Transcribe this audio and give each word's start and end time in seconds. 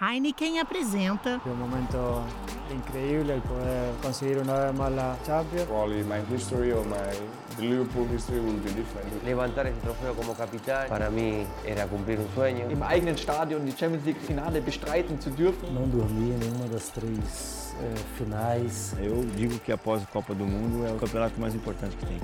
Heineken 0.00 0.60
apresenta. 0.60 1.40
É 1.44 1.48
um 1.50 1.56
momento 1.56 2.22
incrível 2.70 3.40
poder 3.40 3.94
conseguir 4.00 4.38
uma 4.38 4.66
vez 4.66 4.76
mais 4.76 4.96
a 4.96 5.16
Champions. 5.26 5.66
Probably 5.66 6.04
my 6.04 6.20
history 6.32 6.72
or 6.72 6.84
my 6.84 7.58
Liverpool 7.58 8.06
history 8.06 8.38
will 8.38 8.60
be 8.60 8.70
different. 8.70 9.08
Levantar 9.24 9.66
esse 9.66 9.80
troféu 9.80 10.14
como 10.14 10.36
capitão, 10.36 10.86
para 10.88 11.10
mim 11.10 11.44
era 11.64 11.88
cumprir 11.88 12.20
um 12.20 12.28
sonho. 12.32 12.70
Im 12.70 12.80
eigenen 12.84 13.16
Stadion 13.16 13.64
die 13.64 13.72
Champions 13.76 14.04
League 14.04 14.20
Finale 14.20 14.60
bestreiten 14.60 15.20
zu 15.20 15.30
dürfen. 15.30 15.68
Não 15.72 15.88
dormir 15.88 16.34
em 16.34 16.38
nenhuma 16.38 16.68
das 16.68 16.90
três 16.90 17.74
eh, 17.80 17.94
finais. 18.16 18.94
Eu 19.00 19.24
digo 19.34 19.58
que 19.58 19.72
após 19.72 20.04
a 20.04 20.06
Copa 20.06 20.32
do 20.32 20.46
Mundo 20.46 20.86
é 20.86 20.92
o 20.92 20.96
campeonato 20.96 21.40
mais 21.40 21.56
importante 21.56 21.96
que 21.96 22.06
tem. 22.06 22.20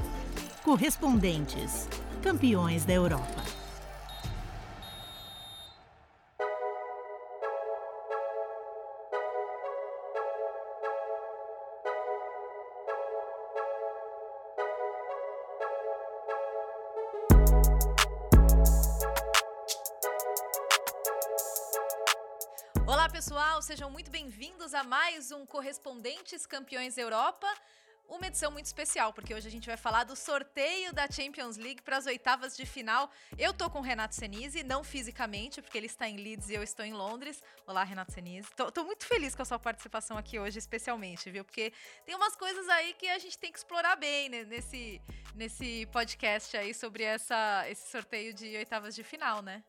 Correspondentes, 0.63 1.89
campeões 2.23 2.85
da 2.85 2.93
Europa. 2.93 3.64
Sejam 23.75 23.91
muito 23.91 24.09
bem-vindos 24.09 24.73
a 24.73 24.85
mais 24.85 25.33
um 25.33 25.45
Correspondentes 25.45 26.47
Campeões 26.47 26.97
Europa. 26.97 27.53
Uma 28.09 28.29
edição 28.29 28.53
muito 28.53 28.67
especial, 28.67 29.13
porque 29.13 29.35
hoje 29.35 29.49
a 29.49 29.51
gente 29.51 29.67
vai 29.67 29.77
falar 29.77 30.05
do 30.05 30.15
sorteio 30.15 30.93
da 30.93 31.11
Champions 31.11 31.57
League 31.57 31.83
para 31.83 31.97
as 31.97 32.07
oitavas 32.07 32.57
de 32.57 32.65
final. 32.65 33.11
Eu 33.37 33.53
tô 33.53 33.69
com 33.69 33.81
o 33.81 33.83
Renato 33.83 34.15
Senise, 34.15 34.63
não 34.63 34.85
fisicamente, 34.85 35.61
porque 35.61 35.77
ele 35.77 35.87
está 35.87 36.09
em 36.09 36.17
Leeds 36.17 36.51
e 36.51 36.55
eu 36.55 36.63
estou 36.63 36.87
em 36.87 36.93
Londres. 36.93 37.43
Olá, 37.67 37.83
Renato 37.83 38.13
Senise. 38.13 38.47
Tô, 38.55 38.71
tô 38.71 38.85
muito 38.85 39.05
feliz 39.07 39.35
com 39.35 39.43
a 39.43 39.45
sua 39.45 39.59
participação 39.59 40.17
aqui 40.17 40.39
hoje, 40.39 40.57
especialmente, 40.57 41.29
viu? 41.29 41.45
Porque 41.45 41.73
tem 42.07 42.15
umas 42.15 42.37
coisas 42.37 42.69
aí 42.69 42.95
que 42.95 43.09
a 43.09 43.19
gente 43.19 43.37
tem 43.37 43.51
que 43.51 43.59
explorar 43.59 43.97
bem 43.97 44.29
né, 44.29 44.45
nesse, 44.45 45.03
nesse 45.35 45.85
podcast 45.87 46.57
aí 46.57 46.73
sobre 46.73 47.03
essa, 47.03 47.69
esse 47.69 47.91
sorteio 47.91 48.33
de 48.33 48.57
oitavas 48.57 48.95
de 48.95 49.03
final, 49.03 49.43
né? 49.43 49.65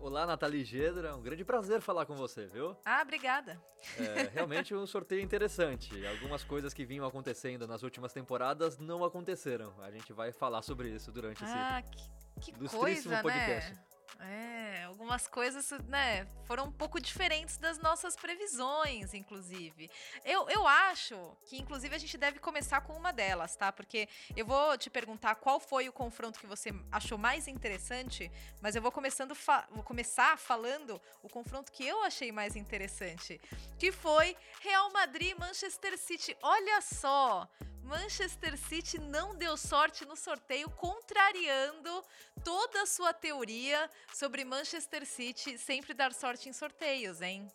Olá, 0.00 0.24
Nathalie 0.24 0.64
Gedra. 0.64 1.16
Um 1.16 1.22
grande 1.22 1.44
prazer 1.44 1.80
falar 1.80 2.06
com 2.06 2.14
você, 2.14 2.46
viu? 2.46 2.76
Ah, 2.84 3.02
obrigada. 3.02 3.60
É 3.98 4.30
realmente 4.32 4.74
um 4.74 4.86
sorteio 4.86 5.20
interessante. 5.20 5.90
Algumas 6.06 6.44
coisas 6.44 6.72
que 6.72 6.84
vinham 6.84 7.04
acontecendo 7.04 7.66
nas 7.66 7.82
últimas 7.82 8.12
temporadas 8.12 8.78
não 8.78 9.04
aconteceram. 9.04 9.74
A 9.82 9.90
gente 9.90 10.12
vai 10.12 10.32
falar 10.32 10.62
sobre 10.62 10.88
isso 10.90 11.10
durante 11.10 11.42
ah, 11.44 11.80
esse 11.80 11.90
que, 11.90 12.52
que 12.52 12.58
ilustríssimo 12.58 13.10
coisa, 13.10 13.22
podcast. 13.22 13.72
Né? 13.72 13.87
É, 14.20 14.84
algumas 14.84 15.28
coisas, 15.28 15.70
né, 15.86 16.26
foram 16.44 16.66
um 16.66 16.72
pouco 16.72 17.00
diferentes 17.00 17.56
das 17.56 17.78
nossas 17.78 18.16
previsões, 18.16 19.14
inclusive. 19.14 19.90
Eu, 20.24 20.48
eu 20.48 20.66
acho 20.66 21.36
que, 21.46 21.56
inclusive, 21.56 21.94
a 21.94 21.98
gente 21.98 22.18
deve 22.18 22.40
começar 22.40 22.80
com 22.80 22.94
uma 22.94 23.12
delas, 23.12 23.54
tá? 23.54 23.70
Porque 23.70 24.08
eu 24.36 24.44
vou 24.44 24.76
te 24.76 24.90
perguntar 24.90 25.36
qual 25.36 25.60
foi 25.60 25.88
o 25.88 25.92
confronto 25.92 26.40
que 26.40 26.46
você 26.46 26.70
achou 26.90 27.16
mais 27.16 27.46
interessante, 27.46 28.30
mas 28.60 28.74
eu 28.74 28.82
vou 28.82 28.90
começando 28.90 29.36
vou 29.70 29.84
começar 29.84 30.36
falando 30.36 31.00
o 31.22 31.28
confronto 31.28 31.70
que 31.70 31.86
eu 31.86 32.02
achei 32.02 32.32
mais 32.32 32.56
interessante, 32.56 33.40
que 33.78 33.92
foi 33.92 34.36
Real 34.60 34.90
Madrid 34.92 35.36
Manchester 35.38 35.96
City. 35.96 36.36
Olha 36.42 36.80
só, 36.80 37.48
Manchester 37.88 38.56
City 38.58 38.98
não 39.00 39.34
deu 39.34 39.56
sorte 39.56 40.04
no 40.04 40.14
sorteio, 40.14 40.68
contrariando 40.70 42.04
toda 42.44 42.82
a 42.82 42.86
sua 42.86 43.14
teoria 43.14 43.90
sobre 44.12 44.44
Manchester 44.44 45.06
City 45.06 45.56
sempre 45.56 45.94
dar 45.94 46.12
sorte 46.12 46.50
em 46.50 46.52
sorteios, 46.52 47.22
hein? 47.22 47.48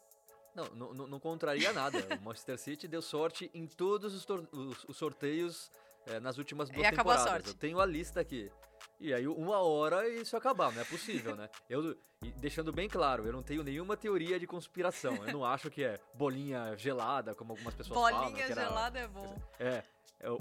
Não, 0.56 0.66
não, 0.70 1.08
não 1.08 1.20
contraria 1.20 1.72
nada. 1.72 2.00
o 2.20 2.24
Manchester 2.24 2.58
City 2.58 2.88
deu 2.88 3.02
sorte 3.02 3.50
em 3.54 3.68
todos 3.68 4.14
os, 4.14 4.26
os, 4.52 4.84
os 4.86 4.98
sorteios 4.98 5.72
é, 6.08 6.20
nas 6.20 6.40
últimas 6.40 6.68
duas 6.70 6.82
e 6.82 6.86
acabou 6.86 7.14
temporadas. 7.14 7.28
A 7.28 7.32
sorte. 7.32 7.50
Eu 7.50 7.54
tenho 7.56 7.80
a 7.80 7.86
lista 7.86 8.20
aqui. 8.20 8.52
E 9.00 9.14
aí, 9.14 9.28
uma 9.28 9.60
hora 9.60 10.08
isso 10.08 10.36
acabar, 10.36 10.72
não 10.72 10.82
é 10.82 10.86
possível, 10.86 11.36
né? 11.36 11.50
Eu, 11.70 11.96
deixando 12.38 12.72
bem 12.72 12.88
claro, 12.88 13.26
eu 13.26 13.34
não 13.34 13.44
tenho 13.44 13.64
nenhuma 13.64 13.96
teoria 13.96 14.40
de 14.40 14.48
conspiração. 14.48 15.16
Eu 15.28 15.34
não 15.34 15.46
acho 15.46 15.70
que 15.70 15.84
é 15.84 16.00
bolinha 16.14 16.76
gelada, 16.78 17.36
como 17.36 17.54
algumas 17.54 17.74
pessoas 17.74 18.00
bolinha 18.00 18.20
falam. 18.20 18.32
Bolinha 18.32 18.48
gelada 18.48 19.00
é 19.00 19.08
bom. 19.08 19.42
É, 19.60 19.84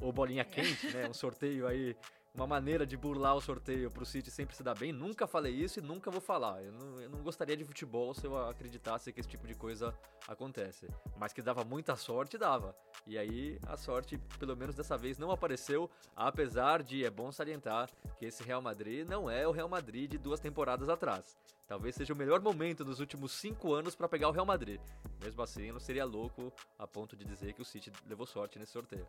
ou 0.01 0.13
bolinha 0.13 0.45
quente, 0.45 0.87
né? 0.93 1.09
Um 1.09 1.15
sorteio 1.15 1.67
aí, 1.67 1.97
uma 2.35 2.47
maneira 2.47 2.87
de 2.87 2.97
burlar 2.97 3.37
o 3.37 3.41
sorteio 3.41 3.91
pro 3.91 4.07
City 4.07 4.31
sempre 4.31 4.57
se 4.57 4.63
dar 4.63 4.75
bem. 4.75 4.93
Nunca 4.93 5.27
falei 5.27 5.53
isso 5.53 5.79
e 5.79 5.83
nunca 5.83 6.11
vou 6.11 6.21
falar. 6.21 6.63
Eu 6.63 6.73
não, 6.73 7.01
eu 7.01 7.11
não, 7.11 7.23
gostaria 7.23 7.57
de 7.57 7.65
futebol 7.65 8.15
se 8.15 8.27
eu 8.27 8.37
acreditasse 8.49 9.13
que 9.13 9.21
esse 9.21 9.29
tipo 9.29 9.47
de 9.47 9.55
coisa 9.55 9.95
acontece. 10.27 10.89
Mas 11.19 11.33
que 11.33 11.43
dava 11.43 11.63
muita 11.63 11.95
sorte, 11.95 12.39
dava. 12.39 12.75
E 13.07 13.19
aí 13.19 13.59
a 13.67 13.77
sorte, 13.77 14.19
pelo 14.39 14.57
menos 14.57 14.75
dessa 14.75 14.97
vez, 14.97 15.19
não 15.19 15.31
apareceu, 15.31 15.91
apesar 16.17 16.83
de, 16.83 17.05
é 17.05 17.11
bom 17.11 17.31
salientar, 17.31 17.91
que 18.19 18.25
esse 18.25 18.43
Real 18.43 18.63
Madrid 18.63 19.07
não 19.07 19.29
é 19.29 19.47
o 19.47 19.53
Real 19.53 19.69
Madrid 19.69 20.11
de 20.11 20.19
duas 20.19 20.41
temporadas 20.41 20.89
atrás. 20.89 21.37
Talvez 21.67 21.95
seja 21.95 22.13
o 22.13 22.17
melhor 22.17 22.41
momento 22.41 22.85
dos 22.85 22.99
últimos 22.99 23.33
cinco 23.33 23.73
anos 23.73 23.95
para 23.95 24.09
pegar 24.09 24.29
o 24.29 24.33
Real 24.33 24.47
Madrid. 24.47 24.81
Mesmo 25.23 25.43
assim, 25.43 25.67
eu 25.67 25.73
não 25.75 25.81
seria 25.81 26.05
louco 26.05 26.53
a 26.79 26.87
ponto 26.87 27.17
de 27.17 27.25
dizer 27.25 27.53
que 27.53 27.63
o 27.63 27.65
City 27.65 27.93
levou 28.07 28.27
sorte 28.27 28.59
nesse 28.59 28.73
sorteio. 28.73 29.07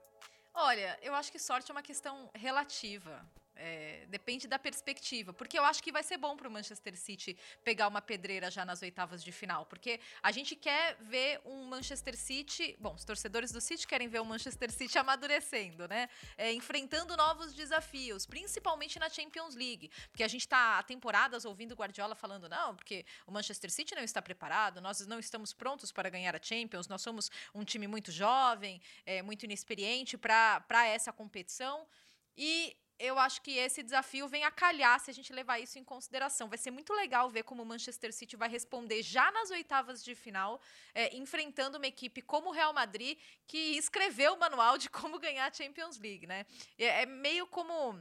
Olha, 0.53 0.97
eu 1.02 1.16
acho 1.16 1.31
que 1.31 1.40
sorte 1.40 1.72
é 1.72 1.74
uma 1.74 1.81
questão 1.81 2.30
relativa. 2.36 3.25
É, 3.66 4.06
depende 4.09 4.46
da 4.46 4.59
perspectiva, 4.59 5.31
porque 5.31 5.57
eu 5.57 5.63
acho 5.63 5.81
que 5.81 5.90
vai 5.90 6.03
ser 6.03 6.18
bom 6.18 6.35
para 6.35 6.50
o 6.50 6.51
Manchester 6.51 6.97
City 6.97 7.38
pegar 7.63 7.88
uma 7.88 8.01
pedreira 8.01 8.51
já 8.51 8.66
nas 8.66 8.81
oitavas 8.81 9.24
de 9.24 9.31
final, 9.31 9.66
porque 9.66 10.01
a 10.22 10.34
gente 10.34 10.53
quer 10.53 10.97
ver 11.00 11.40
um 11.46 11.63
Manchester 11.63 12.18
City, 12.18 12.75
bom, 12.78 12.94
os 12.94 13.06
torcedores 13.06 13.53
do 13.53 13.62
City 13.62 13.88
querem 13.88 14.09
ver 14.09 14.19
o 14.19 14.25
Manchester 14.25 14.69
City 14.69 14.97
amadurecendo, 15.00 15.88
né? 15.88 16.09
É, 16.38 16.52
enfrentando 16.52 17.16
novos 17.16 17.53
desafios, 17.53 18.25
principalmente 18.25 19.00
na 19.00 19.09
Champions 19.09 19.56
League, 19.56 19.90
porque 20.12 20.25
a 20.25 20.28
gente 20.28 20.41
está 20.41 20.79
há 20.79 20.84
temporadas 20.84 21.46
ouvindo 21.46 21.72
o 21.72 21.75
Guardiola 21.75 22.16
falando 22.16 22.50
não, 22.50 22.75
porque 22.75 23.06
o 23.25 23.31
Manchester 23.31 23.72
City 23.72 23.96
não 23.96 24.03
está 24.03 24.22
preparado, 24.22 24.81
nós 24.81 25.07
não 25.07 25.19
estamos 25.19 25.53
prontos 25.53 25.90
para 25.90 26.09
ganhar 26.09 26.35
a 26.35 26.44
Champions, 26.44 26.90
nós 26.90 27.02
somos 27.02 27.31
um 27.56 27.63
time 27.63 27.88
muito 27.88 28.12
jovem, 28.12 28.81
é, 29.06 29.22
muito 29.22 29.46
inexperiente 29.46 30.18
para 30.18 30.85
essa 30.85 31.13
competição. 31.13 31.88
E 32.35 32.75
eu 32.99 33.17
acho 33.19 33.41
que 33.41 33.57
esse 33.57 33.81
desafio 33.83 34.27
vem 34.27 34.43
a 34.43 34.51
calhar 34.51 34.99
se 34.99 35.11
a 35.11 35.13
gente 35.13 35.33
levar 35.33 35.59
isso 35.59 35.77
em 35.79 35.83
consideração. 35.83 36.47
Vai 36.47 36.57
ser 36.57 36.71
muito 36.71 36.93
legal 36.93 37.29
ver 37.29 37.43
como 37.43 37.63
o 37.63 37.65
Manchester 37.65 38.13
City 38.13 38.35
vai 38.35 38.49
responder 38.49 39.01
já 39.01 39.31
nas 39.31 39.51
oitavas 39.51 40.03
de 40.03 40.15
final, 40.15 40.61
é, 40.93 41.15
enfrentando 41.15 41.77
uma 41.77 41.87
equipe 41.87 42.21
como 42.21 42.49
o 42.49 42.51
Real 42.51 42.73
Madrid, 42.73 43.17
que 43.47 43.77
escreveu 43.77 44.33
o 44.33 44.39
manual 44.39 44.77
de 44.77 44.89
como 44.89 45.19
ganhar 45.19 45.49
a 45.49 45.53
Champions 45.53 45.97
League, 45.97 46.27
né? 46.27 46.45
É, 46.77 47.03
é 47.03 47.05
meio 47.05 47.47
como 47.47 47.99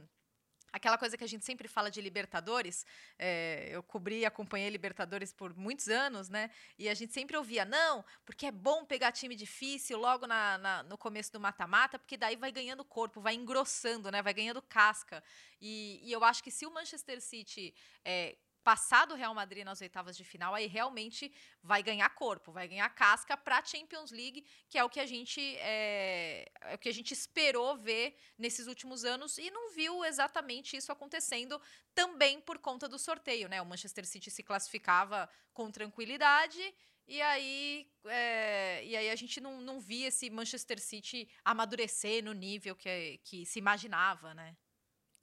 aquela 0.73 0.97
coisa 0.97 1.15
que 1.15 1.23
a 1.23 1.27
gente 1.27 1.45
sempre 1.45 1.67
fala 1.67 1.91
de 1.91 2.01
Libertadores, 2.01 2.85
é, 3.17 3.69
eu 3.71 3.83
cobri 3.83 4.19
e 4.21 4.25
acompanhei 4.25 4.69
Libertadores 4.69 5.31
por 5.31 5.55
muitos 5.55 5.87
anos, 5.87 6.29
né? 6.29 6.49
E 6.79 6.89
a 6.89 6.95
gente 6.95 7.13
sempre 7.13 7.37
ouvia, 7.37 7.63
não, 7.63 8.03
porque 8.25 8.47
é 8.47 8.51
bom 8.51 8.83
pegar 8.83 9.11
time 9.11 9.35
difícil 9.35 9.99
logo 9.99 10.25
na, 10.25 10.57
na 10.57 10.83
no 10.83 10.97
começo 10.97 11.31
do 11.31 11.39
mata-mata, 11.39 11.99
porque 11.99 12.17
daí 12.17 12.35
vai 12.35 12.51
ganhando 12.51 12.83
corpo, 12.83 13.21
vai 13.21 13.35
engrossando, 13.35 14.09
né? 14.09 14.21
Vai 14.23 14.33
ganhando 14.33 14.61
casca. 14.63 15.23
E, 15.61 16.01
e 16.03 16.11
eu 16.11 16.23
acho 16.23 16.43
que 16.43 16.49
se 16.49 16.65
o 16.65 16.73
Manchester 16.73 17.21
City 17.21 17.73
é, 18.03 18.35
passar 18.63 19.05
do 19.05 19.15
Real 19.15 19.33
Madrid 19.33 19.65
nas 19.65 19.81
oitavas 19.81 20.15
de 20.15 20.23
final, 20.23 20.53
aí 20.55 20.67
realmente 20.67 21.31
vai 21.61 21.83
ganhar 21.83 22.09
corpo, 22.11 22.51
vai 22.51 22.67
ganhar 22.67 22.87
casca 22.89 23.35
para 23.35 23.59
a 23.59 23.65
Champions 23.65 24.11
League, 24.11 24.45
que 24.69 24.77
é 24.77 24.83
o 24.83 24.89
que 24.89 24.99
a 24.99 25.05
gente 25.05 25.41
é, 25.57 26.49
é, 26.61 26.75
o 26.75 26.77
que 26.77 26.89
a 26.89 26.93
gente 26.93 27.11
esperou 27.11 27.75
ver 27.75 28.15
nesses 28.37 28.67
últimos 28.67 29.03
anos 29.03 29.37
e 29.37 29.51
não 29.51 29.71
viu 29.71 30.05
exatamente 30.05 30.77
isso 30.77 30.91
acontecendo 30.91 31.61
também 31.93 32.39
por 32.39 32.57
conta 32.57 32.87
do 32.87 32.97
sorteio, 32.97 33.49
né? 33.49 33.61
O 33.61 33.65
Manchester 33.65 34.05
City 34.05 34.31
se 34.31 34.43
classificava 34.43 35.29
com 35.53 35.69
tranquilidade. 35.69 36.61
E 37.05 37.21
aí, 37.21 37.91
é, 38.05 38.81
e 38.85 38.95
aí 38.95 39.09
a 39.09 39.15
gente 39.15 39.41
não, 39.41 39.59
não 39.59 39.79
via 39.79 40.07
esse 40.07 40.29
Manchester 40.29 40.79
City 40.79 41.29
amadurecer 41.43 42.23
no 42.23 42.31
nível 42.31 42.75
que, 42.75 43.19
que 43.25 43.45
se 43.45 43.59
imaginava, 43.59 44.33
né? 44.33 44.55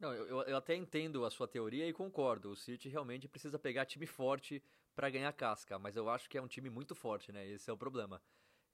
Não, 0.01 0.15
eu, 0.15 0.43
eu 0.43 0.57
até 0.57 0.75
entendo 0.75 1.27
a 1.27 1.31
sua 1.31 1.47
teoria 1.47 1.87
e 1.87 1.93
concordo. 1.93 2.51
O 2.51 2.57
City 2.57 2.89
realmente 2.89 3.29
precisa 3.29 3.59
pegar 3.59 3.85
time 3.85 4.07
forte 4.07 4.63
para 4.95 5.11
ganhar 5.11 5.31
casca, 5.35 5.79
mas 5.79 5.95
eu 5.95 6.09
acho 6.09 6.29
que 6.29 6.39
é 6.39 6.43
um 6.43 6.49
time 6.49 6.71
muito 6.71 6.95
forte, 6.95 7.31
né? 7.31 7.47
Esse 7.47 7.69
é 7.69 7.73
o 7.73 7.77
problema. 7.77 8.21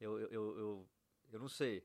Eu, 0.00 0.20
eu, 0.20 0.28
eu, 0.31 0.58
eu, 0.58 0.88
eu 1.32 1.40
não 1.40 1.49
sei. 1.49 1.84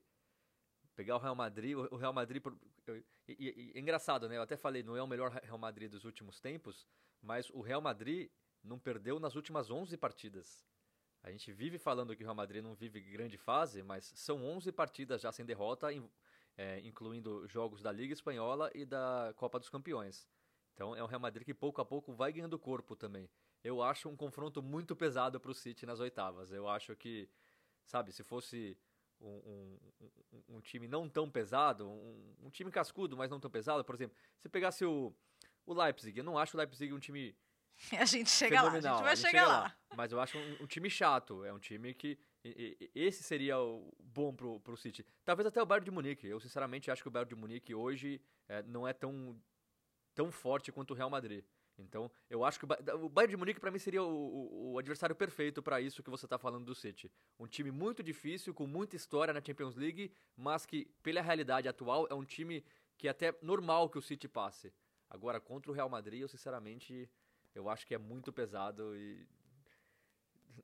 Pegar 0.96 1.16
o 1.16 1.20
Real 1.20 1.36
Madrid, 1.36 1.76
o 1.76 1.96
Real 1.96 2.14
Madrid. 2.14 2.44
Eu, 2.86 2.98
e, 2.98 3.02
e, 3.30 3.72
é 3.76 3.80
engraçado, 3.80 4.30
né? 4.30 4.38
Eu 4.38 4.44
até 4.44 4.56
falei, 4.56 4.84
não 4.84 4.96
é 4.96 5.02
o 5.02 5.08
melhor 5.08 5.32
Real 5.32 5.58
Madrid 5.58 5.90
dos 5.90 6.06
últimos 6.06 6.40
tempos, 6.40 6.86
mas 7.20 7.50
o 7.50 7.62
Real 7.62 7.82
Madrid 7.82 8.30
não 8.64 8.78
perdeu 8.78 9.20
nas 9.20 9.36
últimas 9.36 9.72
11 9.72 9.98
partidas. 9.98 10.64
A 11.24 11.32
gente 11.32 11.52
vive 11.52 11.80
falando 11.80 12.16
que 12.16 12.24
o 12.24 12.26
Real 12.26 12.36
Madrid 12.36 12.64
não 12.64 12.76
vive 12.76 13.00
grande 13.00 13.38
fase, 13.38 13.82
mas 13.82 14.12
são 14.16 14.44
11 14.44 14.72
partidas 14.72 15.22
já 15.22 15.32
sem 15.32 15.46
derrota, 15.46 15.92
é, 16.62 16.80
incluindo 16.82 17.48
jogos 17.48 17.82
da 17.82 17.92
Liga 17.92 18.14
Espanhola 18.14 18.70
e 18.76 18.86
da 18.86 19.34
Copa 19.36 19.58
dos 19.58 19.68
Campeões. 19.68 20.28
Então 20.74 20.96
é 20.96 21.04
um 21.04 21.08
Real 21.08 21.20
Madrid 21.20 21.44
que 21.44 21.56
pouco 21.56 21.82
a 21.82 21.86
pouco 21.86 22.14
vai 22.14 22.32
ganhando 22.32 22.60
corpo 22.60 22.96
também. 22.96 23.28
eu 23.64 23.82
acho 23.82 24.08
um 24.08 24.16
confronto 24.16 24.62
muito 24.62 24.96
pesado 24.96 25.40
para 25.40 25.50
o 25.50 25.56
City 25.56 25.88
nas 25.88 26.00
oitavas. 26.00 26.52
Eu 26.52 26.70
acho 26.70 26.96
que, 26.96 27.28
sabe, 27.84 28.12
se 28.12 28.24
fosse 28.24 28.78
um, 29.20 29.80
um, 30.00 30.56
um 30.58 30.62
time 30.62 30.88
não 30.88 31.10
tão 31.10 31.30
pesado, 31.30 31.90
um, 31.90 32.36
um, 32.44 32.50
time 32.52 32.70
cascudo, 32.72 33.18
mas 33.18 33.32
não 33.32 33.40
tão 33.40 33.50
pesado, 33.50 33.84
por 33.84 33.96
exemplo, 33.96 34.16
se 34.40 34.48
pegasse 34.48 34.86
o, 34.86 35.12
o 35.66 35.74
Leipzig, 35.74 36.20
eu 36.20 36.24
não 36.24 36.38
acho 36.38 36.56
o 36.56 36.60
Leipzig 36.60 36.94
um 36.94 37.00
time. 37.00 37.36
A 38.00 38.06
gente 38.06 38.30
chega 38.30 38.62
lá, 38.62 38.70
a 38.70 38.74
gente 38.74 38.84
vai 38.84 39.12
a 39.12 39.16
gente 39.16 39.28
chegar 39.28 39.40
chega 39.40 39.48
lá. 39.48 39.60
lá. 39.64 39.78
Mas 39.96 40.12
eu 40.12 40.20
acho 40.20 40.38
um, 40.38 40.68
time 40.68 40.90
chato, 40.90 41.44
é 41.44 41.52
um 41.52 41.58
time 41.58 41.92
que. 41.96 42.20
Esse 42.44 43.24
seria 43.24 43.60
o 43.60 43.94
bom 44.00 44.34
pro, 44.34 44.60
pro 44.60 44.78
City. 44.78 45.06
Talvez 45.24 45.46
até 45.46 45.62
o 45.62 45.66
Bayern 45.66 45.86
de 45.86 45.92
Munique. 45.92 46.28
Eu 46.28 46.40
sinceramente 46.40 46.90
acho 46.90 47.02
que 47.02 47.08
o 47.08 47.12
Bayern 47.12 47.30
de 47.30 47.36
Munique 47.36 47.74
hoje 47.76 48.22
é, 48.48 48.64
não 48.64 48.88
é 48.88 48.94
tão, 48.94 49.40
tão 50.16 50.32
forte 50.32 50.72
quanto 50.72 50.92
o 50.92 50.94
Real 50.96 51.10
Madrid. 51.10 51.44
Então, 51.78 52.12
eu 52.30 52.44
acho 52.44 52.60
que 52.60 52.66
o 52.66 53.10
Bayern 53.10 53.32
de 53.32 53.38
Munique 53.38 53.60
para 53.60 53.72
mim 53.72 53.80
seria 53.80 54.04
o, 54.04 54.08
o, 54.08 54.74
o 54.74 54.80
adversário 54.80 55.16
perfeito 55.16 55.62
para 55.62 55.82
isso 55.82 56.04
que 56.04 56.10
você 56.10 56.26
está 56.26 56.38
falando 56.38 56.66
do 56.66 56.76
City. 56.76 57.12
Um 57.40 57.48
time 57.48 57.72
muito 57.72 58.04
difícil, 58.04 58.54
com 58.54 58.68
muita 58.68 58.96
história 58.96 59.34
na 59.34 59.42
Champions 59.44 59.76
League, 59.76 60.12
mas 60.36 60.66
que 60.66 60.86
pela 61.02 61.22
realidade 61.22 61.68
atual 61.68 62.08
é 62.10 62.14
um 62.14 62.26
time 62.26 62.64
que 62.98 63.08
é 63.08 63.12
até 63.12 63.36
normal 63.42 63.90
que 63.90 63.98
o 63.98 64.02
City 64.02 64.28
passe. 64.28 64.74
Agora 65.10 65.40
contra 65.40 65.72
o 65.72 65.74
Real 65.74 65.90
Madrid, 65.90 66.22
eu 66.22 66.28
sinceramente 66.28 67.10
eu 67.54 67.70
acho 67.70 67.86
que 67.86 67.94
é 67.94 67.98
muito 67.98 68.32
pesado 68.32 68.96
e 68.96 69.28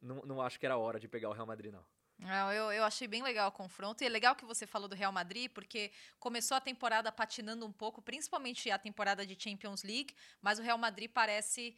não, 0.01 0.21
não 0.23 0.41
acho 0.41 0.59
que 0.59 0.65
era 0.65 0.77
hora 0.77 0.99
de 0.99 1.07
pegar 1.07 1.29
o 1.29 1.33
Real 1.33 1.47
Madrid 1.47 1.71
não. 1.71 1.85
Não, 2.19 2.51
eu, 2.51 2.71
eu 2.71 2.83
achei 2.83 3.07
bem 3.07 3.21
legal 3.21 3.49
o 3.49 3.51
confronto. 3.51 4.03
E 4.03 4.07
é 4.07 4.09
legal 4.09 4.35
que 4.35 4.43
você 4.43 4.65
falou 4.65 4.87
do 4.87 4.95
Real 4.95 5.11
Madrid, 5.11 5.51
porque 5.51 5.91
começou 6.19 6.57
a 6.57 6.61
temporada 6.61 7.11
patinando 7.11 7.65
um 7.65 7.71
pouco, 7.71 8.01
principalmente 8.01 8.71
a 8.71 8.79
temporada 8.79 9.25
de 9.25 9.37
Champions 9.39 9.83
League, 9.83 10.15
mas 10.41 10.57
o 10.57 10.63
Real 10.63 10.77
Madrid 10.77 11.11
parece 11.11 11.77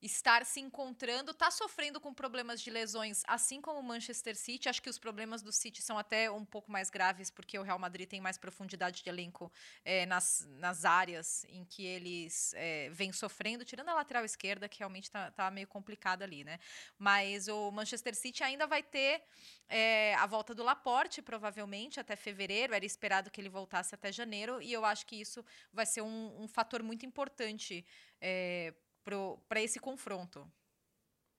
estar 0.00 0.44
se 0.46 0.60
encontrando, 0.60 1.32
está 1.32 1.50
sofrendo 1.50 2.00
com 2.00 2.14
problemas 2.14 2.60
de 2.60 2.70
lesões, 2.70 3.22
assim 3.26 3.60
como 3.60 3.80
o 3.80 3.82
Manchester 3.82 4.36
City. 4.36 4.68
Acho 4.68 4.80
que 4.80 4.90
os 4.90 4.98
problemas 4.98 5.42
do 5.42 5.50
City 5.50 5.82
são 5.82 5.98
até 5.98 6.30
um 6.30 6.44
pouco 6.44 6.70
mais 6.70 6.88
graves, 6.88 7.30
porque 7.30 7.58
o 7.58 7.62
Real 7.62 7.78
Madrid 7.78 8.08
tem 8.08 8.20
mais 8.20 8.38
profundidade 8.38 9.02
de 9.02 9.08
elenco 9.08 9.52
é, 9.84 10.06
nas, 10.06 10.46
nas 10.58 10.84
áreas 10.84 11.44
em 11.48 11.64
que 11.64 11.84
eles 11.84 12.54
é, 12.54 12.90
vêm 12.90 13.12
sofrendo, 13.12 13.64
tirando 13.64 13.88
a 13.88 13.94
lateral 13.94 14.24
esquerda, 14.24 14.68
que 14.68 14.78
realmente 14.78 15.04
está 15.04 15.30
tá 15.32 15.50
meio 15.50 15.66
complicada 15.66 16.24
ali, 16.24 16.44
né? 16.44 16.60
Mas 16.96 17.48
o 17.48 17.70
Manchester 17.72 18.14
City 18.14 18.44
ainda 18.44 18.66
vai 18.66 18.82
ter 18.82 19.22
é, 19.68 20.14
a 20.14 20.26
volta 20.26 20.54
do 20.54 20.62
Laporte, 20.62 21.20
provavelmente, 21.20 21.98
até 21.98 22.14
fevereiro. 22.14 22.72
Era 22.72 22.84
esperado 22.84 23.30
que 23.30 23.40
ele 23.40 23.48
voltasse 23.48 23.94
até 23.94 24.12
janeiro, 24.12 24.62
e 24.62 24.72
eu 24.72 24.84
acho 24.84 25.04
que 25.06 25.16
isso 25.16 25.44
vai 25.72 25.86
ser 25.86 26.02
um, 26.02 26.42
um 26.42 26.46
fator 26.46 26.82
muito 26.84 27.04
importante 27.04 27.84
é, 28.20 28.72
para 29.04 29.62
esse 29.62 29.78
confronto. 29.78 30.50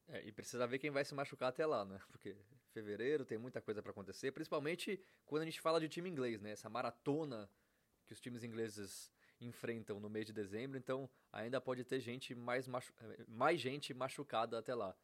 É, 0.07 0.25
e 0.25 0.31
precisa 0.31 0.65
ver 0.65 0.79
quem 0.79 0.89
vai 0.89 1.05
se 1.05 1.13
machucar 1.13 1.49
até 1.49 1.65
lá, 1.65 1.85
né? 1.85 1.99
Porque 2.09 2.35
fevereiro 2.71 3.25
tem 3.25 3.37
muita 3.37 3.61
coisa 3.61 3.81
para 3.81 3.91
acontecer, 3.91 4.31
principalmente 4.31 4.99
quando 5.25 5.43
a 5.43 5.45
gente 5.45 5.61
fala 5.61 5.79
de 5.79 5.89
time 5.89 6.09
inglês, 6.09 6.41
né? 6.41 6.51
Essa 6.51 6.69
maratona 6.69 7.49
que 8.05 8.13
os 8.13 8.19
times 8.19 8.43
ingleses 8.43 9.11
enfrentam 9.39 9.99
no 9.99 10.09
mês 10.09 10.25
de 10.25 10.33
dezembro, 10.33 10.77
então 10.77 11.09
ainda 11.31 11.61
pode 11.61 11.83
ter 11.83 11.99
gente 11.99 12.35
mais, 12.35 12.67
machu... 12.67 12.93
mais 13.27 13.59
gente 13.59 13.93
machucada 13.93 14.57
até 14.57 14.73
lá. 14.73 14.95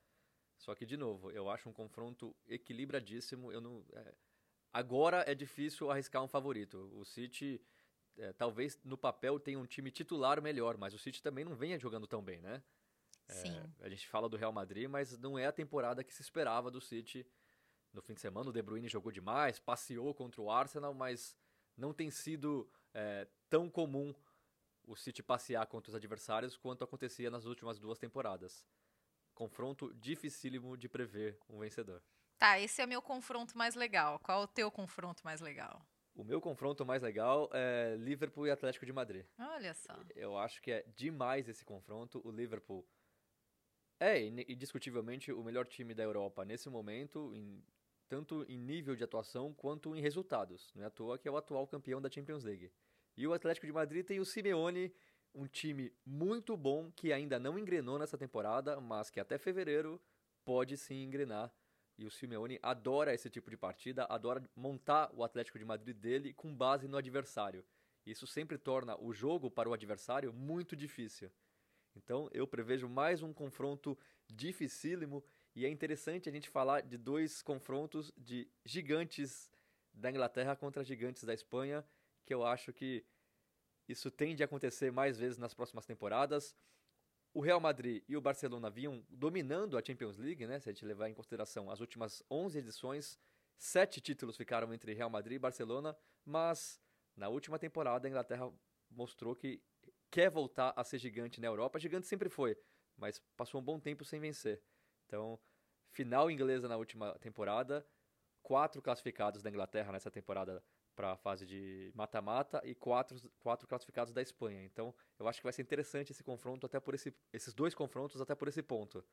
Só 0.57 0.73
que, 0.73 0.85
de 0.85 0.97
novo, 0.97 1.31
eu 1.31 1.49
acho 1.49 1.69
um 1.69 1.73
confronto 1.73 2.35
equilibradíssimo. 2.47 3.51
Eu 3.51 3.61
não, 3.61 3.85
é... 3.93 4.13
Agora 4.73 5.23
é 5.27 5.35
difícil 5.35 5.91
arriscar 5.91 6.23
um 6.23 6.27
favorito. 6.27 6.89
O 6.93 7.05
City 7.05 7.61
é, 8.17 8.33
talvez 8.33 8.79
no 8.83 8.97
papel 8.97 9.39
tenha 9.39 9.59
um 9.59 9.65
time 9.65 9.91
titular 9.91 10.41
melhor, 10.41 10.77
mas 10.77 10.93
o 10.93 10.99
City 10.99 11.21
também 11.21 11.43
não 11.43 11.55
venha 11.55 11.79
jogando 11.79 12.07
tão 12.07 12.21
bem, 12.21 12.41
né? 12.41 12.61
É, 13.27 13.33
Sim. 13.33 13.73
a 13.81 13.89
gente 13.89 14.07
fala 14.07 14.29
do 14.29 14.37
Real 14.37 14.51
Madrid, 14.51 14.87
mas 14.87 15.17
não 15.17 15.37
é 15.37 15.47
a 15.47 15.51
temporada 15.51 16.03
que 16.03 16.13
se 16.13 16.21
esperava 16.21 16.69
do 16.69 16.79
City. 16.79 17.25
No 17.91 18.01
fim 18.01 18.13
de 18.13 18.21
semana 18.21 18.49
o 18.49 18.53
De 18.53 18.61
Bruyne 18.61 18.87
jogou 18.87 19.11
demais, 19.11 19.59
passeou 19.59 20.13
contra 20.13 20.41
o 20.41 20.51
Arsenal, 20.51 20.93
mas 20.93 21.35
não 21.75 21.93
tem 21.93 22.11
sido 22.11 22.69
é, 22.93 23.27
tão 23.49 23.69
comum 23.69 24.13
o 24.83 24.95
City 24.95 25.23
passear 25.23 25.65
contra 25.65 25.89
os 25.89 25.95
adversários 25.95 26.55
quanto 26.55 26.83
acontecia 26.83 27.31
nas 27.31 27.45
últimas 27.45 27.79
duas 27.79 27.97
temporadas. 27.97 28.65
Confronto 29.33 29.93
dificílimo 29.95 30.77
de 30.77 30.87
prever 30.87 31.39
um 31.49 31.59
vencedor. 31.59 32.01
Tá, 32.37 32.59
esse 32.59 32.81
é 32.81 32.85
meu 32.85 33.01
confronto 33.01 33.57
mais 33.57 33.75
legal. 33.75 34.19
Qual 34.19 34.41
é 34.41 34.43
o 34.43 34.47
teu 34.47 34.69
confronto 34.69 35.23
mais 35.23 35.41
legal? 35.41 35.85
O 36.15 36.23
meu 36.23 36.39
confronto 36.39 36.85
mais 36.85 37.03
legal 37.03 37.49
é 37.53 37.95
Liverpool 37.97 38.47
e 38.47 38.51
Atlético 38.51 38.85
de 38.85 38.93
Madrid. 38.93 39.25
Olha 39.37 39.73
só. 39.73 39.93
Eu 40.15 40.37
acho 40.37 40.61
que 40.61 40.71
é 40.71 40.85
demais 40.95 41.49
esse 41.49 41.65
confronto. 41.65 42.21
O 42.25 42.31
Liverpool 42.31 42.87
é 43.99 44.21
indiscutivelmente 44.23 45.33
o 45.33 45.43
melhor 45.43 45.67
time 45.67 45.93
da 45.93 46.03
Europa 46.03 46.45
nesse 46.45 46.69
momento, 46.69 47.35
em, 47.35 47.61
tanto 48.07 48.45
em 48.47 48.57
nível 48.57 48.95
de 48.95 49.03
atuação 49.03 49.53
quanto 49.53 49.93
em 49.93 50.01
resultados. 50.01 50.71
Não 50.73 50.83
é 50.83 50.85
à 50.85 50.89
toa 50.89 51.17
que 51.17 51.27
é 51.27 51.31
o 51.31 51.35
atual 51.35 51.67
campeão 51.67 52.01
da 52.01 52.09
Champions 52.09 52.45
League. 52.45 52.71
E 53.17 53.27
o 53.27 53.33
Atlético 53.33 53.65
de 53.65 53.73
Madrid 53.73 54.05
tem 54.05 54.21
o 54.21 54.25
Simeone, 54.25 54.93
um 55.33 55.47
time 55.47 55.93
muito 56.05 56.55
bom 56.55 56.89
que 56.91 57.11
ainda 57.11 57.37
não 57.37 57.59
engrenou 57.59 57.99
nessa 57.99 58.17
temporada, 58.17 58.79
mas 58.79 59.09
que 59.09 59.19
até 59.19 59.37
fevereiro 59.37 60.01
pode 60.45 60.77
sim 60.77 61.03
engrenar 61.03 61.53
e 61.97 62.05
o 62.05 62.11
Simeone 62.11 62.59
adora 62.61 63.13
esse 63.13 63.29
tipo 63.29 63.49
de 63.49 63.57
partida, 63.57 64.05
adora 64.05 64.43
montar 64.55 65.09
o 65.13 65.23
Atlético 65.23 65.57
de 65.57 65.65
Madrid 65.65 65.95
dele 65.95 66.33
com 66.33 66.53
base 66.53 66.87
no 66.87 66.97
adversário. 66.97 67.65
Isso 68.05 68.27
sempre 68.27 68.57
torna 68.57 68.99
o 69.01 69.13
jogo 69.13 69.49
para 69.49 69.69
o 69.69 69.73
adversário 69.73 70.31
muito 70.33 70.75
difícil. 70.75 71.31
Então 71.95 72.29
eu 72.33 72.45
prevejo 72.45 72.89
mais 72.89 73.23
um 73.23 73.33
confronto 73.33 73.97
dificílimo 74.27 75.23
e 75.55 75.65
é 75.65 75.69
interessante 75.69 76.27
a 76.27 76.31
gente 76.31 76.49
falar 76.49 76.81
de 76.81 76.97
dois 76.97 77.41
confrontos 77.41 78.11
de 78.17 78.47
gigantes 78.65 79.49
da 79.93 80.09
Inglaterra 80.09 80.55
contra 80.55 80.83
gigantes 80.83 81.23
da 81.23 81.33
Espanha, 81.33 81.85
que 82.25 82.33
eu 82.33 82.45
acho 82.45 82.73
que 82.73 83.05
isso 83.87 84.11
tende 84.11 84.43
a 84.43 84.45
acontecer 84.45 84.91
mais 84.91 85.17
vezes 85.17 85.37
nas 85.37 85.53
próximas 85.53 85.85
temporadas 85.85 86.53
o 87.35 87.41
Real 87.41 87.59
Madrid 87.59 88.01
e 88.07 88.15
o 88.15 88.21
Barcelona 88.21 88.69
vinham 88.69 89.05
dominando 89.09 89.77
a 89.77 89.83
Champions 89.85 90.15
League, 90.15 90.47
né? 90.47 90.57
Se 90.57 90.69
a 90.69 90.71
gente 90.71 90.85
levar 90.85 91.09
em 91.09 91.13
consideração 91.13 91.69
as 91.69 91.81
últimas 91.81 92.23
11 92.31 92.59
edições, 92.59 93.19
sete 93.57 93.99
títulos 93.99 94.37
ficaram 94.37 94.73
entre 94.73 94.93
Real 94.93 95.09
Madrid 95.09 95.35
e 95.35 95.39
Barcelona, 95.39 95.97
mas 96.23 96.79
na 97.13 97.27
última 97.27 97.59
temporada 97.59 98.07
a 98.07 98.09
Inglaterra 98.09 98.49
mostrou 98.89 99.35
que 99.35 99.61
quer 100.09 100.29
voltar 100.29 100.73
a 100.77 100.83
ser 100.85 100.97
gigante 100.97 101.41
na 101.41 101.47
Europa. 101.47 101.77
Gigante 101.77 102.07
sempre 102.07 102.29
foi, 102.29 102.57
mas 102.95 103.21
passou 103.35 103.59
um 103.59 103.63
bom 103.63 103.81
tempo 103.81 104.05
sem 104.05 104.17
vencer. 104.17 104.63
Então, 105.05 105.37
final 105.91 106.31
inglesa 106.31 106.69
na 106.69 106.77
última 106.77 107.19
temporada, 107.19 107.85
quatro 108.41 108.81
classificados 108.81 109.43
da 109.43 109.49
Inglaterra 109.49 109.91
nessa 109.91 110.09
temporada 110.09 110.63
para 110.95 111.11
a 111.11 111.17
fase 111.17 111.45
de 111.45 111.91
mata-mata 111.93 112.61
e 112.63 112.73
quatro, 112.73 113.17
quatro 113.39 113.67
classificados 113.67 114.13
da 114.13 114.21
Espanha. 114.21 114.63
Então, 114.63 114.95
eu 115.19 115.27
acho 115.27 115.39
que 115.39 115.43
vai 115.43 115.53
ser 115.53 115.61
interessante 115.61 116.11
esse 116.11 116.23
confronto, 116.23 116.65
até 116.65 116.79
por 116.79 116.95
esse, 116.95 117.13
esses 117.33 117.53
dois 117.53 117.75
confrontos, 117.75 118.21
até 118.21 118.33
por 118.33 118.47
esse 118.47 118.63
ponto. 118.63 119.03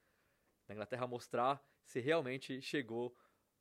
A 0.69 0.73
Inglaterra 0.73 1.07
mostrar 1.07 1.62
se 1.85 2.01
realmente 2.01 2.62
chegou 2.62 3.15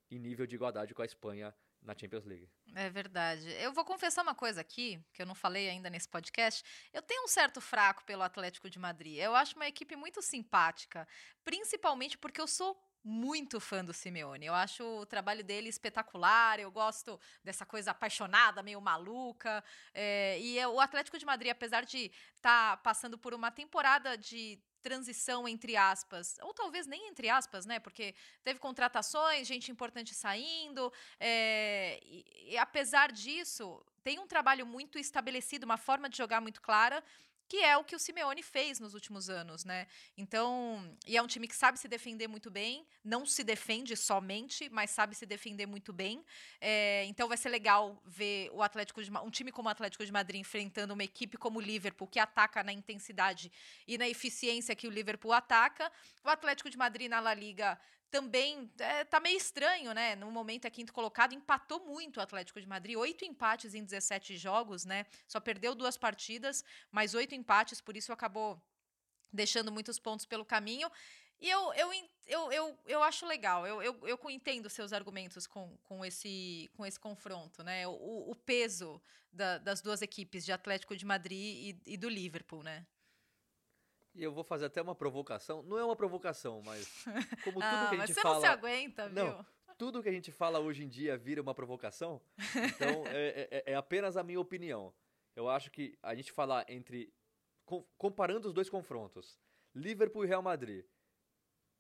em 0.10 0.20
nível 0.20 0.46
de 0.46 0.56
igualdade 0.56 0.94
com 0.94 1.02
a 1.02 1.06
Espanha 1.06 1.56
na 1.82 1.98
Champions 1.98 2.26
League. 2.26 2.50
É 2.76 2.90
verdade. 2.90 3.50
Eu 3.54 3.74
vou 3.74 3.84
confessar 3.84 4.22
uma 4.22 4.36
coisa 4.36 4.62
aqui, 4.62 5.04
que 5.14 5.22
eu 5.22 5.26
não 5.26 5.34
falei 5.34 5.68
ainda 5.68 5.90
nesse 5.90 6.08
podcast. 6.08 6.64
Eu 6.94 7.02
tenho 7.02 7.24
um 7.24 7.28
certo 7.28 7.60
fraco 7.60 8.04
pelo 8.06 8.22
Atlético 8.22 8.70
de 8.70 8.78
Madrid. 8.78 9.18
Eu 9.18 9.36
acho 9.36 9.56
uma 9.56 9.68
equipe 9.68 9.96
muito 9.96 10.22
simpática, 10.22 11.08
principalmente 11.44 12.18
porque 12.18 12.40
eu 12.40 12.48
sou 12.48 12.80
muito 13.04 13.60
fã 13.60 13.84
do 13.84 13.94
Simeone. 13.94 14.46
Eu 14.46 14.54
acho 14.54 14.84
o 14.84 15.06
trabalho 15.06 15.44
dele 15.44 15.70
espetacular. 15.70 16.60
Eu 16.60 16.72
gosto 16.72 17.20
dessa 17.44 17.66
coisa 17.66 17.92
apaixonada, 17.92 18.62
meio 18.64 18.80
maluca. 18.82 19.64
É, 19.94 20.40
e 20.40 20.64
o 20.66 20.80
Atlético 20.80 21.18
de 21.18 21.26
Madrid, 21.26 21.52
apesar 21.52 21.84
de 21.84 22.12
estar 22.36 22.72
tá 22.72 22.78
passando 22.78 23.18
por 23.18 23.34
uma 23.34 23.52
temporada 23.52 24.18
de 24.18 24.60
transição 24.82 25.48
entre 25.48 25.78
aspas, 25.78 26.38
ou 26.42 26.54
talvez 26.54 26.88
nem 26.88 27.08
entre 27.08 27.30
aspas, 27.30 27.66
né? 27.66 27.80
Porque 27.80 28.16
teve 28.44 28.60
contratações, 28.60 29.48
gente 29.48 29.72
importante 29.72 30.14
saindo, 30.14 30.92
é, 31.20 32.00
e, 32.04 32.54
e 32.54 32.58
apesar 32.58 33.12
disso, 33.12 33.84
tem 34.04 34.20
um 34.20 34.28
trabalho 34.28 34.66
muito 34.66 34.98
estabelecido, 34.98 35.66
uma 35.66 35.78
forma 35.78 36.10
de 36.10 36.18
jogar 36.18 36.42
muito 36.42 36.62
clara 36.62 37.04
que 37.52 37.62
é 37.62 37.76
o 37.76 37.84
que 37.84 37.98
o 37.98 38.00
Simeone 38.00 38.42
fez 38.42 38.80
nos 38.80 38.94
últimos 38.94 39.30
anos, 39.30 39.66
né? 39.66 39.86
Então, 40.18 40.98
e 41.06 41.18
é 41.18 41.22
um 41.22 41.28
time 41.28 41.50
que 41.50 41.56
sabe 41.64 41.78
se 41.78 41.86
defender 41.86 42.26
muito 42.26 42.50
bem, 42.50 42.88
não 43.04 43.26
se 43.26 43.44
defende 43.44 43.94
somente, 43.98 44.70
mas 44.70 44.90
sabe 44.90 45.14
se 45.16 45.26
defender 45.26 45.66
muito 45.66 45.92
bem. 45.92 46.24
É, 46.62 47.04
então, 47.08 47.28
vai 47.28 47.36
ser 47.36 47.50
legal 47.50 48.02
ver 48.06 48.50
o 48.54 48.64
Atlético 48.64 49.04
de, 49.04 49.12
um 49.12 49.30
time 49.30 49.52
como 49.52 49.68
o 49.68 49.72
Atlético 49.72 50.06
de 50.06 50.14
Madrid 50.14 50.40
enfrentando 50.40 50.94
uma 50.94 51.04
equipe 51.04 51.38
como 51.38 51.60
o 51.60 51.62
Liverpool 51.62 52.08
que 52.08 52.20
ataca 52.20 52.64
na 52.64 52.72
intensidade 52.72 53.52
e 53.86 53.98
na 53.98 54.08
eficiência 54.08 54.74
que 54.74 54.88
o 54.88 54.90
Liverpool 54.90 55.34
ataca. 55.34 55.92
O 56.24 56.30
Atlético 56.30 56.70
de 56.70 56.78
Madrid 56.78 57.10
na 57.10 57.20
La 57.20 57.34
Liga 57.34 57.78
também 58.12 58.70
é, 58.78 59.06
tá 59.06 59.20
meio 59.20 59.38
estranho, 59.38 59.94
né? 59.94 60.16
No 60.16 60.30
momento 60.30 60.66
é 60.66 60.70
quinto 60.70 60.92
colocado, 60.92 61.34
empatou 61.34 61.80
muito 61.86 62.18
o 62.18 62.22
Atlético 62.22 62.60
de 62.60 62.68
Madrid, 62.68 62.98
oito 62.98 63.24
empates 63.24 63.74
em 63.74 63.84
17 63.84 64.36
jogos, 64.38 64.86
né? 64.86 65.06
Só 65.26 65.40
perdeu 65.40 65.74
duas 65.74 65.98
partidas, 65.98 66.64
mas 66.92 67.16
oito 67.16 67.34
empates, 67.34 67.80
por 67.80 67.96
isso 67.96 68.12
acabou 68.12 68.62
deixando 69.32 69.72
muitos 69.72 69.98
pontos 69.98 70.26
pelo 70.26 70.46
caminho. 70.46 70.92
E 71.40 71.50
eu, 71.50 71.74
eu, 71.74 71.92
eu, 72.28 72.52
eu, 72.52 72.80
eu 72.86 73.04
acho 73.04 73.26
legal, 73.26 73.66
eu, 73.66 73.82
eu, 73.82 74.08
eu 74.08 74.20
entendo 74.30 74.70
seus 74.70 74.94
argumentos 74.94 75.48
com, 75.48 75.76
com, 75.84 76.06
esse, 76.06 76.70
com 76.76 76.86
esse 76.86 77.00
confronto, 77.00 77.64
né? 77.64 77.88
O, 77.88 78.30
o 78.30 78.36
peso 78.36 79.02
da, 79.32 79.58
das 79.58 79.82
duas 79.82 80.02
equipes, 80.02 80.46
de 80.46 80.52
Atlético 80.52 80.96
de 80.96 81.06
Madrid 81.06 81.40
e, 81.40 81.94
e 81.94 81.98
do 81.98 82.10
Liverpool, 82.10 82.62
né? 82.62 82.86
E 84.14 84.24
eu 84.24 84.32
vou 84.32 84.44
fazer 84.44 84.66
até 84.66 84.82
uma 84.82 84.94
provocação. 84.96 85.64
Não 85.64 85.78
é 85.78 85.86
uma 85.86 85.96
provocação, 85.96 86.62
mas 86.64 86.86
como 87.44 87.60
tudo 87.60 87.64
ah, 87.64 87.88
que 87.90 87.96
a 87.96 87.98
mas 87.98 88.08
gente 88.08 88.16
você 88.16 88.22
fala. 88.22 88.36
não 88.36 88.42
se 88.42 88.48
aguenta, 88.48 89.08
viu? 89.10 89.26
Não, 89.26 89.46
tudo 89.78 90.04
que 90.04 90.10
a 90.10 90.12
gente 90.12 90.32
fala 90.32 90.60
hoje 90.60 90.84
em 90.84 90.88
dia 90.90 91.18
vira 91.18 91.42
uma 91.42 91.56
provocação. 91.56 92.22
Então, 92.76 93.04
é, 93.08 93.48
é, 93.52 93.72
é 93.72 93.76
apenas 93.76 94.18
a 94.18 94.24
minha 94.24 94.40
opinião. 94.40 94.94
Eu 95.36 95.50
acho 95.50 95.72
que 95.72 95.98
a 96.04 96.14
gente 96.14 96.32
falar 96.32 96.66
entre. 96.70 97.14
com- 97.66 97.86
comparando 97.98 98.48
os 98.48 98.54
dois 98.54 98.70
confrontos, 98.70 99.40
Liverpool 99.74 100.26
e 100.26 100.28
Real 100.28 100.42
Madrid. 100.42 100.86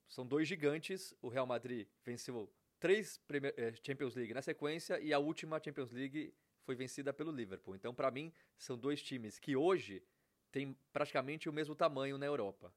São 0.08 0.26
dois 0.26 0.48
gigantes. 0.48 1.14
O 1.22 1.28
Real 1.28 1.46
Madrid 1.46 1.88
venceu 2.04 2.50
três 2.80 3.22
eh, 3.30 3.74
Champions 3.86 4.16
League 4.16 4.34
na 4.34 4.42
sequência 4.42 5.00
e 5.00 5.14
a 5.14 5.20
última 5.20 5.62
Champions 5.64 5.92
League 5.92 6.34
foi 6.64 6.76
vencida 6.76 7.14
pelo 7.14 7.32
Liverpool. 7.32 7.76
Então, 7.76 7.94
para 7.94 8.10
mim, 8.12 8.34
são 8.58 8.78
dois 8.78 9.02
times 9.02 9.38
que 9.40 9.56
hoje 9.56 10.04
têm 10.52 10.78
praticamente 10.92 11.50
o 11.50 11.54
mesmo 11.54 11.76
tamanho 11.76 12.18
na 12.18 12.26
Europa. 12.26 12.74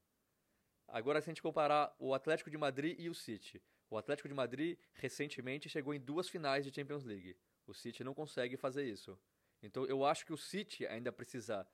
Agora, 0.86 1.20
se 1.20 1.28
a 1.28 1.32
gente 1.32 1.42
comparar 1.42 1.94
o 1.98 2.14
Atlético 2.14 2.50
de 2.50 2.58
Madrid 2.58 2.98
e 2.98 3.08
o 3.08 3.14
City. 3.14 3.62
O 3.90 3.96
Atlético 3.96 4.28
de 4.28 4.34
Madrid 4.34 4.78
recentemente 4.94 5.68
chegou 5.68 5.94
em 5.94 6.00
duas 6.00 6.28
finais 6.28 6.64
de 6.64 6.74
Champions 6.74 7.04
League. 7.04 7.36
O 7.66 7.74
City 7.74 8.04
não 8.04 8.14
consegue 8.14 8.56
fazer 8.56 8.84
isso. 8.84 9.18
Então 9.62 9.84
eu 9.86 10.04
acho 10.04 10.26
que 10.26 10.32
o 10.32 10.36
City 10.36 10.86
ainda 10.86 11.10
precisa 11.10 11.66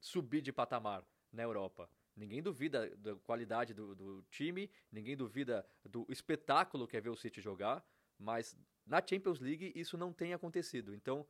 subir 0.00 0.40
de 0.42 0.52
patamar 0.52 1.04
na 1.32 1.42
Europa. 1.42 1.88
Ninguém 2.16 2.42
duvida 2.42 2.94
da 2.96 3.14
qualidade 3.16 3.72
do, 3.72 3.94
do 3.94 4.22
time, 4.30 4.70
ninguém 4.90 5.16
duvida 5.16 5.64
do 5.84 6.04
espetáculo 6.08 6.86
que 6.88 6.96
é 6.96 7.00
ver 7.00 7.10
o 7.10 7.16
City 7.16 7.40
jogar, 7.40 7.84
mas 8.18 8.56
na 8.84 9.00
Champions 9.00 9.38
League 9.38 9.72
isso 9.76 9.96
não 9.96 10.12
tem 10.12 10.34
acontecido. 10.34 10.94
Então 10.94 11.26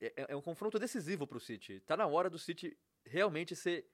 é, 0.00 0.26
é 0.28 0.36
um 0.36 0.42
confronto 0.42 0.78
decisivo 0.78 1.26
para 1.26 1.38
o 1.38 1.40
City. 1.40 1.80
Tá 1.80 1.96
na 1.96 2.06
hora 2.06 2.30
do 2.30 2.38
City 2.38 2.76
realmente 3.04 3.54
ser 3.56 3.86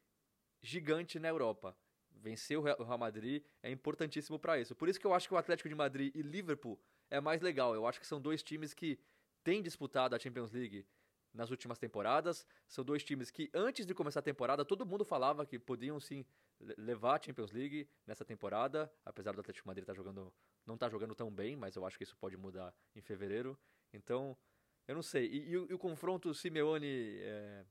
gigante 0.63 1.19
na 1.19 1.29
Europa. 1.29 1.77
Vencer 2.11 2.59
o 2.59 2.63
Real 2.63 2.99
Madrid 2.99 3.45
é 3.63 3.71
importantíssimo 3.71 4.39
para 4.39 4.59
isso. 4.59 4.75
Por 4.75 4.89
isso 4.89 4.99
que 4.99 5.07
eu 5.07 5.13
acho 5.13 5.29
que 5.29 5.35
o 5.35 5.37
Atlético 5.37 5.69
de 5.69 5.75
Madrid 5.75 6.15
e 6.15 6.23
Liverpool 6.23 6.81
é 7.11 7.21
mais 7.21 7.43
legal. 7.43 7.75
Eu 7.75 7.87
acho 7.87 8.01
que 8.01 8.07
são 8.07 8.21
dois 8.21 8.43
times 8.43 8.73
que 8.73 8.99
têm 9.43 9.63
disputado 9.63 10.15
a 10.15 10.19
Champions 10.19 10.51
League 10.53 10.87
nas 11.35 11.51
últimas 11.51 11.79
temporadas. 11.79 12.47
São 12.67 12.85
dois 12.85 13.05
times 13.05 13.31
que, 13.31 13.51
antes 13.53 13.85
de 13.85 13.93
começar 13.93 14.21
a 14.21 14.23
temporada, 14.23 14.65
todo 14.65 14.87
mundo 14.87 15.05
falava 15.05 15.45
que 15.45 15.59
podiam 15.59 16.01
sim 16.01 16.25
le- 16.61 16.75
levar 16.79 17.19
a 17.19 17.23
Champions 17.23 17.51
League 17.51 17.89
nessa 18.07 18.25
temporada, 18.25 18.91
apesar 19.05 19.33
do 19.33 19.41
Atlético 19.41 19.65
de 19.65 19.67
Madrid 19.67 19.85
tá 19.85 19.93
jogando, 19.93 20.33
não 20.65 20.77
estar 20.77 20.89
jogando 20.89 21.15
tão 21.15 21.31
bem, 21.31 21.57
mas 21.57 21.77
eu 21.77 21.85
acho 21.85 21.99
que 21.99 22.05
isso 22.05 22.17
pode 22.17 22.37
mudar 22.37 22.73
em 22.95 23.03
fevereiro. 23.03 23.59
Então, 23.93 24.37
eu 24.87 24.95
não 24.95 25.03
sei. 25.03 25.27
E, 25.27 25.51
e 25.51 25.57
o, 25.57 25.67
e 25.71 25.75
o 25.75 25.79
confronto 25.79 26.33
Simeone 26.35 27.19
é, 27.21 27.65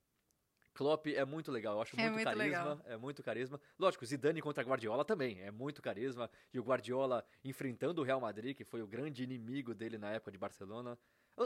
Klopp 0.73 1.07
é 1.07 1.23
muito 1.25 1.51
legal. 1.51 1.75
Eu 1.75 1.81
acho 1.81 1.95
É 1.99 2.09
muito, 2.09 2.13
muito 2.15 2.23
carisma. 2.25 2.43
legal. 2.43 2.81
É 2.85 2.97
muito 2.97 3.23
carisma. 3.23 3.61
Lógico, 3.77 4.05
Zidane 4.05 4.41
contra 4.41 4.63
Guardiola 4.63 5.05
também 5.05 5.41
é 5.41 5.51
muito 5.51 5.81
carisma. 5.81 6.29
E 6.53 6.59
o 6.59 6.63
Guardiola 6.63 7.25
enfrentando 7.43 8.01
o 8.01 8.03
Real 8.03 8.19
Madrid, 8.19 8.55
que 8.55 8.63
foi 8.63 8.81
o 8.81 8.87
grande 8.87 9.23
inimigo 9.23 9.73
dele 9.73 9.97
na 9.97 10.11
época 10.11 10.31
de 10.31 10.37
Barcelona. 10.37 10.97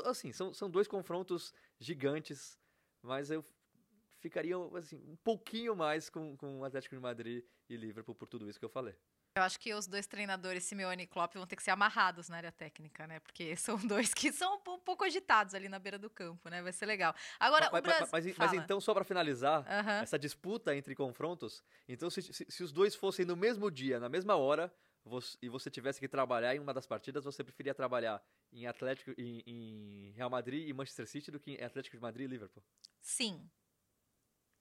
Assim, 0.05 0.31
são, 0.33 0.53
são 0.53 0.69
dois 0.69 0.87
confrontos 0.87 1.53
gigantes, 1.79 2.59
mas 3.01 3.31
eu 3.31 3.43
ficaria 4.19 4.55
assim, 4.75 4.97
um 5.07 5.15
pouquinho 5.17 5.75
mais 5.75 6.09
com, 6.09 6.35
com 6.35 6.59
o 6.59 6.63
Atlético 6.65 6.95
de 6.95 7.01
Madrid 7.01 7.43
e 7.69 7.77
Liverpool 7.77 8.15
por 8.15 8.27
tudo 8.27 8.49
isso 8.49 8.59
que 8.59 8.65
eu 8.65 8.69
falei. 8.69 8.95
Eu 9.37 9.43
acho 9.43 9.59
que 9.59 9.73
os 9.73 9.87
dois 9.87 10.07
treinadores, 10.07 10.63
Simeone 10.63 11.03
e 11.03 11.07
Klopp, 11.07 11.35
vão 11.35 11.45
ter 11.45 11.55
que 11.55 11.63
ser 11.63 11.71
amarrados 11.71 12.27
na 12.27 12.37
área 12.37 12.51
técnica, 12.51 13.05
né? 13.05 13.19
Porque 13.19 13.55
são 13.57 13.77
dois 13.85 14.13
que 14.13 14.31
são 14.31 14.55
um 14.55 14.59
po- 14.59 14.79
pouco 14.79 15.03
agitados 15.03 15.53
ali 15.53 15.69
na 15.69 15.77
beira 15.79 15.99
do 15.99 16.09
campo, 16.09 16.49
né? 16.49 16.61
Vai 16.61 16.73
ser 16.73 16.85
legal. 16.85 17.13
Agora, 17.39 17.69
mas, 17.71 17.79
o 17.79 17.83
Brasil... 17.83 18.07
mas- 18.11 18.25
mas- 18.25 18.37
mas 18.37 18.53
então, 18.53 18.81
só 18.81 18.93
para 18.93 19.03
finalizar, 19.03 19.65
essa 20.01 20.17
disputa 20.17 20.75
entre 20.75 20.95
confrontos, 20.95 21.63
então 21.87 22.09
se, 22.09 22.21
se- 22.21 22.45
se 22.49 22.63
os 22.63 22.71
dois 22.71 22.95
fossem 22.95 23.25
no 23.25 23.35
mesmo 23.35 23.69
dia, 23.69 23.99
na 23.99 24.09
mesma 24.09 24.35
hora, 24.35 24.73
você- 25.05 25.37
e 25.41 25.49
você 25.49 25.69
tivesse 25.69 25.99
que 25.99 26.07
trabalhar 26.07 26.55
em 26.55 26.59
uma 26.59 26.73
das 26.73 26.85
partidas, 26.87 27.23
você 27.23 27.43
preferia 27.43 27.73
trabalhar 27.73 28.21
em 28.51 28.65
Atlético, 28.65 29.11
em, 29.17 29.43
em 29.45 30.11
Real 30.15 30.29
Madrid 30.29 30.67
e 30.67 30.73
Manchester 30.73 31.07
City 31.07 31.29
do 31.31 31.39
que 31.39 31.51
em 31.51 31.63
Atlético 31.63 31.95
de 31.95 32.01
Madrid 32.01 32.25
e 32.25 32.27
Liverpool? 32.31 32.63
Sim. 33.01 33.49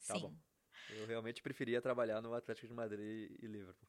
Tá 0.06 0.14
Sim. 0.14 0.20
bom. 0.20 0.36
Eu 0.90 1.06
realmente 1.06 1.42
preferia 1.42 1.80
trabalhar 1.82 2.20
no 2.20 2.32
Atlético 2.34 2.68
de 2.68 2.74
Madrid 2.74 3.30
e 3.42 3.46
Liverpool. 3.46 3.88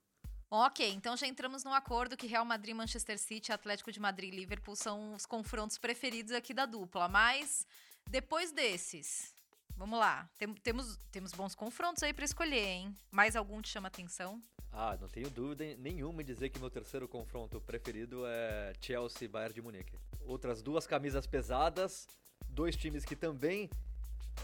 Ok, 0.50 0.89
então 0.94 1.18
já 1.18 1.27
entramos 1.27 1.66
num 1.66 1.74
acordo 1.74 2.16
que 2.16 2.25
Real 2.25 2.46
Madrid, 2.46 2.74
Manchester 2.74 3.20
City, 3.20 3.51
Atlético 3.51 3.92
de 3.92 4.00
Madrid 4.00 4.34
e 4.34 4.38
Liverpool 4.38 4.77
são 4.77 5.13
os 5.13 5.25
confrontos 5.25 5.77
preferidos 5.77 6.32
aqui 6.32 6.54
da 6.54 6.66
dupla. 6.66 7.10
Mas 7.10 7.68
depois 8.10 8.54
desses, 8.54 9.36
vamos 9.75 10.00
lá. 10.00 10.30
Tem- 10.38 10.54
temos, 10.56 10.98
temos 11.12 11.34
bons 11.34 11.54
confrontos 11.54 12.01
aí 12.01 12.13
pra 12.13 12.24
escolher, 12.24 12.66
hein? 12.66 12.96
Mais 13.12 13.36
algum 13.36 13.62
te 13.62 13.68
chama 13.70 13.89
atenção? 13.89 14.42
Ah, 14.72 14.98
não 15.01 15.10
tenho 15.10 15.30
dúvida 15.30 15.66
nenhuma 15.80 16.22
em 16.22 16.25
dizer 16.25 16.50
que 16.50 16.60
meu 16.60 16.70
terceiro 16.70 17.10
confronto 17.10 17.60
preferido 17.60 18.25
é 18.25 18.74
Chelsea 18.80 19.25
e 19.25 19.27
Bayern 19.27 19.54
de 19.54 19.62
Munique. 19.62 20.00
Outras 20.22 20.62
duas 20.62 20.88
camisas 20.88 21.27
pesadas, 21.27 22.08
dois 22.48 22.75
times 22.77 23.04
que 23.04 23.18
também 23.18 23.70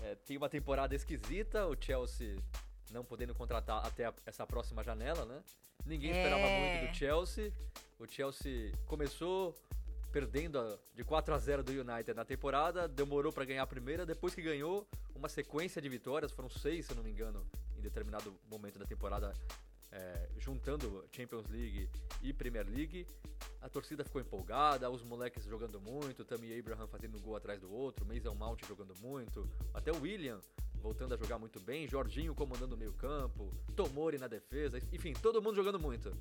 é, 0.02 0.16
têm 0.16 0.36
uma 0.36 0.50
temporada 0.50 0.94
esquisita, 0.96 1.66
o 1.66 1.78
Chelsea 1.82 2.36
não 2.92 3.06
podendo 3.06 3.34
contratar 3.34 3.86
até 3.86 4.06
a- 4.06 4.14
essa 4.26 4.46
próxima 4.46 4.84
janela, 4.84 5.24
né? 5.26 5.42
Ninguém 5.86 6.12
esperava 6.12 6.42
É. 6.42 6.80
muito 6.80 6.92
do 6.92 6.96
Chelsea. 6.98 7.52
O 8.00 8.06
Chelsea 8.08 8.72
começou 8.86 9.56
perdendo 10.12 10.60
a- 10.60 10.78
de 10.94 11.04
4 11.04 11.34
a 11.34 11.38
0 11.40 11.64
do 11.64 11.72
United 11.72 12.14
na 12.14 12.24
temporada, 12.24 12.88
demorou 12.88 13.32
para 13.34 13.46
ganhar 13.46 13.64
a 13.64 13.68
primeira, 13.68 14.06
depois 14.06 14.36
que 14.36 14.42
ganhou, 14.42 14.88
uma 15.16 15.28
sequência 15.28 15.82
de 15.82 15.90
vitórias, 15.90 16.32
foram 16.32 16.50
seis, 16.50 16.86
se 16.86 16.92
eu 16.92 16.96
não 16.96 17.04
me 17.04 17.10
engano, 17.10 17.44
em 17.78 17.82
determinado 17.82 18.36
momento 18.50 18.78
da 18.78 18.86
temporada, 18.86 19.34
é, 19.92 20.30
juntando 20.38 21.04
Champions 21.12 21.48
League 21.48 21.90
e 22.22 22.32
Premier 22.32 22.68
League. 22.68 23.08
A 23.62 23.70
torcida 23.70 24.04
ficou 24.04 24.22
empolgada, 24.22 24.90
os 24.90 25.04
moleques 25.04 25.46
jogando 25.46 25.80
muito, 25.82 26.24
Tammy 26.24 26.58
Abraham 26.60 26.88
fazendo 26.88 27.18
um 27.18 27.22
gol 27.22 27.36
atrás 27.36 27.60
do 27.60 27.72
outro, 27.72 28.06
Mason 28.06 28.36
Mount 28.36 28.62
jogando 28.68 28.94
muito, 29.02 29.50
até 29.74 29.92
o 29.92 30.02
William 30.02 30.40
voltando 30.84 31.14
a 31.14 31.18
jogar 31.18 31.40
muito 31.40 31.62
bem, 31.62 31.88
Jorginho 31.88 32.36
comandando 32.36 32.76
o 32.76 32.78
meio 32.78 32.92
campo, 32.92 33.50
Tomori 33.74 34.18
na 34.18 34.28
defesa, 34.28 34.78
enfim, 34.92 35.14
todo 35.14 35.42
mundo 35.42 35.56
jogando 35.56 35.80
muito. 35.80 36.12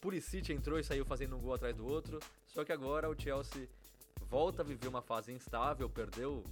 Pulisic 0.00 0.52
entrou 0.52 0.78
e 0.78 0.84
saiu 0.84 1.04
fazendo 1.04 1.36
um 1.36 1.40
gol 1.40 1.54
atrás 1.54 1.74
do 1.74 1.84
outro, 1.84 2.20
só 2.46 2.64
que 2.64 2.70
agora 2.70 3.10
o 3.10 3.20
Chelsea 3.20 3.68
volta 4.30 4.62
a 4.62 4.64
viver 4.64 4.86
uma 4.86 5.02
fase 5.02 5.32
instável, 5.32 5.90
perdeu 5.90 6.44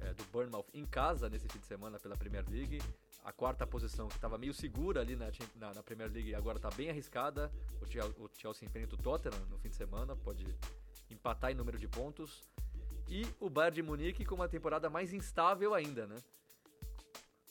é, 0.00 0.12
do 0.12 0.24
Bournemouth 0.24 0.66
em 0.74 0.84
casa 0.84 1.28
nesse 1.28 1.46
fim 1.48 1.60
de 1.60 1.66
semana 1.66 2.00
pela 2.00 2.16
Premier 2.16 2.44
League. 2.50 2.82
A 3.24 3.32
quarta 3.32 3.64
posição 3.64 4.08
que 4.08 4.16
estava 4.16 4.36
meio 4.36 4.52
segura 4.52 5.00
ali 5.00 5.14
na, 5.14 5.30
na, 5.54 5.74
na 5.74 5.82
Premier 5.82 6.10
League 6.10 6.34
agora 6.34 6.58
está 6.58 6.70
bem 6.70 6.90
arriscada. 6.90 7.52
O 7.80 7.86
Chelsea, 7.86 8.14
o 8.18 8.28
Chelsea 8.36 8.66
enfrenta 8.66 8.96
o 8.96 8.98
Tottenham 8.98 9.46
no 9.48 9.58
fim 9.60 9.68
de 9.68 9.76
semana, 9.76 10.16
pode 10.16 10.44
empatar 11.08 11.52
em 11.52 11.54
número 11.54 11.78
de 11.78 11.86
pontos. 11.86 12.42
E 13.08 13.24
o 13.38 13.48
Bayern 13.48 13.76
de 13.76 13.82
Munique 13.82 14.24
com 14.24 14.34
uma 14.34 14.48
temporada 14.48 14.90
mais 14.90 15.12
instável 15.12 15.72
ainda, 15.72 16.06
né? 16.06 16.16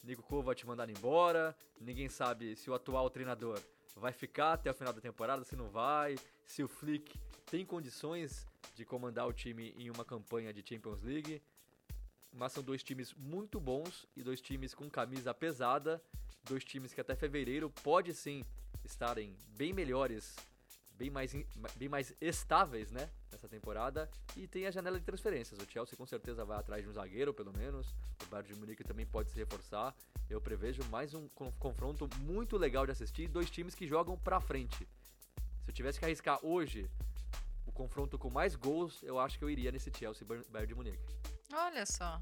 Nico 0.04 0.22
Kovac 0.22 0.64
mandado 0.66 0.90
embora, 0.90 1.56
ninguém 1.80 2.08
sabe 2.08 2.54
se 2.56 2.68
o 2.68 2.74
atual 2.74 3.08
treinador 3.08 3.60
vai 3.96 4.12
ficar 4.12 4.52
até 4.52 4.70
o 4.70 4.74
final 4.74 4.92
da 4.92 5.00
temporada, 5.00 5.44
se 5.44 5.56
não 5.56 5.68
vai, 5.68 6.16
se 6.44 6.62
o 6.62 6.68
Flick 6.68 7.18
tem 7.46 7.64
condições 7.64 8.46
de 8.74 8.84
comandar 8.84 9.26
o 9.26 9.32
time 9.32 9.74
em 9.78 9.90
uma 9.90 10.04
campanha 10.04 10.52
de 10.52 10.64
Champions 10.66 11.02
League. 11.02 11.42
Mas 12.32 12.52
são 12.52 12.62
dois 12.62 12.82
times 12.82 13.14
muito 13.14 13.60
bons 13.60 14.06
e 14.16 14.22
dois 14.22 14.40
times 14.40 14.74
com 14.74 14.90
camisa 14.90 15.32
pesada, 15.32 16.02
dois 16.42 16.64
times 16.64 16.92
que 16.92 17.00
até 17.00 17.14
fevereiro 17.14 17.70
pode 17.82 18.12
sim 18.12 18.44
estarem 18.84 19.36
bem 19.56 19.72
melhores, 19.72 20.34
bem 20.96 21.10
mais, 21.10 21.32
bem 21.76 21.88
mais 21.88 22.14
estáveis, 22.20 22.90
né, 22.90 23.10
nessa 23.30 23.48
temporada. 23.48 24.08
E 24.36 24.46
tem 24.46 24.66
a 24.66 24.70
janela 24.70 24.98
de 24.98 25.04
transferências. 25.04 25.58
O 25.60 25.70
Chelsea 25.70 25.96
com 25.96 26.06
certeza 26.06 26.44
vai 26.44 26.58
atrás 26.58 26.82
de 26.82 26.88
um 26.88 26.92
zagueiro, 26.92 27.32
pelo 27.34 27.52
menos. 27.56 27.94
O 28.22 28.26
Bayern 28.26 28.52
de 28.52 28.58
Munique 28.58 28.84
também 28.84 29.06
pode 29.06 29.30
se 29.30 29.36
reforçar. 29.36 29.94
Eu 30.30 30.40
prevejo 30.40 30.82
mais 30.90 31.14
um 31.14 31.28
con- 31.28 31.52
confronto 31.58 32.08
muito 32.20 32.56
legal 32.56 32.86
de 32.86 32.92
assistir, 32.92 33.28
dois 33.28 33.50
times 33.50 33.74
que 33.74 33.86
jogam 33.86 34.16
pra 34.18 34.40
frente. 34.40 34.88
Se 35.62 35.70
eu 35.70 35.74
tivesse 35.74 35.98
que 35.98 36.04
arriscar 36.04 36.38
hoje 36.44 36.90
o 37.66 37.72
confronto 37.72 38.18
com 38.18 38.30
mais 38.30 38.54
gols, 38.54 39.02
eu 39.02 39.18
acho 39.18 39.38
que 39.38 39.44
eu 39.44 39.50
iria 39.50 39.72
nesse 39.72 39.90
Chelsea 39.96 40.26
Bayern 40.26 40.66
de 40.66 40.74
Munique. 40.74 40.98
Olha 41.52 41.84
só. 41.86 42.20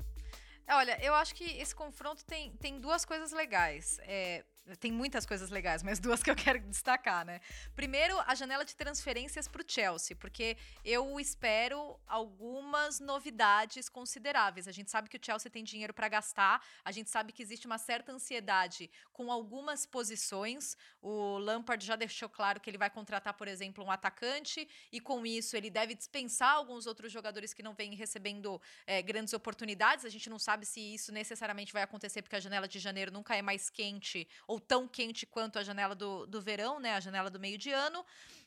Olha, 0.68 0.96
eu 1.04 1.12
acho 1.14 1.34
que 1.34 1.44
esse 1.44 1.74
confronto 1.74 2.24
tem, 2.24 2.52
tem 2.56 2.78
duas 2.80 3.04
coisas 3.04 3.32
legais. 3.32 3.98
É, 4.02 4.44
tem 4.78 4.92
muitas 4.92 5.26
coisas 5.26 5.50
legais, 5.50 5.82
mas 5.82 5.98
duas 5.98 6.22
que 6.22 6.30
eu 6.30 6.36
quero 6.36 6.60
destacar, 6.60 7.24
né? 7.24 7.40
Primeiro, 7.74 8.18
a 8.26 8.34
janela 8.34 8.64
de 8.64 8.76
transferências 8.76 9.48
para 9.48 9.60
o 9.60 9.64
Chelsea, 9.66 10.16
porque 10.16 10.56
eu 10.84 11.18
espero 11.18 11.98
algumas 12.06 13.00
novidades 13.00 13.88
consideráveis. 13.88 14.68
A 14.68 14.72
gente 14.72 14.90
sabe 14.90 15.08
que 15.08 15.16
o 15.16 15.20
Chelsea 15.20 15.50
tem 15.50 15.64
dinheiro 15.64 15.92
para 15.92 16.08
gastar, 16.08 16.64
a 16.84 16.92
gente 16.92 17.10
sabe 17.10 17.32
que 17.32 17.42
existe 17.42 17.66
uma 17.66 17.78
certa 17.78 18.12
ansiedade 18.12 18.90
com 19.12 19.32
algumas 19.32 19.84
posições. 19.84 20.76
O 21.00 21.38
Lampard 21.38 21.84
já 21.84 21.96
deixou 21.96 22.28
claro 22.28 22.60
que 22.60 22.70
ele 22.70 22.78
vai 22.78 22.88
contratar, 22.88 23.34
por 23.34 23.48
exemplo, 23.48 23.84
um 23.84 23.90
atacante, 23.90 24.68
e 24.92 25.00
com 25.00 25.26
isso 25.26 25.56
ele 25.56 25.70
deve 25.70 25.94
dispensar 25.94 26.54
alguns 26.54 26.86
outros 26.86 27.10
jogadores 27.10 27.52
que 27.52 27.62
não 27.62 27.74
vêm 27.74 27.94
recebendo 27.94 28.60
é, 28.86 29.02
grandes 29.02 29.34
oportunidades. 29.34 30.04
A 30.04 30.08
gente 30.08 30.30
não 30.30 30.38
sabe 30.38 30.64
se 30.64 30.80
isso 30.80 31.10
necessariamente 31.10 31.72
vai 31.72 31.82
acontecer, 31.82 32.22
porque 32.22 32.36
a 32.36 32.40
janela 32.40 32.68
de 32.68 32.78
janeiro 32.78 33.10
nunca 33.10 33.36
é 33.36 33.42
mais 33.42 33.68
quente 33.68 34.28
ou 34.52 34.60
tão 34.60 34.86
quente 34.86 35.24
quanto 35.24 35.58
a 35.58 35.62
janela 35.62 35.94
do, 35.94 36.26
do 36.26 36.38
verão, 36.38 36.78
né? 36.78 36.94
A 36.94 37.00
janela 37.00 37.30
do 37.30 37.40
meio 37.40 37.56
de 37.56 37.70
ano. 37.70 38.04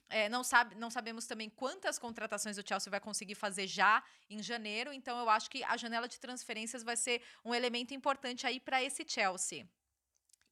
É, 0.07 0.29
não, 0.29 0.43
sabe, 0.43 0.75
não 0.75 0.91
sabemos 0.91 1.25
também 1.25 1.49
quantas 1.49 1.97
contratações 1.97 2.59
o 2.59 2.63
Chelsea 2.63 2.91
vai 2.91 2.99
conseguir 2.99 3.33
fazer 3.33 3.65
já 3.65 4.03
em 4.29 4.39
janeiro, 4.43 4.93
então 4.93 5.17
eu 5.17 5.27
acho 5.27 5.49
que 5.49 5.63
a 5.63 5.75
janela 5.75 6.07
de 6.07 6.19
transferências 6.19 6.83
vai 6.83 6.95
ser 6.95 7.23
um 7.43 7.55
elemento 7.55 7.91
importante 7.91 8.45
aí 8.45 8.59
para 8.59 8.83
esse 8.83 9.03
Chelsea. 9.07 9.67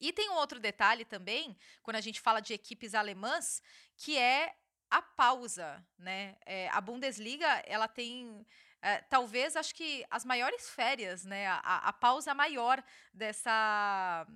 E 0.00 0.12
tem 0.12 0.28
um 0.28 0.34
outro 0.34 0.58
detalhe 0.58 1.04
também, 1.04 1.56
quando 1.84 1.98
a 1.98 2.00
gente 2.00 2.20
fala 2.20 2.40
de 2.40 2.52
equipes 2.52 2.92
alemãs, 2.92 3.62
que 3.96 4.18
é 4.18 4.56
a 4.90 5.00
pausa, 5.00 5.86
né? 5.96 6.36
É, 6.44 6.68
a 6.70 6.80
Bundesliga, 6.80 7.46
ela 7.64 7.86
tem 7.86 8.44
é, 8.82 9.00
talvez 9.02 9.56
acho 9.56 9.72
que 9.72 10.04
as 10.10 10.24
maiores 10.24 10.68
férias, 10.68 11.24
né? 11.24 11.46
A, 11.46 11.88
a 11.88 11.92
pausa 11.92 12.34
maior 12.34 12.82
dessa 13.14 14.26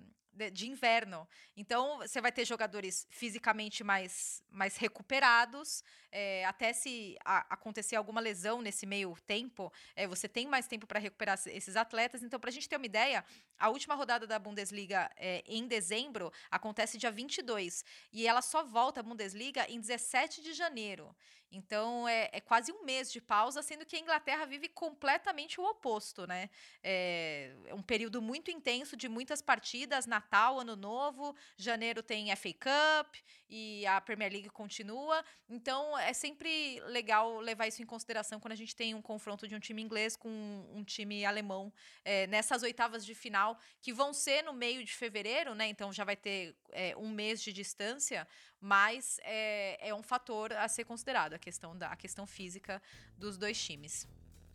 de, 0.53 0.69
inverno. 0.69 1.29
Então, 1.57 1.99
você 1.99 2.21
vai 2.21 2.31
ter 2.31 2.45
jogadores 2.45 3.07
fisicamente 3.11 3.83
mais, 3.83 4.43
mais 4.51 4.77
recuperados. 4.77 5.83
É, 6.11 6.45
até 6.45 6.73
se 6.73 7.17
a, 7.25 7.55
acontecer 7.55 7.97
alguma 7.97 8.21
lesão 8.21 8.63
nesse 8.63 8.87
meio 8.87 9.17
tempo, 9.27 9.73
é, 9.97 10.07
você 10.07 10.29
tem 10.29 10.47
mais 10.47 10.67
tempo 10.67 10.87
para 10.87 11.01
recuperar 11.01 11.39
esses 11.47 11.77
atletas. 11.77 12.23
Então, 12.23 12.39
para 12.39 12.51
a 12.51 12.53
gente 12.53 12.69
ter 12.69 12.77
uma 12.77 12.87
ideia, 12.87 13.25
a 13.59 13.69
última 13.69 13.95
rodada 13.95 14.27
da 14.27 14.39
Bundesliga 14.39 15.11
é, 15.17 15.43
em 15.47 15.67
dezembro 15.67 16.33
acontece 16.51 16.97
dia 16.97 17.11
22. 17.11 17.85
E 18.13 18.27
ela 18.27 18.41
só 18.41 18.63
volta 18.65 19.01
à 19.01 19.03
Bundesliga 19.03 19.67
em 19.69 19.81
17 19.81 20.43
de 20.43 20.53
janeiro. 20.53 21.15
Então 21.51 22.07
é, 22.07 22.29
é, 22.33 22.41
quase 22.41 22.71
um 22.73 22.85
mês 22.85 23.11
de 23.11 23.21
pausa, 23.21 23.63
sendo 23.63 23.87
que 23.87 23.97
a 23.97 23.99
Inglaterra 23.99 24.45
vive 24.45 24.69
completamente 24.69 25.61
o 25.61 25.65
oposto, 25.65 26.27
né? 26.27 26.51
É, 26.83 27.55
é 27.67 27.75
um 27.75 27.83
período 27.83 28.21
muito 28.21 28.51
intenso 28.51 28.97
de 28.97 29.09
muitas 29.09 29.41
partidas, 29.41 30.07
Natal, 30.07 30.61
Ano 30.61 30.77
Novo, 30.77 31.35
janeiro 31.57 32.03
tem 32.03 32.35
FA 32.37 32.53
Cup 32.53 33.15
e 33.49 33.87
a 33.87 34.01
Premier 34.01 34.31
League 34.31 34.51
continua. 34.51 35.25
Então 35.49 35.99
é 35.99 36.13
sempre 36.13 36.81
legal 36.87 37.41
levar 37.41 37.67
isso 37.67 37.83
em 37.83 37.87
consideração 37.87 38.39
quando 38.39 38.53
a 38.53 38.57
gente 38.57 38.77
tem 38.77 38.95
um 38.95 39.01
confronto 39.01 39.49
de 39.49 39.55
um 39.55 39.61
time 39.61 39.81
inglês 39.81 40.17
com 40.17 40.29
um 40.75 40.85
time 40.85 41.25
alemão 41.25 41.73
é, 42.05 42.27
nessas 42.27 42.63
oitavas 42.63 43.07
de 43.07 43.15
final, 43.15 43.59
que 43.81 43.93
vão 43.93 44.13
ser 44.13 44.43
no 44.43 44.53
meio 44.53 44.85
de 44.85 44.95
fevereiro, 44.95 45.55
né? 45.55 45.67
Então 45.69 45.93
já 45.93 46.05
vai 46.05 46.17
ter 46.17 46.55
é, 46.73 46.95
um 46.97 47.09
mês 47.09 47.43
de 47.43 47.53
distância, 47.53 48.29
mas 48.61 49.19
é, 49.23 49.89
é 49.89 49.95
um 49.95 50.03
fator 50.03 50.53
a 50.53 50.69
ser 50.69 50.85
considerado, 50.85 51.38
a 51.39 51.41
questão, 51.41 51.77
da, 51.77 51.89
a 51.89 51.97
questão 51.97 52.27
física 52.27 52.83
dos 53.17 53.39
dois 53.39 53.59
times. 53.59 54.07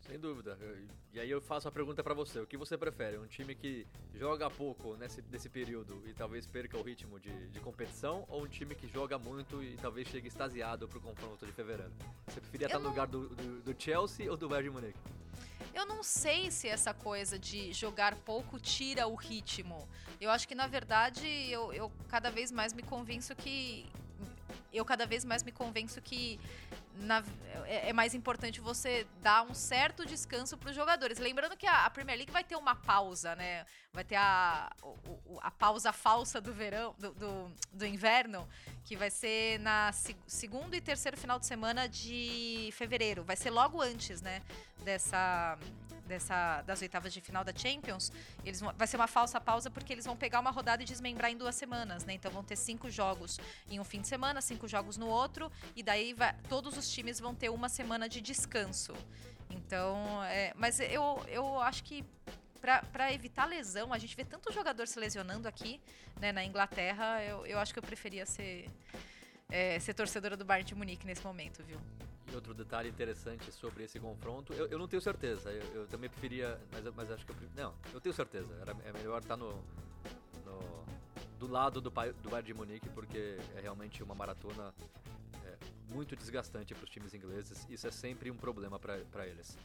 Sem 0.06 0.18
dúvida. 0.18 0.58
E 1.14 1.18
aí 1.18 1.30
eu 1.30 1.40
faço 1.40 1.66
a 1.66 1.72
pergunta 1.72 2.02
para 2.04 2.12
você: 2.12 2.38
o 2.38 2.46
que 2.46 2.58
você 2.58 2.76
prefere? 2.76 3.16
Um 3.16 3.26
time 3.26 3.54
que 3.54 3.86
joga 4.14 4.50
pouco 4.50 4.96
nesse, 4.96 5.22
nesse 5.30 5.48
período 5.48 6.02
e 6.06 6.12
talvez 6.12 6.46
perca 6.46 6.76
o 6.76 6.82
ritmo 6.82 7.18
de, 7.18 7.48
de 7.48 7.60
competição, 7.60 8.26
ou 8.28 8.44
um 8.44 8.48
time 8.48 8.74
que 8.74 8.86
joga 8.86 9.18
muito 9.18 9.62
e 9.62 9.76
talvez 9.76 10.06
chegue 10.08 10.28
extasiado 10.28 10.86
pro 10.86 11.00
confronto 11.00 11.46
de 11.46 11.52
fevereiro? 11.52 11.92
Você 12.28 12.40
preferia 12.40 12.66
eu 12.66 12.68
estar 12.68 12.78
não... 12.78 12.84
no 12.84 12.90
lugar 12.90 13.06
do, 13.06 13.28
do, 13.30 13.62
do, 13.62 13.82
Chelsea 13.82 14.30
ou 14.30 14.36
do 14.36 14.46
Bayern 14.46 14.68
de 14.68 14.74
Munique? 14.74 14.98
Eu 15.72 15.86
não 15.86 16.02
sei 16.02 16.50
se 16.50 16.68
essa 16.68 16.92
coisa 16.92 17.38
de 17.38 17.72
jogar 17.72 18.14
pouco 18.14 18.60
tira 18.60 19.06
o 19.06 19.14
ritmo. 19.14 19.88
Eu 20.20 20.30
acho 20.30 20.46
que, 20.46 20.54
na 20.54 20.66
verdade, 20.66 21.26
eu, 21.50 21.72
eu 21.72 21.90
cada 22.08 22.30
vez 22.30 22.52
mais 22.52 22.72
me 22.74 22.82
convenço 22.82 23.34
que. 23.34 23.86
Eu 24.72 24.84
cada 24.84 25.06
vez 25.06 25.24
mais 25.24 25.42
me 25.42 25.52
convenço 25.52 26.02
que 26.02 26.38
na, 26.94 27.22
é, 27.66 27.90
é, 27.90 27.92
mais 27.92 28.14
importante 28.14 28.60
você 28.60 29.06
dar 29.22 29.42
um 29.42 29.54
certo 29.54 30.06
descanso 30.06 30.56
para 30.56 30.70
os 30.70 30.76
jogadores. 30.76 31.18
Lembrando 31.18 31.56
que 31.56 31.66
a, 31.66 31.86
a, 31.86 31.90
Premier 31.90 32.16
League 32.16 32.32
vai 32.32 32.44
ter 32.44 32.56
uma 32.56 32.74
pausa, 32.74 33.34
né? 33.34 33.66
Vai 33.92 34.04
ter 34.04 34.16
a, 34.16 34.70
o, 34.82 35.38
a 35.40 35.50
pausa 35.50 35.92
falsa 35.92 36.40
do 36.40 36.52
verão, 36.52 36.94
do, 36.98 37.12
do, 37.14 37.52
do, 37.72 37.86
inverno, 37.86 38.48
que 38.84 38.96
vai 38.96 39.10
ser 39.10 39.58
na 39.60 39.92
segundo 40.26 40.74
e 40.74 40.80
terceiro 40.80 41.16
final 41.16 41.38
de 41.38 41.46
semana 41.46 41.88
de 41.88 42.70
fevereiro. 42.72 43.24
Vai 43.24 43.36
ser 43.36 43.50
logo 43.50 43.80
antes, 43.80 44.20
né? 44.20 44.42
Dessa 44.84 45.58
dessa, 46.06 46.62
das 46.62 46.80
oitavas 46.82 47.12
de 47.12 47.20
final 47.20 47.44
da 47.44 47.52
Champions, 47.54 48.12
eles 48.44 48.60
vão, 48.60 48.72
vai 48.76 48.86
ser 48.86 48.96
uma 48.96 49.06
falsa 49.06 49.40
pausa 49.40 49.70
porque 49.70 49.92
eles 49.92 50.04
vão 50.04 50.16
pegar 50.16 50.40
uma 50.40 50.50
rodada 50.50 50.82
e 50.82 50.86
desmembrar 50.86 51.30
em 51.30 51.36
duas 51.36 51.54
semanas, 51.54 52.04
né? 52.04 52.14
Então 52.14 52.30
vão 52.30 52.44
ter 52.44 52.56
cinco 52.56 52.90
jogos 52.90 53.38
em 53.68 53.80
um 53.80 53.84
fim 53.84 54.00
de 54.00 54.08
semana, 54.08 54.40
cinco 54.40 54.68
jogos 54.68 54.96
no 54.96 55.06
outro, 55.06 55.50
e 55.74 55.82
daí 55.82 56.14
vai, 56.14 56.34
todos 56.48 56.76
os 56.76 56.90
times 56.90 57.20
vão 57.20 57.34
ter 57.34 57.48
uma 57.48 57.68
semana 57.68 58.08
de 58.08 58.20
descanso. 58.20 58.92
Então, 59.50 60.22
é, 60.24 60.52
mas 60.56 60.80
eu, 60.80 61.24
eu 61.28 61.60
acho 61.60 61.84
que 61.84 62.04
para 62.60 63.12
evitar 63.12 63.44
lesão, 63.44 63.92
a 63.92 63.98
gente 63.98 64.16
vê 64.16 64.24
tanto 64.24 64.50
jogador 64.50 64.88
se 64.88 64.98
lesionando 64.98 65.46
aqui, 65.46 65.80
né, 66.18 66.32
na 66.32 66.42
Inglaterra, 66.42 67.22
eu, 67.22 67.44
eu 67.44 67.58
acho 67.58 67.74
que 67.74 67.78
eu 67.78 67.82
preferia 67.82 68.24
ser, 68.24 68.70
é, 69.50 69.78
ser 69.80 69.92
torcedora 69.92 70.34
do 70.34 70.46
Bayern 70.46 70.66
de 70.66 70.74
Munique 70.74 71.06
nesse 71.06 71.22
momento, 71.22 71.62
viu? 71.62 71.78
E 72.30 72.34
outro 72.34 72.54
detalhe 72.54 72.88
interessante 72.88 73.52
sobre 73.52 73.84
esse 73.84 74.00
confronto, 74.00 74.52
eu, 74.54 74.66
eu 74.66 74.78
não 74.78 74.88
tenho 74.88 75.02
certeza, 75.02 75.50
eu, 75.50 75.82
eu, 75.82 75.86
também 75.86 76.08
preferia, 76.08 76.58
mas, 76.72 76.94
mas 76.94 77.10
acho 77.10 77.26
que 77.26 77.32
eu 77.32 77.36
não, 77.54 77.74
eu 77.92 78.00
tenho 78.00 78.14
certeza, 78.14 78.52
era, 78.60 78.74
é 78.84 78.92
melhor 78.92 79.20
estar 79.20 79.36
no, 79.36 79.50
no 80.44 80.84
do 81.38 81.46
lado 81.46 81.80
do, 81.80 81.90
do 81.90 82.30
Bayern 82.30 82.46
de 82.46 82.54
Munique 82.54 82.88
porque 82.88 83.36
é 83.54 83.60
realmente 83.60 84.02
uma 84.02 84.14
maratona 84.14 84.74
é, 85.44 85.56
muito 85.92 86.16
desgastante 86.16 86.74
para 86.74 86.84
os 86.84 86.90
times 86.90 87.12
ingleses, 87.12 87.66
isso 87.68 87.86
é 87.86 87.90
sempre 87.90 88.30
um 88.30 88.36
problema 88.36 88.78
para 88.78 89.26
eles. 89.26 89.56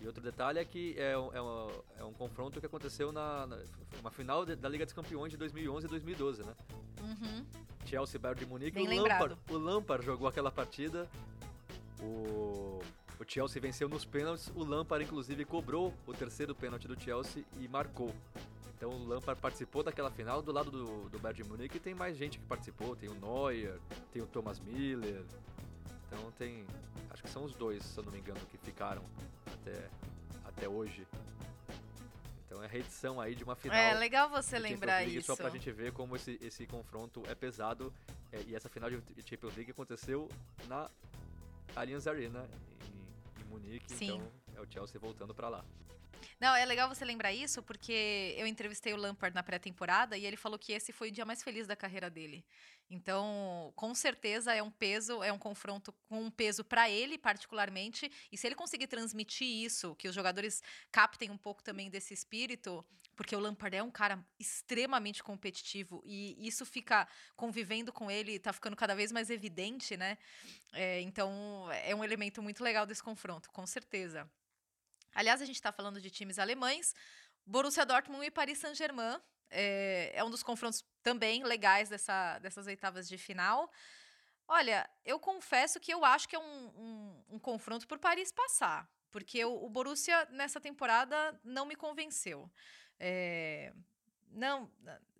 E 0.00 0.06
outro 0.06 0.22
detalhe 0.22 0.58
é 0.58 0.64
que 0.64 0.94
é 0.98 1.16
um, 1.16 1.32
é 1.32 1.42
um, 1.42 1.82
é 1.98 2.04
um 2.04 2.12
confronto 2.12 2.60
que 2.60 2.66
aconteceu 2.66 3.10
na, 3.12 3.46
na 3.46 3.58
uma 3.98 4.10
final 4.10 4.44
de, 4.44 4.54
da 4.54 4.68
Liga 4.68 4.84
dos 4.84 4.92
Campeões 4.92 5.30
de 5.32 5.38
2011 5.38 5.86
e 5.86 5.88
2012, 5.88 6.42
né? 6.42 6.54
Uhum. 7.00 7.46
Chelsea 7.86 8.20
Bayern 8.20 8.38
de 8.38 8.46
Munique. 8.46 8.72
Bem 8.72 9.00
o 9.00 9.02
Lampard, 9.02 9.36
o 9.48 9.56
Lampard 9.56 10.04
jogou 10.04 10.28
aquela 10.28 10.50
partida 10.50 11.08
o, 12.02 12.80
o 13.18 13.24
Chelsea 13.26 13.60
venceu 13.60 13.88
nos 13.88 14.04
pênaltis. 14.04 14.50
O 14.54 14.64
Lampard, 14.64 15.04
inclusive, 15.04 15.44
cobrou 15.44 15.92
o 16.06 16.12
terceiro 16.12 16.54
pênalti 16.54 16.86
do 16.86 17.00
Chelsea 17.00 17.44
e 17.58 17.68
marcou. 17.68 18.14
Então 18.76 18.90
o 18.90 19.06
Lampard 19.06 19.40
participou 19.40 19.82
daquela 19.82 20.10
final. 20.10 20.42
Do 20.42 20.52
lado 20.52 20.70
do, 20.70 21.08
do 21.08 21.18
Bayern 21.18 21.42
de 21.42 21.48
Munique 21.48 21.80
tem 21.80 21.94
mais 21.94 22.16
gente 22.16 22.38
que 22.38 22.44
participou. 22.44 22.94
Tem 22.94 23.08
o 23.08 23.14
Neuer, 23.14 23.78
tem 24.12 24.22
o 24.22 24.26
Thomas 24.26 24.60
Miller. 24.60 25.24
Então 26.06 26.30
tem... 26.32 26.64
Acho 27.10 27.22
que 27.22 27.30
são 27.30 27.44
os 27.44 27.54
dois, 27.54 27.82
se 27.82 27.98
eu 27.98 28.04
não 28.04 28.12
me 28.12 28.18
engano, 28.18 28.40
que 28.50 28.58
ficaram 28.58 29.02
até, 29.46 29.88
até 30.44 30.68
hoje. 30.68 31.06
Então 32.46 32.62
é 32.62 32.66
reedição 32.66 33.20
aí 33.20 33.34
de 33.34 33.42
uma 33.42 33.56
final. 33.56 33.76
É 33.76 33.94
legal 33.94 34.28
você 34.28 34.58
lembrar 34.58 34.98
League, 34.98 35.16
isso. 35.16 35.26
Só 35.26 35.36
pra 35.36 35.48
gente 35.48 35.70
ver 35.72 35.92
como 35.92 36.14
esse, 36.14 36.38
esse 36.42 36.66
confronto 36.66 37.22
é 37.28 37.34
pesado. 37.34 37.92
É, 38.30 38.42
e 38.46 38.54
essa 38.54 38.68
final 38.68 38.90
de 38.90 39.00
Champions 39.24 39.56
League 39.56 39.70
aconteceu 39.70 40.28
na 40.68 40.90
Allianz 41.76 42.06
Arena 42.06 42.48
em, 42.82 43.42
em 43.42 43.44
Munique, 43.44 43.92
Sim. 43.92 44.06
então 44.06 44.32
é 44.56 44.60
o 44.60 44.66
Chelsea 44.68 44.98
voltando 44.98 45.34
para 45.34 45.48
lá. 45.50 45.64
Não, 46.38 46.54
é 46.54 46.66
legal 46.66 46.86
você 46.86 47.02
lembrar 47.02 47.32
isso, 47.32 47.62
porque 47.62 48.34
eu 48.36 48.46
entrevistei 48.46 48.92
o 48.92 48.96
Lampard 48.96 49.34
na 49.34 49.42
pré-temporada 49.42 50.18
e 50.18 50.26
ele 50.26 50.36
falou 50.36 50.58
que 50.58 50.72
esse 50.72 50.92
foi 50.92 51.08
o 51.08 51.10
dia 51.12 51.24
mais 51.24 51.42
feliz 51.42 51.66
da 51.66 51.74
carreira 51.74 52.10
dele. 52.10 52.44
Então, 52.90 53.72
com 53.74 53.94
certeza 53.94 54.52
é 54.52 54.62
um 54.62 54.70
peso, 54.70 55.22
é 55.22 55.32
um 55.32 55.38
confronto 55.38 55.94
com 56.08 56.20
um 56.24 56.30
peso 56.30 56.62
para 56.62 56.90
ele 56.90 57.16
particularmente, 57.16 58.10
e 58.30 58.36
se 58.36 58.46
ele 58.46 58.54
conseguir 58.54 58.86
transmitir 58.86 59.48
isso, 59.48 59.94
que 59.94 60.08
os 60.08 60.14
jogadores 60.14 60.62
captem 60.92 61.30
um 61.30 61.38
pouco 61.38 61.62
também 61.62 61.88
desse 61.88 62.12
espírito, 62.12 62.84
porque 63.16 63.34
o 63.34 63.40
Lampard 63.40 63.74
é 63.74 63.82
um 63.82 63.90
cara 63.90 64.22
extremamente 64.38 65.22
competitivo 65.22 66.02
e 66.04 66.36
isso 66.46 66.66
fica 66.66 67.08
convivendo 67.34 67.90
com 67.90 68.10
ele, 68.10 68.38
tá 68.38 68.52
ficando 68.52 68.76
cada 68.76 68.94
vez 68.94 69.10
mais 69.10 69.30
evidente, 69.30 69.96
né? 69.96 70.18
É, 70.74 71.00
então, 71.00 71.66
é 71.72 71.94
um 71.94 72.04
elemento 72.04 72.42
muito 72.42 72.62
legal 72.62 72.84
desse 72.84 73.02
confronto, 73.02 73.50
com 73.50 73.66
certeza. 73.66 74.30
Aliás, 75.16 75.40
a 75.40 75.46
gente 75.46 75.56
está 75.56 75.72
falando 75.72 75.98
de 75.98 76.10
times 76.10 76.38
alemães. 76.38 76.94
Borussia 77.46 77.86
Dortmund 77.86 78.26
e 78.26 78.30
Paris 78.30 78.58
Saint-Germain 78.58 79.18
é, 79.48 80.12
é, 80.14 80.22
um 80.22 80.28
dos 80.28 80.42
confrontos 80.42 80.84
também 81.02 81.42
legais 81.42 81.88
dessa, 81.88 82.38
dessas 82.40 82.66
oitavas 82.66 83.08
de 83.08 83.16
final. 83.16 83.72
Olha, 84.46 84.88
eu 85.06 85.18
confesso 85.18 85.80
que 85.80 85.92
eu 85.92 86.04
acho 86.04 86.28
que 86.28 86.36
é 86.36 86.38
um, 86.38 86.66
um, 86.66 87.24
um 87.30 87.38
confronto 87.38 87.88
por 87.88 87.98
Paris 87.98 88.30
passar, 88.30 88.86
porque 89.10 89.42
o, 89.42 89.64
o, 89.64 89.70
Borussia 89.70 90.26
nessa 90.26 90.60
temporada 90.60 91.40
não 91.42 91.64
me 91.64 91.74
convenceu. 91.74 92.50
É, 93.00 93.72
não, 94.28 94.70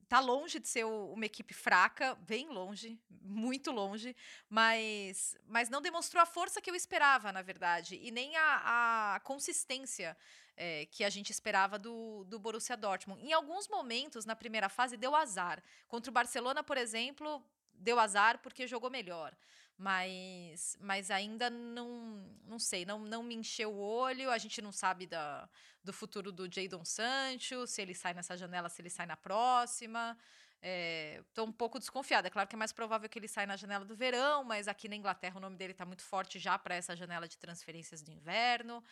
tá 0.09 0.21
longe 0.21 0.59
de 0.59 0.69
ser 0.69 0.85
uma 0.85 1.27
equipe 1.27 1.53
fraca, 1.53 2.15
bem 2.15 2.49
longe, 2.49 2.99
muito 3.23 3.73
longe, 3.73 4.15
mas, 4.49 5.37
mas 5.47 5.69
não 5.69 5.83
demonstrou 5.83 6.23
a 6.23 6.27
força 6.27 6.61
que 6.61 6.71
eu 6.71 6.75
esperava, 6.75 7.33
na 7.33 7.43
verdade, 7.43 7.99
e 8.03 8.11
nem 8.11 8.37
a, 8.37 9.15
a 9.15 9.21
consistência 9.21 10.17
é, 10.57 10.87
que 10.87 11.05
a 11.05 11.11
gente 11.11 11.31
esperava 11.31 11.79
do, 11.79 12.25
do 12.25 12.39
Borussia 12.39 12.77
Dortmund. 12.77 13.23
Em 13.23 13.33
alguns 13.33 13.69
momentos, 13.69 14.25
na 14.25 14.37
primeira 14.37 14.69
fase, 14.69 14.97
deu 14.97 15.15
azar. 15.15 15.63
Contra 15.89 16.11
o 16.11 16.15
Barcelona, 16.15 16.63
por 16.63 16.77
exemplo, 16.77 17.45
deu 17.75 17.99
azar 17.99 18.39
porque 18.39 18.67
jogou 18.67 18.91
melhor. 18.91 19.37
Mas, 19.79 20.77
mas 20.81 21.11
ainda 21.11 21.51
não, 21.51 22.25
não 22.47 22.59
sei, 22.59 22.87
não, 22.87 22.99
não 22.99 23.23
me 23.23 23.35
encheu 23.35 23.73
o 23.73 23.79
olho. 23.79 24.31
A 24.31 24.39
gente 24.39 24.63
não 24.63 24.73
sabe 24.73 25.07
da, 25.07 25.49
do 25.85 25.93
futuro 25.93 26.33
do 26.33 26.51
Jadon 26.51 26.85
Sancho, 26.85 27.67
se 27.67 27.83
ele 27.83 27.95
sai 27.95 28.15
nessa 28.15 28.37
janela, 28.37 28.69
se 28.69 28.81
ele 28.81 28.91
sai 28.91 29.07
na 29.07 29.17
próxima. 29.17 30.17
Estou 30.63 31.45
é, 31.45 31.49
um 31.49 31.53
pouco 31.53 31.79
desconfiada. 31.79 32.29
É 32.29 32.31
claro 32.31 32.49
que 32.49 32.57
é 32.57 32.59
mais 32.59 32.73
provável 32.73 33.09
que 33.09 33.19
ele 33.19 33.29
saia 33.29 33.47
na 33.47 33.57
janela 33.57 33.85
do 33.85 33.95
verão, 33.95 34.43
mas 34.43 34.67
aqui 34.67 34.89
na 34.89 34.97
Inglaterra 34.97 35.37
o 35.37 35.41
nome 35.41 35.57
dele 35.57 35.73
está 35.73 35.85
muito 35.85 36.03
forte 36.03 36.39
já 36.39 36.59
para 36.59 36.75
essa 36.75 36.97
janela 36.97 37.29
de 37.29 37.39
transferências 37.39 38.03
do 38.03 38.11
inverno. 38.11 38.83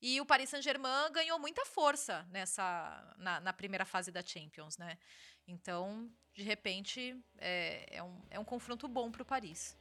E 0.00 0.20
o 0.20 0.26
Paris 0.26 0.50
Saint-Germain 0.50 1.10
ganhou 1.12 1.38
muita 1.38 1.64
força 1.64 2.24
nessa 2.30 3.14
na, 3.18 3.40
na, 3.40 3.52
primeira 3.52 3.84
fase 3.84 4.12
da 4.12 4.22
Champions, 4.22 4.76
né? 4.76 4.98
Então, 5.46 6.10
de 6.34 6.42
repente, 6.42 7.18
é, 7.38 7.96
é, 7.96 8.02
um, 8.02 8.22
é 8.30 8.38
um 8.38 8.44
confronto 8.44 8.86
bom 8.86 9.10
para 9.10 9.22
o 9.22 9.26
Paris. 9.26 9.76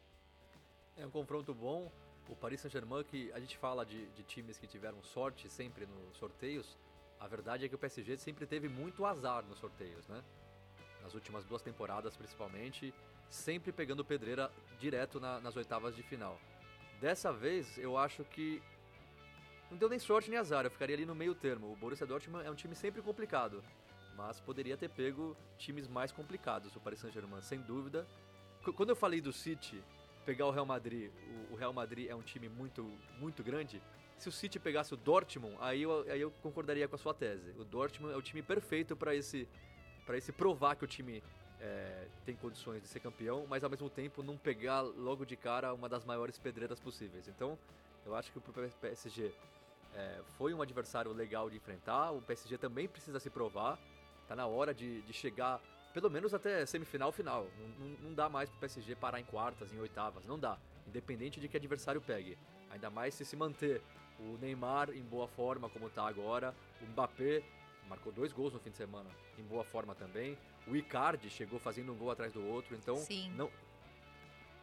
É 0.96 1.06
um 1.06 1.10
confronto 1.10 1.54
bom. 1.54 1.92
O 2.30 2.36
Paris 2.36 2.62
Saint-Germain, 2.62 3.04
que 3.04 3.32
a 3.34 3.40
gente 3.40 3.58
fala 3.58 3.86
de, 3.86 4.06
de 4.12 4.24
times 4.24 4.58
que 4.58 4.68
tiveram 4.68 5.02
sorte 5.04 5.50
sempre 5.50 5.86
nos 5.86 6.18
sorteios, 6.18 6.78
a 7.20 7.28
verdade 7.28 7.66
é 7.66 7.70
que 7.70 7.76
o 7.76 7.78
PSG 7.78 8.18
sempre 8.18 8.46
teve 8.46 8.70
muito 8.70 9.06
azar 9.06 9.44
nos 9.44 9.60
sorteios, 9.60 10.08
né? 10.08 10.24
Nas 11.02 11.14
últimas 11.14 11.44
duas 11.46 11.62
temporadas, 11.62 12.16
principalmente, 12.16 12.94
sempre 13.30 13.72
pegando 13.72 14.06
pedreira 14.06 14.52
direto 14.80 15.20
na, 15.20 15.40
nas 15.42 15.56
oitavas 15.56 15.96
de 15.96 16.04
final. 16.04 16.40
Dessa 17.02 17.34
vez, 17.34 17.78
eu 17.78 17.98
acho 17.98 18.24
que 18.24 18.62
não 19.70 19.78
deu 19.78 19.90
nem 19.90 20.00
sorte 20.00 20.30
nem 20.30 20.40
azar, 20.40 20.66
eu 20.66 20.72
ficaria 20.72 20.96
ali 20.96 21.06
no 21.06 21.16
meio 21.16 21.34
termo. 21.34 21.72
O 21.72 21.76
Borussia 21.76 22.06
Dortmund 22.06 22.46
é 22.46 22.52
um 22.52 22.56
time 22.56 22.76
sempre 22.76 23.02
complicado, 23.02 23.64
mas 24.16 24.40
poderia 24.40 24.78
ter 24.78 24.90
pego 24.90 25.36
times 25.58 25.88
mais 25.88 26.12
complicados, 26.12 26.76
o 26.76 26.80
Paris 26.80 27.00
Saint-Germain, 27.00 27.42
sem 27.42 27.60
dúvida. 27.60 28.08
Quando 28.76 28.90
eu 28.90 28.96
falei 28.96 29.20
do 29.20 29.34
City, 29.34 29.84
pegar 30.26 30.46
o 30.46 30.52
Real 30.52 30.66
Madrid, 30.66 31.12
o, 31.52 31.56
Real 31.56 31.74
Madrid 31.74 32.10
é 32.10 32.16
um 32.16 32.22
time 32.22 32.50
muito, 32.50 32.90
muito 33.20 33.44
grande. 33.44 33.82
Se 34.18 34.30
o 34.30 34.32
City 34.32 34.60
pegasse 34.60 34.94
o 34.94 34.98
Dortmund, 34.98 35.56
aí 35.60 35.84
eu, 35.84 36.06
aí 36.10 36.22
eu 36.22 36.32
concordaria 36.42 36.88
com 36.88 36.96
a 36.96 36.98
sua 36.98 37.14
tese. 37.14 37.52
O 37.60 37.64
Dortmund 37.64 38.14
é 38.14 38.18
o 38.18 38.22
time 38.22 38.42
perfeito 38.42 38.96
para 38.96 39.16
esse, 39.16 39.48
para 40.06 40.18
esse 40.18 40.32
provar 40.32 40.76
que 40.76 40.86
o 40.86 40.88
time 40.88 41.22
é, 41.60 42.08
tem 42.26 42.36
condições 42.36 42.82
de 42.82 42.88
ser 42.88 43.00
campeão, 43.00 43.46
mas 43.48 43.64
ao 43.64 43.70
mesmo 43.70 43.90
tempo 43.90 44.24
não 44.24 44.38
pegar 44.38 44.82
logo 44.82 45.26
de 45.26 45.36
cara 45.36 45.74
uma 45.74 45.90
das 45.90 46.06
maiores 46.06 46.38
pedreiras 46.38 46.80
possíveis. 46.80 47.28
Então, 47.28 47.58
eu 48.06 48.16
acho 48.16 48.32
que 48.32 48.38
o 48.38 48.42
PSG 48.42 49.34
é, 49.96 50.22
foi 50.38 50.54
um 50.54 50.62
adversário 50.62 51.12
legal 51.12 51.50
de 51.50 51.58
enfrentar. 51.58 52.12
O 52.12 52.22
PSG 52.22 52.58
também 52.58 52.88
precisa 52.88 53.20
se 53.20 53.30
provar. 53.30 53.80
Tá 54.28 54.36
na 54.36 54.46
hora 54.46 54.74
de, 54.74 55.02
de 55.02 55.14
chegar 55.14 55.62
pelo 55.94 56.10
menos 56.10 56.34
até 56.34 56.66
semifinal, 56.66 57.12
final. 57.12 57.48
Não, 57.80 57.88
não, 58.02 58.14
dá 58.14 58.28
mais 58.28 58.50
pro 58.50 58.60
PSG 58.60 58.96
parar 58.96 59.20
em 59.20 59.24
quartas, 59.24 59.72
em 59.72 59.80
oitavas, 59.80 60.26
não 60.26 60.40
dá. 60.40 60.58
Independente 60.88 61.40
de 61.40 61.48
que 61.48 61.56
adversário 61.56 62.02
pegue. 62.02 62.38
Ainda 62.72 62.90
mais 62.90 63.14
se 63.14 63.24
se 63.24 63.36
manter 63.36 63.82
o 64.20 64.38
Neymar 64.40 64.90
em 64.90 65.04
boa 65.04 65.28
forma, 65.28 65.70
como 65.70 65.90
tá 65.90 66.08
agora, 66.08 66.56
o 66.82 66.86
Mbappé 66.86 67.44
marcou 67.88 68.12
dois 68.12 68.34
gols 68.34 68.54
no 68.54 68.60
fim 68.60 68.72
de 68.72 68.78
semana, 68.78 69.10
em 69.38 69.44
boa 69.44 69.64
forma 69.64 69.94
também. 69.94 70.38
O 70.66 70.76
Icardi 70.76 71.30
chegou 71.30 71.60
fazendo 71.60 71.94
um 71.94 71.96
gol 71.96 72.10
atrás 72.10 72.34
do 72.34 72.44
outro, 72.48 72.76
então 72.76 72.96
Sim. 72.96 73.32
não 73.36 73.52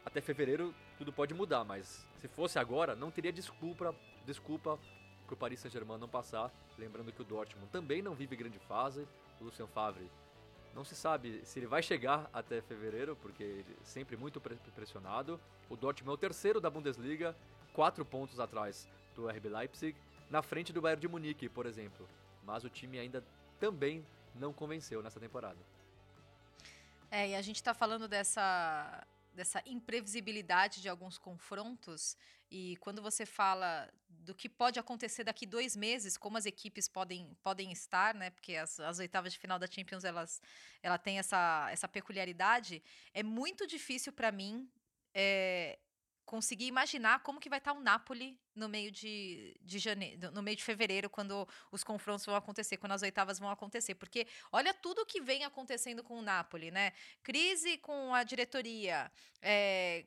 até 0.05 0.21
fevereiro 0.21 0.75
tudo 0.97 1.13
pode 1.13 1.35
mudar, 1.35 1.63
mas 1.63 2.07
se 2.19 2.27
fosse 2.27 2.59
agora, 2.59 2.97
não 2.97 3.11
teria 3.11 3.33
desculpa, 3.33 3.95
desculpa 4.25 4.79
pro 5.27 5.37
Paris 5.37 5.61
Saint-Germain 5.61 5.99
não 5.99 6.09
passar, 6.09 6.51
lembrando 6.79 7.13
que 7.13 7.21
o 7.21 7.25
Dortmund 7.25 7.71
também 7.71 8.03
não 8.03 8.15
vive 8.15 8.35
grande 8.35 8.59
fase, 8.61 9.07
o 9.41 9.45
Lucien 9.45 9.69
Favre 9.69 10.11
não 10.75 10.85
se 10.85 10.95
sabe 10.95 11.41
se 11.45 11.59
ele 11.59 11.67
vai 11.67 11.83
chegar 11.83 12.29
até 12.33 12.61
fevereiro, 12.63 13.17
porque 13.17 13.43
ele 13.43 13.77
é 13.81 13.85
sempre 13.85 14.17
muito 14.17 14.41
pressionado. 14.41 15.41
O 15.69 15.77
Dortmund 15.77 16.13
é 16.13 16.15
o 16.15 16.19
terceiro 16.19 16.61
da 16.61 16.71
Bundesliga, 16.71 17.37
quatro 17.73 18.05
pontos 18.05 18.39
atrás 18.39 18.89
do 19.15 19.29
RB 19.29 19.49
Leipzig, 19.49 19.97
na 20.31 20.43
frente 20.43 20.73
do 20.73 20.81
Bayern 20.81 21.01
de 21.01 21.09
Munique, 21.09 21.49
por 21.49 21.67
exemplo. 21.67 22.09
Mas 22.45 22.65
o 22.65 22.71
time 22.71 22.99
ainda 22.99 23.25
também 23.59 24.05
não 24.35 24.53
convenceu 24.53 25.03
nessa 25.03 25.19
temporada. 25.19 25.59
É, 27.11 27.31
e 27.31 27.35
a 27.35 27.43
gente 27.43 27.57
está 27.57 27.75
falando 27.75 28.07
dessa 28.07 29.07
dessa 29.35 29.63
imprevisibilidade 29.65 30.83
de 30.83 30.89
alguns 30.89 31.17
confrontos 31.17 32.17
e 32.51 32.77
quando 32.79 33.01
você 33.01 33.25
fala 33.25 33.89
do 34.09 34.35
que 34.35 34.49
pode 34.49 34.79
acontecer 34.79 35.25
daqui 35.25 35.47
dois 35.47 35.77
meses, 35.77 36.17
como 36.17 36.37
as 36.37 36.47
equipes 36.47 36.89
podem, 36.89 37.37
podem 37.43 37.71
estar, 37.71 38.15
né? 38.15 38.31
Porque 38.31 38.57
as, 38.57 38.81
as 38.81 38.99
oitavas 38.99 39.33
de 39.33 39.39
final 39.39 39.59
da 39.59 39.67
Champions 39.67 40.05
elas, 40.05 40.43
ela 40.83 40.99
tem 40.99 41.19
essa, 41.19 41.69
essa 41.71 41.87
peculiaridade. 41.87 42.83
É 43.15 43.23
muito 43.23 43.67
difícil 43.67 44.13
para 44.13 44.33
mim 44.33 44.69
é, 45.15 45.79
conseguir 46.31 46.67
imaginar 46.67 47.23
como 47.25 47.41
que 47.41 47.49
vai 47.49 47.59
estar 47.59 47.73
o 47.73 47.81
Napoli 47.81 48.39
no 48.55 48.69
meio 48.69 48.91
de, 48.91 49.57
de 49.61 49.79
janeiro, 49.79 50.31
no 50.31 50.43
meio 50.43 50.57
de 50.57 50.63
fevereiro, 50.63 51.09
quando 51.09 51.49
os 51.73 51.83
confrontos 51.83 52.27
vão 52.27 52.37
acontecer, 52.37 52.77
quando 52.77 52.93
as 52.93 53.03
oitavas 53.03 53.39
vão 53.39 53.51
acontecer. 53.51 53.95
Porque 53.95 54.27
olha 54.53 54.75
tudo 54.75 55.07
que 55.07 55.21
vem 55.21 55.45
acontecendo 55.45 56.03
com 56.03 56.19
o 56.19 56.23
Napoli, 56.23 56.71
né? 56.71 56.93
Crise 57.23 57.79
com 57.79 58.15
a 58.15 58.23
diretoria, 58.23 59.11
é, 59.41 60.05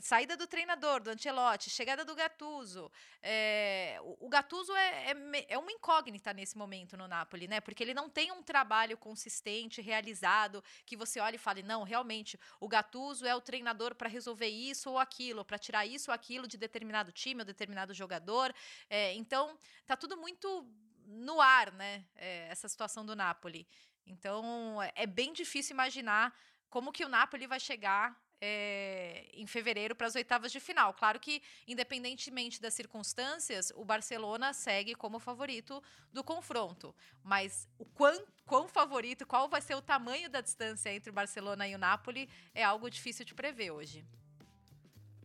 saída 0.00 0.36
do 0.36 0.46
treinador, 0.46 1.02
do 1.02 1.10
Ancelotti, 1.10 1.70
chegada 1.70 2.04
do 2.04 2.14
Gattuso. 2.14 2.90
É, 3.22 3.98
o, 4.02 4.28
Gattuso 4.28 4.74
é, 4.74 5.12
é, 5.12 5.46
é, 5.48 5.58
uma 5.58 5.72
incógnita 5.72 6.32
nesse 6.32 6.56
momento 6.56 6.96
no 6.96 7.08
Napoli, 7.08 7.48
né? 7.48 7.60
Porque 7.60 7.82
ele 7.82 7.94
não 7.94 8.08
tem 8.08 8.32
um 8.32 8.42
trabalho 8.42 8.96
consistente, 8.96 9.80
realizado, 9.80 10.62
que 10.84 10.96
você 10.96 11.20
olhe 11.20 11.36
e 11.36 11.38
fale, 11.38 11.62
não, 11.62 11.82
realmente, 11.82 12.38
o 12.60 12.68
Gattuso 12.68 13.26
é 13.26 13.34
o 13.34 13.40
treinador 13.40 13.94
para 13.94 14.08
resolver 14.08 14.48
isso 14.48 14.90
ou 14.90 14.98
aquilo, 14.98 15.44
para 15.44 15.58
tirar 15.58 15.86
isso 15.86 16.10
ou 16.10 16.14
aquilo 16.14 16.46
de 16.46 16.56
determinado 16.56 17.12
time 17.12 17.40
ou 17.40 17.46
determinado 17.46 17.92
jogador. 17.94 18.54
É, 18.88 19.14
então, 19.14 19.58
tá 19.86 19.96
tudo 19.96 20.16
muito 20.16 20.66
no 21.06 21.40
ar, 21.40 21.72
né? 21.72 22.04
Essa 22.16 22.68
situação 22.68 23.04
do 23.04 23.16
Napoli. 23.16 23.66
Então, 24.06 24.82
é, 24.82 24.92
é 24.94 25.06
bem 25.06 25.32
difícil 25.32 25.74
imaginar 25.74 26.34
como 26.68 26.92
que 26.92 27.04
o 27.04 27.08
Napoli 27.08 27.46
vai 27.46 27.60
chegar 27.60 28.16
é, 28.40 29.26
em 29.32 29.46
fevereiro 29.46 29.94
para 29.94 30.06
as 30.06 30.14
oitavas 30.14 30.52
de 30.52 30.60
final. 30.60 30.94
Claro 30.94 31.18
que, 31.18 31.42
independentemente 31.66 32.60
das 32.60 32.74
circunstâncias, 32.74 33.72
o 33.74 33.84
Barcelona 33.84 34.52
segue 34.52 34.94
como 34.94 35.18
favorito 35.18 35.82
do 36.12 36.22
confronto. 36.22 36.94
Mas 37.22 37.68
o 37.78 37.84
quão, 37.84 38.24
quão 38.46 38.68
favorito, 38.68 39.26
qual 39.26 39.48
vai 39.48 39.60
ser 39.60 39.74
o 39.74 39.82
tamanho 39.82 40.28
da 40.30 40.40
distância 40.40 40.92
entre 40.92 41.10
o 41.10 41.12
Barcelona 41.12 41.66
e 41.66 41.74
o 41.74 41.78
Napoli, 41.78 42.28
é 42.54 42.62
algo 42.62 42.90
difícil 42.90 43.24
de 43.24 43.34
prever 43.34 43.70
hoje. 43.70 44.04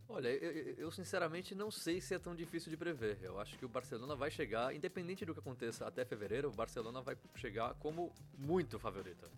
Olha, 0.08 0.28
eu, 0.28 0.74
eu, 0.76 0.90
sinceramente 0.90 1.54
não 1.54 1.70
sei 1.70 2.00
se 2.00 2.14
é 2.14 2.18
tão 2.18 2.36
difícil 2.36 2.70
de 2.70 2.76
prever. 2.76 3.18
Eu 3.22 3.40
acho 3.40 3.58
que 3.58 3.64
o 3.64 3.68
Barcelona 3.68 4.14
vai 4.14 4.30
chegar, 4.30 4.74
independente 4.74 5.24
do 5.24 5.32
que 5.32 5.40
aconteça 5.40 5.86
até 5.86 6.04
fevereiro, 6.04 6.48
o 6.48 6.52
Barcelona 6.52 7.00
vai 7.00 7.16
chegar 7.36 7.74
como 7.74 8.12
muito 8.36 8.78
favorito. 8.78 9.28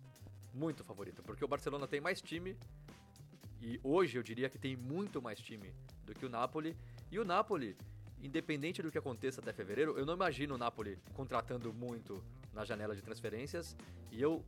Muito 0.53 0.83
favorito, 0.83 1.23
porque 1.23 1.43
o 1.43 1.47
Barcelona 1.47 1.87
tem 1.87 2.01
mais 2.01 2.21
time, 2.21 2.57
e 3.61 3.79
hoje 3.83 4.17
eu 4.17 4.23
diria 4.23 4.49
que 4.49 4.57
tem 4.57 4.75
muito 4.75 5.21
mais 5.21 5.39
time 5.39 5.73
do 6.05 6.13
que 6.13 6.25
o 6.25 6.29
Napoli. 6.29 6.75
E 7.11 7.19
o 7.19 7.25
Napoli, 7.25 7.75
independente 8.21 8.81
do 8.81 8.91
que 8.91 8.97
aconteça 8.97 9.41
até 9.41 9.51
fevereiro, 9.51 9.97
eu 9.97 10.05
não 10.05 10.13
imagino 10.13 10.55
o 10.55 10.57
Napoli 10.57 10.97
contratando 11.13 11.73
muito 11.73 12.23
na 12.53 12.63
janela 12.63 12.95
de 12.95 13.01
transferências. 13.01 13.75
E 14.11 14.21
eu, 14.21 14.43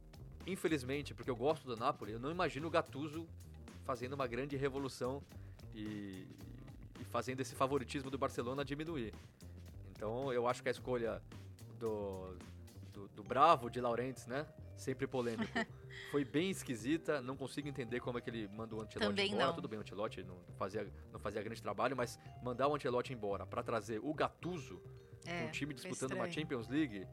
infelizmente, 0.45 1.13
porque 1.13 1.29
eu 1.29 1.35
gosto 1.35 1.65
do 1.65 1.75
Napoli, 1.75 2.13
eu 2.13 2.19
não 2.19 2.31
imagino 2.31 2.67
o 2.67 2.69
Gattuso 2.69 3.27
fazendo 3.83 4.13
uma 4.13 4.27
grande 4.27 4.55
revolução 4.55 5.23
e, 5.73 6.27
e 6.99 7.03
fazendo 7.05 7.39
esse 7.39 7.55
favoritismo 7.55 8.11
do 8.11 8.17
Barcelona 8.17 8.63
diminuir. 8.63 9.13
Então 9.91 10.31
eu 10.31 10.47
acho 10.47 10.61
que 10.61 10.69
a 10.69 10.71
escolha 10.71 11.21
do, 11.79 12.37
do, 12.93 13.07
do 13.09 13.23
Bravo 13.23 13.69
de 13.69 13.81
Laurentiis, 13.81 14.27
né? 14.27 14.45
Sempre 14.79 15.05
polêmico. 15.05 15.51
Foi 16.09 16.23
bem 16.23 16.49
esquisita, 16.49 17.21
não 17.21 17.35
consigo 17.35 17.67
entender 17.67 17.99
como 17.99 18.17
é 18.17 18.21
que 18.21 18.29
ele 18.29 18.47
mandou 18.47 18.79
o 18.79 18.81
Antelote 18.81 19.07
Também 19.07 19.31
embora. 19.31 19.47
Não. 19.47 19.53
Tudo 19.53 19.67
bem, 19.67 19.77
o 19.77 19.81
Antelote 19.81 20.23
não 20.23 20.37
fazia, 20.57 20.87
não 21.11 21.19
fazia 21.19 21.43
grande 21.43 21.61
trabalho, 21.61 21.95
mas 21.95 22.17
mandar 22.41 22.67
o 22.67 22.75
Antelote 22.75 23.13
embora 23.13 23.45
para 23.45 23.61
trazer 23.61 23.99
o 24.01 24.13
Gattuso, 24.13 24.81
é, 25.25 25.45
um 25.45 25.51
time 25.51 25.73
disputando 25.73 26.13
uma 26.13 26.29
Champions 26.31 26.67
League, 26.69 27.05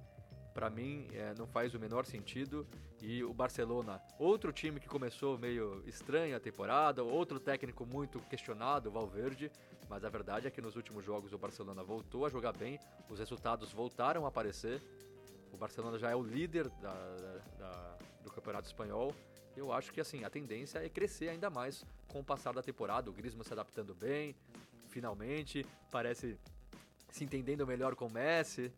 para 0.55 0.71
mim 0.71 1.07
é, 1.13 1.35
não 1.37 1.47
faz 1.47 1.75
o 1.75 1.79
menor 1.79 2.07
sentido. 2.07 2.67
E 3.03 3.23
o 3.23 3.35
Barcelona, 3.35 4.01
outro 4.19 4.51
time 4.55 4.81
que 4.81 4.89
começou 4.89 5.37
meio 5.37 5.83
estranho 5.87 6.35
a 6.35 6.41
temporada, 6.41 7.03
outro 7.03 7.39
técnico 7.39 7.85
muito 7.85 8.21
questionado, 8.21 8.89
o 8.89 8.93
Valverde, 8.93 9.53
mas 9.87 10.03
a 10.03 10.09
verdade 10.09 10.47
é 10.47 10.51
que 10.51 10.63
nos 10.63 10.75
últimos 10.75 11.05
jogos 11.05 11.33
o 11.35 11.39
Barcelona 11.39 11.83
voltou 11.83 12.25
a 12.25 12.31
jogar 12.31 12.53
bem, 12.57 12.81
os 13.11 13.19
resultados 13.19 13.71
voltaram 13.71 14.25
a 14.25 14.29
aparecer. 14.29 14.81
O 15.57 15.59
Barcelona 15.59 15.99
já 15.99 16.11
é 16.11 16.15
o 16.15 16.23
líder 16.23 16.69
da, 16.69 16.93
da, 17.59 17.99
do 18.23 18.31
campeonato 18.31 18.67
espanhol. 18.67 19.15
Eu 19.57 19.73
acho 19.73 19.91
que 19.91 20.03
assim 20.03 20.23
a 20.23 20.29
tendência 20.29 20.85
é 20.85 20.89
crescer 20.89 21.31
ainda 21.31 21.49
mais 21.49 21.83
com 22.09 22.21
o 22.21 22.25
passar 22.25 22.53
da 22.53 22.63
temporada. 22.63 23.09
O 23.09 23.13
Griezmann 23.13 23.43
se 23.43 23.55
adaptando 23.55 23.95
bem, 23.95 24.37
finalmente, 24.89 25.67
parece 25.91 26.39
se 27.11 27.25
entendendo 27.25 27.67
melhor 27.67 27.95
com 27.95 28.07
o 28.07 28.11
Messi. 28.11 28.71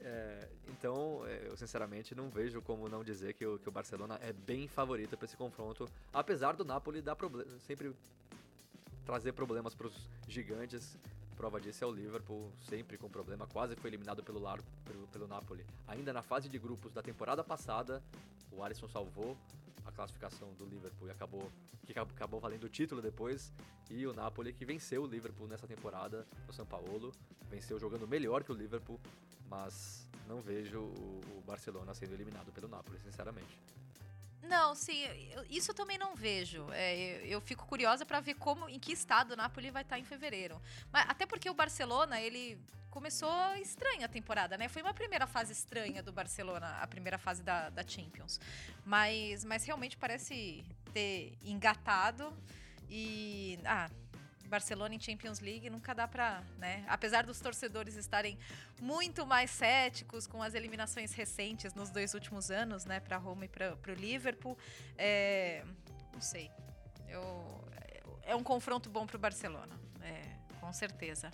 É, 0.00 0.48
então, 0.68 1.26
é, 1.26 1.48
eu 1.50 1.56
sinceramente 1.58 2.14
não 2.14 2.30
vejo 2.30 2.62
como 2.62 2.88
não 2.88 3.04
dizer 3.04 3.34
que 3.34 3.44
o, 3.44 3.58
que 3.58 3.68
o 3.68 3.72
Barcelona 3.72 4.18
é 4.22 4.32
bem 4.32 4.66
favorito 4.66 5.18
para 5.18 5.26
esse 5.26 5.36
confronto, 5.36 5.86
apesar 6.10 6.56
do 6.56 6.64
Napoli 6.64 7.02
dar 7.02 7.18
sempre 7.58 7.94
trazer 9.04 9.32
problemas 9.32 9.74
para 9.74 9.88
os 9.88 10.08
gigantes. 10.26 10.96
Prova 11.36 11.60
disso 11.60 11.84
é 11.84 11.86
o 11.86 11.90
Liverpool, 11.90 12.52
sempre 12.60 12.96
com 12.96 13.08
problema, 13.08 13.46
quase 13.46 13.74
foi 13.76 13.90
eliminado 13.90 14.22
pelo, 14.22 14.40
Lar, 14.40 14.60
pelo, 14.84 15.06
pelo 15.08 15.26
Napoli. 15.26 15.66
Ainda 15.86 16.12
na 16.12 16.22
fase 16.22 16.48
de 16.48 16.58
grupos 16.58 16.92
da 16.92 17.02
temporada 17.02 17.42
passada, 17.42 18.02
o 18.52 18.62
Alisson 18.62 18.88
salvou 18.88 19.36
a 19.84 19.92
classificação 19.92 20.52
do 20.54 20.64
Liverpool 20.64 21.08
e 21.08 21.10
acabou 21.10 21.50
que 21.84 21.98
acabou 21.98 22.40
valendo 22.40 22.64
o 22.64 22.68
título 22.68 23.02
depois 23.02 23.52
e 23.90 24.06
o 24.06 24.14
Napoli 24.14 24.52
que 24.52 24.64
venceu 24.64 25.02
o 25.02 25.06
Liverpool 25.06 25.46
nessa 25.46 25.66
temporada 25.66 26.26
no 26.46 26.52
São 26.52 26.64
Paulo, 26.64 27.12
venceu 27.50 27.78
jogando 27.78 28.08
melhor 28.08 28.42
que 28.42 28.50
o 28.50 28.54
Liverpool, 28.54 28.98
mas 29.48 30.08
não 30.26 30.40
vejo 30.40 30.80
o, 30.80 31.20
o 31.36 31.42
Barcelona 31.46 31.94
sendo 31.94 32.14
eliminado 32.14 32.50
pelo 32.52 32.68
Napoli, 32.68 32.98
sinceramente. 33.00 33.58
Não, 34.48 34.74
sim, 34.74 35.04
eu, 35.32 35.44
isso 35.48 35.70
eu 35.70 35.74
também 35.74 35.96
não 35.96 36.14
vejo. 36.14 36.66
É, 36.72 36.96
eu, 36.96 37.26
eu, 37.26 37.40
fico 37.40 37.66
curiosa 37.66 38.04
para 38.04 38.20
ver 38.20 38.34
como, 38.34 38.68
em 38.68 38.78
que 38.78 38.92
estado 38.92 39.32
o 39.32 39.36
Napoli 39.36 39.70
vai 39.70 39.82
estar 39.82 39.98
em 39.98 40.04
fevereiro. 40.04 40.60
Mas 40.92 41.08
até 41.08 41.26
porque 41.26 41.48
o 41.48 41.54
Barcelona, 41.54 42.20
ele 42.20 42.58
começou 42.90 43.56
estranha 43.56 44.06
a 44.06 44.08
temporada, 44.08 44.56
né? 44.56 44.68
Foi 44.68 44.82
uma 44.82 44.94
primeira 44.94 45.26
fase 45.26 45.52
estranha 45.52 46.02
do 46.02 46.12
Barcelona, 46.12 46.78
a 46.80 46.86
primeira 46.86 47.18
fase 47.18 47.42
da, 47.42 47.70
da 47.70 47.86
Champions. 47.86 48.38
Mas, 48.84 49.44
mas 49.44 49.64
realmente 49.64 49.96
parece 49.96 50.64
ter 50.92 51.36
engatado 51.42 52.32
e 52.88 53.58
ah, 53.64 53.90
Barcelona 54.48 54.94
em 54.94 55.00
Champions 55.00 55.40
League 55.40 55.68
nunca 55.70 55.94
dá 55.94 56.06
para, 56.06 56.42
né? 56.58 56.84
Apesar 56.88 57.24
dos 57.24 57.40
torcedores 57.40 57.96
estarem 57.96 58.38
muito 58.80 59.26
mais 59.26 59.50
céticos 59.50 60.26
com 60.26 60.42
as 60.42 60.54
eliminações 60.54 61.12
recentes 61.12 61.74
nos 61.74 61.90
dois 61.90 62.14
últimos 62.14 62.50
anos, 62.50 62.84
né, 62.84 63.00
para 63.00 63.16
Roma 63.16 63.44
e 63.44 63.48
para 63.48 63.74
o 63.74 63.94
Liverpool, 63.94 64.56
é, 64.96 65.64
não 66.12 66.20
sei. 66.20 66.50
Eu, 67.08 67.64
é 68.22 68.34
um 68.34 68.42
confronto 68.42 68.88
bom 68.88 69.06
para 69.06 69.16
o 69.16 69.20
Barcelona, 69.20 69.78
é, 70.02 70.22
com 70.60 70.72
certeza. 70.72 71.30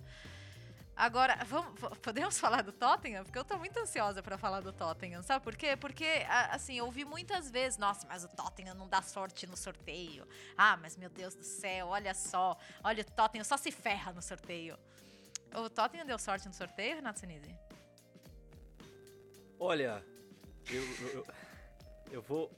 Agora, 1.01 1.35
vamos, 1.47 1.81
podemos 2.03 2.39
falar 2.39 2.61
do 2.61 2.73
Tottenham? 2.73 3.25
Porque 3.25 3.39
eu 3.39 3.45
tô 3.45 3.57
muito 3.57 3.75
ansiosa 3.81 4.23
para 4.23 4.37
falar 4.37 4.61
do 4.61 4.71
Tottenham, 4.71 5.23
sabe 5.23 5.43
por 5.43 5.57
quê? 5.57 5.75
Porque, 5.75 6.05
assim, 6.51 6.77
eu 6.77 6.85
ouvi 6.85 7.07
muitas 7.07 7.51
vezes, 7.51 7.79
nossa, 7.79 8.07
mas 8.07 8.23
o 8.23 8.29
Tottenham 8.29 8.75
não 8.75 8.87
dá 8.87 9.01
sorte 9.01 9.47
no 9.47 9.57
sorteio. 9.57 10.29
Ah, 10.59 10.77
mas 10.77 10.99
meu 10.99 11.09
Deus 11.09 11.35
do 11.35 11.43
céu, 11.43 11.87
olha 11.87 12.13
só, 12.13 12.55
olha, 12.85 13.01
o 13.01 13.13
Tottenham 13.13 13.45
só 13.45 13.57
se 13.57 13.71
ferra 13.71 14.13
no 14.13 14.21
sorteio. 14.21 14.79
O 15.55 15.71
Tottenham 15.71 16.05
deu 16.05 16.19
sorte 16.19 16.47
no 16.47 16.53
sorteio, 16.53 16.97
Renato 16.97 17.21
Sinise? 17.21 17.57
Olha, 19.59 20.05
eu, 20.71 20.83
eu, 20.83 21.09
eu, 21.15 21.27
eu, 22.13 22.23
vou. 22.23 22.51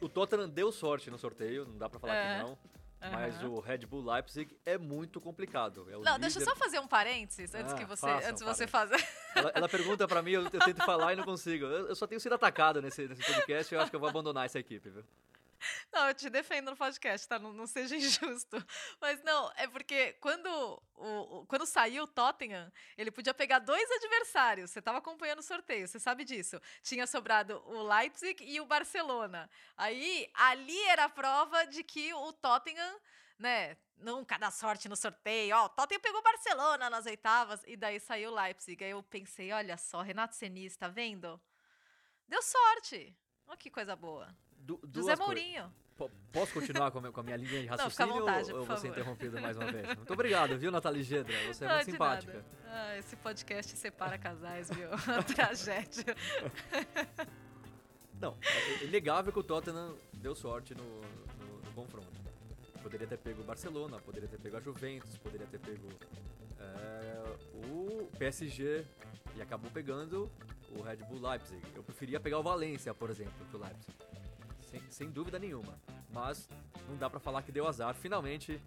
O 0.00 0.08
Tottenham 0.08 0.48
deu 0.48 0.72
sorte 0.72 1.08
no 1.08 1.18
sorteio, 1.20 1.64
não 1.64 1.78
dá 1.78 1.88
pra 1.88 2.00
falar 2.00 2.16
é. 2.16 2.38
que 2.38 2.42
não. 2.42 2.58
Uhum. 3.02 3.10
Mas 3.10 3.42
o 3.42 3.60
Red 3.60 3.78
Bull 3.78 4.02
Leipzig 4.02 4.56
é 4.64 4.78
muito 4.78 5.20
complicado. 5.20 5.86
É 5.88 5.92
não, 5.92 6.00
líder... 6.00 6.18
deixa 6.18 6.38
eu 6.40 6.44
só 6.44 6.56
fazer 6.56 6.78
um 6.78 6.86
parênteses 6.86 7.54
antes 7.54 7.72
ah, 7.72 7.76
que 7.76 7.84
você, 7.84 8.06
façam, 8.06 8.30
antes 8.30 8.42
você 8.42 8.66
fazer. 8.66 9.06
Ela, 9.34 9.52
ela, 9.54 9.68
pergunta 9.68 10.08
para 10.08 10.22
mim, 10.22 10.32
eu, 10.32 10.42
eu, 10.44 10.50
tento 10.50 10.82
falar 10.84 11.12
e 11.12 11.16
não 11.16 11.24
consigo. 11.24 11.66
Eu, 11.66 11.88
eu, 11.88 11.94
só 11.94 12.06
tenho 12.06 12.20
sido 12.20 12.34
atacado 12.34 12.80
nesse, 12.80 13.06
nesse 13.06 13.22
podcast 13.22 13.72
e 13.72 13.76
eu 13.76 13.80
acho 13.80 13.90
que 13.90 13.96
eu 13.96 14.00
vou 14.00 14.08
abandonar 14.08 14.46
essa 14.46 14.58
equipe, 14.58 14.88
viu? 14.88 15.04
Não, 15.92 16.08
eu 16.08 16.14
te 16.14 16.28
defendo 16.28 16.70
no 16.70 16.76
podcast, 16.76 17.26
tá? 17.28 17.38
Não, 17.38 17.52
não 17.52 17.66
seja 17.66 17.94
injusto. 17.96 18.64
Mas 19.00 19.22
não, 19.22 19.52
é 19.56 19.66
porque 19.66 20.14
quando, 20.14 20.46
o, 20.94 21.46
quando 21.46 21.66
saiu 21.66 22.04
o 22.04 22.06
Tottenham, 22.06 22.72
ele 22.96 23.10
podia 23.10 23.34
pegar 23.34 23.58
dois 23.60 23.90
adversários. 23.90 24.70
Você 24.70 24.78
estava 24.78 24.98
acompanhando 24.98 25.40
o 25.40 25.42
sorteio, 25.42 25.86
você 25.86 25.98
sabe 25.98 26.24
disso. 26.24 26.60
Tinha 26.82 27.06
sobrado 27.06 27.62
o 27.66 27.82
Leipzig 27.82 28.44
e 28.44 28.60
o 28.60 28.66
Barcelona. 28.66 29.48
Aí, 29.76 30.30
ali 30.34 30.80
era 30.88 31.04
a 31.04 31.08
prova 31.08 31.64
de 31.66 31.82
que 31.82 32.12
o 32.14 32.32
Tottenham 32.32 33.00
né, 33.38 33.76
nunca 33.96 34.38
dá 34.38 34.50
sorte 34.50 34.88
no 34.88 34.96
sorteio. 34.96 35.56
Ó, 35.56 35.66
o 35.66 35.68
Tottenham 35.70 36.00
pegou 36.00 36.22
Barcelona 36.22 36.90
nas 36.90 37.06
oitavas 37.06 37.62
e 37.66 37.76
daí 37.76 38.00
saiu 38.00 38.30
o 38.30 38.34
Leipzig. 38.34 38.82
Aí 38.84 38.90
eu 38.90 39.02
pensei, 39.02 39.52
olha 39.52 39.76
só, 39.76 40.02
Renato 40.02 40.34
Senis, 40.34 40.76
tá 40.76 40.88
vendo? 40.88 41.40
Deu 42.28 42.42
sorte. 42.42 43.16
Olha 43.46 43.56
que 43.56 43.70
coisa 43.70 43.94
boa. 43.94 44.34
Du 44.66 44.80
José 44.92 45.14
Mourinho. 45.14 45.72
Posso 46.32 46.52
continuar 46.52 46.90
com 46.90 46.98
a, 46.98 47.00
minha, 47.00 47.12
com 47.12 47.20
a 47.20 47.22
minha 47.22 47.36
linha 47.36 47.62
de 47.62 47.66
raciocínio 47.66 48.12
Não, 48.12 48.20
vontade, 48.20 48.52
ou, 48.52 48.58
ou 48.58 48.66
vou 48.66 48.76
ser 48.76 48.88
interrompido 48.88 49.40
mais 49.40 49.56
uma 49.56 49.72
vez? 49.72 49.86
Muito 49.96 50.12
obrigado, 50.12 50.58
viu, 50.58 50.70
Nathalie 50.70 51.02
Gedra? 51.02 51.34
Você 51.46 51.64
é 51.64 51.68
muito 51.68 51.84
simpática. 51.84 52.44
Ah, 52.66 52.98
esse 52.98 53.16
podcast 53.16 53.74
separa 53.76 54.18
casais, 54.18 54.68
viu? 54.68 54.90
Uma 55.08 55.22
tragédia. 55.22 56.14
Não, 58.20 58.36
é, 58.42 58.82
é 58.82 58.84
inegável 58.84 59.32
que 59.32 59.38
o 59.38 59.42
Tottenham 59.42 59.96
deu 60.14 60.34
sorte 60.34 60.74
no, 60.74 60.84
no, 60.84 61.60
no 61.64 61.72
confronto. 61.72 62.20
Poderia 62.82 63.06
ter 63.06 63.16
pego 63.16 63.40
o 63.40 63.44
Barcelona, 63.44 63.98
poderia 64.00 64.28
ter 64.28 64.38
pego 64.38 64.56
a 64.56 64.60
Juventus, 64.60 65.16
poderia 65.18 65.46
ter 65.46 65.58
pego 65.58 65.88
é, 66.58 67.36
o 67.54 68.06
PSG 68.18 68.84
e 69.36 69.42
acabou 69.42 69.70
pegando 69.70 70.30
o 70.70 70.82
Red 70.82 70.96
Bull 70.96 71.26
Leipzig. 71.26 71.62
Eu 71.74 71.82
preferia 71.82 72.20
pegar 72.20 72.38
o 72.38 72.42
Valência, 72.42 72.92
por 72.92 73.08
exemplo, 73.08 73.46
que 73.50 73.56
o 73.56 73.60
Leipzig 73.60 73.96
sem, 74.76 74.82
sem 74.90 75.10
dúvida 75.10 75.38
nenhuma. 75.38 75.78
Mas 76.12 76.48
não 76.88 76.96
dá 76.96 77.08
para 77.08 77.20
falar 77.20 77.42
que 77.42 77.52
deu 77.52 77.66
azar. 77.66 77.94
Finalmente, 77.94 78.60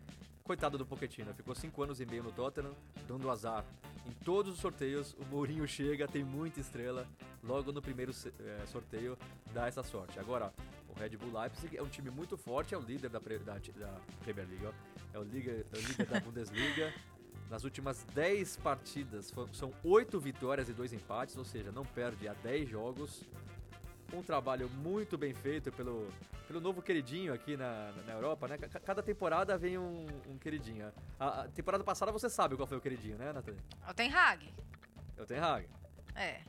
coitado 0.43 0.77
do 0.77 0.85
Pochettino, 0.85 1.33
ficou 1.33 1.53
5 1.55 1.83
anos 1.83 2.01
e 2.01 2.05
meio 2.05 2.23
no 2.23 2.31
Tottenham, 2.31 2.73
dando 3.07 3.29
azar. 3.29 3.65
Em 4.05 4.11
todos 4.23 4.53
os 4.53 4.59
sorteios, 4.59 5.13
o 5.13 5.25
Mourinho 5.25 5.67
chega, 5.67 6.07
tem 6.07 6.23
muita 6.23 6.59
estrela, 6.59 7.07
logo 7.43 7.71
no 7.71 7.81
primeiro 7.81 8.11
é, 8.39 8.65
sorteio 8.65 9.17
dá 9.53 9.67
essa 9.67 9.83
sorte. 9.83 10.19
Agora, 10.19 10.51
o 10.87 10.99
Red 10.99 11.15
Bull 11.17 11.39
Leipzig 11.39 11.77
é 11.77 11.83
um 11.83 11.87
time 11.87 12.09
muito 12.09 12.35
forte, 12.35 12.73
é 12.73 12.77
o 12.77 12.81
líder 12.81 13.09
da, 13.09 13.19
da, 13.19 13.53
da 13.53 14.01
Premier 14.23 14.47
League, 14.47 14.65
ó. 14.65 14.71
é 15.13 15.19
o 15.19 15.23
líder, 15.23 15.65
é 15.71 15.77
o 15.77 15.81
líder 15.81 16.05
da 16.07 16.19
Bundesliga. 16.21 16.93
Nas 17.51 17.63
últimas 17.63 18.03
10 18.13 18.57
partidas, 18.57 19.33
são 19.53 19.73
8 19.83 20.19
vitórias 20.19 20.69
e 20.69 20.73
2 20.73 20.93
empates, 20.93 21.35
ou 21.35 21.43
seja, 21.43 21.71
não 21.71 21.83
perde 21.83 22.27
há 22.27 22.33
10 22.33 22.69
jogos 22.69 23.23
um 24.13 24.23
trabalho 24.23 24.69
muito 24.69 25.17
bem 25.17 25.33
feito 25.33 25.71
pelo, 25.71 26.07
pelo 26.47 26.59
novo 26.59 26.81
queridinho 26.81 27.33
aqui 27.33 27.55
na, 27.55 27.91
na 28.05 28.13
Europa, 28.13 28.47
né? 28.47 28.57
Cada 28.57 29.03
temporada 29.03 29.57
vem 29.57 29.77
um, 29.77 30.05
um 30.27 30.37
queridinho. 30.37 30.91
A, 31.19 31.41
a, 31.41 31.47
temporada 31.47 31.83
passada 31.83 32.11
você 32.11 32.29
sabe 32.29 32.55
qual 32.55 32.67
foi 32.67 32.77
o 32.77 32.81
queridinho, 32.81 33.17
né, 33.17 33.31
Nathalie? 33.31 33.59
É 33.85 33.91
o 33.91 33.93
Ten 33.93 34.11
Hag. 34.13 34.53
É 35.17 35.21
o 35.21 35.25
Ten 35.25 35.39
Hag. 35.39 35.67
É. 36.15 36.41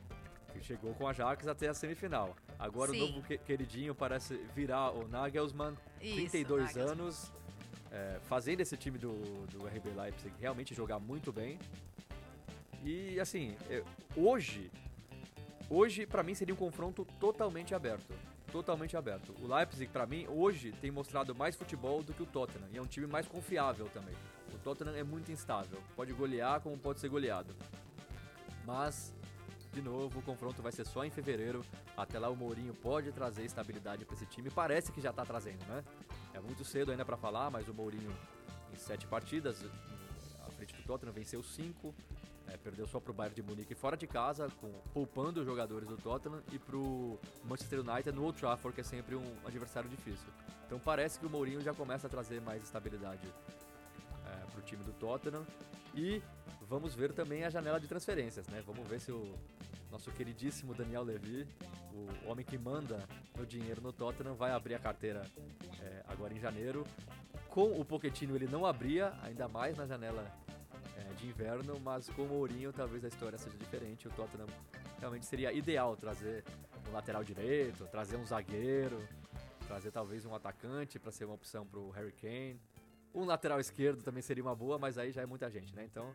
Que 0.53 0.61
chegou 0.61 0.93
com 0.95 1.07
a 1.07 1.11
Ajax 1.11 1.47
até 1.47 1.67
a 1.67 1.73
semifinal. 1.73 2.35
Agora 2.59 2.91
Sim. 2.91 3.01
o 3.01 3.07
novo 3.07 3.21
queridinho 3.21 3.95
parece 3.95 4.35
virar 4.55 4.91
o 4.91 5.07
Nagelsmann, 5.07 5.77
Isso, 6.01 6.15
32 6.15 6.65
Nagelsmann. 6.65 6.91
anos, 6.91 7.31
é, 7.91 8.19
fazendo 8.23 8.61
esse 8.61 8.75
time 8.77 8.97
do, 8.97 9.13
do 9.47 9.65
RB 9.65 9.89
Leipzig 9.95 10.33
realmente 10.39 10.73
jogar 10.73 10.99
muito 10.99 11.31
bem. 11.31 11.57
E 12.83 13.19
assim, 13.19 13.55
hoje 14.15 14.71
Hoje, 15.73 16.05
para 16.05 16.21
mim, 16.21 16.35
seria 16.35 16.53
um 16.53 16.57
confronto 16.57 17.07
totalmente 17.17 17.73
aberto. 17.73 18.13
Totalmente 18.51 18.97
aberto. 18.97 19.33
O 19.41 19.47
Leipzig, 19.47 19.89
para 19.89 20.05
mim, 20.05 20.27
hoje 20.27 20.73
tem 20.81 20.91
mostrado 20.91 21.33
mais 21.33 21.55
futebol 21.55 22.03
do 22.03 22.13
que 22.13 22.21
o 22.21 22.25
Tottenham. 22.25 22.67
E 22.73 22.77
é 22.77 22.81
um 22.81 22.85
time 22.85 23.07
mais 23.07 23.25
confiável 23.25 23.87
também. 23.93 24.13
O 24.53 24.57
Tottenham 24.57 24.93
é 24.93 25.01
muito 25.01 25.31
instável. 25.31 25.81
Pode 25.95 26.11
golear 26.11 26.59
como 26.59 26.77
pode 26.77 26.99
ser 26.99 27.07
goleado. 27.07 27.55
Mas, 28.65 29.13
de 29.71 29.81
novo, 29.81 30.19
o 30.19 30.21
confronto 30.21 30.61
vai 30.61 30.73
ser 30.73 30.85
só 30.85 31.05
em 31.05 31.09
fevereiro. 31.09 31.63
Até 31.95 32.19
lá 32.19 32.27
o 32.29 32.35
Mourinho 32.35 32.73
pode 32.73 33.09
trazer 33.13 33.45
estabilidade 33.45 34.03
para 34.03 34.15
esse 34.17 34.25
time. 34.25 34.49
Parece 34.49 34.91
que 34.91 34.99
já 34.99 35.13
tá 35.13 35.25
trazendo, 35.25 35.65
né? 35.67 35.85
É 36.33 36.41
muito 36.41 36.65
cedo 36.65 36.91
ainda 36.91 37.05
para 37.05 37.15
falar, 37.15 37.49
mas 37.49 37.69
o 37.69 37.73
Mourinho 37.73 38.13
em 38.73 38.75
sete 38.75 39.07
partidas, 39.07 39.63
à 40.45 40.51
frente 40.51 40.75
do 40.75 40.83
Tottenham, 40.83 41.13
venceu 41.13 41.41
cinco. 41.41 41.95
É, 42.51 42.57
perdeu 42.57 42.85
só 42.85 42.99
pro 42.99 43.13
Bayern 43.13 43.33
de 43.33 43.41
Munique 43.41 43.73
fora 43.73 43.95
de 43.95 44.05
casa, 44.05 44.49
com, 44.59 44.69
poupando 44.93 45.39
os 45.39 45.45
jogadores 45.45 45.87
do 45.87 45.95
Tottenham, 45.95 46.41
e 46.51 46.59
pro 46.59 47.17
Manchester 47.45 47.79
United 47.79 48.11
no 48.11 48.25
Old 48.25 48.37
Trafford, 48.37 48.75
que 48.75 48.81
é 48.81 48.83
sempre 48.83 49.15
um 49.15 49.33
adversário 49.45 49.89
difícil. 49.89 50.27
Então 50.65 50.77
parece 50.79 51.17
que 51.17 51.25
o 51.25 51.29
Mourinho 51.29 51.61
já 51.61 51.73
começa 51.73 52.07
a 52.07 52.09
trazer 52.09 52.41
mais 52.41 52.61
estabilidade 52.61 53.25
é, 54.25 54.51
pro 54.51 54.61
time 54.61 54.83
do 54.83 54.91
Tottenham. 54.93 55.45
E 55.95 56.21
vamos 56.67 56.93
ver 56.93 57.13
também 57.13 57.45
a 57.45 57.49
janela 57.49 57.79
de 57.79 57.87
transferências, 57.87 58.47
né? 58.47 58.61
Vamos 58.65 58.85
ver 58.87 58.99
se 58.99 59.11
o 59.11 59.33
nosso 59.89 60.11
queridíssimo 60.11 60.73
Daniel 60.73 61.03
Levy, 61.03 61.47
o 61.93 62.29
homem 62.29 62.45
que 62.45 62.57
manda 62.57 63.05
o 63.39 63.45
dinheiro 63.45 63.81
no 63.81 63.93
Tottenham, 63.93 64.35
vai 64.35 64.51
abrir 64.51 64.75
a 64.75 64.79
carteira 64.79 65.25
é, 65.81 66.03
agora 66.07 66.33
em 66.33 66.39
janeiro. 66.39 66.85
Com 67.49 67.79
o 67.79 67.83
Pochettino 67.83 68.35
ele 68.35 68.47
não 68.47 68.65
abria, 68.65 69.13
ainda 69.21 69.47
mais 69.47 69.77
na 69.77 69.85
janela 69.85 70.25
de 71.21 71.27
inverno, 71.27 71.79
mas 71.79 72.09
com 72.09 72.23
o 72.23 72.27
Mourinho 72.27 72.73
talvez 72.73 73.05
a 73.05 73.07
história 73.07 73.37
seja 73.37 73.57
diferente. 73.57 74.07
O 74.07 74.11
Tottenham 74.11 74.47
realmente 74.99 75.25
seria 75.25 75.53
ideal 75.53 75.95
trazer 75.95 76.43
um 76.89 76.93
lateral 76.93 77.23
direito, 77.23 77.85
trazer 77.85 78.17
um 78.17 78.25
zagueiro, 78.25 78.99
trazer 79.67 79.91
talvez 79.91 80.25
um 80.25 80.33
atacante 80.33 80.99
para 80.99 81.11
ser 81.11 81.25
uma 81.25 81.35
opção 81.35 81.65
pro 81.65 81.89
Harry 81.91 82.11
Kane. 82.11 82.59
Um 83.13 83.25
lateral 83.25 83.59
esquerdo 83.59 84.01
também 84.01 84.21
seria 84.21 84.43
uma 84.43 84.55
boa, 84.55 84.79
mas 84.79 84.97
aí 84.97 85.11
já 85.11 85.21
é 85.21 85.25
muita 85.25 85.49
gente, 85.49 85.75
né? 85.75 85.83
Então, 85.83 86.13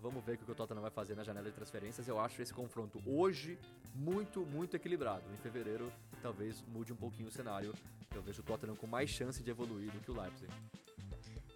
vamos 0.00 0.24
ver 0.24 0.34
o 0.34 0.38
que 0.38 0.50
o 0.50 0.54
Tottenham 0.54 0.80
vai 0.80 0.90
fazer 0.90 1.14
na 1.14 1.22
janela 1.22 1.48
de 1.48 1.54
transferências. 1.54 2.08
Eu 2.08 2.18
acho 2.18 2.40
esse 2.40 2.54
confronto 2.54 3.02
hoje 3.04 3.58
muito, 3.94 4.40
muito 4.46 4.76
equilibrado. 4.76 5.24
Em 5.34 5.36
fevereiro, 5.38 5.92
talvez 6.22 6.62
mude 6.68 6.92
um 6.92 6.96
pouquinho 6.96 7.28
o 7.28 7.32
cenário. 7.32 7.74
Eu 8.14 8.22
vejo 8.22 8.40
o 8.40 8.44
Tottenham 8.44 8.76
com 8.76 8.86
mais 8.86 9.10
chance 9.10 9.42
de 9.42 9.50
evoluir 9.50 9.90
do 9.90 10.00
que 10.00 10.10
o 10.10 10.20
Leipzig. 10.20 10.50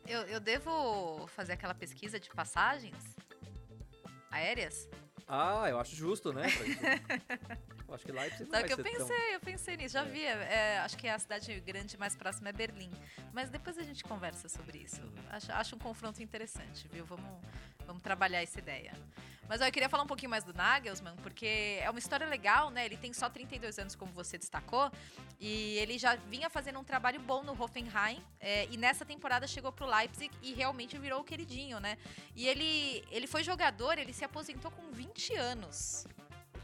Eu, 0.07 0.23
eu 0.23 0.41
devo 0.41 1.27
fazer 1.29 1.53
aquela 1.53 1.75
pesquisa 1.75 2.19
de 2.19 2.29
passagens 2.31 3.17
aéreas? 4.31 4.89
Ah, 5.27 5.67
eu 5.69 5.79
acho 5.79 5.95
justo, 5.95 6.33
né? 6.33 6.47
Acho 7.93 8.05
que 8.05 8.13
Leipzig 8.13 8.45
não 8.45 8.51
Sabe 8.51 8.67
que 8.69 8.73
eu 8.73 8.77
ser 8.77 8.83
tão- 8.85 8.93
pensei, 9.09 9.35
eu 9.35 9.41
pensei 9.41 9.77
nisso, 9.77 9.93
já 9.95 10.03
É. 10.03 10.09
vi. 10.09 10.25
é, 10.25 10.79
acho 10.79 10.97
que 10.97 11.09
a 11.09 11.19
cidade 11.19 11.59
grande 11.61 11.97
mais 11.99 12.15
próxima 12.15 12.49
é 12.49 12.53
Berlim. 12.53 12.91
Mas 13.33 13.51
depois 13.51 13.77
a 13.79 13.83
gente 13.83 14.05
conversa 14.05 14.49
sobre 14.49 14.79
isso. 14.79 15.01
Uhum. 15.03 15.13
Acho, 15.31 15.53
acho 15.53 15.77
um 15.77 15.79
confronto 15.79 16.23
interessante, 16.23 16.87
viu? 16.89 17.05
Vamos, 17.05 17.41
vamos 17.87 18.03
trabalhar 18.03 18.43
essa 18.43 18.59
ideia. 18.59 18.93
Mas 19.49 19.61
ó, 19.61 19.65
eu 19.67 19.73
queria 19.73 19.89
falar 19.89 20.05
um 20.05 20.07
pouquinho 20.07 20.31
mais 20.31 20.45
do 20.45 20.55
Nagelsmann, 20.55 21.17
porque 21.25 21.79
é 21.83 21.91
uma 21.91 21.99
história 21.99 22.25
legal, 22.25 22.71
né? 22.71 22.87
Ele 22.87 22.97
tem 22.97 23.13
só 23.13 23.29
32 23.29 23.81
anos, 23.81 23.97
como 23.97 24.13
você 24.13 24.39
destacou, 24.39 24.89
e 25.41 25.77
ele 25.79 25.99
já 25.99 26.15
vinha 26.15 26.49
fazendo 26.49 26.79
um 26.79 26.85
trabalho 26.85 27.19
bom 27.19 27.43
no 27.43 27.61
Hoffenheim, 27.61 28.23
é, 28.39 28.67
e 28.71 28.77
nessa 28.77 29.05
temporada 29.05 29.49
chegou 29.49 29.73
pro 29.73 29.87
Leipzig 29.87 30.31
e 30.41 30.53
realmente 30.55 30.97
virou 30.99 31.21
o 31.23 31.25
queridinho, 31.25 31.81
né? 31.81 31.99
E 32.37 32.47
ele, 32.47 33.05
ele 33.11 33.27
foi 33.27 33.43
jogador, 33.43 33.99
ele 33.99 34.13
se 34.13 34.25
aposentou 34.25 34.71
com 34.71 34.89
20 34.93 35.35
anos. 35.35 36.07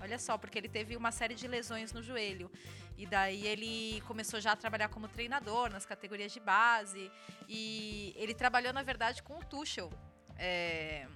Olha 0.06 0.18
só, 0.20 0.38
porque 0.38 0.56
ele 0.56 0.68
teve 0.68 0.96
uma 0.96 1.10
série 1.10 1.34
de 1.34 1.48
lesões 1.48 1.92
no 1.92 2.00
joelho. 2.00 2.48
E 2.96 3.04
daí 3.06 3.44
ele 3.44 4.00
começou 4.02 4.40
já 4.40 4.52
a 4.52 4.56
trabalhar 4.56 4.88
como 4.88 5.08
treinador 5.08 5.68
nas 5.68 5.84
categorias 5.84 6.30
de 6.32 6.38
base. 6.38 7.10
E 7.48 8.14
ele 8.16 8.32
trabalhou, 8.32 8.72
na 8.72 8.82
verdade, 8.84 9.20
com 9.22 9.36
o 9.38 9.44
Tuchel. 9.44 9.90
é, 10.38 11.06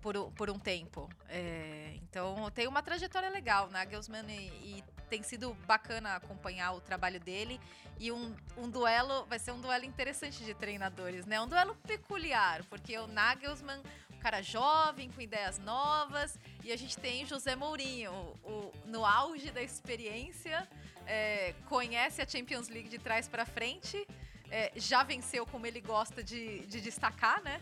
por, 0.00 0.16
um- 0.16 0.30
por 0.32 0.50
um 0.50 0.58
tempo. 0.58 1.08
É, 1.28 1.92
então 2.02 2.50
tem 2.50 2.66
uma 2.66 2.82
trajetória 2.82 3.28
legal, 3.30 3.70
Nagelsmann, 3.70 4.26
e, 4.28 4.78
e 4.78 4.84
tem 5.08 5.22
sido 5.22 5.54
bacana 5.66 6.16
acompanhar 6.16 6.72
o 6.72 6.80
trabalho 6.80 7.20
dele. 7.20 7.60
E 8.00 8.10
um, 8.10 8.34
um 8.56 8.68
duelo, 8.68 9.24
vai 9.26 9.38
ser 9.38 9.52
um 9.52 9.60
duelo 9.60 9.84
interessante 9.84 10.42
de 10.44 10.54
treinadores, 10.54 11.26
né? 11.26 11.40
Um 11.40 11.46
duelo 11.46 11.76
peculiar, 11.86 12.64
porque 12.64 12.98
o 12.98 13.06
Nagelsmann, 13.06 13.80
cara 14.22 14.40
jovem, 14.40 15.10
com 15.10 15.20
ideias 15.20 15.58
novas, 15.58 16.38
e 16.62 16.70
a 16.72 16.76
gente 16.76 16.96
tem 16.96 17.26
José 17.26 17.56
Mourinho, 17.56 18.12
o, 18.44 18.72
no 18.86 19.04
auge 19.04 19.50
da 19.50 19.60
experiência, 19.62 20.66
é, 21.06 21.54
conhece 21.68 22.22
a 22.22 22.26
Champions 22.26 22.68
League 22.68 22.88
de 22.88 22.98
trás 22.98 23.26
para 23.28 23.44
frente, 23.44 24.06
é, 24.48 24.70
já 24.76 25.02
venceu 25.02 25.44
como 25.44 25.66
ele 25.66 25.80
gosta 25.80 26.22
de, 26.22 26.60
de 26.66 26.80
destacar, 26.80 27.42
né? 27.42 27.60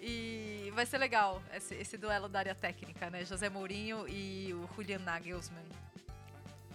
E 0.00 0.70
vai 0.74 0.86
ser 0.86 0.96
legal 0.98 1.42
esse, 1.52 1.74
esse 1.74 1.98
duelo 1.98 2.28
da 2.28 2.38
área 2.38 2.54
técnica, 2.54 3.10
né? 3.10 3.24
José 3.24 3.48
Mourinho 3.50 4.08
e 4.08 4.54
o 4.54 4.68
Julian 4.74 5.00
Nagelsmann. 5.00 5.64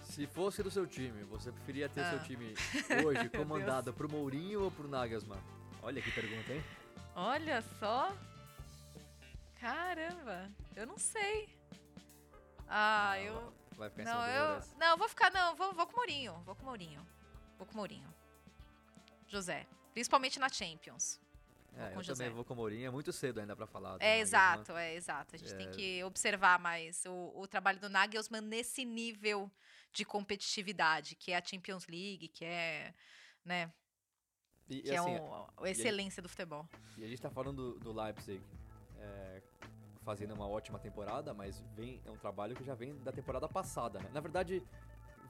Se 0.02 0.26
fosse 0.26 0.62
do 0.62 0.70
seu 0.70 0.86
time, 0.86 1.24
você 1.24 1.50
preferia 1.50 1.88
ter 1.88 2.02
Ah. 2.02 2.10
seu 2.10 2.18
time 2.20 2.54
hoje 3.04 3.28
comandado 3.30 3.92
pro 3.92 4.08
Mourinho 4.08 4.62
ou 4.64 4.70
pro 4.70 4.86
Nagelsmann? 4.86 5.40
Olha 5.82 6.00
que 6.00 6.10
pergunta, 6.12 6.52
hein? 6.52 6.62
Olha 7.16 7.62
só. 7.80 8.14
Caramba, 9.68 10.50
eu 10.76 10.86
não 10.86 10.98
sei. 10.98 11.48
Ah, 12.68 13.18
eu. 13.18 13.50
Vai 13.78 13.88
ficar 13.88 14.02
em 14.02 14.04
Não, 14.04 14.12
cima 14.12 14.26
do 14.26 14.74
eu. 14.74 14.78
Não, 14.78 14.98
vou 14.98 15.08
ficar. 15.08 15.30
Não, 15.32 15.56
vou, 15.56 15.72
vou 15.72 15.86
com 15.86 15.94
o 15.94 15.96
Mourinho. 15.96 16.34
Vou 16.44 16.54
com 16.54 16.62
o 16.62 16.66
Mourinho. 16.66 17.06
Vou 17.56 17.66
com 17.66 17.72
o 17.72 17.76
Mourinho. 17.78 18.14
José. 19.26 19.66
Principalmente 19.94 20.38
na 20.38 20.50
Champions. 20.50 21.18
É, 21.78 21.94
eu 21.94 22.02
José. 22.02 22.24
também 22.24 22.34
vou 22.36 22.44
com 22.44 22.52
o 22.52 22.56
Mourinho. 22.58 22.86
É 22.86 22.90
muito 22.90 23.10
cedo 23.10 23.40
ainda 23.40 23.56
pra 23.56 23.66
falar. 23.66 23.92
É 23.92 23.92
Nagelsmann. 23.94 24.20
exato, 24.20 24.72
é 24.76 24.94
exato. 24.94 25.34
A 25.34 25.38
gente 25.38 25.54
tem 25.56 25.66
É. 25.68 25.70
que 25.70 26.04
observar 26.04 26.58
mais 26.58 27.02
o, 27.06 27.32
o 27.34 27.48
trabalho 27.48 27.80
do 27.80 27.88
Nagelsmann 27.88 28.42
nesse 28.42 28.84
nível 28.84 29.50
de 29.94 30.04
competitividade, 30.04 31.14
que 31.16 31.32
é 31.32 31.38
a 31.38 31.42
Champions 31.42 31.86
League, 31.86 32.28
que 32.28 32.44
é, 32.44 32.92
né, 33.42 33.72
E, 34.68 34.82
que 34.82 34.94
assim, 34.94 35.16
é 35.16 35.20
um- 35.22 35.46
a 35.56 35.70
excelência 35.70 36.22
do 36.22 36.28
futebol. 36.28 36.68
E 36.98 37.04
a 37.04 37.08
gente 37.08 37.22
tá 37.22 37.30
falando 37.30 37.72
do, 37.72 37.80
do 37.80 37.92
Leipzig 37.92 38.42
é, 38.98 39.42
fazendo 40.04 40.34
uma 40.34 40.46
ótima 40.46 40.78
temporada, 40.78 41.32
mas 41.32 41.64
vem, 41.74 42.00
é 42.04 42.10
um 42.10 42.16
trabalho 42.16 42.54
que 42.54 42.62
já 42.64 42.74
vem 42.74 42.94
da 42.98 43.10
temporada 43.10 43.48
passada, 43.48 43.98
né? 43.98 44.10
Na 44.12 44.20
verdade, 44.20 44.62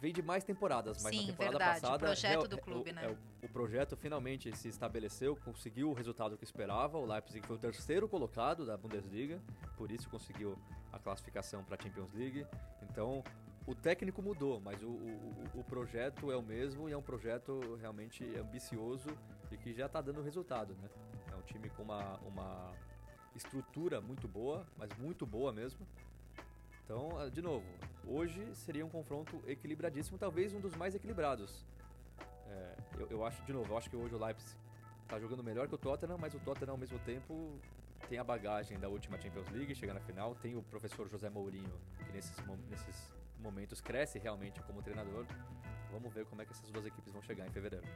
vem 0.01 0.13
de 0.13 0.21
mais 0.23 0.43
temporadas, 0.45 1.03
mas 1.03 1.15
Sim, 1.15 1.21
na 1.23 1.27
temporada 1.29 1.59
verdade, 1.59 1.79
o 1.79 1.83
passada... 1.83 1.99
projeto 2.07 2.31
real- 2.33 2.49
do 2.49 2.57
é, 2.57 2.61
clube, 2.61 2.91
o, 2.91 2.95
né? 2.95 3.05
é, 3.05 3.09
o, 3.09 3.19
o 3.47 3.49
projeto 3.49 3.97
finalmente 3.97 4.55
se 4.57 4.69
estabeleceu, 4.69 5.37
conseguiu 5.37 5.91
o 5.91 5.95
resultado 5.95 6.37
que 6.37 6.45
esperava. 6.45 6.99
O 6.99 7.07
Leipzig 7.07 7.47
foi 7.47 7.57
o 7.57 7.59
terceiro 7.59 8.09
colocado 8.09 8.67
da 8.67 8.77
Bundesliga, 8.77 9.41
por 9.77 9.91
isso 9.93 10.11
conseguiu 10.11 10.59
a 10.93 10.99
classificação 10.99 11.63
para 11.65 11.77
a 11.77 11.83
Champions 11.83 12.13
League. 12.13 12.45
Então, 12.83 13.23
o 13.67 13.75
técnico 13.75 14.21
mudou, 14.21 14.61
mas 14.61 14.83
o, 14.83 14.89
o, 14.89 15.49
o- 15.55 15.61
o 15.61 15.65
projeto 15.65 16.31
é 16.33 16.37
o 16.37 16.43
mesmo 16.43 16.89
e 16.89 16.93
é 16.93 16.97
um 16.97 17.03
projeto 17.03 17.77
realmente 17.81 18.25
ambicioso 18.37 19.09
e 19.51 19.57
que 19.57 19.73
já 19.73 19.87
está 19.87 20.01
dando 20.03 20.21
resultado, 20.21 20.75
né? 20.75 20.91
É 21.33 21.37
um 21.37 21.43
time 21.43 21.71
com 21.71 21.83
uma, 21.83 22.17
uma 22.19 22.73
estrutura 23.35 24.01
muito 24.01 24.29
boa, 24.29 24.67
mas 24.77 24.91
muito 24.99 25.27
boa 25.27 25.53
mesmo. 25.53 25.87
Então, 26.85 27.19
ah, 27.19 27.29
de 27.29 27.41
novo, 27.41 27.65
hoje 28.07 28.45
seria 28.55 28.85
um 28.85 28.91
confronto 28.91 29.43
equilibradíssimo, 29.47 30.19
talvez 30.19 30.53
um 30.53 30.61
dos 30.61 30.75
mais 30.75 30.95
equilibrados. 30.95 31.65
É, 32.47 32.77
eu, 32.99 33.09
eu 33.11 33.25
acho, 33.25 33.43
de 33.43 33.53
novo, 33.53 33.73
eu 33.73 33.79
acho 33.79 33.89
que 33.89 33.97
hoje 33.97 34.15
o 34.15 34.19
Leipzig 34.19 34.57
está 35.03 35.19
jogando 35.19 35.43
melhor 35.43 35.67
que 35.69 35.75
o 35.75 35.79
Tottenham, 35.79 36.19
mas 36.19 36.35
o 36.35 36.41
Tottenham 36.41 36.73
ao 36.73 36.79
mesmo 36.79 36.99
tempo 37.01 37.59
tem 38.09 38.19
a 38.19 38.25
bagagem 38.25 38.79
da 38.79 38.89
última 38.89 39.19
Champions 39.19 39.49
League, 39.51 39.75
chega 39.75 39.95
na 39.95 40.01
final, 40.01 40.35
tem 40.35 40.57
o 40.57 40.63
professor 40.63 41.09
José 41.09 41.31
Mourinho, 41.31 41.73
que 42.05 42.13
nesses, 42.13 42.37
nesses 42.69 43.15
momentos 43.39 43.81
cresce 43.81 44.19
realmente 44.19 44.61
como 44.63 44.83
treinador. 44.83 45.27
Vamos 45.91 46.13
ver 46.13 46.27
como 46.27 46.43
é 46.43 46.45
que 46.45 46.53
essas 46.53 46.71
duas 46.71 46.85
equipes 46.85 47.13
vão 47.13 47.23
chegar 47.23 47.47
em 47.47 47.51
fevereiro. 47.51 47.87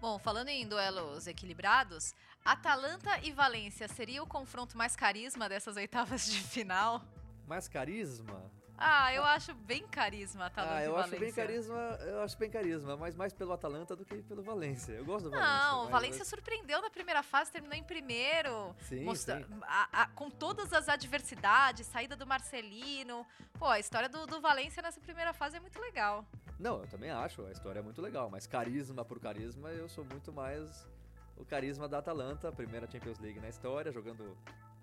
Bom, 0.00 0.18
falando 0.18 0.48
em 0.48 0.66
duelos 0.66 1.26
equilibrados, 1.26 2.14
Atalanta 2.44 3.18
e 3.22 3.32
Valência 3.32 3.88
seria 3.88 4.22
o 4.22 4.26
confronto 4.26 4.76
mais 4.76 4.94
carisma 4.94 5.48
dessas 5.48 5.76
oitavas 5.76 6.26
de 6.26 6.40
final? 6.40 7.02
Mais 7.46 7.66
carisma? 7.68 8.50
Ah, 8.78 9.10
eu 9.14 9.24
acho 9.24 9.54
bem 9.54 9.86
carisma 9.88 10.46
Atalanta 10.46 10.74
ah, 10.74 10.82
e 10.82 10.84
eu 10.84 10.92
Valência. 10.92 11.12
acho 11.16 11.20
bem 11.24 11.32
carisma, 11.32 11.76
eu 12.02 12.20
acho 12.20 12.36
bem 12.38 12.50
carisma, 12.50 12.94
mas 12.98 13.14
mais 13.16 13.32
pelo 13.32 13.54
Atalanta 13.54 13.96
do 13.96 14.04
que 14.04 14.16
pelo 14.22 14.42
Valência. 14.42 14.92
Eu 14.92 15.04
gosto 15.06 15.24
do 15.24 15.30
Valência. 15.30 15.50
Não, 15.62 15.86
o 15.86 15.88
Valência 15.88 16.24
surpreendeu 16.26 16.82
na 16.82 16.90
primeira 16.90 17.22
fase, 17.22 17.50
terminou 17.50 17.74
em 17.74 17.82
primeiro. 17.82 18.76
Sim, 18.82 19.02
mostra- 19.04 19.38
sim. 19.46 19.60
a- 19.62 20.02
a- 20.02 20.06
com 20.08 20.28
todas 20.28 20.74
as 20.74 20.90
adversidades, 20.90 21.86
saída 21.86 22.14
do 22.14 22.26
Marcelino. 22.26 23.26
Pô, 23.58 23.64
a 23.64 23.78
história 23.80 24.10
do, 24.10 24.26
do 24.26 24.42
Valência 24.42 24.82
nessa 24.82 25.00
primeira 25.00 25.32
fase 25.32 25.56
é 25.56 25.60
muito 25.60 25.80
legal. 25.80 26.22
Não, 26.58 26.80
eu 26.80 26.86
também 26.86 27.10
acho, 27.10 27.44
a 27.44 27.50
história 27.52 27.80
é 27.80 27.82
muito 27.82 28.00
legal, 28.00 28.30
mas 28.30 28.46
carisma 28.46 29.04
por 29.04 29.20
carisma, 29.20 29.68
eu 29.70 29.88
sou 29.88 30.04
muito 30.04 30.32
mais 30.32 30.88
o 31.36 31.44
carisma 31.44 31.86
da 31.86 31.98
Atalanta, 31.98 32.50
primeira 32.50 32.90
Champions 32.90 33.18
League 33.18 33.38
na 33.40 33.48
história, 33.48 33.92
jogando 33.92 34.36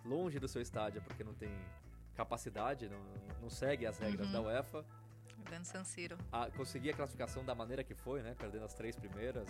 longe 0.06 0.38
do 0.40 0.48
seu 0.48 0.62
estádio 0.62 1.02
porque 1.02 1.24
não 1.24 1.34
tem 1.34 1.52
capacidade, 2.16 2.88
não, 2.88 3.00
não 3.42 3.50
segue 3.50 3.88
as 3.88 3.98
regras 3.98 4.28
Uhum. 4.28 4.34
da 4.34 4.42
UEFA. 4.42 4.86
Grande 5.46 5.68
San 5.68 5.84
Siro. 5.84 6.18
A, 6.32 6.50
conseguir 6.52 6.92
a 6.92 6.94
classificação 6.96 7.44
da 7.44 7.56
maneira 7.56 7.84
que 7.84 7.94
foi, 7.96 8.22
né, 8.22 8.36
perdendo 8.38 8.64
as 8.66 8.74
três 8.74 8.96
primeiras 8.96 9.48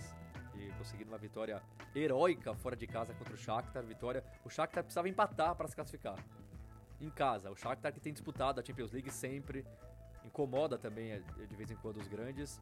e 0.54 0.72
conseguindo 0.78 1.10
uma 1.10 1.18
vitória 1.18 1.62
heróica 1.94 2.54
fora 2.54 2.74
de 2.74 2.86
casa 2.86 3.12
contra 3.14 3.34
o 3.34 3.36
Shakhtar, 3.36 3.82
vitória, 3.84 4.24
o 4.44 4.48
Shakhtar 4.50 4.82
precisava 4.82 5.08
empatar 5.08 5.54
para 5.54 5.68
se 5.68 5.74
classificar. 5.76 6.16
Em 7.00 7.10
casa, 7.10 7.50
o 7.50 7.56
Shakhtar 7.56 7.92
que 7.92 8.00
tem 8.00 8.12
disputado 8.12 8.60
a 8.60 8.64
Champions 8.64 8.90
League 8.92 9.10
sempre, 9.10 9.64
incomoda 10.24 10.78
também 10.78 11.12
eh, 11.12 11.22
de 11.48 11.54
vez 11.56 11.70
em 11.70 11.76
quando 11.76 11.98
os 11.98 12.08
grandes. 12.08 12.60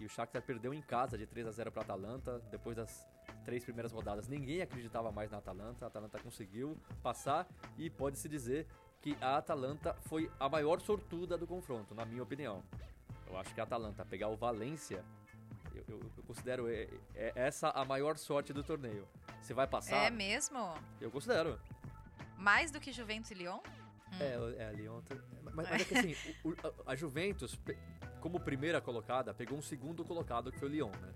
E 0.00 0.04
o 0.04 0.08
Shakhtar 0.08 0.42
perdeu 0.42 0.74
em 0.74 0.82
casa 0.82 1.16
de 1.16 1.24
3 1.26 1.46
a 1.46 1.50
0 1.52 1.70
para 1.70 1.82
a 1.82 1.84
Atalanta 1.84 2.40
depois 2.50 2.76
das 2.76 3.06
três 3.44 3.62
primeiras 3.64 3.92
rodadas. 3.92 4.26
Ninguém 4.26 4.60
acreditava 4.60 5.12
mais 5.12 5.30
na 5.30 5.38
Atalanta. 5.38 5.84
A 5.84 5.88
Atalanta 5.88 6.18
conseguiu 6.18 6.76
passar 7.02 7.46
e 7.78 7.88
pode-se 7.88 8.28
dizer 8.28 8.66
que 9.00 9.16
a 9.20 9.36
Atalanta 9.36 9.94
foi 10.08 10.28
a 10.40 10.48
maior 10.48 10.80
sortuda 10.80 11.38
do 11.38 11.46
confronto, 11.46 11.94
na 11.94 12.04
minha 12.04 12.22
opinião. 12.22 12.62
Eu 13.26 13.38
acho 13.38 13.54
que 13.54 13.60
a 13.60 13.64
Atalanta 13.64 14.04
pegar 14.04 14.28
o 14.28 14.36
Valência, 14.36 15.04
eu, 15.74 15.84
eu- 15.88 16.00
eu 16.16 16.22
considero 16.24 16.68
é, 16.68 16.88
é 17.14 17.32
essa 17.36 17.68
a 17.70 17.84
maior 17.84 18.16
sorte 18.18 18.52
do 18.52 18.64
torneio. 18.64 19.06
Se 19.40 19.54
vai 19.54 19.66
passar, 19.66 19.96
É 20.06 20.10
mesmo? 20.10 20.74
eu 21.00 21.10
considero. 21.10 21.60
Mais 22.36 22.70
do 22.72 22.80
que 22.80 22.90
Juventus 22.92 23.30
e 23.30 23.34
Lyon? 23.34 23.60
É, 24.20 24.38
o- 24.38 24.50
é 24.60 24.66
a 24.68 24.72
Lyon. 24.72 25.00
Mas, 25.54 25.68
mas 25.70 25.80
é 25.80 25.84
que 25.84 25.94
assim, 25.96 26.16
o- 26.44 26.54
a- 26.86 26.96
Juventus, 26.96 27.58
como 28.20 28.40
primeira 28.40 28.80
colocada, 28.80 29.32
pegou 29.32 29.56
um 29.58 29.62
segundo 29.62 30.04
colocado 30.04 30.50
que 30.50 30.58
foi 30.58 30.68
o 30.68 30.72
Lyon, 30.72 30.90
né? 31.00 31.12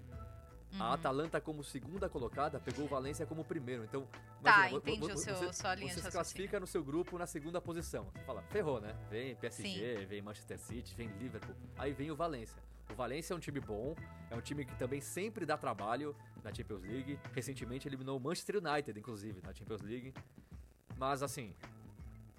Uhum. 0.74 0.82
A 0.82 0.92
Atalanta, 0.94 1.40
como 1.40 1.64
segunda 1.64 2.10
colocada, 2.10 2.60
pegou 2.60 2.84
o 2.84 2.88
Valência 2.88 3.24
como 3.26 3.42
primeiro. 3.42 3.84
Então, 3.84 4.06
Tá, 4.42 4.68
imagina, 4.68 4.78
entendi 4.78 5.12
o 5.12 5.16
seu- 5.16 5.34
você, 5.34 5.52
sua 5.54 5.74
linha 5.74 5.92
você 5.94 6.02
se 6.02 6.10
classifica 6.10 6.60
no 6.60 6.66
seu 6.66 6.84
grupo 6.84 7.16
na 7.18 7.26
segunda 7.26 7.58
posição. 7.60 8.04
Você 8.12 8.22
fala, 8.24 8.42
ferrou, 8.50 8.78
né? 8.80 8.94
Vem 9.10 9.34
PSG, 9.36 10.04
vem 10.06 10.20
Manchester 10.20 10.58
City, 10.58 10.94
vem 10.94 11.08
Liverpool. 11.18 11.56
Aí 11.78 11.92
vem 11.94 12.10
o 12.10 12.16
Valência. 12.16 12.62
O 12.90 12.94
Valência 12.94 13.32
é 13.32 13.36
um 13.36 13.40
time 13.40 13.60
bom, 13.60 13.96
é 14.30 14.36
um 14.36 14.40
time 14.42 14.64
que 14.64 14.74
também 14.76 15.00
sempre 15.00 15.46
dá 15.46 15.56
trabalho 15.56 16.14
na 16.44 16.52
Champions 16.54 16.82
League. 16.82 17.18
Recentemente 17.34 17.88
eliminou 17.88 18.18
o 18.18 18.20
Manchester 18.20 18.56
United, 18.62 18.98
inclusive, 18.98 19.40
na 19.42 19.54
Champions 19.54 19.80
League. 19.80 20.12
Mas 20.98 21.22
assim, 21.22 21.54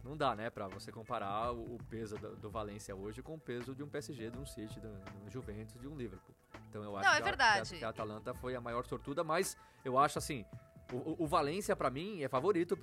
não 0.03 0.15
dá, 0.15 0.35
né, 0.35 0.49
pra 0.49 0.67
você 0.67 0.91
comparar 0.91 1.51
o, 1.51 1.75
o 1.75 1.77
peso 1.89 2.17
do, 2.17 2.35
do 2.35 2.49
Valência 2.49 2.95
hoje 2.95 3.21
com 3.21 3.35
o 3.35 3.39
peso 3.39 3.75
de 3.75 3.83
um 3.83 3.87
PSG, 3.89 4.29
de 4.29 4.37
um 4.37 4.45
City, 4.45 4.79
de 4.79 4.87
um 4.87 5.29
Juventus, 5.29 5.79
de 5.79 5.87
um 5.87 5.95
Liverpool. 5.95 6.33
Então 6.69 6.83
eu 6.83 6.95
acho 6.97 7.07
Não, 7.07 7.15
é 7.15 7.21
que, 7.21 7.29
a- 7.29 7.33
que, 7.79 7.85
a, 7.85 7.89
Atalanta 7.89 8.33
foi 8.33 8.55
a 8.55 8.61
maior 8.61 8.85
sortuda, 8.85 9.23
mas 9.23 9.57
eu 9.83 9.97
acho 9.97 10.17
assim, 10.17 10.45
o, 10.91 11.23
o- 11.23 11.27
Valência 11.27 11.75
pra 11.75 11.89
mim 11.89 12.21
é 12.23 12.27
favorito 12.29 12.77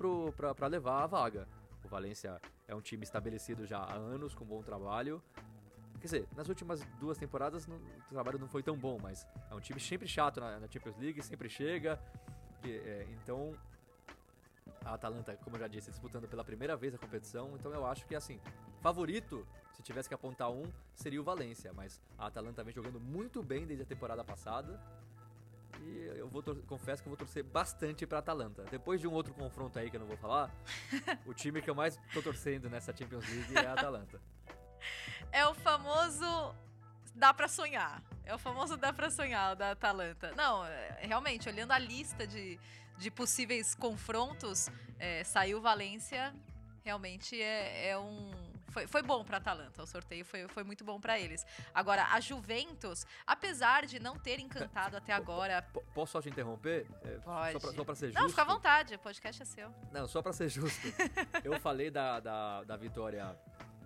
pra 0.55 0.67
levar 0.67 1.03
a 1.03 1.07
vaga. 1.07 1.47
O 1.83 1.87
Valência 1.87 2.39
é 2.67 2.75
um 2.75 2.81
time 2.81 3.03
estabelecido 3.03 3.65
já 3.65 3.79
há 3.79 3.93
anos, 3.95 4.35
com 4.35 4.45
bom 4.45 4.61
trabalho. 4.61 5.21
Quer 5.99 6.05
dizer, 6.05 6.27
nas 6.35 6.47
últimas 6.47 6.81
duas 6.99 7.17
temporadas 7.17 7.65
não- 7.65 7.77
o 7.77 8.09
trabalho 8.09 8.37
não 8.37 8.47
foi 8.47 8.61
tão 8.61 8.77
bom, 8.77 8.99
mas 9.01 9.25
é 9.49 9.55
um 9.55 9.59
time 9.59 9.79
sempre 9.79 10.07
chato 10.07 10.39
na, 10.39 10.59
na 10.59 10.67
Champions 10.67 10.95
League, 10.97 11.21
sempre 11.23 11.49
chega. 11.49 11.99
que, 12.61 12.71
é, 12.77 13.07
então, 13.21 13.53
a 14.87 14.93
Atalanta, 14.93 15.35
como 15.43 15.57
eu 15.57 15.59
já 15.59 15.67
disse, 15.67 15.91
disputando 15.91 16.27
pela 16.27 16.43
primeira 16.43 16.75
vez 16.75 16.95
a 16.95 16.97
competição, 16.97 17.55
então 17.55 17.73
eu 17.73 17.85
acho 17.85 18.05
que 18.05 18.15
assim, 18.15 18.39
favorito, 18.81 19.45
se 19.73 19.83
tivesse 19.83 20.07
que 20.07 20.15
apontar 20.15 20.49
um, 20.49 20.63
seria 20.95 21.19
o 21.19 21.23
Valência, 21.23 21.73
mas 21.73 22.01
a 22.17 22.27
Atalanta 22.27 22.63
vem 22.63 22.73
jogando 22.73 22.99
muito 22.99 23.43
bem 23.43 23.65
desde 23.65 23.83
a 23.83 23.85
temporada 23.85 24.23
passada. 24.23 24.79
E 25.81 26.11
eu 26.15 26.27
vou 26.27 26.41
confesso 26.65 27.03
que 27.03 27.07
eu 27.07 27.11
vou 27.11 27.17
torcer 27.17 27.43
bastante 27.43 28.07
pra 28.07 28.19
Atalanta. 28.19 28.63
Depois 28.63 28.99
de 28.99 29.07
um 29.07 29.13
outro 29.13 29.33
confronto 29.33 29.77
aí 29.77 29.91
que 29.91 29.95
eu 29.95 29.99
não 29.99 30.07
vou 30.07 30.17
falar, 30.17 30.49
o 31.25 31.33
time 31.33 31.61
que 31.61 31.69
eu 31.69 31.75
mais 31.75 31.99
tô 32.13 32.21
torcendo 32.21 32.69
nessa 32.69 32.95
Champions 32.95 33.27
League 33.29 33.57
é 33.57 33.67
a 33.67 33.73
Atalanta. 33.73 34.19
É 35.31 35.45
o 35.45 35.53
famoso 35.53 36.55
dá 37.13 37.33
pra 37.33 37.47
sonhar. 37.47 38.01
É 38.25 38.33
o 38.33 38.39
famoso 38.39 38.77
dá 38.77 38.91
pra 38.91 39.09
sonhar 39.09 39.53
o 39.53 39.55
da 39.55 39.71
Atalanta. 39.71 40.33
Não, 40.35 40.65
é, 40.65 40.99
realmente, 41.01 41.47
olhando 41.47 41.71
a 41.71 41.79
lista 41.79 42.25
de, 42.25 42.59
de 42.97 43.11
possíveis 43.11 43.75
confrontos, 43.75 44.69
é, 44.99 45.23
saiu 45.23 45.61
Valência. 45.61 46.33
Realmente 46.83 47.39
é, 47.41 47.89
é 47.89 47.97
um. 47.97 48.31
Foi, 48.69 48.85
foi 48.87 49.01
bom 49.01 49.23
pra 49.23 49.37
Atalanta. 49.37 49.81
O 49.83 49.87
sorteio 49.87 50.23
foi, 50.23 50.47
foi 50.47 50.63
muito 50.63 50.83
bom 50.83 50.99
pra 51.01 51.19
eles. 51.19 51.45
Agora, 51.73 52.05
a 52.11 52.19
Juventus, 52.19 53.05
apesar 53.25 53.85
de 53.85 53.99
não 53.99 54.17
ter 54.17 54.39
encantado 54.39 54.95
até 54.95 55.11
agora. 55.13 55.61
P- 55.63 55.81
posso 55.93 56.11
só 56.13 56.21
te 56.21 56.29
interromper? 56.29 56.85
É, 57.03 57.17
Pode. 57.19 57.59
Só 57.75 57.83
pra 57.83 57.95
ser 57.95 58.07
justo. 58.07 58.21
Não, 58.21 58.29
fica 58.29 58.41
à 58.41 58.45
vontade, 58.45 58.95
o 58.95 58.99
podcast 58.99 59.41
é 59.41 59.45
seu. 59.45 59.73
Não, 59.91 60.07
só 60.07 60.21
pra 60.21 60.31
ser 60.31 60.47
justo. 60.49 60.87
eu 61.43 61.59
falei 61.59 61.89
da, 61.89 62.19
da, 62.19 62.63
da 62.63 62.77
vitória 62.77 63.37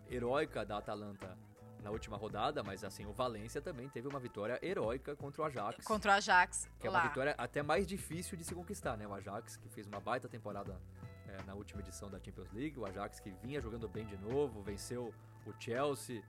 heróica 0.09 0.65
da 0.65 0.77
Atalanta 0.77 1.37
na 1.81 1.89
última 1.89 2.17
rodada, 2.17 2.63
mas 2.63 2.83
assim, 2.83 3.05
o 3.05 3.11
Valência 3.11 3.61
também 3.61 3.89
teve 3.89 4.07
uma 4.07 4.19
vitória 4.19 4.59
heróica 4.61 5.15
contra 5.15 5.41
o 5.41 5.45
Ajax. 5.45 5.85
Contra 5.85 6.11
o 6.11 6.15
Ajax. 6.15 6.69
Que 6.79 6.87
é 6.87 6.89
lá. 6.89 6.99
uma 6.99 7.07
vitória 7.07 7.35
até 7.37 7.61
mais 7.63 7.87
difícil 7.87 8.37
de 8.37 8.43
se 8.43 8.53
conquistar, 8.53 8.97
né? 8.97 9.07
O 9.07 9.13
Ajax, 9.13 9.57
que 9.57 9.69
fez 9.69 9.87
uma 9.87 9.99
baita 9.99 10.27
temporada 10.27 10.79
é, 11.27 11.43
na 11.43 11.53
última 11.53 11.81
edição 11.81 12.09
da 12.09 12.19
Champions 12.19 12.51
League. 12.51 12.79
O 12.79 12.85
Ajax 12.85 13.19
que 13.19 13.31
vinha 13.43 13.59
jogando 13.59 13.87
bem 13.87 14.05
de 14.05 14.17
novo, 14.17 14.61
venceu 14.61 15.13
o 15.45 15.53
Chelsea. 15.59 16.23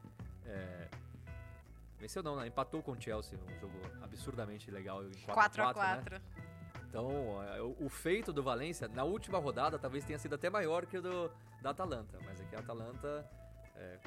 é, 0.46 0.88
Venceu 1.98 2.20
não, 2.20 2.34
né? 2.34 2.48
Empatou 2.48 2.82
com 2.82 2.92
o 2.92 3.00
Chelsea, 3.00 3.38
um 3.38 3.60
jogo 3.60 3.78
absurdamente 4.02 4.70
legal 4.72 5.04
em 5.04 5.12
4 5.12 5.62
a 5.62 5.72
4 5.72 6.14
né? 6.14 6.18
4x4. 6.18 6.42
Então, 6.88 7.42
é, 7.44 7.62
o, 7.62 7.88
feito 7.88 8.32
do 8.32 8.42
Valência 8.42 8.88
na 8.88 9.04
última 9.04 9.38
rodada 9.38 9.78
talvez 9.78 10.04
tenha 10.04 10.18
sido 10.18 10.34
até 10.34 10.50
maior 10.50 10.84
que 10.84 10.98
o 10.98 11.00
do, 11.00 11.30
da 11.62 11.70
Atalanta. 11.70 12.18
Mas 12.24 12.40
é 12.40 12.44
que 12.44 12.56
a 12.56 12.58
Atalanta, 12.58 13.24
é, 13.76 13.98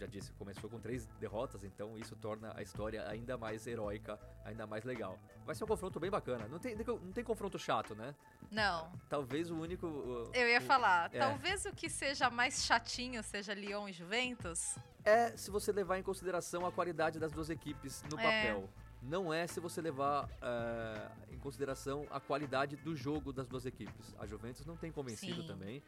já 0.00 0.06
disse, 0.06 0.32
começou 0.32 0.68
com 0.70 0.80
três 0.80 1.04
derrotas, 1.20 1.62
então 1.62 1.96
isso 1.98 2.16
torna 2.16 2.52
a 2.56 2.62
história 2.62 3.06
ainda 3.06 3.36
mais 3.36 3.66
heróica, 3.66 4.18
ainda 4.46 4.66
mais 4.66 4.82
legal. 4.84 5.18
Vai 5.44 5.54
ser 5.54 5.64
um 5.64 5.66
confronto 5.66 6.00
bem 6.00 6.10
bacana. 6.10 6.48
Não 6.48 6.58
tem, 6.58 6.74
não 6.74 7.12
tem 7.12 7.22
confronto 7.22 7.58
chato, 7.58 7.94
né? 7.94 8.14
Não, 8.50 8.90
Talvez 9.10 9.50
o 9.50 9.56
único. 9.56 9.86
o- 9.86 10.30
eu 10.32 10.48
ia 10.48 10.58
o- 10.58 10.62
falar. 10.62 11.14
é. 11.14 11.18
Talvez 11.18 11.66
o 11.66 11.72
que 11.72 11.90
seja 11.90 12.30
mais 12.30 12.64
chatinho 12.64 13.22
seja 13.22 13.52
Lyon 13.52 13.88
e 13.88 13.92
Juventus. 13.92 14.78
É 15.04 15.36
se 15.36 15.50
você 15.50 15.70
levar 15.70 15.98
em 15.98 16.02
consideração 16.02 16.64
a 16.66 16.72
qualidade 16.72 17.18
das 17.18 17.30
duas 17.32 17.50
equipes 17.50 18.02
no 18.10 18.18
É. 18.18 18.22
papel. 18.22 18.68
Não 19.02 19.32
é 19.32 19.46
se 19.46 19.60
você 19.60 19.80
levar 19.82 20.28
é, 20.42 21.34
em 21.34 21.38
consideração 21.38 22.06
a 22.10 22.20
qualidade 22.20 22.76
do 22.76 22.94
jogo 22.96 23.32
das 23.32 23.46
duas 23.46 23.64
equipes. 23.66 24.14
A 24.18 24.26
Juventus 24.26 24.64
não 24.66 24.76
tem 24.76 24.90
convencido 24.92 25.42
Sim. 25.42 25.46
também. 25.48 25.82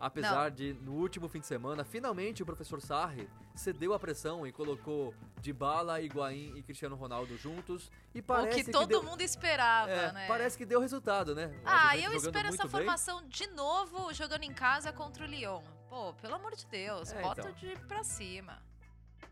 Apesar 0.00 0.50
de, 0.50 0.72
no 0.80 0.92
último 0.92 1.28
fim 1.28 1.40
de 1.40 1.46
semana, 1.46 1.84
finalmente 1.84 2.42
o 2.42 2.46
professor 2.46 2.80
Sarri 2.80 3.28
cedeu 3.54 3.92
a 3.92 3.98
pressão 3.98 4.46
e 4.46 4.50
colocou 4.50 5.14
Dybala, 5.42 6.00
Higuaín 6.00 6.56
e 6.56 6.62
Cristiano 6.62 6.96
Ronaldo 6.96 7.36
juntos. 7.36 7.92
E 8.14 8.20
o 8.20 8.22
parece 8.22 8.64
que 8.64 8.72
todo 8.72 8.88
deu, 8.88 9.02
mundo 9.02 9.20
esperava, 9.20 9.90
é, 9.90 10.12
né? 10.12 10.26
Parece 10.26 10.56
que 10.56 10.64
deu 10.64 10.80
resultado, 10.80 11.34
né? 11.34 11.54
Ah, 11.66 11.98
eu 11.98 12.14
espero 12.14 12.48
essa 12.48 12.62
bem. 12.62 12.70
formação 12.70 13.22
de 13.28 13.46
novo 13.48 14.12
jogando 14.14 14.44
em 14.44 14.54
casa 14.54 14.90
contra 14.90 15.24
o 15.24 15.26
Lyon. 15.26 15.62
Pô, 15.90 16.14
pelo 16.14 16.36
amor 16.36 16.56
de 16.56 16.64
Deus, 16.66 17.12
É, 17.12 17.20
bota 17.20 17.42
então. 17.42 17.52
de 17.52 17.76
pra 17.86 18.02
cima. 18.02 18.62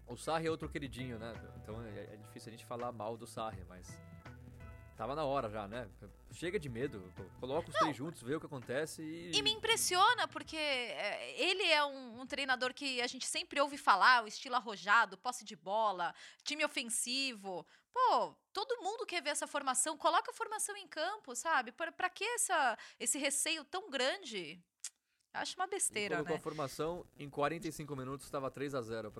O 0.07 0.16
Sarri 0.16 0.49
é 0.49 0.51
outro 0.51 0.69
queridinho, 0.69 1.19
né? 1.19 1.33
Então 1.62 1.81
é, 1.83 2.14
é 2.14 2.16
difícil 2.16 2.49
a 2.49 2.53
gente 2.53 2.66
falar 2.66 2.93
mal 2.93 3.16
do 3.16 3.27
Sarri, 3.27 3.64
mas. 3.69 3.99
Tava 4.99 5.15
na 5.15 5.25
hora 5.25 5.49
já, 5.49 5.69
né? 5.69 5.89
Chega 6.33 6.59
de 6.59 6.69
medo, 6.69 7.01
coloca 7.39 7.71
os 7.71 7.77
três 7.77 7.97
juntos, 7.97 8.21
vê 8.21 8.35
o 8.35 8.41
que 8.41 8.47
acontece 8.47 9.01
e. 9.01 9.31
E 9.33 9.43
me 9.43 9.53
impressiona 9.53 10.27
porque 10.27 10.57
é, 10.57 11.41
ele 11.41 11.63
é 11.63 11.85
um, 11.85 12.21
um 12.23 12.27
treinador 12.27 12.75
que 12.75 13.01
a 13.01 13.07
gente 13.07 13.25
sempre 13.25 13.61
ouve 13.61 13.79
falar, 13.79 14.25
o 14.25 14.27
estilo 14.27 14.57
arrojado, 14.57 15.17
posse 15.17 15.45
de 15.45 15.55
bola, 15.55 16.13
time 16.43 16.65
ofensivo. 16.65 17.65
Pô, 17.93 18.35
todo 18.53 18.83
mundo 18.83 19.07
quer 19.07 19.23
ver 19.23 19.31
essa 19.31 19.47
formação. 19.47 19.97
Coloca 19.97 20.33
a 20.33 20.35
formação 20.35 20.77
em 20.77 20.89
campo, 20.89 21.33
sabe? 21.37 21.71
Pra, 21.71 21.93
pra 21.93 22.11
que 22.11 22.25
essa, 22.25 22.77
esse 22.99 23.19
receio 23.19 23.65
tão 23.65 23.89
grande? 23.89 24.61
Acho 25.33 25.55
uma 25.55 25.67
Ele 25.67 25.71
besteira, 25.71 26.17
colocou 26.17 26.35
né? 26.35 26.41
a 26.41 26.43
formação, 26.43 27.07
em 27.17 27.31
45 27.31 27.95
minutos 27.95 28.27
estava 28.27 28.51
3 28.51 28.75
a 28.75 28.83
0 28.83 29.13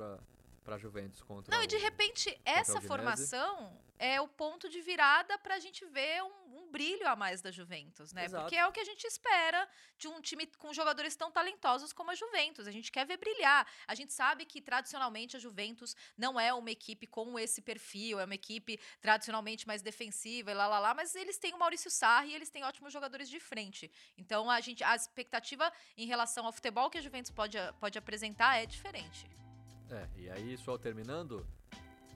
pra, 0.69 0.77
pra 0.77 0.79
Juventus 0.79 1.23
contra 1.23 1.55
Não, 1.55 1.63
e 1.63 1.67
de 1.67 1.79
repente, 1.79 2.39
essa 2.45 2.81
formação 2.81 3.77
é 3.99 4.21
o 4.21 4.29
ponto 4.29 4.69
de 4.69 4.81
virada 4.81 5.37
pra 5.39 5.59
gente 5.59 5.85
ver 5.87 6.23
um, 6.23 6.63
um 6.63 6.71
brilho 6.71 7.09
a 7.09 7.17
mais 7.17 7.41
da 7.41 7.51
Juventus, 7.51 8.13
né? 8.13 8.27
Exato. 8.27 8.45
Porque 8.45 8.57
é 8.57 8.67
o 8.67 8.71
que 8.71 8.79
a 8.79 8.85
gente 8.85 9.05
espera 9.05 9.69
de 9.97 10.07
um 10.07 10.21
time 10.21 10.47
com 10.47 10.73
jogadores 10.73 11.17
tão 11.17 11.33
talentosos 11.33 11.93
como 11.93 12.11
a 12.11 12.15
Juventus. 12.15 12.69
A 12.69 12.71
gente 12.71 12.93
quer 12.93 13.05
ver 13.05 13.17
brilhar. 13.17 13.67
A 13.87 13.95
gente 13.95 14.13
sabe 14.13 14.45
que, 14.45 14.61
tradicionalmente, 14.61 15.37
a 15.37 15.41
Juventus 15.41 15.97
não 16.17 16.39
é 16.39 16.53
uma 16.55 16.71
equipe 16.71 17.07
com 17.07 17.39
esse 17.39 17.61
perfil, 17.61 18.21
é 18.21 18.25
uma 18.25 18.35
equipe 18.35 18.79
tradicionalmente 19.01 19.67
mais 19.67 19.83
defensiva 19.83 20.51
e 20.53 20.55
lá, 20.55 20.69
lá, 20.69 20.79
lá, 20.79 20.95
mas 20.95 21.15
eles 21.15 21.39
têm 21.39 21.55
o 21.55 21.59
Maurício 21.59 21.91
Sarri 21.91 22.31
e 22.31 22.35
eles 22.35 22.51
têm 22.51 22.65
ótimos 22.65 22.93
jogadores 22.93 23.29
de 23.29 23.41
frente. 23.41 23.91
Então, 24.17 24.49
a 24.51 24.61
gente, 24.61 24.85
a 24.85 24.95
expectativa 24.95 25.73
em 25.97 26.07
relação 26.07 26.47
ao 26.47 26.53
futebol 26.53 26.89
que 26.91 26.99
a 26.99 27.03
Juventus 27.03 27.31
pode, 27.31 27.59
pode 27.81 27.99
apresentar 27.99 28.57
é 28.57 28.67
diferente. 28.67 29.27
É, 29.91 30.07
e 30.17 30.31
aí, 30.31 30.57
só 30.59 30.77
terminando, 30.77 31.47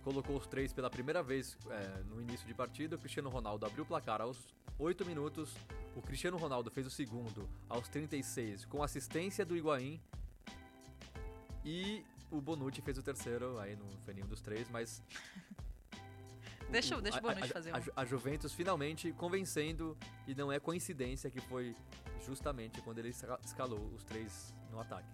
colocou 0.05 0.37
os 0.37 0.47
três 0.47 0.73
pela 0.73 0.91
primeira 0.91 1.23
vez 1.23 1.57
é, 1.71 2.03
no 2.05 2.21
início 2.21 2.47
de 2.47 2.55
partida. 2.55 2.97
O 2.97 2.99
Cristiano 2.99 3.29
Ronaldo 3.31 3.65
abriu 3.67 3.85
o 3.85 3.87
placar 3.87 4.21
aos 4.21 4.39
8 4.79 5.05
minutos. 5.07 5.55
O 5.97 6.03
Cristiano 6.03 6.37
Ronaldo 6.37 6.71
fez 6.71 6.87
o 6.87 6.91
segundo 6.91 7.49
aos 7.69 7.89
36 7.89 8.65
com 8.67 8.83
assistência 8.83 9.45
do 9.45 9.57
Higuaín. 9.57 10.01
E 11.65 12.05
o 12.31 12.41
Bonucci 12.41 12.81
fez 12.83 12.99
o 12.99 13.03
terceiro, 13.03 13.59
aí 13.59 13.77
não 13.77 13.87
foi 14.05 14.15
nenhum 14.15 14.27
dos 14.27 14.41
três, 14.41 14.69
mas. 14.71 15.03
Deixa 16.71 16.97
o- 16.97 17.03
deixa 17.03 17.21
o 17.21 17.27
a- 17.27 17.31
a- 17.31 17.35
Bonucci 17.35 17.51
a- 17.51 17.55
fazer 17.55 17.71
a, 17.75 17.79
um. 17.79 17.83
Ju- 17.83 17.93
a 17.95 18.05
Juventus 18.07 18.53
finalmente 18.55 19.13
convencendo, 19.13 19.97
e 20.27 20.35
não 20.35 20.51
é 20.51 20.59
coincidência 20.59 21.31
que 21.31 21.41
foi 21.43 21.77
justamente 22.27 22.81
quando 22.81 22.99
ele 22.99 23.11
esca- 23.11 23.39
escalou 23.45 23.79
os 23.95 24.03
três 24.05 24.55
no 24.71 24.81
ataque. 24.81 25.09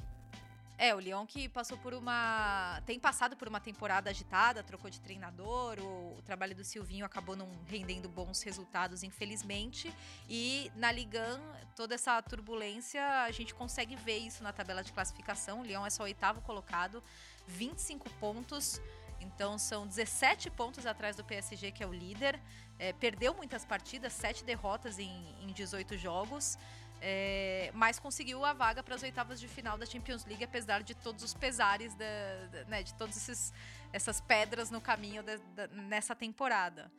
É, 0.81 0.95
o 0.95 1.01
Lyon 1.01 1.26
que 1.26 1.49
passou 1.49 1.76
por 1.76 1.93
uma. 1.93 2.81
tem 2.87 3.01
passado 3.01 3.37
por 3.37 3.49
uma 3.49 3.59
temporada 3.59 4.11
agitada, 4.11 4.62
trocou 4.62 4.89
de 4.89 5.01
treinador, 5.01 5.81
o, 5.81 6.16
o 6.16 6.22
trabalho 6.22 6.55
do 6.55 6.62
Silvinho 6.62 7.05
acabou 7.05 7.35
não 7.35 7.51
rendendo 7.66 8.09
bons 8.09 8.43
resultados, 8.43 9.03
infelizmente. 9.03 9.93
E 10.29 10.70
na 10.76 10.93
Ligan, 10.93 11.41
toda 11.74 11.97
essa 11.97 12.22
turbulência, 12.22 13.05
a 13.24 13.31
gente 13.33 13.53
consegue 13.53 13.97
ver 13.97 14.18
isso 14.18 14.41
na 14.45 14.53
tabela 14.53 14.85
de 14.85 14.93
classificação. 14.93 15.62
O 15.62 15.64
Lyon 15.64 15.85
é 15.85 15.91
só 15.91 16.05
oitavo 16.05 16.41
colocado, 16.43 17.03
25 17.49 18.09
pontos. 18.20 18.81
Então 19.20 19.59
são 19.59 19.85
17 19.85 20.49
pontos 20.49 20.87
atrás 20.87 21.16
do 21.16 21.24
PSG, 21.24 21.72
que 21.72 21.83
é 21.83 21.87
o 21.89 21.93
líder. 21.93 22.41
É, 22.79 22.93
perdeu 22.93 23.35
muitas 23.35 23.64
partidas, 23.64 24.12
7 24.12 24.45
derrotas 24.45 25.01
em, 25.01 25.35
em 25.41 25.53
18 25.53 25.99
jogos. 25.99 26.57
É, 27.01 27.71
mas 27.75 27.99
conseguiu 27.99 28.45
a 28.45 28.53
vaga 28.53 28.83
para 28.83 28.95
as 28.95 29.03
oitavas 29.03 29.39
de 29.39 29.47
final 29.47 29.79
da 29.79 29.87
Champions 29.87 30.25
League, 30.25 30.43
apesar 30.43 30.83
de 30.83 30.95
todos 30.95 31.23
os 31.23 31.33
pesares, 31.33 31.95
da, 31.95 32.05
da- 32.51 32.65
né, 32.65 32.83
de 32.83 32.93
todas 32.95 33.53
essas 33.93 34.21
pedras 34.21 34.71
no 34.71 34.81
caminho 34.81 35.23
da- 35.23 35.69
nessa 35.69 36.15
temporada. 36.15 36.91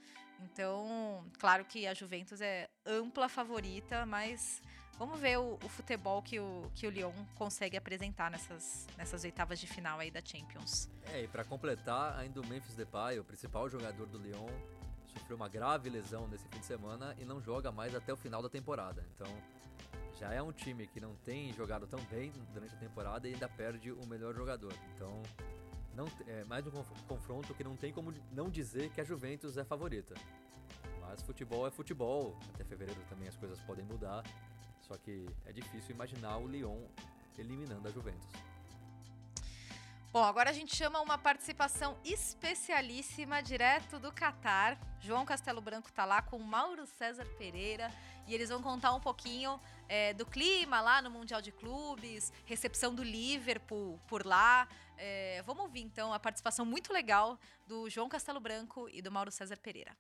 Então, 0.42 1.26
claro 1.38 1.66
que 1.66 1.86
a 1.86 1.94
Juventus 1.94 2.40
é 2.40 2.70
ampla 2.86 3.28
favorita, 3.28 4.06
mas 4.06 4.62
vamos 4.98 5.20
ver 5.20 5.38
o, 5.38 5.60
o 5.62 5.68
futebol 5.70 6.22
que 6.22 6.40
o, 6.40 6.72
que 6.74 6.88
o 6.88 6.90
Lyon 6.90 7.12
consegue 7.36 7.76
apresentar 7.76 8.32
nessas, 8.32 8.88
nessas 8.98 9.24
oitavas 9.26 9.60
de 9.60 9.68
final 9.68 10.00
aí 10.00 10.10
da 10.10 10.22
Champions. 10.24 10.90
É, 11.12 11.24
e 11.24 11.28
pra 11.28 11.44
completar, 11.44 12.18
ainda 12.18 12.40
o 12.40 12.48
Memphis 12.48 12.74
Depay, 12.76 13.20
o 13.20 13.24
principal 13.26 13.68
jogador 13.70 14.06
do 14.08 14.18
Lyon, 14.18 14.48
sofreu 15.08 15.36
uma 15.36 15.50
grave 15.50 15.90
lesão 15.90 16.26
nesse 16.30 16.48
fim 16.48 16.60
de 16.60 16.66
semana 16.66 17.14
e 17.20 17.26
não 17.26 17.42
joga 17.42 17.70
mais 17.70 17.94
até 17.94 18.14
o 18.14 18.18
final 18.18 18.42
da 18.42 18.48
temporada. 18.50 19.06
Então, 19.14 19.28
já 20.20 20.34
é 20.34 20.42
um 20.42 20.52
time 20.52 20.86
que 20.86 21.00
não 21.00 21.16
tem 21.16 21.54
jogado 21.54 21.88
tão 21.88 22.00
bem 22.12 22.32
durante 22.54 22.76
a 22.76 22.78
temporada 22.78 23.28
e 23.28 23.34
ainda 23.34 23.48
perde 23.48 23.92
o 23.92 24.06
melhor 24.06 24.36
jogador. 24.36 24.74
Então, 24.96 25.22
não, 25.96 26.08
é 26.28 26.44
mais 26.44 26.68
um 26.68 26.72
conf- 26.72 27.04
confronto 27.08 27.54
que 27.54 27.64
não 27.64 27.76
tem 27.76 27.94
como 27.94 28.14
não 28.32 28.50
dizer 28.50 28.90
que 28.90 29.00
a 29.00 29.04
Juventus 29.04 29.58
é 29.58 29.64
favorita. 29.64 30.14
Mas 31.02 31.22
futebol 31.22 31.66
é 31.66 31.72
futebol. 31.72 32.38
Até 32.54 32.64
fevereiro 32.64 33.02
também 33.10 33.28
as 33.28 33.38
coisas 33.38 33.60
podem 33.62 33.86
mudar. 33.86 34.24
Só 34.82 34.98
que 34.98 35.26
é 35.46 35.54
difícil 35.54 35.96
imaginar 35.96 36.38
o 36.38 36.48
Lyon 36.48 36.82
eliminando 37.38 37.88
a 37.88 37.92
Juventus. 37.92 38.49
Bom, 40.12 40.24
agora 40.24 40.50
a 40.50 40.54
gente 40.54 40.76
chama 40.76 41.00
uma 41.02 41.20
participação 41.20 41.96
especialíssima 42.04 43.44
direto 43.44 44.00
do 44.00 44.12
Catar. 44.12 44.76
João 45.00 45.24
Castelo 45.24 45.62
Branco 45.62 45.92
tá 45.92 46.04
lá 46.04 46.20
com 46.20 46.40
Mauro 46.40 46.88
César 46.88 47.26
Pereira 47.38 47.94
e 48.26 48.34
eles 48.34 48.50
vão 48.50 48.60
contar 48.60 48.92
um 48.92 49.00
pouquinho 49.00 49.62
é, 49.88 50.12
do 50.16 50.26
clima 50.26 50.82
lá 50.82 51.00
no 51.00 51.12
Mundial 51.12 51.44
de 51.44 51.52
Clubes, 51.52 52.34
recepção 52.48 52.96
do 52.96 53.04
Liverpool 53.04 54.00
por 54.08 54.26
lá. 54.26 54.68
É, 54.98 55.44
vamos 55.46 55.62
ouvir 55.62 55.82
então 55.82 56.12
a 56.12 56.20
participação 56.20 56.66
muito 56.66 56.92
legal 56.92 57.40
do 57.68 57.88
João 57.88 58.10
Castelo 58.10 58.40
Branco 58.40 58.90
e 58.90 59.04
do 59.04 59.12
Mauro 59.12 59.30
César 59.30 59.58
Pereira. 59.58 59.96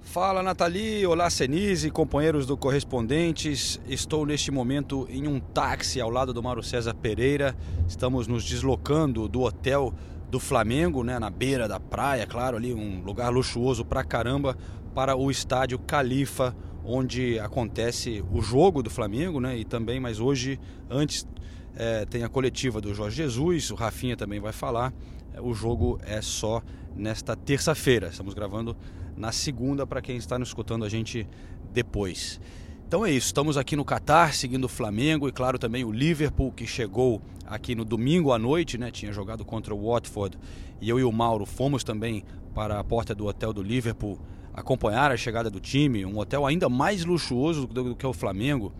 Fala 0.00 0.42
Nathalie, 0.42 1.06
olá 1.06 1.28
Senise, 1.28 1.90
companheiros 1.90 2.46
do 2.46 2.56
Correspondentes. 2.56 3.78
Estou 3.86 4.24
neste 4.24 4.50
momento 4.50 5.06
em 5.10 5.28
um 5.28 5.38
táxi 5.38 6.00
ao 6.00 6.08
lado 6.08 6.32
do 6.32 6.42
Mauro 6.42 6.62
César 6.62 6.94
Pereira. 6.94 7.54
Estamos 7.86 8.26
nos 8.26 8.44
deslocando 8.44 9.28
do 9.28 9.42
hotel 9.42 9.92
do 10.30 10.40
Flamengo, 10.40 11.04
né, 11.04 11.18
na 11.18 11.30
beira 11.30 11.68
da 11.68 11.78
praia, 11.78 12.26
claro, 12.26 12.56
ali 12.56 12.72
um 12.72 13.02
lugar 13.02 13.30
luxuoso 13.30 13.84
pra 13.84 14.04
caramba, 14.04 14.56
para 14.94 15.16
o 15.16 15.30
estádio 15.30 15.78
Califa, 15.78 16.54
onde 16.84 17.38
acontece 17.38 18.24
o 18.32 18.40
jogo 18.40 18.82
do 18.82 18.90
Flamengo, 18.90 19.40
né, 19.40 19.56
e 19.56 19.64
também, 19.64 20.00
mas 20.00 20.20
hoje, 20.20 20.58
antes 20.90 21.26
é, 21.74 22.04
tem 22.04 22.24
a 22.24 22.28
coletiva 22.28 22.80
do 22.80 22.94
Jorge 22.94 23.16
Jesus, 23.16 23.70
o 23.70 23.74
Rafinha 23.74 24.16
também 24.16 24.40
vai 24.40 24.52
falar. 24.52 24.92
O 25.40 25.54
jogo 25.54 26.00
é 26.02 26.20
só 26.20 26.60
nesta 26.96 27.36
terça-feira. 27.36 28.08
Estamos 28.08 28.34
gravando 28.34 28.76
na 29.18 29.32
segunda 29.32 29.86
para 29.86 30.00
quem 30.00 30.16
está 30.16 30.38
nos 30.38 30.48
escutando 30.48 30.84
a 30.84 30.88
gente 30.88 31.28
depois. 31.72 32.40
Então 32.86 33.04
é 33.04 33.10
isso, 33.10 33.26
estamos 33.26 33.58
aqui 33.58 33.76
no 33.76 33.84
Catar 33.84 34.32
seguindo 34.32 34.64
o 34.64 34.68
Flamengo 34.68 35.28
e 35.28 35.32
claro 35.32 35.58
também 35.58 35.84
o 35.84 35.92
Liverpool 35.92 36.50
que 36.50 36.66
chegou 36.66 37.20
aqui 37.44 37.74
no 37.74 37.84
domingo 37.84 38.32
à 38.32 38.38
noite, 38.38 38.78
né? 38.78 38.90
Tinha 38.90 39.12
jogado 39.12 39.44
contra 39.44 39.74
o 39.74 39.90
Watford 39.90 40.38
e 40.80 40.88
eu 40.88 40.98
e 40.98 41.04
o 41.04 41.12
Mauro 41.12 41.44
fomos 41.44 41.84
também 41.84 42.24
para 42.54 42.80
a 42.80 42.84
porta 42.84 43.14
do 43.14 43.26
hotel 43.26 43.52
do 43.52 43.62
Liverpool 43.62 44.18
acompanhar 44.54 45.12
a 45.12 45.16
chegada 45.16 45.50
do 45.50 45.60
time, 45.60 46.04
um 46.04 46.18
hotel 46.18 46.46
ainda 46.46 46.68
mais 46.68 47.04
luxuoso 47.04 47.66
do, 47.66 47.94
que 47.94 48.06
o 48.06 48.12
Flamengo. 48.12 48.72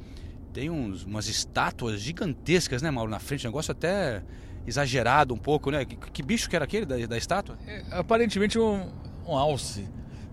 Tem 0.53 0.71
uns, 0.71 1.05
umas 1.05 1.29
estátuas 1.29 2.01
gigantescas, 2.01 2.81
né, 2.81 2.91
Mauro, 2.91 3.11
na 3.11 3.21
frente, 3.21 3.45
negócio 3.45 3.71
até 3.71 4.25
exagerado 4.67 5.35
um 5.35 5.39
pouco, 5.39 5.71
né? 5.71 5.85
Que, 5.85 5.97
que 5.97 6.23
bicho 6.23 6.49
que 6.49 6.57
era 6.57 6.65
aquele 6.65 6.87
da, 6.87 6.97
da 7.07 7.17
estátua? 7.17 7.59
É, 7.67 7.85
aparentemente 7.91 8.59
um, 8.59 8.89
um 9.27 9.37
alce, 9.37 9.87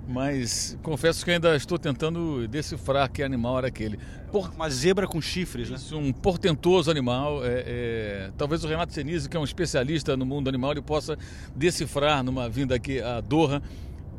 mas 0.07 0.77
confesso 0.83 1.25
que 1.25 1.31
ainda 1.31 1.55
estou 1.55 1.79
tentando 1.79 2.47
decifrar 2.47 3.09
que 3.09 3.23
animal 3.23 3.57
era 3.57 3.67
aquele. 3.67 3.97
Por... 4.31 4.49
Uma 4.51 4.69
zebra 4.69 5.07
com 5.07 5.19
chifres, 5.19 5.69
né? 5.69 5.77
Isso, 5.77 5.97
um 5.97 6.13
portentoso 6.13 6.91
animal. 6.91 7.43
É, 7.43 7.63
é... 7.65 8.31
Talvez 8.37 8.63
o 8.63 8.67
Renato 8.67 8.93
Senise, 8.93 9.27
que 9.27 9.35
é 9.35 9.39
um 9.39 9.43
especialista 9.43 10.15
no 10.15 10.25
mundo 10.25 10.47
animal, 10.47 10.71
ele 10.71 10.81
possa 10.81 11.17
decifrar 11.55 12.23
numa 12.23 12.47
vinda 12.47 12.75
aqui 12.75 13.01
a 13.01 13.19
Doha 13.21 13.61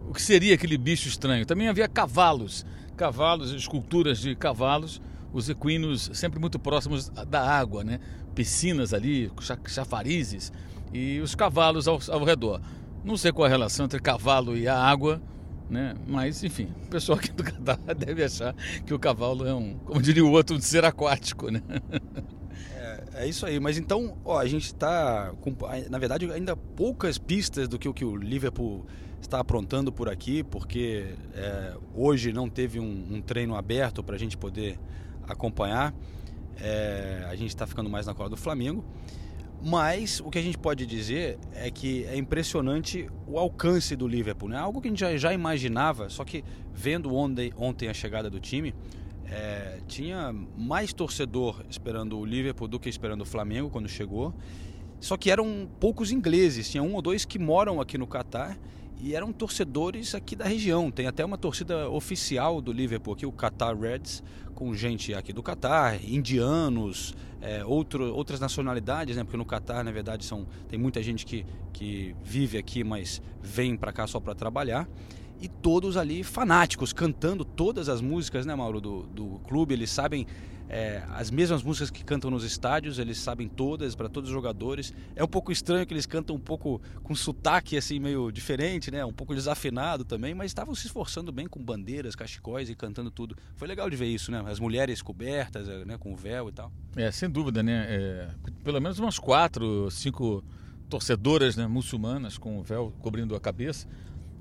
o 0.09 0.13
que 0.13 0.23
seria 0.23 0.55
aquele 0.55 0.79
bicho 0.79 1.09
estranho. 1.09 1.45
Também 1.45 1.69
havia 1.69 1.89
cavalos, 1.89 2.65
cavalos, 2.97 3.53
esculturas 3.53 4.19
de 4.19 4.35
cavalos, 4.35 5.01
os 5.33 5.49
equinos 5.49 6.11
sempre 6.15 6.39
muito 6.39 6.59
próximos 6.59 7.09
da 7.09 7.43
água, 7.43 7.85
né? 7.85 8.01
Piscinas 8.35 8.93
ali, 8.93 9.31
chafarizes 9.67 10.53
e 10.93 11.21
os 11.21 11.35
cavalos 11.35 11.89
ao, 11.89 12.01
ao 12.11 12.25
redor. 12.25 12.61
Não 13.05 13.17
sei 13.17 13.33
qual 13.33 13.47
a 13.47 13.49
relação 13.49 13.87
entre 13.87 14.01
cavalo 14.01 14.57
e 14.57 14.67
a 14.67 14.77
água, 14.77 15.21
né? 15.69 15.95
Mas, 16.07 16.43
enfim, 16.45 16.69
o 16.85 16.89
pessoal 16.89 17.19
aqui 17.19 17.33
do 17.33 17.43
Catar 17.43 17.79
deve 17.95 18.23
achar 18.23 18.55
que 18.85 18.95
o 18.95 18.99
cavalo 18.99 19.47
é 19.47 19.55
um, 19.55 19.75
como 19.79 20.01
diria 20.01 20.25
o 20.25 20.31
outro, 20.31 20.57
um 20.57 20.61
ser 20.61 20.85
aquático, 20.85 21.51
né? 21.51 21.63
É, 22.75 23.05
é 23.15 23.29
isso 23.29 23.45
aí, 23.45 23.59
mas 23.59 23.79
então, 23.79 24.17
ó, 24.25 24.39
a 24.39 24.47
gente 24.47 24.67
está 24.67 25.33
na 25.91 25.99
verdade, 25.99 26.31
ainda 26.31 26.57
poucas 26.57 27.19
pistas 27.19 27.69
do 27.69 27.79
que 27.79 27.89
o 27.89 27.95
que 27.95 28.05
o 28.05 28.17
Liverpool 28.17 28.87
está 29.21 29.41
aprontando 29.41 29.93
por 29.93 30.09
aqui, 30.09 30.43
porque 30.43 31.15
é, 31.35 31.75
hoje 31.95 32.33
não 32.33 32.49
teve 32.49 32.79
um, 32.79 33.07
um 33.11 33.21
treino 33.21 33.57
aberto 33.57 34.03
para 34.03 34.15
a 34.15 34.19
gente 34.19 34.37
poder 34.37 34.79
acompanhar. 35.27 35.95
É, 36.59 37.27
a 37.29 37.35
gente 37.35 37.49
está 37.49 37.67
ficando 37.67 37.91
mais 37.91 38.07
na 38.07 38.15
cola 38.15 38.31
do 38.31 38.37
Flamengo. 38.37 38.85
Mas 39.63 40.21
o 40.21 40.31
que 40.31 40.39
a 40.39 40.43
gente 40.43 40.59
pode 40.59 40.87
dizer 40.87 41.39
é 41.55 41.71
que 41.71 42.05
é 42.05 42.17
impressionante 42.17 43.09
o 43.27 43.39
alcance 43.39 43.97
do 43.97 44.07
Liverpool, 44.07 44.49
né? 44.49 44.59
Algo 44.59 44.81
que 44.81 44.89
a 44.89 44.91
gente 44.91 45.01
já, 45.01 45.17
já 45.17 45.33
imaginava, 45.33 46.09
só 46.09 46.25
que 46.25 46.45
vendo 46.73 47.15
ontem, 47.15 47.53
ontem 47.57 47.89
a 47.89 47.95
chegada 47.95 48.31
do 48.31 48.39
time, 48.39 48.75
é, 49.29 49.81
tinha 49.89 50.33
mais 50.57 50.93
torcedor 50.93 51.65
esperando 51.69 52.19
o 52.19 52.25
Liverpool 52.25 52.69
do 52.69 52.79
que 52.79 52.89
esperando 52.89 53.23
o 53.23 53.25
Flamengo 53.25 53.71
quando 53.71 53.89
chegou. 53.89 54.33
Só 55.01 55.17
que 55.17 55.31
eram 55.31 55.69
poucos 55.81 56.11
ingleses, 56.11 56.71
tinha 56.71 56.83
um 56.83 56.95
ou 56.95 57.03
dois 57.03 57.25
que 57.25 57.39
moram 57.39 57.81
aqui 57.81 57.99
no 57.99 58.07
Catar 58.07 58.59
e 59.01 59.15
eram 59.15 59.33
torcedores 59.33 60.15
aqui 60.15 60.35
da 60.35 60.47
região. 60.47 60.91
Tem 60.91 61.07
até 61.07 61.25
uma 61.25 61.37
torcida 61.37 61.89
oficial 61.91 62.61
do 62.61 62.73
Liverpool 62.73 63.15
aqui, 63.15 63.27
o 63.27 63.33
Qatar 63.33 63.79
Reds, 63.79 64.23
com 64.55 64.75
gente 64.75 65.13
aqui 65.13 65.33
do 65.33 65.43
Catar, 65.43 66.03
indianos, 66.03 67.15
é, 67.41 67.65
outro, 67.65 68.15
outras 68.15 68.41
nacionalidades, 68.41 69.17
né? 69.17 69.23
Porque 69.23 69.37
no 69.37 69.45
Catar, 69.45 69.85
na 69.85 69.93
verdade, 69.93 70.25
são, 70.25 70.47
tem 70.69 70.79
muita 70.79 71.03
gente 71.03 71.27
que, 71.27 71.45
que 71.73 72.17
vive 72.25 72.57
aqui, 72.57 72.83
mas 72.83 73.21
vem 73.43 73.77
para 73.77 73.93
cá 73.93 74.07
só 74.07 74.19
para 74.19 74.35
trabalhar. 74.35 74.89
E 75.41 75.49
todos 75.49 75.99
ali 75.99 76.25
fanáticos, 76.25 76.95
cantando 76.95 77.45
todas 77.45 77.91
as 77.91 78.01
músicas, 78.01 78.47
né, 78.47 78.55
Mauro, 78.55 78.81
do, 78.81 79.03
do 79.03 79.41
clube. 79.47 79.75
Eles 79.75 79.91
sabem 79.91 80.27
é, 80.69 81.03
as 81.11 81.31
mesmas 81.31 81.63
músicas 81.63 81.91
que 81.91 82.05
cantam 82.05 82.31
nos 82.31 82.43
estádios, 82.43 82.99
eles 82.99 83.19
sabem 83.19 83.49
todas, 83.49 83.95
para 83.95 84.09
todos 84.09 84.29
os 84.29 84.35
jogadores. 84.35 84.93
É 85.15 85.23
um 85.23 85.29
pouco 85.29 85.53
estranho 85.53 85.87
que 85.87 85.95
eles 85.95 86.07
cantam 86.07 86.35
um 86.35 86.41
pouco 86.41 86.81
com 87.03 87.15
sotaque 87.15 87.77
assim 87.77 88.01
meio 88.01 88.33
diferente, 88.33 88.91
né? 88.91 89.05
Um 89.05 89.13
pouco 89.13 89.35
desafinado 89.35 90.05
também, 90.05 90.35
mas 90.35 90.47
estavam 90.47 90.75
se 90.75 90.87
esforçando 90.87 91.31
bem 91.31 91.47
com 91.47 91.63
bandeiras, 91.63 92.17
cachecóis 92.17 92.69
e 92.69 92.75
cantando 92.75 93.11
tudo. 93.11 93.37
Foi 93.55 93.69
legal 93.69 93.89
de 93.89 93.97
ver 93.97 94.07
isso, 94.07 94.31
né? 94.33 94.43
As 94.47 94.59
mulheres 94.59 95.01
cobertas, 95.03 95.69
né, 95.87 95.97
com 95.99 96.17
véu 96.17 96.49
e 96.49 96.53
tal. 96.53 96.73
É, 96.97 97.11
sem 97.11 97.31
dúvida, 97.31 97.63
né? 97.63 97.87
É, 97.89 98.29
pelo 98.65 98.81
menos 98.81 98.99
umas 98.99 99.19
quatro, 99.19 99.91
cinco 99.91 100.43
torcedoras 100.89 101.57
né, 101.57 101.67
muçulmanas 101.67 102.39
com 102.39 102.59
o 102.59 102.63
véu 102.63 102.93
cobrindo 103.01 103.35
a 103.35 103.41
cabeça. 103.41 103.87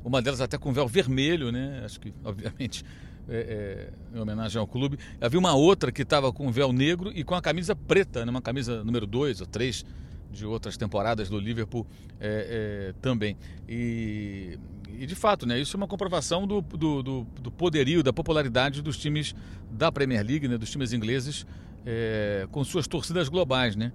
Uma 0.03 0.21
delas 0.21 0.41
até 0.41 0.57
com 0.57 0.71
véu 0.71 0.87
vermelho, 0.87 1.51
né? 1.51 1.81
Acho 1.83 1.99
que, 1.99 2.13
obviamente, 2.23 2.83
é, 3.27 3.91
é, 4.13 4.17
em 4.17 4.19
homenagem 4.19 4.59
ao 4.59 4.67
clube. 4.67 4.97
Havia 5.19 5.39
uma 5.39 5.53
outra 5.53 5.91
que 5.91 6.01
estava 6.01 6.31
com 6.31 6.51
véu 6.51 6.71
negro 6.71 7.11
e 7.13 7.23
com 7.23 7.35
a 7.35 7.41
camisa 7.41 7.75
preta, 7.75 8.25
né? 8.25 8.31
uma 8.31 8.41
camisa 8.41 8.83
número 8.83 9.07
2 9.07 9.41
ou 9.41 9.47
3 9.47 9.85
de 10.31 10.45
outras 10.45 10.75
temporadas 10.77 11.29
do 11.29 11.39
Liverpool 11.39 11.87
é, 12.19 12.93
também. 13.01 13.37
E, 13.67 14.59
e, 14.99 15.05
de 15.05 15.15
fato, 15.15 15.45
né? 15.45 15.59
isso 15.59 15.75
é 15.75 15.77
uma 15.77 15.87
comprovação 15.87 16.45
do, 16.45 16.61
do, 16.61 17.01
do, 17.01 17.27
do, 17.41 17.51
poderio, 17.51 18.03
da 18.03 18.13
popularidade 18.13 18.81
dos 18.81 18.97
times 18.97 19.33
da 19.71 19.91
Premier 19.91 20.25
League, 20.25 20.47
né? 20.47 20.57
dos 20.57 20.69
times 20.69 20.93
ingleses, 20.93 21.45
é, 21.85 22.47
com 22.51 22.63
suas 22.63 22.87
torcidas 22.87 23.29
globais. 23.29 23.75
Né? 23.75 23.91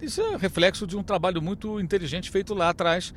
Isso 0.00 0.20
é 0.20 0.36
reflexo 0.36 0.86
de 0.86 0.96
um 0.96 1.02
trabalho 1.02 1.40
muito 1.40 1.80
inteligente 1.80 2.30
feito 2.30 2.54
lá 2.54 2.68
atrás 2.68 3.12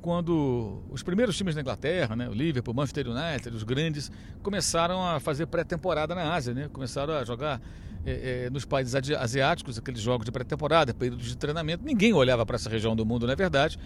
quando 0.00 0.82
os 0.90 1.02
primeiros 1.02 1.36
times 1.36 1.54
da 1.54 1.60
Inglaterra, 1.60 2.14
né, 2.14 2.28
o 2.28 2.32
Liverpool, 2.32 2.72
o 2.72 2.76
Manchester 2.76 3.08
United, 3.08 3.56
os 3.56 3.62
grandes, 3.62 4.10
começaram 4.42 5.04
a 5.04 5.18
fazer 5.20 5.46
pré-temporada 5.46 6.14
na 6.14 6.34
Ásia, 6.34 6.54
né, 6.54 6.68
começaram 6.72 7.14
a 7.14 7.24
jogar 7.24 7.60
é, 8.06 8.46
é, 8.46 8.50
nos 8.50 8.64
países 8.64 8.94
asiáticos, 8.94 9.78
aqueles 9.78 10.00
jogos 10.00 10.24
de 10.24 10.32
pré-temporada, 10.32 10.94
períodos 10.94 11.26
de 11.26 11.36
treinamento. 11.36 11.84
Ninguém 11.84 12.12
olhava 12.12 12.46
para 12.46 12.56
essa 12.56 12.70
região 12.70 12.94
do 12.94 13.04
mundo, 13.04 13.26
não 13.26 13.32
é 13.32 13.36
verdade? 13.36 13.78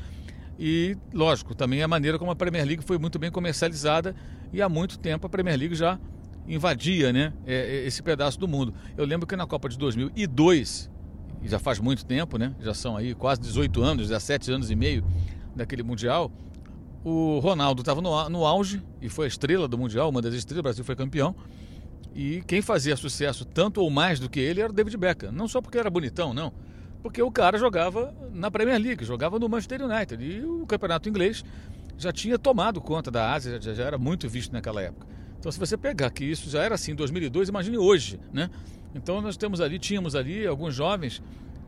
E, 0.58 0.96
lógico, 1.12 1.54
também 1.54 1.82
a 1.82 1.88
maneira 1.88 2.18
como 2.18 2.30
a 2.30 2.36
Premier 2.36 2.64
League 2.64 2.84
foi 2.84 2.98
muito 2.98 3.18
bem 3.18 3.30
comercializada 3.30 4.14
e 4.52 4.60
há 4.60 4.68
muito 4.68 4.98
tempo 4.98 5.26
a 5.26 5.30
Premier 5.30 5.58
League 5.58 5.74
já 5.74 5.98
invadia 6.46 7.12
né, 7.12 7.32
é, 7.46 7.84
esse 7.86 8.02
pedaço 8.02 8.38
do 8.38 8.46
mundo. 8.46 8.74
Eu 8.96 9.04
lembro 9.04 9.26
que 9.26 9.34
na 9.34 9.46
Copa 9.46 9.68
de 9.68 9.78
2002, 9.78 10.90
e 11.42 11.48
já 11.48 11.58
faz 11.58 11.78
muito 11.78 12.04
tempo, 12.04 12.36
né, 12.36 12.54
já 12.60 12.74
são 12.74 12.96
aí 12.96 13.14
quase 13.14 13.40
18 13.40 13.82
anos, 13.82 14.08
17 14.08 14.52
anos 14.52 14.70
e 14.70 14.76
meio, 14.76 15.04
daquele 15.54 15.82
Mundial, 15.82 16.30
o 17.04 17.38
Ronaldo 17.40 17.82
estava 17.82 18.00
no, 18.00 18.28
no 18.28 18.46
auge 18.46 18.82
e 19.00 19.08
foi 19.08 19.26
a 19.26 19.28
estrela 19.28 19.66
do 19.66 19.76
Mundial, 19.76 20.08
uma 20.08 20.22
das 20.22 20.34
estrelas, 20.34 20.60
o 20.60 20.62
Brasil 20.62 20.84
foi 20.84 20.96
campeão. 20.96 21.34
E 22.14 22.42
quem 22.46 22.60
fazia 22.60 22.96
sucesso 22.96 23.44
tanto 23.44 23.80
ou 23.80 23.90
mais 23.90 24.20
do 24.20 24.28
que 24.28 24.38
ele 24.38 24.60
era 24.60 24.70
o 24.70 24.72
David 24.72 24.96
Beckham. 24.96 25.32
Não 25.32 25.48
só 25.48 25.60
porque 25.62 25.78
era 25.78 25.88
bonitão, 25.88 26.34
não. 26.34 26.52
Porque 27.02 27.22
o 27.22 27.30
cara 27.30 27.58
jogava 27.58 28.14
na 28.32 28.50
Premier 28.50 28.80
League, 28.80 29.04
jogava 29.04 29.38
no 29.38 29.48
Manchester 29.48 29.82
United. 29.82 30.22
E 30.22 30.44
o 30.44 30.66
campeonato 30.66 31.08
inglês 31.08 31.42
já 31.96 32.12
tinha 32.12 32.38
tomado 32.38 32.80
conta 32.80 33.10
da 33.10 33.32
Ásia, 33.32 33.60
já, 33.60 33.72
já 33.72 33.84
era 33.84 33.98
muito 33.98 34.28
visto 34.28 34.52
naquela 34.52 34.82
época. 34.82 35.06
Então, 35.38 35.50
se 35.50 35.58
você 35.58 35.76
pegar 35.76 36.10
que 36.10 36.24
isso 36.24 36.48
já 36.48 36.62
era 36.62 36.74
assim 36.74 36.92
em 36.92 36.94
2002, 36.94 37.48
imagine 37.48 37.78
hoje, 37.78 38.20
né? 38.32 38.48
Então, 38.94 39.20
nós 39.20 39.36
temos 39.36 39.60
ali, 39.60 39.78
tínhamos 39.78 40.14
ali 40.14 40.46
alguns 40.46 40.74
jovens 40.74 41.22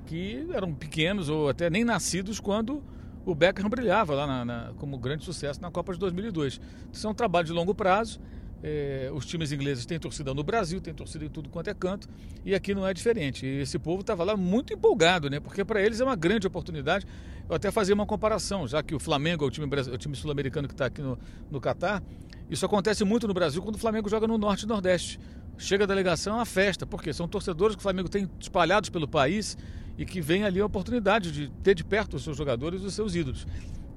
que 0.06 0.46
eram 0.52 0.72
pequenos 0.74 1.28
ou 1.28 1.48
até 1.48 1.70
nem 1.70 1.84
nascidos 1.84 2.38
quando 2.38 2.82
o 3.24 3.34
Beckham 3.34 3.68
brilhava 3.68 4.14
lá 4.14 4.26
na, 4.26 4.44
na, 4.44 4.72
como 4.76 4.98
grande 4.98 5.24
sucesso 5.24 5.60
na 5.60 5.70
Copa 5.70 5.92
de 5.92 5.98
2002. 5.98 6.60
Isso 6.92 7.06
é 7.06 7.10
um 7.10 7.14
trabalho 7.14 7.46
de 7.46 7.52
longo 7.52 7.74
prazo. 7.74 8.20
É, 8.66 9.10
os 9.12 9.26
times 9.26 9.52
ingleses 9.52 9.84
têm 9.84 9.98
torcida 9.98 10.32
no 10.32 10.42
Brasil, 10.42 10.80
têm 10.80 10.94
torcida 10.94 11.24
em 11.24 11.28
tudo 11.28 11.50
quanto 11.50 11.68
é 11.68 11.74
canto, 11.74 12.08
e 12.46 12.54
aqui 12.54 12.74
não 12.74 12.86
é 12.86 12.94
diferente. 12.94 13.44
E 13.44 13.60
esse 13.60 13.78
povo 13.78 14.00
estava 14.00 14.24
lá 14.24 14.38
muito 14.38 14.72
empolgado, 14.72 15.28
né? 15.28 15.38
Porque 15.38 15.62
para 15.62 15.82
eles 15.82 16.00
é 16.00 16.04
uma 16.04 16.16
grande 16.16 16.46
oportunidade. 16.46 17.06
Eu 17.46 17.54
até 17.54 17.70
fazia 17.70 17.94
uma 17.94 18.06
comparação, 18.06 18.66
já 18.66 18.82
que 18.82 18.94
o 18.94 18.98
Flamengo 18.98 19.44
é 19.44 19.48
o 19.48 19.50
time, 19.50 19.68
time 19.98 20.16
sul-americano 20.16 20.66
que 20.66 20.72
está 20.72 20.86
aqui 20.86 21.02
no, 21.02 21.18
no 21.50 21.60
Catar. 21.60 22.02
Isso 22.48 22.64
acontece 22.64 23.04
muito 23.04 23.28
no 23.28 23.34
Brasil 23.34 23.60
quando 23.62 23.74
o 23.74 23.78
Flamengo 23.78 24.08
joga 24.08 24.26
no 24.26 24.38
Norte 24.38 24.62
e 24.62 24.66
Nordeste. 24.66 25.20
Chega 25.58 25.84
a 25.84 25.86
delegação, 25.86 26.32
é 26.34 26.36
uma 26.36 26.46
festa, 26.46 26.86
porque 26.86 27.12
são 27.12 27.28
torcedores 27.28 27.76
que 27.76 27.80
o 27.80 27.82
Flamengo 27.82 28.08
tem 28.08 28.30
espalhados 28.40 28.88
pelo 28.88 29.06
país 29.06 29.58
e 29.96 30.04
que 30.04 30.20
vem 30.20 30.44
ali 30.44 30.60
a 30.60 30.66
oportunidade 30.66 31.30
de 31.30 31.48
ter 31.62 31.74
de 31.74 31.84
perto 31.84 32.14
os 32.14 32.24
seus 32.24 32.36
jogadores 32.36 32.82
e 32.82 32.86
os 32.86 32.94
seus 32.94 33.14
ídolos. 33.14 33.46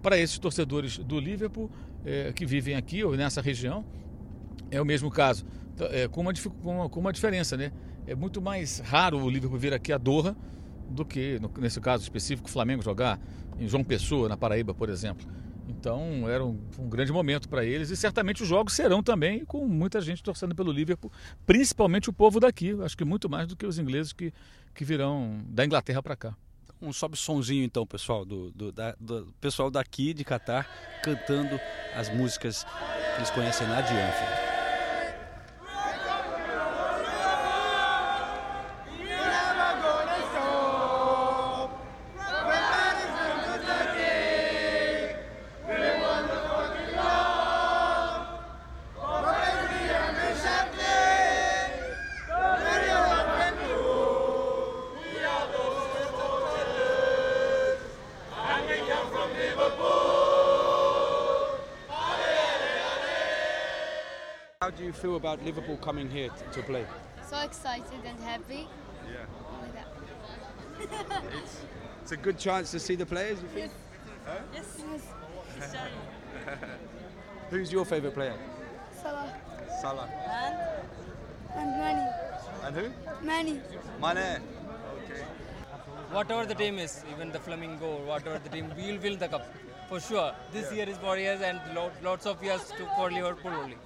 Para 0.02 0.18
esses 0.18 0.38
torcedores 0.38 0.98
do 0.98 1.20
Liverpool, 1.20 1.70
é, 2.06 2.32
que 2.32 2.46
vivem 2.46 2.76
aqui 2.76 3.04
ou 3.04 3.16
nessa 3.16 3.42
região, 3.42 3.84
é 4.70 4.82
o 4.82 4.86
mesmo 4.86 5.10
caso, 5.10 5.46
é, 5.92 6.08
com, 6.08 6.22
uma, 6.22 6.34
com, 6.34 6.72
uma, 6.72 6.90
com 6.90 7.00
uma 7.00 7.14
diferença, 7.14 7.58
né? 7.58 7.72
É 8.06 8.16
muito 8.16 8.42
mais 8.42 8.80
raro 8.80 9.22
o 9.22 9.30
Liverpool 9.30 9.58
vir 9.58 9.74
aqui 9.74 9.92
a 9.92 9.98
Doha 9.98 10.36
do 10.90 11.04
que, 11.04 11.40
no, 11.40 11.52
nesse 11.60 11.82
caso 11.82 12.04
específico, 12.04 12.48
o 12.48 12.52
Flamengo 12.52 12.82
jogar 12.82 13.20
em 13.60 13.68
João 13.68 13.84
Pessoa, 13.84 14.30
na 14.30 14.38
Paraíba, 14.38 14.74
por 14.74 14.90
exemplo. 14.90 15.28
Então 15.68 16.30
era 16.30 16.46
um, 16.46 16.58
um 16.80 16.88
grande 16.88 17.12
momento 17.12 17.50
para 17.50 17.66
eles 17.66 17.90
e 17.90 17.98
certamente 17.98 18.42
os 18.42 18.48
jogos 18.48 18.74
serão 18.74 19.04
também 19.04 19.44
com 19.44 19.68
muita 19.68 20.00
gente 20.00 20.24
torcendo 20.24 20.56
pelo 20.56 20.72
Liverpool, 20.72 21.12
principalmente 21.46 22.10
o 22.10 22.14
povo 22.14 22.40
daqui, 22.40 22.76
acho 22.82 22.96
que 22.96 23.04
muito 23.04 23.30
mais 23.30 23.48
do 23.48 23.56
que 23.56 23.66
os 23.66 23.78
ingleses 23.78 24.14
que, 24.14 24.34
que 24.78 24.86
virão 24.86 25.42
da 25.48 25.66
Inglaterra 25.66 26.04
para 26.04 26.16
cá. 26.16 26.38
Um 26.80 26.94
sobe 26.94 27.18
sonzinho 27.18 27.64
então, 27.64 27.86
pessoal, 27.88 28.24
do, 28.24 28.52
do, 28.52 28.72
da, 28.72 28.96
do 29.00 29.34
pessoal 29.42 29.72
daqui 29.72 30.14
de 30.14 30.24
Catar 30.24 30.70
cantando 31.04 31.60
as 31.96 32.10
músicas 32.14 32.64
que 32.64 33.18
eles 33.18 33.32
conhecem 33.32 33.68
lá 33.68 33.82
de 33.82 33.92
Anfield. 33.92 34.47
You 64.88 64.94
feel 64.94 65.18
about 65.18 65.44
Liverpool 65.44 65.78
coming 65.78 66.10
here 66.10 66.30
to 66.54 66.64
play? 66.64 66.86
So 67.30 67.38
excited 67.40 68.02
and 68.06 68.20
happy. 68.22 68.68
Yeah. 69.12 69.26
Oh 69.52 70.80
it's, 71.44 71.62
it's 72.02 72.12
a 72.14 72.18
good 72.18 72.38
chance 72.38 72.72
to 72.72 72.80
see 72.80 72.96
the 72.96 73.06
players, 73.06 73.42
you 73.42 73.50
think? 73.50 73.72
Yes. 74.54 74.82
Yes. 75.60 75.76
Who's 77.50 77.72
your 77.72 77.84
favourite 77.84 78.14
player? 78.14 78.36
Salah. 79.02 79.34
Salah. 79.82 80.10
And? 80.42 80.56
And 81.56 81.72
Manny. 81.82 82.08
And 82.64 82.76
who? 82.76 83.26
Manny. 83.26 83.62
Mane. 84.02 84.42
Whatever 86.12 86.46
the 86.46 86.56
team 86.56 86.80
is, 86.80 87.04
even 87.12 87.32
the 87.32 87.40
Flamingo, 87.40 88.06
whatever 88.06 88.40
the 88.40 88.50
team, 88.50 88.72
we 88.78 88.92
will 88.92 89.02
win 89.02 89.20
the 89.20 89.28
cup. 89.28 89.54
For 89.90 90.00
sure. 90.00 90.34
This 90.54 90.72
year 90.72 90.88
is 90.88 90.98
for 90.98 91.18
years 91.18 91.42
and 91.42 91.60
lot, 91.76 91.92
lots 92.04 92.26
of 92.26 92.42
years 92.44 92.64
to, 92.78 92.86
for 92.96 93.12
Liverpool 93.12 93.52
only. 93.52 93.78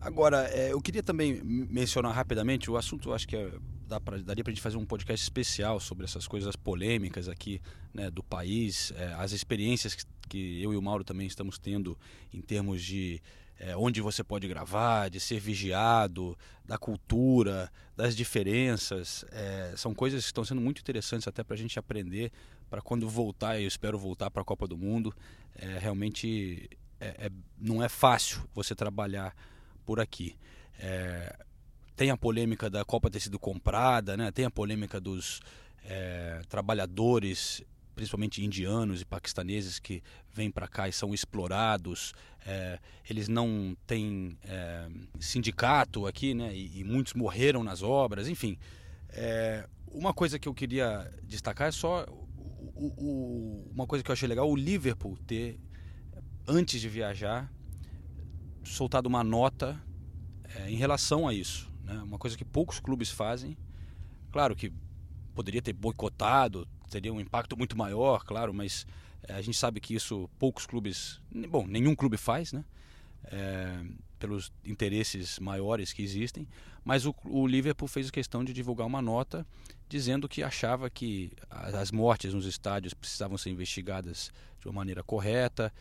Agora, 0.00 0.48
é, 0.50 0.72
eu 0.72 0.80
queria 0.82 1.02
também 1.02 1.40
mencionar 1.42 2.12
rapidamente 2.12 2.70
o 2.70 2.76
assunto, 2.76 3.12
acho 3.12 3.26
que 3.26 3.36
é, 3.36 3.50
dá 3.86 3.98
pra, 3.98 4.18
daria 4.18 4.44
para 4.44 4.50
a 4.50 4.54
gente 4.54 4.62
fazer 4.62 4.76
um 4.76 4.84
podcast 4.84 5.22
especial 5.22 5.80
sobre 5.80 6.04
essas 6.04 6.26
coisas 6.26 6.54
polêmicas 6.56 7.28
aqui 7.28 7.60
né, 7.92 8.10
do 8.10 8.22
país, 8.22 8.92
é, 8.96 9.14
as 9.14 9.32
experiências 9.32 9.94
que, 9.94 10.04
que, 10.28 10.62
eu 10.62 10.74
e 10.74 10.76
o 10.76 10.82
Mauro 10.82 11.04
também 11.04 11.26
estamos 11.26 11.58
tendo 11.58 11.98
em 12.32 12.42
termos 12.42 12.82
de 12.82 13.22
é, 13.58 13.76
onde 13.76 14.00
você 14.00 14.22
pode 14.22 14.46
gravar, 14.46 15.08
de 15.08 15.20
ser 15.20 15.40
vigiado, 15.40 16.36
da 16.64 16.76
cultura, 16.76 17.70
das 17.96 18.14
diferenças. 18.16 19.24
É, 19.30 19.72
são 19.76 19.94
coisas 19.94 20.22
que 20.22 20.26
estão 20.26 20.44
sendo 20.44 20.60
muito 20.60 20.80
interessantes 20.80 21.26
até 21.28 21.42
para 21.42 21.54
a 21.54 21.58
gente 21.58 21.78
aprender 21.78 22.32
para 22.68 22.82
quando 22.82 23.08
voltar, 23.08 23.60
eu 23.60 23.68
espero 23.68 23.98
voltar 23.98 24.30
para 24.30 24.42
a 24.42 24.44
Copa 24.44 24.66
do 24.66 24.76
Mundo. 24.76 25.14
É, 25.54 25.78
realmente 25.78 26.68
é, 27.04 27.26
é, 27.26 27.30
não 27.58 27.82
é 27.82 27.88
fácil 27.88 28.42
você 28.54 28.74
trabalhar 28.74 29.36
por 29.84 30.00
aqui. 30.00 30.36
É, 30.78 31.36
tem 31.94 32.10
a 32.10 32.16
polêmica 32.16 32.70
da 32.70 32.84
Copa 32.84 33.10
ter 33.10 33.20
sido 33.20 33.38
comprada, 33.38 34.16
né? 34.16 34.32
tem 34.32 34.46
a 34.46 34.50
polêmica 34.50 34.98
dos 34.98 35.40
é, 35.84 36.40
trabalhadores, 36.48 37.62
principalmente 37.94 38.42
indianos 38.42 39.02
e 39.02 39.04
paquistaneses, 39.04 39.78
que 39.78 40.02
vêm 40.32 40.50
para 40.50 40.66
cá 40.66 40.88
e 40.88 40.92
são 40.92 41.12
explorados. 41.12 42.14
É, 42.46 42.78
eles 43.08 43.28
não 43.28 43.76
têm 43.86 44.38
é, 44.42 44.88
sindicato 45.20 46.06
aqui, 46.06 46.34
né? 46.34 46.54
E, 46.54 46.80
e, 46.80 46.84
muitos 46.84 47.12
morreram 47.12 47.62
nas 47.62 47.82
obras, 47.82 48.28
enfim. 48.28 48.58
uma 49.88 50.12
coisa 50.12 50.38
que 50.38 50.48
eu 50.48 50.54
queria 50.54 51.10
destacar 51.22 51.68
é 51.68 51.72
só 51.72 52.04
o, 52.74 52.86
o, 52.96 53.70
uma 53.72 53.86
coisa 53.86 54.02
que 54.02 54.10
eu 54.10 54.12
achei 54.12 54.28
legal, 54.28 54.50
o 54.50 54.56
Liverpool 54.56 55.16
ter 55.26 55.58
antes 56.46 56.80
de 56.80 56.88
viajar, 56.88 57.50
soltado 58.62 59.08
uma 59.08 59.24
nota 59.24 59.80
é, 60.56 60.70
em 60.70 60.76
relação 60.76 61.26
a 61.26 61.34
isso. 61.34 61.70
Né? 61.84 61.94
Uma 62.02 62.18
coisa 62.18 62.36
que 62.36 62.44
poucos 62.44 62.80
clubes 62.80 63.10
fazem. 63.10 63.56
Claro 64.30 64.54
que 64.54 64.72
poderia 65.34 65.62
ter 65.62 65.72
boicotado, 65.72 66.66
teria 66.90 67.12
um 67.12 67.20
impacto 67.20 67.56
muito 67.56 67.76
maior, 67.76 68.24
claro, 68.24 68.52
mas 68.54 68.86
é, 69.22 69.34
a 69.34 69.42
gente 69.42 69.56
sabe 69.56 69.80
que 69.80 69.94
isso 69.94 70.28
poucos 70.38 70.66
clubes, 70.66 71.20
bom, 71.48 71.66
nenhum 71.66 71.94
clube 71.94 72.16
faz, 72.16 72.52
né? 72.52 72.64
É, 73.26 73.82
pelos 74.18 74.52
interesses 74.64 75.38
maiores 75.38 75.92
que 75.92 76.02
existem, 76.02 76.46
mas 76.84 77.06
o, 77.06 77.14
o, 77.24 77.46
Liverpool 77.46 77.88
fez 77.88 78.10
questão 78.10 78.44
de 78.44 78.52
divulgar 78.52 78.86
uma 78.86 79.00
nota 79.00 79.46
dizendo 79.88 80.28
que 80.28 80.42
achava 80.42 80.90
que 80.90 81.32
as 81.50 81.90
mortes 81.90 82.34
nos 82.34 82.44
estádios 82.44 82.92
precisavam 82.92 83.38
ser 83.38 83.50
investigadas 83.50 84.30
de 84.60 84.66
uma 84.66 84.74
maneira 84.74 85.02
correta 85.02 85.72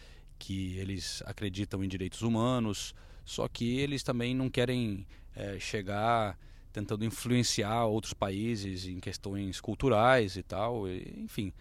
que 0.44 0.78
eles 0.78 1.24
acreditam 1.26 1.82
em 1.82 1.88
direitos 1.88 2.22
humanos, 2.22 2.94
só 3.24 3.48
que 3.48 3.80
eles 3.80 4.04
também 4.04 4.36
não 4.36 4.50
querem 4.50 5.08
é, 5.34 5.58
chegar 5.58 6.38
tentando 6.74 7.06
influenciar 7.06 7.86
outros 7.86 8.14
países 8.14 8.86
em 8.86 9.00
questões 9.00 9.62
culturais 9.62 10.36
e 10.36 10.44
tal. 10.44 10.86
E, 10.90 11.14
enfim, 11.20 11.54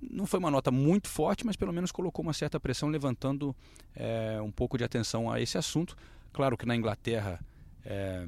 não 0.00 0.24
foi 0.24 0.38
uma 0.38 0.50
nota 0.50 0.70
muito 0.70 1.08
forte, 1.08 1.44
mas 1.44 1.54
pelo 1.54 1.72
menos 1.72 1.92
colocou 1.92 2.22
uma 2.22 2.32
certa 2.32 2.58
pressão, 2.58 2.88
levantando 2.88 3.54
é, 3.94 4.40
um 4.40 4.50
pouco 4.50 4.78
de 4.78 4.84
atenção 4.84 5.30
a 5.30 5.38
esse 5.38 5.58
assunto. 5.58 5.94
Claro 6.32 6.56
que 6.56 6.64
na 6.64 6.74
Inglaterra 6.74 7.44
é, 7.84 8.26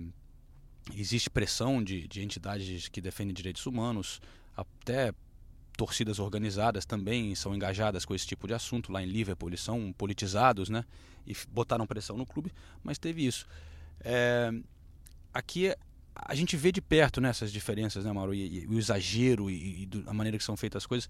existe 0.94 1.30
pressão 1.30 1.82
de, 1.82 2.06
de 2.06 2.22
entidades 2.22 2.88
que 2.88 3.00
defendem 3.00 3.32
direitos 3.32 3.64
humanos, 3.64 4.20
até 4.54 5.14
torcidas 5.76 6.18
organizadas 6.18 6.84
também 6.84 7.34
são 7.34 7.54
engajadas 7.54 8.04
com 8.04 8.14
esse 8.14 8.26
tipo 8.26 8.46
de 8.46 8.54
assunto. 8.54 8.92
Lá 8.92 9.02
em 9.02 9.06
Liverpool 9.06 9.48
eles 9.48 9.60
são 9.60 9.92
politizados, 9.92 10.68
né? 10.68 10.84
E 11.26 11.34
botaram 11.50 11.86
pressão 11.86 12.16
no 12.16 12.26
clube, 12.26 12.52
mas 12.82 12.98
teve 12.98 13.26
isso. 13.26 13.46
É, 14.00 14.52
aqui 15.32 15.74
a 16.14 16.34
gente 16.34 16.56
vê 16.56 16.70
de 16.70 16.80
perto 16.80 17.20
né, 17.20 17.32
diferenças, 17.50 18.04
né, 18.04 18.12
Mauro? 18.12 18.34
E, 18.34 18.64
e 18.64 18.66
o 18.66 18.78
exagero 18.78 19.50
e, 19.50 19.84
e, 19.84 19.88
a 20.06 20.12
maneira 20.12 20.36
que 20.36 20.44
são 20.44 20.56
feitas 20.56 20.82
as 20.82 20.86
coisas. 20.86 21.08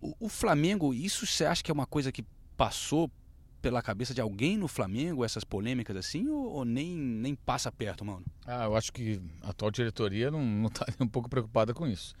O, 0.00 0.14
o 0.20 0.28
Flamengo, 0.28 0.92
isso 0.92 1.26
você 1.26 1.44
acha 1.44 1.62
que 1.62 1.70
é 1.70 1.74
uma 1.74 1.86
coisa 1.86 2.12
que 2.12 2.24
passou 2.56 3.10
pela 3.62 3.80
cabeça 3.80 4.12
de 4.12 4.20
alguém 4.20 4.56
no 4.56 4.66
Flamengo, 4.66 5.24
essas 5.24 5.44
polêmicas 5.44 5.96
assim, 5.96 6.28
ou, 6.28 6.50
ou, 6.50 6.64
nem, 6.64 6.96
nem 6.96 7.34
passa 7.34 7.70
perto, 7.70 8.04
mano? 8.04 8.24
Ah, 8.44 8.64
eu 8.64 8.76
acho 8.76 8.92
que 8.92 9.22
a 9.40 9.50
atual 9.50 9.70
diretoria 9.70 10.30
não 10.30 10.66
está 10.66 10.84
um 11.00 11.06
pouco 11.06 11.28
preocupada 11.28 11.72
com 11.72 11.86
isso. 11.86 12.12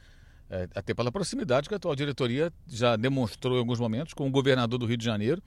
É, 0.54 0.68
até 0.74 0.92
pela 0.92 1.10
proximidade 1.10 1.66
que 1.66 1.74
a 1.74 1.78
atual 1.78 1.96
diretoria 1.96 2.52
já 2.68 2.94
demonstrou 2.94 3.56
em 3.56 3.60
alguns 3.60 3.80
momentos 3.80 4.12
com 4.12 4.28
o 4.28 4.30
governador 4.30 4.78
do 4.78 4.84
Rio 4.84 4.98
de 4.98 5.04
Janeiro 5.06 5.42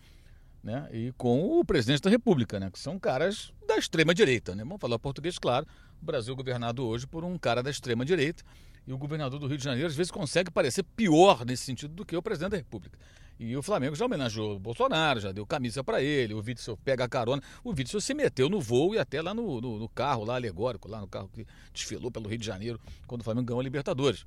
né, 0.64 0.90
e 0.92 1.14
com 1.16 1.60
o 1.60 1.64
presidente 1.64 2.02
da 2.02 2.10
República, 2.10 2.60
né, 2.60 2.72
que 2.72 2.80
são 2.80 2.98
caras 2.98 3.54
da 3.68 3.78
extrema-direita. 3.78 4.56
Né? 4.56 4.64
Vamos 4.64 4.82
falar 4.82 4.98
português, 4.98 5.38
claro. 5.38 5.68
O 6.02 6.06
Brasil 6.06 6.34
é 6.34 6.36
governado 6.36 6.84
hoje 6.84 7.06
por 7.06 7.24
um 7.24 7.38
cara 7.38 7.62
da 7.62 7.70
extrema-direita 7.70 8.44
e 8.88 8.92
o 8.92 8.98
governador 8.98 9.40
do 9.40 9.46
Rio 9.46 9.60
de 9.60 9.64
Janeiro 9.64 9.88
às 9.88 9.96
vezes 9.96 10.10
consegue 10.10 10.50
parecer 10.50 10.82
pior 10.82 11.46
nesse 11.46 11.66
sentido 11.66 11.94
do 11.94 12.04
que 12.04 12.18
o 12.18 12.22
presidente 12.24 12.52
da 12.54 12.58
República. 12.58 12.98
E 13.40 13.56
o 13.56 13.62
Flamengo 13.62 13.96
já 13.96 14.06
homenageou 14.06 14.56
o 14.56 14.60
Bolsonaro, 14.60 15.20
já 15.20 15.32
deu 15.32 15.46
camisa 15.46 15.84
para 15.84 16.02
ele, 16.02 16.34
o 16.34 16.42
Witzel 16.44 16.78
pega 16.78 17.04
a 17.04 17.08
carona. 17.08 17.44
O 17.64 17.70
Witzel 17.70 18.02
se 18.02 18.16
meteu 18.16 18.50
no 18.50 18.60
voo 18.60 18.96
e 18.96 18.98
até 18.98 19.22
lá 19.22 19.36
no, 19.36 19.62
no, 19.62 19.78
no, 19.78 19.90
carro, 19.90 20.24
lá 20.24 20.34
alegórico, 20.34 20.90
lá 20.90 21.00
no 21.00 21.08
carro 21.08 21.30
que 21.32 21.46
desfilou 21.72 22.10
pelo 22.10 22.28
Rio 22.28 22.40
de 22.40 22.46
Janeiro 22.46 22.80
quando 23.06 23.22
o 23.22 23.24
Flamengo 23.24 23.46
ganhou 23.46 23.60
a 23.60 23.64
Libertadores. 23.64 24.26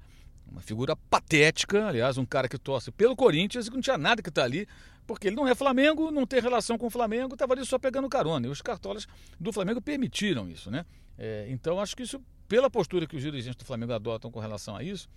Uma 0.51 0.61
figura 0.61 0.97
patética, 0.97 1.87
aliás, 1.87 2.19
um 2.19 2.25
cara 2.25 2.49
que 2.49 2.59
torce 2.59 2.91
pelo 2.91 3.15
Corinthians 3.15 3.67
e 3.67 3.71
que 3.71 3.77
não 3.77 3.83
tinha 3.83 3.99
nada 3.99 4.23
que 4.23 4.31
tá 4.31 4.45
ali, 4.45 4.67
porque 5.07 5.29
ele 5.29 5.37
não 5.37 5.47
é 5.47 5.55
Flamengo, 5.55 6.11
não 6.11 6.27
tem 6.27 6.41
relação 6.41 6.77
com 6.77 6.87
o 6.87 6.91
Flamengo, 6.91 7.35
estava 7.35 7.55
ali 7.55 7.65
só 7.65 7.79
pegando 7.79 8.09
carona. 8.09 8.47
E 8.47 8.51
os 8.51 8.61
cartolas 8.61 9.07
do 9.39 9.53
Flamengo 9.53 9.81
permitiram 9.81 10.49
isso, 10.49 10.71
né? 10.71 10.85
É, 11.17 11.47
então, 11.51 11.81
acho 11.81 11.97
que 11.97 12.03
isso, 12.03 12.23
pela 12.47 12.71
postura 12.71 13.07
que 13.07 13.17
os 13.17 13.23
dirigentes 13.23 13.57
do 13.57 13.65
Flamengo 13.65 13.93
adotam 13.93 14.31
com 14.31 14.41
relação 14.41 14.77
a 14.77 14.83
isso, 14.83 15.09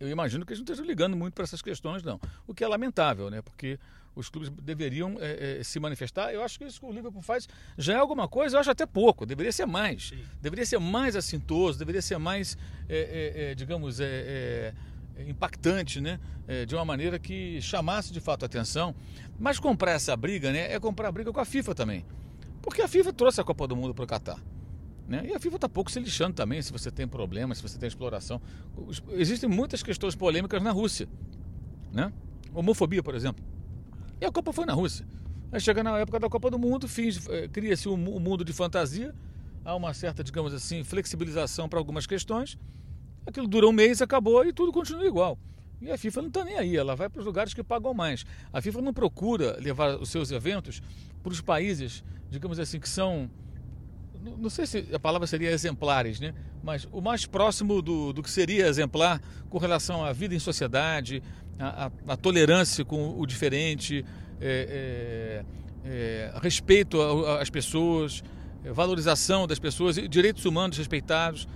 eu 0.00 0.08
imagino 0.08 0.46
que 0.46 0.52
eles 0.52 0.60
não 0.60 0.64
estejam 0.64 0.84
ligando 0.84 1.16
muito 1.16 1.34
para 1.34 1.44
essas 1.44 1.60
questões, 1.60 2.02
não. 2.02 2.20
O 2.46 2.54
que 2.54 2.62
é 2.62 2.68
lamentável, 2.68 3.28
né? 3.30 3.42
Porque 3.42 3.78
os 4.18 4.28
clubes 4.28 4.50
deveriam 4.50 5.16
é, 5.20 5.58
é, 5.60 5.62
se 5.62 5.78
manifestar. 5.78 6.32
Eu 6.32 6.42
acho 6.42 6.58
que 6.58 6.64
isso 6.64 6.80
que 6.80 6.86
o 6.86 6.92
Liverpool 6.92 7.22
faz 7.22 7.48
já 7.76 7.94
é 7.94 7.96
alguma 7.96 8.28
coisa, 8.28 8.56
eu 8.56 8.60
acho 8.60 8.70
até 8.70 8.86
pouco. 8.86 9.24
Deveria 9.24 9.52
ser 9.52 9.66
mais. 9.66 10.08
Sim. 10.08 10.18
Deveria 10.40 10.66
ser 10.66 10.78
mais 10.78 11.16
assintoso, 11.16 11.78
deveria 11.78 12.02
ser 12.02 12.18
mais, 12.18 12.56
é, 12.88 13.54
digamos, 13.54 13.98
impactante, 15.26 16.00
né? 16.00 16.18
de 16.66 16.74
uma 16.74 16.84
maneira 16.84 17.18
que 17.18 17.60
chamasse 17.60 18.12
de 18.12 18.20
fato 18.20 18.42
a 18.44 18.46
atenção. 18.46 18.94
Mas 19.38 19.60
comprar 19.60 19.92
essa 19.92 20.16
briga, 20.16 20.50
né? 20.50 20.72
É 20.72 20.80
comprar 20.80 21.12
briga 21.12 21.32
com 21.32 21.40
a 21.40 21.44
FIFA 21.44 21.74
também. 21.74 22.04
Porque 22.62 22.82
a 22.82 22.88
FIFA 22.88 23.12
trouxe 23.12 23.40
a 23.40 23.44
Copa 23.44 23.66
do 23.66 23.76
Mundo 23.76 23.94
para 23.94 24.04
o 24.04 24.06
Catar. 24.06 24.42
Né? 25.08 25.22
E 25.24 25.34
a 25.34 25.40
FIFA 25.40 25.56
está 25.56 25.68
pouco 25.68 25.90
se 25.90 25.98
lixando 25.98 26.34
também 26.34 26.60
se 26.60 26.70
você 26.70 26.90
tem 26.90 27.08
problemas, 27.08 27.58
se 27.58 27.62
você 27.62 27.78
tem 27.78 27.86
exploração. 27.86 28.40
Existem 29.12 29.48
muitas 29.48 29.82
questões 29.82 30.14
polêmicas 30.14 30.62
na 30.62 30.70
Rússia. 30.70 31.08
Né? 31.90 32.12
Homofobia, 32.52 33.02
por 33.02 33.14
exemplo. 33.14 33.42
E 34.20 34.24
a 34.24 34.32
Copa 34.32 34.52
foi 34.52 34.66
na 34.66 34.72
Rússia. 34.72 35.06
Aí 35.52 35.60
chega 35.60 35.82
na 35.82 35.98
época 35.98 36.18
da 36.18 36.28
Copa 36.28 36.50
do 36.50 36.58
Mundo, 36.58 36.86
eh, 37.30 37.48
cria-se 37.48 37.88
um, 37.88 37.96
mundo 37.96 38.44
de 38.44 38.52
fantasia, 38.52 39.14
há 39.64 39.74
uma 39.74 39.94
certa, 39.94 40.22
digamos 40.22 40.52
assim, 40.52 40.84
flexibilização 40.84 41.68
para 41.68 41.78
algumas 41.78 42.06
questões. 42.06 42.58
Aquilo 43.26 43.46
dura 43.46 43.66
um 43.66 43.72
mês, 43.72 44.02
acabou 44.02 44.44
e 44.44 44.52
tudo 44.52 44.72
continua 44.72 45.06
igual. 45.06 45.38
E 45.80 45.90
a 45.90 45.96
FIFA 45.96 46.22
não 46.22 46.28
está 46.28 46.44
nem 46.44 46.58
aí, 46.58 46.76
ela 46.76 46.96
vai 46.96 47.08
para 47.08 47.20
os 47.20 47.24
lugares 47.24 47.54
que 47.54 47.62
pagam 47.62 47.94
mais. 47.94 48.26
A 48.52 48.60
FIFA 48.60 48.82
não 48.82 48.92
procura 48.92 49.56
levar 49.60 49.96
os 49.96 50.10
seus 50.10 50.30
eventos 50.30 50.82
para 51.22 51.32
os 51.32 51.40
países, 51.40 52.02
digamos 52.30 52.58
assim, 52.58 52.80
que 52.80 52.88
são 52.88 53.30
não 54.36 54.50
sei 54.50 54.66
se 54.66 54.88
a 54.92 54.98
palavra 54.98 55.26
seria 55.26 55.50
exemplares, 55.50 56.18
né? 56.18 56.34
mas 56.62 56.88
o 56.90 57.00
mais 57.00 57.24
próximo 57.24 57.80
do, 57.80 58.12
do 58.12 58.22
que 58.22 58.30
seria 58.30 58.66
exemplar 58.66 59.20
com 59.48 59.58
relação 59.58 60.04
à 60.04 60.12
vida 60.12 60.34
em 60.34 60.38
sociedade, 60.38 61.22
a, 61.58 61.90
a, 62.06 62.16
tolerância 62.16 62.84
com 62.84 63.18
o 63.18 63.26
diferente, 63.26 64.04
é, 64.40 65.44
é, 65.84 66.30
é, 66.32 66.40
respeito 66.40 67.00
às 67.40 67.50
pessoas, 67.50 68.22
é, 68.64 68.72
valorização 68.72 69.46
das 69.46 69.58
pessoas, 69.58 69.96
direitos 70.08 70.44
humanos 70.44 70.78
respeitados. 70.78 71.48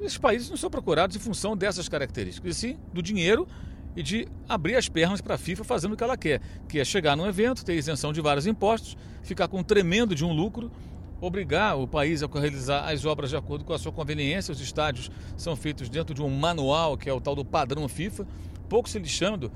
Esses 0.00 0.18
países 0.18 0.50
não 0.50 0.56
são 0.56 0.70
procurados 0.70 1.16
em 1.16 1.18
função 1.18 1.56
dessas 1.56 1.88
características, 1.88 2.56
e 2.56 2.58
sim 2.58 2.78
do 2.92 3.02
dinheiro 3.02 3.46
e 3.94 4.02
de 4.02 4.26
abrir 4.48 4.76
as 4.76 4.88
pernas 4.88 5.20
para 5.20 5.34
a 5.34 5.38
FIFA 5.38 5.64
fazendo 5.64 5.92
o 5.92 5.96
que 5.96 6.02
ela 6.02 6.16
quer, 6.16 6.40
que 6.68 6.78
é 6.78 6.84
chegar 6.84 7.14
num 7.14 7.26
evento, 7.26 7.64
ter 7.64 7.74
isenção 7.74 8.12
de 8.12 8.20
vários 8.20 8.46
impostos, 8.46 8.96
ficar 9.22 9.48
com 9.48 9.58
um 9.58 9.62
tremendo 9.62 10.14
de 10.14 10.24
um 10.24 10.32
lucro 10.32 10.70
obrigar 11.20 11.78
o 11.78 11.86
país 11.86 12.20
a 12.22 12.26
realizar 12.26 12.90
as 12.90 13.04
obras 13.04 13.30
de 13.30 13.36
acordo 13.36 13.64
com 13.64 13.72
a 13.72 13.78
sua 13.78 13.92
conveniência. 13.92 14.50
Os 14.50 14.60
estádios 14.60 15.08
são 15.36 15.54
feitos 15.54 15.88
dentro 15.88 16.12
de 16.12 16.20
um 16.20 16.28
manual, 16.28 16.98
que 16.98 17.08
é 17.08 17.12
o 17.12 17.20
tal 17.20 17.36
do 17.36 17.44
padrão 17.44 17.88
FIFA, 17.88 18.26
pouco 18.72 18.88
se 18.88 18.98
lixando 18.98 19.52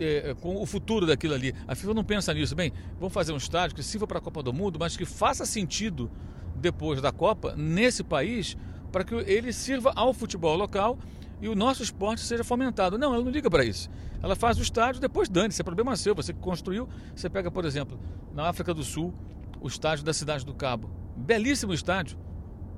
é, 0.00 0.34
com 0.40 0.60
o 0.60 0.66
futuro 0.66 1.06
daquilo 1.06 1.32
ali. 1.32 1.54
A 1.68 1.76
FIFA 1.76 1.94
não 1.94 2.02
pensa 2.02 2.34
nisso. 2.34 2.56
Bem, 2.56 2.72
vamos 2.98 3.14
fazer 3.14 3.32
um 3.32 3.36
estádio 3.36 3.76
que 3.76 3.84
sirva 3.84 4.04
para 4.04 4.18
a 4.18 4.20
Copa 4.20 4.42
do 4.42 4.52
Mundo, 4.52 4.80
mas 4.80 4.96
que 4.96 5.04
faça 5.04 5.46
sentido 5.46 6.10
depois 6.56 7.00
da 7.00 7.12
Copa 7.12 7.54
nesse 7.56 8.02
país 8.02 8.56
para 8.90 9.04
que 9.04 9.14
ele 9.14 9.52
sirva 9.52 9.92
ao 9.94 10.12
futebol 10.12 10.56
local 10.56 10.98
e 11.40 11.48
o 11.48 11.54
nosso 11.54 11.84
esporte 11.84 12.20
seja 12.22 12.42
fomentado. 12.42 12.98
Não, 12.98 13.14
ela 13.14 13.22
não 13.22 13.30
liga 13.30 13.48
para 13.48 13.64
isso. 13.64 13.88
Ela 14.20 14.34
faz 14.34 14.58
o 14.58 14.62
estádio, 14.62 15.00
depois 15.00 15.28
dane, 15.28 15.50
isso 15.50 15.62
é 15.62 15.64
problema 15.64 15.96
seu. 15.96 16.12
Você 16.16 16.32
que 16.32 16.40
construiu, 16.40 16.88
você 17.14 17.30
pega, 17.30 17.52
por 17.52 17.64
exemplo, 17.64 17.96
na 18.34 18.48
África 18.48 18.74
do 18.74 18.82
Sul, 18.82 19.14
o 19.60 19.68
estádio 19.68 20.04
da 20.04 20.12
Cidade 20.12 20.44
do 20.44 20.52
Cabo. 20.52 20.90
Belíssimo 21.16 21.72
estádio, 21.72 22.18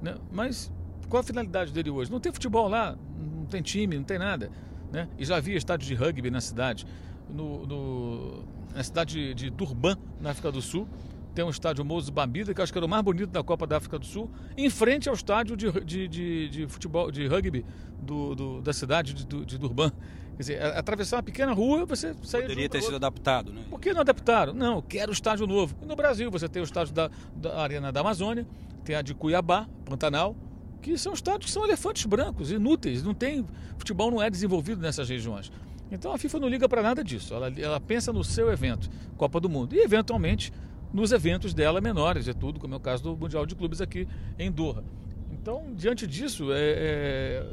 né? 0.03 0.16
mas 0.31 0.70
qual 1.09 1.20
a 1.22 1.24
finalidade 1.24 1.72
dele 1.72 1.89
hoje? 1.89 2.11
Não 2.11 2.20
tem 2.20 2.31
futebol 2.31 2.68
lá, 2.68 2.99
não 3.18 3.47
tem 3.47 3.62
time, 3.62 3.97
não 3.97 4.05
tem 4.05 4.18
nada. 4.18 4.51
Né? 4.93 5.09
E 5.18 5.24
já 5.24 5.36
havia 5.36 5.57
estádio 5.57 5.86
de 5.86 5.95
rugby 5.95 6.30
na 6.30 6.41
cidade. 6.41 6.86
No, 7.28 7.66
no, 7.66 8.45
na 8.74 8.82
cidade 8.82 9.34
de 9.34 9.51
Durban, 9.51 9.97
na 10.20 10.30
África 10.30 10.51
do 10.51 10.61
Sul, 10.61 10.88
tem 11.34 11.45
um 11.45 11.51
estádio 11.51 11.84
Moussa 11.84 12.11
Babida, 12.11 12.53
que 12.53 12.61
acho 12.61 12.72
que 12.72 12.78
era 12.78 12.86
o 12.86 12.88
mais 12.88 13.03
bonito 13.03 13.30
da 13.30 13.43
Copa 13.43 13.66
da 13.66 13.76
África 13.76 13.99
do 13.99 14.05
Sul, 14.05 14.28
em 14.57 14.68
frente 14.68 15.09
ao 15.09 15.14
estádio 15.14 15.57
de, 15.57 15.70
de, 15.84 16.09
de, 16.09 16.49
de 16.49 16.66
futebol, 16.66 17.11
de 17.11 17.26
rugby 17.26 17.64
do, 18.03 18.34
do, 18.34 18.61
da 18.61 18.72
cidade 18.72 19.14
de, 19.14 19.45
de 19.45 19.59
Durban. 19.59 19.93
Quer 20.36 20.43
dizer, 20.43 20.62
atravessar 20.62 21.16
uma 21.16 21.22
pequena 21.22 21.53
rua, 21.53 21.84
você 21.84 22.14
sair 22.22 22.43
Poderia 22.43 22.68
ter 22.68 22.82
sido 22.82 22.97
adaptado, 22.97 23.53
né? 23.53 23.62
Por 23.68 23.78
que 23.78 23.93
não 23.93 24.01
adaptaram? 24.01 24.55
Não, 24.55 24.80
quero 24.80 25.11
o 25.11 25.12
estádio 25.12 25.47
novo. 25.47 25.76
E 25.82 25.86
no 25.86 25.95
Brasil, 25.95 26.30
você 26.30 26.49
tem 26.49 26.62
o 26.62 26.64
estádio 26.64 26.95
da, 26.95 27.11
da 27.36 27.61
Arena 27.61 27.93
da 27.93 28.01
Amazônia, 28.01 28.47
tem 28.82 28.97
a 28.97 29.03
de 29.03 29.14
Cuiabá, 29.14 29.68
Pantanal, 29.84 30.34
que 30.81 30.97
são 30.99 31.12
estádios 31.12 31.47
que 31.47 31.51
são 31.51 31.64
elefantes 31.64 32.05
brancos, 32.07 32.51
inúteis. 32.51 33.03
Não 33.03 33.14
tem, 33.14 33.47
futebol 33.78 34.11
não 34.11 34.22
é 34.22 34.31
desenvolvido 34.31 34.81
nessas 34.81 35.09
regiões. 35.09 35.51
Então 35.91 36.12
a 36.12 36.18
FIFA 36.18 36.41
não 36.41 36.49
liga 36.49 36.68
para 36.68 36.83
nada 36.83 37.03
disso. 37.03 37.35
Ela, 37.35 37.53
ela 37.59 37.81
pensa 37.81 38.12
no 38.12 38.22
seu 38.22 38.51
evento, 38.51 38.89
Copa 39.16 39.41
do 39.41 39.49
Mundo. 39.49 39.74
E 39.74 39.81
eventualmente 39.81 40.53
nos 40.93 41.12
eventos 41.12 41.55
dela 41.55 41.81
menores, 41.81 42.26
é 42.28 42.33
tudo, 42.33 42.59
como 42.59 42.74
é 42.74 42.76
o 42.76 42.81
caso 42.81 43.03
do 43.03 43.16
Mundial 43.16 43.47
de 43.47 43.55
Clubes 43.55 43.81
aqui 43.81 44.09
em 44.39 44.51
Doha. 44.51 44.83
Então, 45.31 45.72
diante 45.74 46.07
disso, 46.07 46.53
é, 46.53 46.59
é 46.59 47.47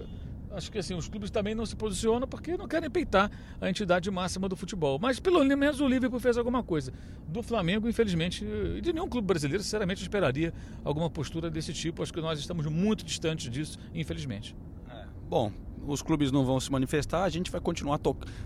acho 0.58 0.72
que 0.72 0.80
assim, 0.80 0.96
os 0.96 1.08
clubes 1.08 1.30
também 1.30 1.54
não 1.54 1.66
se 1.66 1.76
posicionam 1.76 2.28
porque 2.28 2.58
não 2.58 2.68
querem 2.68 2.90
peitar 2.90 3.32
a 3.62 3.70
entidade 3.70 4.10
máxima 4.10 4.50
do 4.50 4.56
futebol. 4.56 4.98
Mas 5.00 5.20
pelo 5.20 5.44
menos 5.46 5.80
o 5.80 5.88
Liverpool 5.88 6.20
fez 6.20 6.38
alguma 6.38 6.64
coisa. 6.64 6.92
Do 7.28 7.44
Flamengo, 7.44 7.88
infelizmente, 7.88 8.46
de 8.82 8.92
nenhum 8.92 9.08
clube 9.08 9.28
brasileiro, 9.28 9.64
sinceramente, 9.64 10.02
esperaria 10.02 10.54
alguma 10.84 11.10
postura 11.10 11.50
desse 11.50 11.74
tipo. 11.74 12.02
Acho 12.02 12.12
que 12.12 12.22
nós 12.22 12.40
estamos 12.40 12.66
muito 12.66 13.06
distantes 13.06 13.50
disso, 13.52 13.78
infelizmente. 13.94 14.56
É. 14.90 15.06
Bom, 15.30 15.52
os 15.86 16.02
clubes 16.02 16.32
não 16.32 16.46
vão 16.46 16.60
se 16.60 16.72
manifestar, 16.72 17.24
a 17.24 17.30
gente 17.30 17.52
vai 17.52 17.62
continuar 17.62 18.00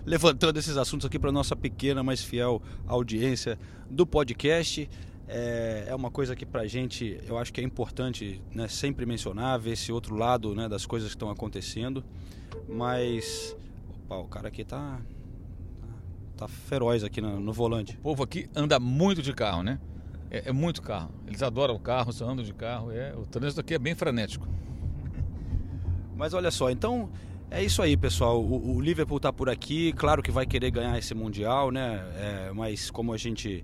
levantando 0.04 0.58
esses 0.58 0.76
assuntos 0.76 1.06
aqui 1.06 1.18
para 1.18 1.32
nossa 1.32 1.56
pequena, 1.56 2.02
mas 2.02 2.22
fiel 2.22 2.62
audiência 2.86 3.58
do 3.90 4.06
podcast. 4.06 4.88
É, 5.28 5.84
é 5.88 5.94
uma 5.94 6.10
coisa 6.10 6.34
que 6.34 6.44
para 6.44 6.62
a 6.62 6.66
gente 6.66 7.20
eu 7.26 7.38
acho 7.38 7.52
que 7.52 7.60
é 7.60 7.64
importante 7.64 8.42
né, 8.52 8.68
sempre 8.68 9.06
mencionar, 9.06 9.58
ver 9.58 9.72
esse 9.72 9.92
outro 9.92 10.14
lado 10.14 10.54
né, 10.54 10.68
das 10.68 10.84
coisas 10.84 11.10
que 11.10 11.16
estão 11.16 11.30
acontecendo. 11.30 12.04
Mas 12.68 13.56
opa, 14.12 14.16
o 14.16 14.28
cara 14.28 14.48
aqui 14.48 14.64
tá, 14.64 15.00
tá, 15.80 15.88
tá 16.36 16.48
feroz 16.48 17.02
aqui 17.02 17.20
no, 17.20 17.40
no, 17.40 17.52
volante. 17.52 17.96
O 17.98 18.02
povo 18.02 18.22
aqui 18.22 18.48
anda 18.54 18.78
muito 18.78 19.22
de 19.22 19.32
carro, 19.32 19.62
né? 19.62 19.78
É, 20.30 20.48
é 20.48 20.52
muito 20.52 20.82
carro. 20.82 21.10
Eles 21.26 21.42
adoram 21.42 21.74
o 21.74 21.80
carro, 21.80 22.12
só 22.12 22.28
andam 22.28 22.44
de 22.44 22.52
carro. 22.52 22.90
É, 22.90 23.14
o 23.14 23.24
trânsito 23.26 23.60
aqui 23.60 23.74
é 23.74 23.78
bem 23.78 23.94
frenético. 23.94 24.46
Mas 26.16 26.34
olha 26.34 26.50
só, 26.50 26.70
então 26.70 27.10
é 27.50 27.62
isso 27.62 27.82
aí, 27.82 27.96
pessoal. 27.96 28.42
O, 28.42 28.76
o 28.76 28.80
Liverpool 28.80 29.18
está 29.18 29.32
por 29.32 29.48
aqui. 29.48 29.92
Claro 29.92 30.22
que 30.22 30.30
vai 30.30 30.46
querer 30.46 30.70
ganhar 30.70 30.96
esse 30.98 31.14
mundial, 31.14 31.70
né? 31.70 32.02
É, 32.16 32.52
mas 32.54 32.90
como 32.90 33.12
a 33.12 33.18
gente 33.18 33.62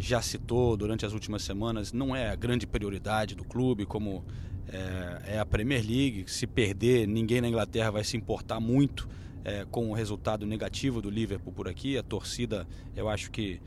já 0.00 0.22
citou 0.22 0.76
durante 0.76 1.04
as 1.04 1.12
últimas 1.12 1.42
semanas, 1.42 1.92
não 1.92 2.14
é 2.14 2.30
a 2.30 2.34
grande 2.34 2.66
prioridade 2.66 3.34
do 3.34 3.44
clube, 3.44 3.84
como 3.86 4.24
é, 4.68 5.34
é 5.34 5.38
a 5.38 5.46
Premier 5.46 5.84
League. 5.84 6.24
Se 6.28 6.46
perder, 6.46 7.06
ninguém 7.06 7.40
na 7.40 7.48
Inglaterra 7.48 7.90
vai 7.90 8.04
se 8.04 8.16
importar 8.16 8.60
muito 8.60 9.08
é, 9.44 9.66
com 9.70 9.90
o 9.90 9.92
resultado 9.92 10.46
negativo 10.46 11.00
do 11.02 11.10
Liverpool 11.10 11.52
por 11.52 11.68
aqui. 11.68 11.98
A 11.98 12.02
torcida, 12.02 12.66
eu 12.96 13.08
acho 13.08 13.30
que 13.30 13.60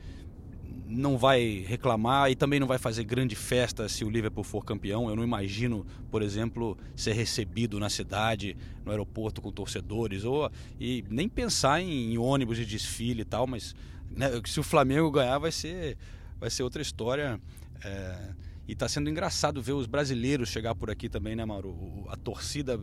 não 0.86 1.16
vai 1.16 1.64
reclamar 1.66 2.30
e 2.30 2.34
também 2.34 2.60
não 2.60 2.66
vai 2.66 2.78
fazer 2.78 3.04
grande 3.04 3.34
festa 3.34 3.88
se 3.88 4.04
o 4.04 4.10
Liverpool 4.10 4.44
for 4.44 4.64
campeão. 4.64 5.08
Eu 5.08 5.16
não 5.16 5.24
imagino, 5.24 5.86
por 6.10 6.22
exemplo, 6.22 6.76
ser 6.94 7.12
recebido 7.12 7.78
na 7.78 7.88
cidade, 7.88 8.56
no 8.84 8.90
aeroporto 8.90 9.40
com 9.40 9.50
torcedores, 9.50 10.24
ou 10.24 10.50
e 10.78 11.04
nem 11.08 11.28
pensar 11.28 11.80
em, 11.80 12.12
em 12.12 12.18
ônibus 12.18 12.56
de 12.56 12.66
desfile 12.66 13.22
e 13.22 13.24
tal, 13.24 13.46
mas 13.46 13.74
né, 14.10 14.28
se 14.44 14.60
o 14.60 14.62
Flamengo 14.62 15.10
ganhar 15.10 15.38
vai 15.38 15.52
ser 15.52 15.96
vai 16.44 16.50
ser 16.50 16.62
outra 16.62 16.82
história. 16.82 17.40
É, 17.82 18.34
e 18.68 18.72
está 18.72 18.86
sendo 18.86 19.08
engraçado 19.08 19.62
ver 19.62 19.72
os 19.72 19.86
brasileiros 19.86 20.50
chegar 20.50 20.74
por 20.74 20.90
aqui 20.90 21.08
também, 21.08 21.34
né, 21.34 21.42
Mauro? 21.44 22.04
A 22.10 22.16
torcida 22.16 22.78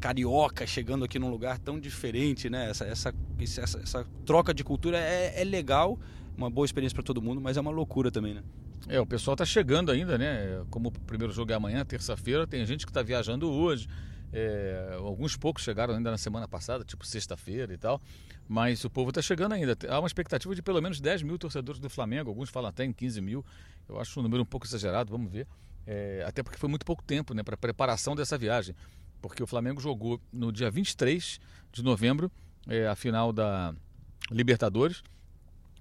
carioca 0.00 0.66
chegando 0.66 1.04
aqui 1.04 1.18
num 1.18 1.28
lugar 1.28 1.58
tão 1.58 1.78
diferente, 1.78 2.48
né? 2.48 2.70
Essa, 2.70 2.84
essa, 2.86 3.14
essa, 3.38 3.78
essa 3.78 4.06
troca 4.24 4.54
de 4.54 4.64
cultura 4.64 4.98
é, 4.98 5.42
é 5.42 5.44
legal, 5.44 5.98
uma 6.36 6.48
boa 6.48 6.64
experiência 6.64 6.94
para 6.94 7.04
todo 7.04 7.20
mundo, 7.20 7.38
mas 7.38 7.58
é 7.58 7.60
uma 7.60 7.70
loucura 7.70 8.10
também, 8.10 8.32
né? 8.34 8.42
É, 8.88 8.98
o 8.98 9.06
pessoal 9.06 9.34
está 9.34 9.44
chegando 9.44 9.92
ainda, 9.92 10.16
né? 10.16 10.64
Como 10.70 10.88
o 10.88 10.92
primeiro 10.92 11.34
jogo 11.34 11.52
é 11.52 11.54
amanhã, 11.54 11.84
terça-feira, 11.84 12.46
tem 12.46 12.64
gente 12.64 12.86
que 12.86 12.90
está 12.90 13.02
viajando 13.02 13.48
hoje. 13.50 13.86
É, 14.32 14.96
alguns 14.98 15.36
poucos 15.36 15.62
chegaram 15.62 15.94
ainda 15.94 16.10
na 16.10 16.16
semana 16.16 16.48
passada, 16.48 16.84
tipo 16.84 17.06
sexta-feira 17.06 17.72
e 17.72 17.76
tal. 17.76 18.00
Mas 18.48 18.84
o 18.84 18.90
povo 18.90 19.10
está 19.10 19.20
chegando 19.20 19.52
ainda. 19.52 19.76
Há 19.88 19.98
uma 19.98 20.06
expectativa 20.06 20.54
de 20.54 20.62
pelo 20.62 20.80
menos 20.80 21.00
10 21.00 21.22
mil 21.22 21.38
torcedores 21.38 21.80
do 21.80 21.90
Flamengo. 21.90 22.30
Alguns 22.30 22.50
falam 22.50 22.70
até 22.70 22.84
em 22.84 22.92
15 22.92 23.20
mil. 23.20 23.44
Eu 23.88 24.00
acho 24.00 24.18
um 24.18 24.22
número 24.22 24.42
um 24.42 24.46
pouco 24.46 24.66
exagerado, 24.66 25.10
vamos 25.10 25.30
ver. 25.30 25.46
É, 25.86 26.24
até 26.26 26.42
porque 26.42 26.58
foi 26.58 26.68
muito 26.68 26.86
pouco 26.86 27.02
tempo 27.02 27.34
né, 27.34 27.42
para 27.42 27.56
preparação 27.56 28.16
dessa 28.16 28.38
viagem. 28.38 28.74
Porque 29.20 29.42
o 29.42 29.46
Flamengo 29.46 29.80
jogou 29.80 30.20
no 30.32 30.50
dia 30.50 30.70
23 30.70 31.38
de 31.72 31.82
novembro 31.82 32.30
é, 32.66 32.86
a 32.86 32.94
final 32.94 33.32
da 33.32 33.74
Libertadores. 34.30 35.02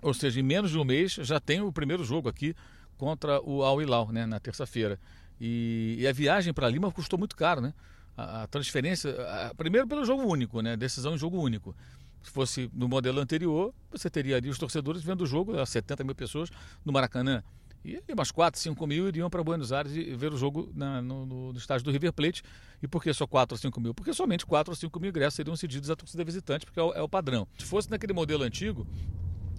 Ou 0.02 0.14
seja, 0.14 0.40
em 0.40 0.44
menos 0.44 0.72
de 0.72 0.78
um 0.78 0.84
mês 0.84 1.14
já 1.14 1.40
tem 1.40 1.62
o 1.62 1.72
primeiro 1.72 2.04
jogo 2.04 2.28
aqui 2.28 2.56
contra 2.98 3.42
o 3.42 3.64
Al 3.64 3.82
Hilal, 3.82 4.12
né, 4.12 4.26
na 4.26 4.40
terça-feira. 4.40 5.00
E, 5.40 5.96
e, 6.00 6.08
a 6.08 6.14
viagem 6.14 6.54
para 6.54 6.70
Lima 6.70 6.92
custou 6.92 7.18
muito 7.18 7.36
caro, 7.36 7.62
né? 7.62 7.74
A, 8.18 8.46
transferência, 8.48 9.16
a, 9.28 9.56
primeiro 9.56 9.88
pelo 9.88 10.06
jogo 10.06 10.24
único, 10.24 10.62
né? 10.62 10.76
Decisão 10.76 11.16
em 11.16 11.18
jogo 11.18 11.40
único. 11.40 11.76
Se 12.22 12.30
fosse 12.30 12.70
no 12.74 12.88
modelo 12.88 13.20
anterior, 13.20 13.74
você 13.90 14.10
teria 14.10 14.38
ali 14.38 14.50
os 14.50 14.58
torcedores 14.58 15.02
vendo 15.02 15.22
o 15.22 15.26
jogo, 15.26 15.66
70 15.66 16.04
mil 16.04 16.14
pessoas 16.14 16.50
no 16.86 16.92
Maracanã. 16.92 17.44
E 17.84 18.00
umas 18.14 18.30
4, 18.30 18.62
5 18.62 18.86
mil 18.86 19.08
iriam 19.08 19.28
para 19.28 19.44
Buenos 19.44 19.72
Aires 19.72 19.96
e 19.96 20.16
ver 20.16 20.32
o 20.32 20.38
jogo 20.38 20.72
na, 20.76 21.02
no, 21.02 21.26
no, 21.26 21.58
estádio 21.58 21.84
do 21.84 21.92
River 21.92 22.14
Plate. 22.14 22.44
E 22.82 22.88
por 22.88 23.02
que 23.02 23.12
só 23.12 23.26
4 23.26 23.56
ou 23.56 23.58
5 23.58 23.82
mil? 23.82 23.94
Porque 23.94 24.14
somente 24.14 24.46
4 24.46 24.72
ou 24.72 24.76
5 24.76 25.00
mil 25.00 25.10
ingressos 25.10 25.34
seriam 25.34 25.56
cedidos 25.56 25.90
à 25.90 25.96
torcida 25.96 26.24
visitante, 26.24 26.64
porque 26.64 26.80
é 26.80 26.84
o, 26.84 26.94
é 26.94 27.02
o 27.02 27.10
padrão. 27.10 27.48
Se 27.58 27.66
fosse 27.66 27.90
naquele 27.90 28.14
modelo 28.14 28.44
antigo, 28.44 28.86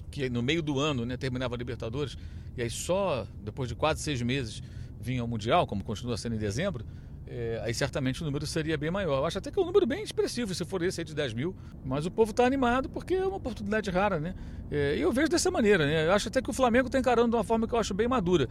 que 0.09 0.31
no 0.31 0.41
meio 0.41 0.63
do 0.63 0.79
ano 0.79 1.05
né, 1.05 1.17
terminava 1.17 1.57
a 1.57 1.59
Libertadores, 1.59 2.17
e 2.57 2.63
aí 2.63 2.71
só 2.71 3.27
depois 3.43 3.69
de 3.69 3.75
quase 3.75 4.01
seis 4.01 4.23
meses 4.23 4.63
vinha 5.01 5.21
ao 5.21 5.27
Mundial, 5.27 5.67
como 5.67 5.83
continua 5.83 6.17
sendo 6.17 6.37
em 6.37 6.39
dezembro, 6.39 6.87
é, 7.27 7.61
aí 7.65 7.73
certamente 7.73 8.23
o 8.23 8.25
número 8.25 8.47
seria 8.47 8.77
bem 8.77 8.91
maior. 8.91 9.19
Eu 9.19 9.27
acho 9.27 9.39
até 9.39 9.51
que 9.51 9.59
é 9.59 9.63
um 9.63 9.67
número 9.67 9.87
bem 9.87 10.03
expressivo, 10.03 10.55
se 10.55 10.65
for 10.65 10.83
esse 10.83 11.01
aí 11.01 11.05
de 11.05 11.15
10 11.15 11.35
mil, 11.35 11.57
mas 11.85 12.05
o 12.05 12.11
povo 12.11 12.31
está 12.31 12.45
animado 12.45 12.89
porque 12.89 13.15
é 13.15 13.27
uma 13.27 13.37
oportunidade 13.37 13.91
rara, 13.91 14.19
né? 14.19 14.35
É, 14.71 14.97
e 14.97 15.01
eu 15.01 15.13
vejo 15.13 15.29
dessa 15.29 15.51
maneira, 15.51 15.87
né? 15.87 16.07
Eu 16.07 16.13
acho 16.13 16.29
até 16.29 16.43
que 16.43 16.51
o 16.51 16.53
Flamengo 16.53 16.87
está 16.87 16.99
encarando 16.99 17.31
de 17.31 17.37
uma 17.37 17.45
forma 17.45 17.67
que 17.67 17.75
eu 17.75 17.79
acho 17.79 17.95
bem 17.95 18.09
madura. 18.09 18.49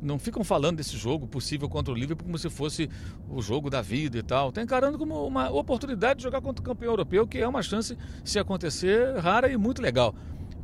Não 0.00 0.18
ficam 0.18 0.44
falando 0.44 0.76
desse 0.76 0.96
jogo 0.96 1.26
possível 1.26 1.68
contra 1.68 1.92
o 1.92 1.96
Liverpool 1.96 2.26
como 2.26 2.38
se 2.38 2.50
fosse 2.50 2.90
o 3.28 3.40
jogo 3.40 3.70
da 3.70 3.80
vida 3.80 4.18
e 4.18 4.22
tal. 4.22 4.50
Está 4.50 4.62
encarando 4.62 4.98
como 4.98 5.26
uma 5.26 5.50
oportunidade 5.50 6.18
de 6.18 6.24
jogar 6.24 6.40
contra 6.40 6.62
o 6.62 6.64
campeão 6.64 6.92
europeu, 6.92 7.26
que 7.26 7.38
é 7.38 7.48
uma 7.48 7.62
chance, 7.62 7.96
se 8.24 8.38
acontecer, 8.38 9.16
rara 9.18 9.50
e 9.50 9.56
muito 9.56 9.80
legal. 9.80 10.14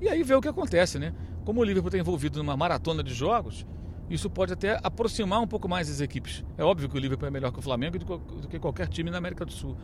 E 0.00 0.08
aí 0.08 0.22
ver 0.22 0.34
o 0.34 0.40
que 0.40 0.48
acontece, 0.48 0.98
né? 0.98 1.14
Como 1.44 1.60
o 1.60 1.64
Liverpool 1.64 1.88
está 1.88 1.98
envolvido 1.98 2.38
numa 2.38 2.56
maratona 2.56 3.02
de 3.02 3.14
jogos, 3.14 3.66
isso 4.10 4.28
pode 4.28 4.52
até 4.52 4.78
aproximar 4.82 5.40
um 5.40 5.46
pouco 5.46 5.68
mais 5.68 5.88
as 5.88 6.00
equipes. 6.00 6.44
É 6.58 6.64
óbvio 6.64 6.88
que 6.88 6.96
o 6.96 7.00
Liverpool 7.00 7.28
é 7.28 7.30
melhor 7.30 7.52
que 7.52 7.58
o 7.58 7.62
Flamengo 7.62 7.98
do 7.98 8.48
que 8.48 8.58
qualquer 8.58 8.88
time 8.88 9.10
na 9.10 9.18
América 9.18 9.44
do 9.44 9.52
Sul. 9.52 9.76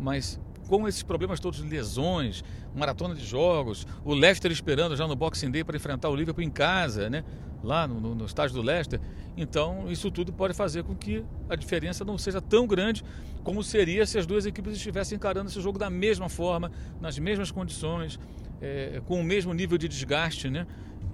Mas 0.00 0.40
com 0.66 0.88
esses 0.88 1.02
problemas 1.02 1.38
todos 1.38 1.60
lesões, 1.60 2.42
maratona 2.74 3.14
de 3.14 3.24
jogos, 3.24 3.86
o 4.04 4.14
Leicester 4.14 4.50
esperando 4.50 4.96
já 4.96 5.06
no 5.06 5.14
Boxing 5.14 5.50
Day 5.50 5.62
para 5.62 5.76
enfrentar 5.76 6.08
o 6.08 6.16
Liverpool 6.16 6.42
em 6.42 6.50
casa, 6.50 7.10
né? 7.10 7.22
lá 7.64 7.88
no, 7.88 7.98
no, 7.98 8.14
no 8.14 8.26
estádio 8.26 8.54
do 8.54 8.62
Leicester. 8.62 9.00
Então, 9.36 9.90
isso 9.90 10.10
tudo 10.10 10.32
pode 10.32 10.54
fazer 10.54 10.84
com 10.84 10.94
que 10.94 11.24
a 11.48 11.56
diferença 11.56 12.04
não 12.04 12.16
seja 12.18 12.40
tão 12.40 12.66
grande 12.66 13.02
como 13.42 13.62
seria 13.62 14.06
se 14.06 14.18
as 14.18 14.26
duas 14.26 14.46
equipes 14.46 14.74
estivessem 14.74 15.16
encarando 15.16 15.48
esse 15.48 15.60
jogo 15.60 15.78
da 15.78 15.90
mesma 15.90 16.28
forma, 16.28 16.70
nas 17.00 17.18
mesmas 17.18 17.50
condições, 17.50 18.20
é, 18.60 19.02
com 19.06 19.20
o 19.20 19.24
mesmo 19.24 19.52
nível 19.52 19.76
de 19.76 19.88
desgaste, 19.88 20.48
né? 20.48 20.66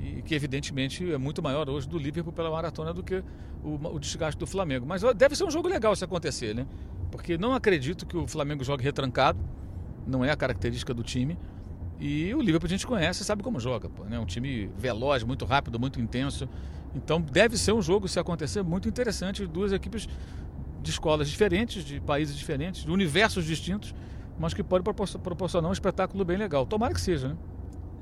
E 0.03 0.23
que 0.23 0.35
evidentemente 0.35 1.13
é 1.13 1.19
muito 1.19 1.43
maior 1.43 1.69
hoje 1.69 1.89
do 1.89 1.99
Liverpool 1.99 2.33
pela 2.33 2.51
maratona 2.51 2.93
do 2.93 3.03
que 3.03 3.23
o, 3.63 3.95
o 3.95 3.99
desgaste 3.99 4.39
do 4.39 4.47
Flamengo. 4.47 4.87
Mas 4.87 5.03
deve 5.15 5.37
ser 5.37 5.45
um 5.45 5.51
jogo 5.51 5.69
legal 5.69 5.95
se 5.95 6.05
acontecer, 6.05 6.55
né? 6.55 6.67
Porque 7.11 7.37
não 7.37 7.53
acredito 7.55 8.07
que 8.07 8.17
o 8.17 8.27
Flamengo 8.27 8.65
jogue 8.65 8.83
retrancado, 8.83 9.39
não 10.07 10.25
é 10.25 10.31
a 10.31 10.37
característica 10.37 10.95
do 10.95 11.03
time. 11.03 11.39
E 11.99 12.35
o 12.35 12.41
Liverpool 12.41 12.67
a 12.67 12.71
gente 12.71 12.87
conhece, 12.87 13.23
sabe 13.25 13.43
como 13.43 13.61
joga, 13.61 13.91
né? 14.09 14.19
Um 14.19 14.27
time 14.27 14.71
veloz, 14.79 15.23
muito 15.23 15.45
rápido, 15.45 15.79
muito 15.79 16.01
intenso. 16.01 16.49
Então 16.95 17.21
deve 17.21 17.59
ser 17.59 17.73
um 17.73 17.83
jogo, 17.83 18.09
se 18.09 18.19
acontecer, 18.19 18.63
muito 18.63 18.89
interessante. 18.89 19.47
Duas 19.47 19.73
equipes 19.73 20.09
de 20.83 20.91
escolas 20.91 21.29
diferentes, 21.29 21.85
de 21.85 22.01
países 22.01 22.37
diferentes, 22.37 22.85
de 22.85 22.91
universos 22.91 23.45
distintos 23.45 23.95
mas 24.41 24.55
que 24.55 24.63
pode 24.63 24.83
proporcionar 24.83 25.69
um 25.69 25.73
espetáculo 25.73 26.25
bem 26.25 26.39
legal. 26.39 26.65
Tomara 26.65 26.95
que 26.95 27.01
seja, 27.01 27.29
né? 27.29 27.37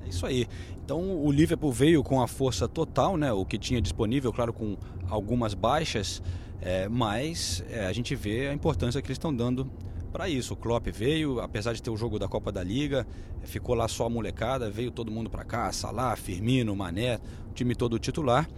É 0.08 0.10
isso 0.10 0.26
aí. 0.26 0.48
Então 0.84 1.22
o 1.22 1.30
Liverpool 1.30 1.70
veio 1.70 2.02
com 2.02 2.22
a 2.22 2.26
força 2.26 2.66
total, 2.66 3.16
né? 3.16 3.30
O 3.30 3.44
que 3.44 3.58
tinha 3.58 3.80
disponível, 3.80 4.32
claro, 4.32 4.52
com 4.52 4.76
algumas 5.08 5.52
baixas, 5.52 6.22
é, 6.62 6.88
mas 6.88 7.62
é, 7.70 7.86
a 7.86 7.92
gente 7.92 8.14
vê 8.16 8.48
a 8.48 8.54
importância 8.54 9.00
que 9.02 9.08
eles 9.08 9.16
estão 9.16 9.34
dando 9.34 9.70
para 10.10 10.28
isso. 10.28 10.54
O 10.54 10.56
Klopp 10.56 10.86
veio, 10.88 11.40
apesar 11.40 11.74
de 11.74 11.82
ter 11.82 11.90
o 11.90 11.96
jogo 11.96 12.18
da 12.18 12.26
Copa 12.26 12.50
da 12.50 12.64
Liga, 12.64 13.06
ficou 13.42 13.74
lá 13.74 13.86
só 13.86 14.06
a 14.06 14.10
molecada, 14.10 14.70
veio 14.70 14.90
todo 14.90 15.12
mundo 15.12 15.28
para 15.28 15.44
cá, 15.44 15.70
Salah, 15.70 16.16
Firmino, 16.16 16.74
Mané, 16.74 17.20
o 17.50 17.52
time 17.52 17.74
todo 17.74 17.98
titular. 17.98 18.48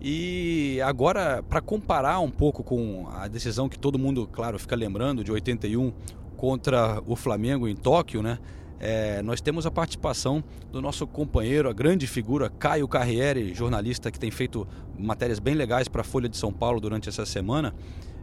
E 0.00 0.80
agora, 0.84 1.42
para 1.42 1.60
comparar 1.60 2.20
um 2.20 2.30
pouco 2.30 2.62
com 2.62 3.08
a 3.10 3.26
decisão 3.26 3.68
que 3.68 3.78
todo 3.78 3.98
mundo, 3.98 4.28
claro, 4.30 4.58
fica 4.58 4.76
lembrando 4.76 5.24
de 5.24 5.32
81, 5.32 5.92
contra 6.36 7.02
o 7.06 7.16
Flamengo 7.16 7.66
em 7.66 7.74
Tóquio, 7.74 8.22
né? 8.22 8.38
É, 8.80 9.22
nós 9.22 9.40
temos 9.40 9.66
a 9.66 9.70
participação 9.70 10.42
do 10.70 10.82
nosso 10.82 11.06
companheiro, 11.06 11.68
a 11.68 11.72
grande 11.72 12.06
figura 12.06 12.50
Caio 12.50 12.86
Carriere, 12.88 13.54
jornalista 13.54 14.10
que 14.10 14.18
tem 14.18 14.30
feito 14.30 14.66
matérias 14.98 15.38
bem 15.38 15.54
legais 15.54 15.88
para 15.88 16.00
a 16.00 16.04
Folha 16.04 16.28
de 16.28 16.36
São 16.36 16.52
Paulo 16.52 16.80
durante 16.80 17.08
essa 17.08 17.24
semana. 17.24 17.74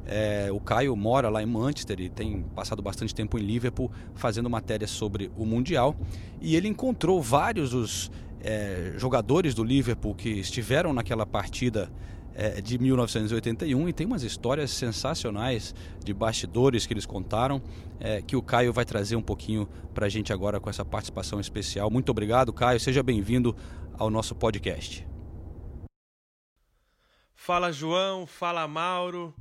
É, 0.06 0.50
o 0.52 0.60
Caio 0.60 0.96
mora 0.96 1.30
lá 1.30 1.42
em 1.42 1.46
Manchester 1.46 2.00
e 2.00 2.10
tem 2.10 2.42
passado 2.56 2.82
bastante 2.82 3.14
tempo 3.14 3.38
em 3.38 3.42
Liverpool 3.42 3.92
fazendo 4.14 4.50
matérias 4.50 4.90
sobre 4.90 5.32
o 5.38 5.46
Mundial. 5.46 5.96
E 6.42 6.56
ele 6.56 6.68
encontrou 6.68 7.22
vários 7.22 7.72
dos 7.72 8.12
é, 8.44 8.94
jogadores 8.98 9.54
do 9.54 9.64
Liverpool 9.64 10.16
que 10.16 10.30
estiveram 10.30 10.92
naquela 10.92 11.26
partida 11.26 11.90
é, 12.34 12.62
de 12.62 12.78
1981 12.78 13.90
e 13.90 13.94
tem 13.94 14.06
umas 14.08 14.24
histórias 14.24 14.72
sensacionais 14.72 15.76
de 16.04 16.14
bastidores 16.14 16.86
que 16.86 16.94
eles 16.94 17.06
contaram, 17.06 17.62
é, 18.00 18.22
que 18.22 18.36
o 18.36 18.42
Caio 18.42 18.72
vai 18.74 18.86
trazer 18.86 19.16
um 19.16 19.22
pouquinho 19.22 19.68
para 19.94 20.06
a 20.06 20.10
gente 20.10 20.32
agora 20.32 20.60
com 20.60 20.70
essa 20.70 20.86
participação 20.86 21.40
especial. 21.40 21.90
Muito 21.90 22.10
obrigado, 22.10 22.54
Caio. 22.54 22.80
Seja 22.80 23.04
bem-vindo 23.04 23.56
ao 23.98 24.10
nosso 24.10 24.36
podcast. 24.36 25.08
Fala, 27.34 27.72
João. 27.72 28.26
Fala, 28.26 28.68
Mauro. 28.68 29.34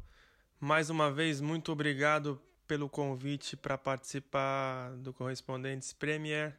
Mais 0.59 0.91
uma 0.91 1.11
vez, 1.11 1.41
muito 1.41 1.73
obrigado 1.73 2.41
pelo 2.67 2.89
convite 2.89 3.57
para 3.57 3.77
participar 3.77 4.91
do 4.97 5.13
Correspondentes 5.13 5.93
Premier. 5.93 6.57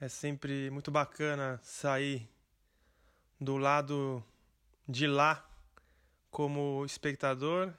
É 0.00 0.08
sempre 0.08 0.70
muito 0.70 0.90
bacana 0.90 1.60
sair 1.62 2.28
do 3.40 3.56
lado 3.56 4.24
de 4.88 5.06
lá 5.06 5.44
como 6.30 6.84
espectador 6.84 7.72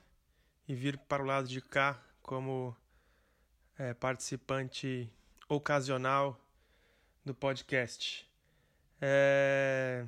e 0.67 0.73
vir 0.73 0.97
para 0.97 1.21
o 1.21 1.25
lado 1.25 1.47
de 1.47 1.61
cá 1.61 2.01
como 2.21 2.75
é, 3.77 3.93
participante 3.93 5.09
ocasional 5.47 6.39
do 7.23 7.33
podcast. 7.33 8.27
É, 8.99 10.05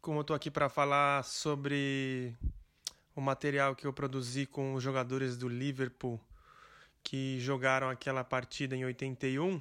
como 0.00 0.18
eu 0.18 0.20
estou 0.22 0.34
aqui 0.34 0.50
para 0.50 0.68
falar 0.68 1.24
sobre 1.24 2.34
o 3.14 3.20
material 3.20 3.74
que 3.74 3.86
eu 3.86 3.92
produzi 3.92 4.46
com 4.46 4.74
os 4.74 4.82
jogadores 4.82 5.36
do 5.36 5.48
Liverpool 5.48 6.20
que 7.02 7.38
jogaram 7.40 7.90
aquela 7.90 8.22
partida 8.24 8.76
em 8.76 8.84
81, 8.84 9.60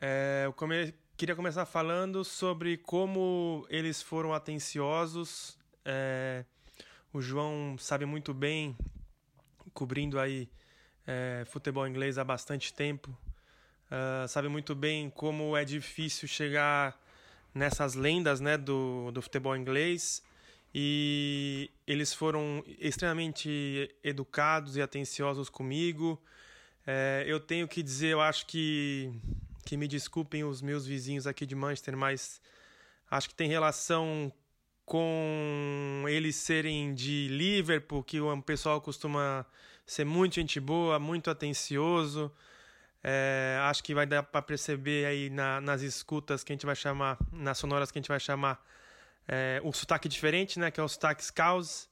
é, 0.00 0.42
eu 0.46 0.52
come 0.52 0.94
queria 1.16 1.36
começar 1.36 1.64
falando 1.64 2.24
sobre 2.24 2.76
como 2.78 3.64
eles 3.68 4.02
foram 4.02 4.34
atenciosos 4.34 5.56
é, 5.84 6.44
o 7.12 7.20
João 7.20 7.76
sabe 7.78 8.04
muito 8.04 8.32
bem, 8.34 8.76
cobrindo 9.72 10.18
aí 10.18 10.48
é, 11.06 11.44
futebol 11.46 11.86
inglês 11.86 12.18
há 12.18 12.24
bastante 12.24 12.72
tempo, 12.72 13.10
uh, 13.90 14.26
sabe 14.28 14.48
muito 14.48 14.74
bem 14.74 15.10
como 15.10 15.56
é 15.56 15.64
difícil 15.64 16.26
chegar 16.26 16.98
nessas 17.54 17.94
lendas 17.94 18.40
né, 18.40 18.56
do, 18.56 19.10
do 19.12 19.22
futebol 19.22 19.56
inglês 19.56 20.22
e 20.74 21.70
eles 21.86 22.12
foram 22.12 22.64
extremamente 22.78 23.94
educados 24.02 24.76
e 24.76 24.82
atenciosos 24.82 25.48
comigo. 25.48 26.20
É, 26.84 27.24
eu 27.26 27.38
tenho 27.38 27.68
que 27.68 27.82
dizer, 27.82 28.08
eu 28.08 28.20
acho 28.20 28.46
que 28.46 29.12
que 29.64 29.76
me 29.76 29.88
desculpem 29.88 30.44
os 30.44 30.60
meus 30.60 30.86
vizinhos 30.86 31.26
aqui 31.26 31.46
de 31.46 31.54
Manchester, 31.54 31.96
mas 31.96 32.40
acho 33.10 33.30
que 33.30 33.34
tem 33.34 33.48
relação 33.48 34.30
com 34.84 36.04
eles 36.08 36.36
serem 36.36 36.94
de 36.94 37.28
Liverpool, 37.28 38.02
que 38.02 38.20
o 38.20 38.42
pessoal 38.42 38.80
costuma 38.80 39.46
ser 39.86 40.04
muito 40.04 40.36
gente 40.36 40.60
boa, 40.60 40.98
muito 40.98 41.30
atencioso. 41.30 42.32
É, 43.02 43.58
acho 43.62 43.84
que 43.84 43.94
vai 43.94 44.06
dar 44.06 44.22
para 44.22 44.40
perceber 44.42 45.06
aí 45.06 45.30
na, 45.30 45.60
nas 45.60 45.82
escutas 45.82 46.42
que 46.42 46.52
a 46.52 46.54
gente 46.54 46.66
vai 46.66 46.74
chamar, 46.74 47.18
nas 47.32 47.58
sonoras 47.58 47.90
que 47.90 47.98
a 47.98 48.00
gente 48.00 48.08
vai 48.08 48.20
chamar, 48.20 48.64
é, 49.28 49.60
um 49.64 49.72
sotaque 49.72 50.08
diferente, 50.08 50.58
né? 50.58 50.70
Que 50.70 50.80
é 50.80 50.82
o 50.82 50.88
sotaque 50.88 51.24
Scouse. 51.24 51.88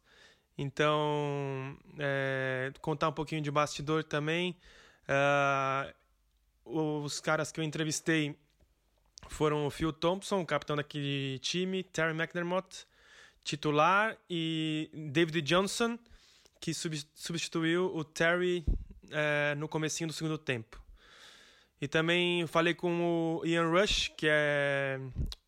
Então, 0.56 1.76
é, 1.98 2.72
contar 2.80 3.08
um 3.08 3.12
pouquinho 3.12 3.42
de 3.42 3.50
bastidor 3.50 4.04
também. 4.04 4.56
Uh, 5.08 5.92
os 6.64 7.20
caras 7.20 7.50
que 7.50 7.60
eu 7.60 7.64
entrevistei 7.64 8.38
foram 9.28 9.66
o 9.66 9.70
Phil 9.70 9.92
Thompson, 9.92 10.40
o 10.40 10.46
capitão 10.46 10.76
daquele 10.76 11.38
time, 11.40 11.82
Terry 11.82 12.12
McDermott, 12.12 12.86
titular, 13.44 14.16
e 14.28 14.90
David 14.92 15.42
Johnson, 15.42 15.98
que 16.60 16.72
substituiu 16.72 17.94
o 17.94 18.04
Terry 18.04 18.64
é, 19.10 19.54
no 19.56 19.68
comecinho 19.68 20.08
do 20.08 20.12
segundo 20.12 20.38
tempo. 20.38 20.80
E 21.80 21.88
também 21.88 22.46
falei 22.46 22.74
com 22.74 23.40
o 23.40 23.44
Ian 23.44 23.68
Rush, 23.68 24.12
que 24.16 24.28
é 24.30 25.00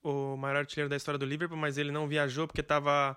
o 0.02 0.36
maior 0.36 0.56
artilheiro 0.56 0.90
da 0.90 0.96
história 0.96 1.16
do 1.16 1.24
Liverpool, 1.24 1.56
mas 1.56 1.78
ele 1.78 1.92
não 1.92 2.08
viajou 2.08 2.48
porque 2.48 2.60
estava 2.60 3.16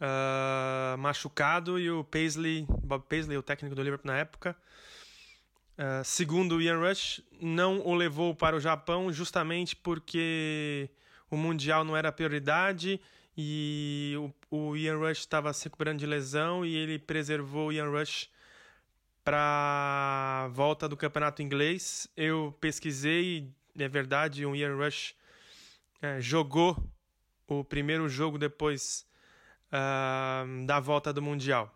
ah, 0.00 0.96
machucado, 0.98 1.78
e 1.78 1.88
o 1.88 2.02
Paisley, 2.02 2.66
Bob 2.82 3.04
Paisley, 3.08 3.38
o 3.38 3.42
técnico 3.42 3.76
do 3.76 3.82
Liverpool 3.82 4.10
na 4.10 4.18
época, 4.18 4.56
Uh, 5.80 6.04
segundo 6.04 6.60
Ian 6.60 6.78
Rush, 6.78 7.22
não 7.40 7.80
o 7.80 7.94
levou 7.94 8.34
para 8.34 8.54
o 8.54 8.60
Japão 8.60 9.10
justamente 9.10 9.74
porque 9.74 10.90
o 11.30 11.38
Mundial 11.38 11.84
não 11.84 11.96
era 11.96 12.12
prioridade 12.12 13.00
e 13.34 14.14
o, 14.50 14.70
o 14.70 14.76
Ian 14.76 14.98
Rush 14.98 15.20
estava 15.20 15.50
se 15.54 15.64
recuperando 15.64 15.98
de 15.98 16.04
lesão 16.04 16.66
e 16.66 16.76
ele 16.76 16.98
preservou 16.98 17.68
o 17.68 17.72
Ian 17.72 17.88
Rush 17.88 18.28
para 19.24 20.44
a 20.44 20.48
volta 20.48 20.86
do 20.86 20.98
campeonato 20.98 21.40
inglês. 21.40 22.06
Eu 22.14 22.54
pesquisei, 22.60 23.50
é 23.78 23.88
verdade, 23.88 24.44
o 24.44 24.54
Ian 24.54 24.76
Rush 24.76 25.14
é, 26.02 26.20
jogou 26.20 26.76
o 27.48 27.64
primeiro 27.64 28.06
jogo 28.06 28.36
depois 28.36 29.06
uh, 29.72 30.66
da 30.66 30.78
volta 30.78 31.10
do 31.10 31.22
Mundial. 31.22 31.74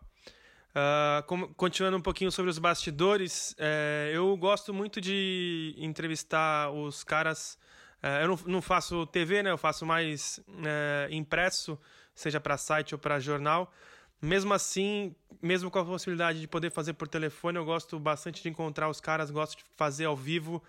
Uh, 0.74 1.54
continuando 1.54 1.96
um 1.96 2.00
pouquinho 2.00 2.32
sobre 2.32 2.50
os 2.50 2.58
bastidores, 2.58 3.54
é, 3.58 4.10
eu 4.12 4.36
gosto 4.36 4.74
muito 4.74 5.00
de 5.00 5.72
entrevistar 5.78 6.72
os 6.72 7.04
caras. 7.04 7.56
É, 8.02 8.24
eu 8.24 8.28
não, 8.28 8.38
não, 8.46 8.62
faço 8.62 9.06
TV, 9.06 9.42
né? 9.42 9.52
Eu 9.52 9.58
faço 9.58 9.86
mais 9.86 10.40
é, 10.64 11.08
impresso, 11.12 11.78
seja 12.12 12.40
para 12.40 12.56
site 12.56 12.92
ou 12.92 12.98
para 12.98 13.20
jornal. 13.20 13.72
Mesmo 14.20 14.52
assim, 14.52 15.14
mesmo 15.40 15.70
com 15.70 15.78
a 15.78 15.84
possibilidade 15.84 16.40
de 16.40 16.48
poder 16.48 16.70
fazer 16.70 16.94
por 16.94 17.06
telefone, 17.06 17.56
eu 17.56 17.64
gosto 17.64 17.98
bastante 18.00 18.42
de 18.42 18.48
encontrar 18.48 18.88
os 18.88 19.00
caras, 19.00 19.30
gosto 19.30 19.58
de 19.58 19.64
fazer 19.76 20.06
ao 20.06 20.16
vivo, 20.16 20.62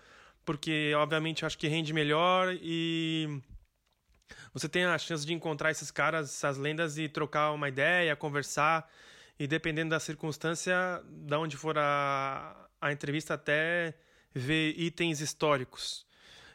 porque 0.44 0.92
obviamente 0.94 1.44
acho 1.44 1.58
que 1.58 1.66
rende 1.66 1.92
melhor 1.92 2.56
e 2.60 3.40
você 4.52 4.68
tem 4.68 4.84
a 4.84 4.98
chance 4.98 5.26
de 5.26 5.32
encontrar 5.32 5.70
esses 5.70 5.90
caras, 5.90 6.28
essas 6.28 6.58
lendas 6.58 6.96
e 6.96 7.08
trocar 7.08 7.50
uma 7.52 7.68
ideia, 7.68 8.14
conversar 8.14 8.88
e 9.38 9.46
dependendo 9.46 9.90
da 9.90 10.00
circunstância, 10.00 11.02
da 11.04 11.38
onde 11.38 11.56
for 11.56 11.76
a, 11.78 12.68
a 12.80 12.92
entrevista, 12.92 13.34
até 13.34 13.94
ver 14.34 14.74
itens 14.78 15.20
históricos. 15.20 16.06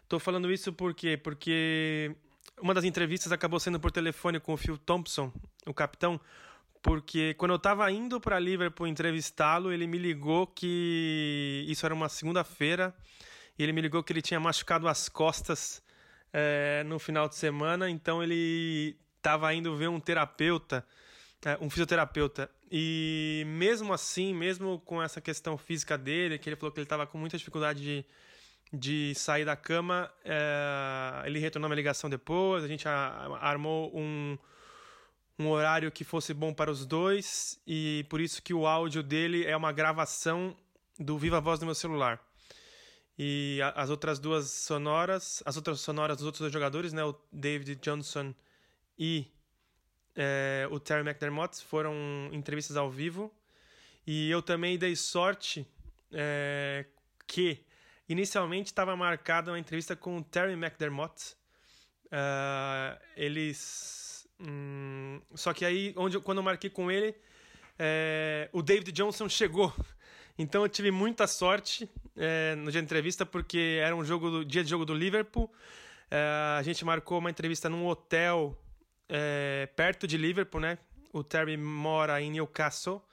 Estou 0.03 0.19
falando 0.19 0.51
isso 0.51 0.73
por 0.73 0.93
quê? 0.93 1.17
Porque 1.17 2.15
uma 2.61 2.73
das 2.73 2.83
entrevistas 2.83 3.31
acabou 3.31 3.59
sendo 3.59 3.79
por 3.79 3.91
telefone 3.91 4.39
com 4.39 4.53
o 4.53 4.57
Phil 4.57 4.77
Thompson, 4.77 5.31
o 5.65 5.73
capitão, 5.73 6.19
porque 6.81 7.33
quando 7.35 7.51
eu 7.51 7.57
estava 7.57 7.89
indo 7.91 8.19
para 8.19 8.39
Liverpool 8.39 8.87
entrevistá-lo, 8.87 9.71
ele 9.71 9.87
me 9.87 9.97
ligou 9.97 10.47
que 10.47 11.65
isso 11.67 11.85
era 11.85 11.93
uma 11.93 12.09
segunda-feira 12.09 12.93
e 13.57 13.63
ele 13.63 13.71
me 13.71 13.81
ligou 13.81 14.03
que 14.03 14.11
ele 14.11 14.21
tinha 14.21 14.39
machucado 14.39 14.87
as 14.87 15.07
costas 15.07 15.81
é, 16.33 16.83
no 16.85 16.97
final 16.97 17.29
de 17.29 17.35
semana, 17.35 17.89
então 17.89 18.23
ele 18.23 18.97
estava 19.17 19.53
indo 19.53 19.75
ver 19.75 19.89
um 19.89 19.99
terapeuta, 19.99 20.85
é, 21.45 21.57
um 21.61 21.69
fisioterapeuta. 21.69 22.49
E 22.73 23.43
mesmo 23.47 23.91
assim, 23.91 24.33
mesmo 24.33 24.79
com 24.85 25.03
essa 25.03 25.19
questão 25.19 25.57
física 25.57 25.97
dele, 25.97 26.39
que 26.39 26.47
ele 26.47 26.55
falou 26.55 26.71
que 26.71 26.79
ele 26.79 26.85
estava 26.85 27.05
com 27.05 27.17
muita 27.17 27.37
dificuldade 27.37 27.81
de, 27.81 28.05
de 28.71 29.13
sair 29.13 29.43
da 29.43 29.57
cama, 29.57 30.09
é, 30.23 31.23
ele 31.25 31.37
retornou 31.39 31.69
uma 31.69 31.75
ligação 31.75 32.09
depois, 32.09 32.63
a 32.63 32.69
gente 32.69 32.87
armou 32.87 33.91
um, 33.93 34.37
um 35.37 35.49
horário 35.49 35.91
que 35.91 36.05
fosse 36.05 36.33
bom 36.33 36.53
para 36.53 36.71
os 36.71 36.85
dois, 36.85 37.59
e 37.67 38.05
por 38.09 38.21
isso 38.21 38.41
que 38.41 38.53
o 38.53 38.65
áudio 38.65 39.03
dele 39.03 39.43
é 39.43 39.57
uma 39.57 39.73
gravação 39.73 40.55
do 40.97 41.17
Viva 41.17 41.41
Voz 41.41 41.59
do 41.59 41.65
meu 41.65 41.75
celular. 41.75 42.25
E 43.19 43.59
as 43.75 43.89
outras 43.89 44.17
duas 44.17 44.49
sonoras, 44.49 45.43
as 45.45 45.57
outras 45.57 45.81
sonoras 45.81 46.15
dos 46.15 46.25
outros 46.25 46.39
dois 46.39 46.53
jogadores, 46.53 46.93
né, 46.93 47.03
o 47.03 47.13
David 47.33 47.75
Johnson 47.75 48.33
e 48.97 49.27
é, 50.15 50.67
o 50.69 50.79
Terry 50.79 51.01
McDermott 51.01 51.63
foram 51.63 51.95
entrevistas 52.31 52.77
ao 52.77 52.89
vivo 52.89 53.31
e 54.05 54.29
eu 54.29 54.41
também 54.41 54.77
dei 54.77 54.95
sorte 54.95 55.67
é, 56.11 56.85
que 57.27 57.63
inicialmente 58.09 58.67
estava 58.67 58.95
marcada 58.95 59.51
uma 59.51 59.59
entrevista 59.59 59.95
com 59.95 60.17
o 60.17 60.23
Terry 60.23 60.53
McDermott. 60.53 61.35
Uh, 62.07 62.99
eles. 63.15 64.27
Hum, 64.39 65.21
só 65.33 65.53
que 65.53 65.63
aí, 65.63 65.93
onde, 65.95 66.19
quando 66.19 66.39
eu 66.39 66.43
marquei 66.43 66.69
com 66.69 66.91
ele, 66.91 67.15
é, 67.79 68.49
o 68.51 68.61
David 68.61 68.91
Johnson 68.91 69.29
chegou. 69.29 69.73
Então 70.37 70.63
eu 70.63 70.69
tive 70.69 70.91
muita 70.91 71.27
sorte 71.27 71.89
é, 72.17 72.55
no 72.55 72.71
dia 72.71 72.81
de 72.81 72.85
entrevista, 72.85 73.25
porque 73.25 73.79
era 73.81 73.95
um 73.95 74.03
jogo 74.03 74.29
do, 74.29 74.45
dia 74.45 74.63
de 74.63 74.69
jogo 74.69 74.85
do 74.85 74.93
Liverpool. 74.93 75.51
É, 76.09 76.57
a 76.57 76.63
gente 76.63 76.83
marcou 76.83 77.19
uma 77.19 77.29
entrevista 77.29 77.69
num 77.69 77.87
hotel 77.87 78.57
é, 79.11 79.67
perto 79.75 80.07
de 80.07 80.17
Liverpool, 80.17 80.61
né? 80.61 80.77
O 81.11 81.21
Terry 81.21 81.57
mora 81.57 82.21
em 82.21 82.31
Newcastle. 82.31 83.03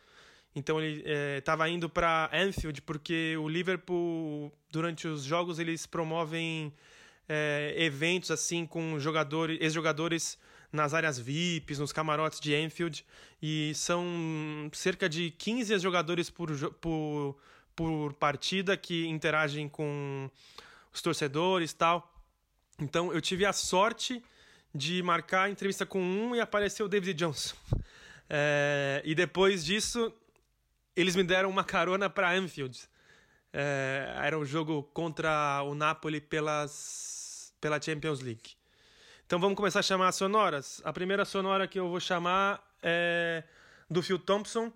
Então 0.54 0.80
ele 0.80 1.04
estava 1.36 1.68
é, 1.68 1.72
indo 1.72 1.88
para 1.88 2.30
Anfield 2.32 2.80
porque 2.82 3.36
o 3.36 3.48
Liverpool 3.48 4.52
durante 4.70 5.06
os 5.06 5.24
jogos 5.24 5.58
eles 5.58 5.84
promovem 5.86 6.72
é, 7.28 7.74
eventos 7.76 8.30
assim 8.30 8.64
com 8.64 8.98
jogadores, 8.98 9.58
ex-jogadores 9.60 10.38
nas 10.72 10.94
áreas 10.94 11.18
VIPs, 11.18 11.78
nos 11.78 11.92
camarotes 11.92 12.40
de 12.40 12.54
Anfield 12.54 13.04
e 13.42 13.72
são 13.74 14.04
cerca 14.72 15.08
de 15.08 15.30
15 15.32 15.78
jogadores 15.78 16.30
por, 16.30 16.50
por, 16.74 17.36
por 17.74 18.12
partida 18.14 18.76
que 18.76 19.06
interagem 19.06 19.68
com 19.68 20.30
os 20.92 21.02
torcedores, 21.02 21.72
tal. 21.72 22.12
Então 22.78 23.12
eu 23.12 23.20
tive 23.20 23.44
a 23.44 23.52
sorte 23.52 24.22
de 24.74 25.02
marcar 25.02 25.50
entrevista 25.50 25.86
com 25.86 26.00
um 26.00 26.34
e 26.34 26.40
apareceu 26.40 26.86
o 26.86 26.88
David 26.88 27.14
Johnson. 27.14 27.56
É, 28.28 29.02
e 29.04 29.14
depois 29.14 29.64
disso, 29.64 30.12
eles 30.94 31.16
me 31.16 31.24
deram 31.24 31.48
uma 31.48 31.64
carona 31.64 32.10
para 32.10 32.32
Anfield. 32.32 32.78
É, 33.52 34.14
era 34.22 34.38
um 34.38 34.44
jogo 34.44 34.82
contra 34.92 35.62
o 35.62 35.74
Napoli 35.74 36.20
pelas, 36.20 37.54
pela 37.60 37.80
Champions 37.80 38.20
League. 38.20 38.56
Então 39.26 39.38
vamos 39.38 39.56
começar 39.56 39.80
a 39.80 39.82
chamar 39.82 40.08
as 40.08 40.16
sonoras. 40.16 40.80
A 40.84 40.92
primeira 40.92 41.24
sonora 41.24 41.66
que 41.66 41.78
eu 41.78 41.88
vou 41.88 42.00
chamar 42.00 42.62
é 42.82 43.44
do 43.88 44.02
Phil 44.02 44.18
Thompson. 44.18 44.72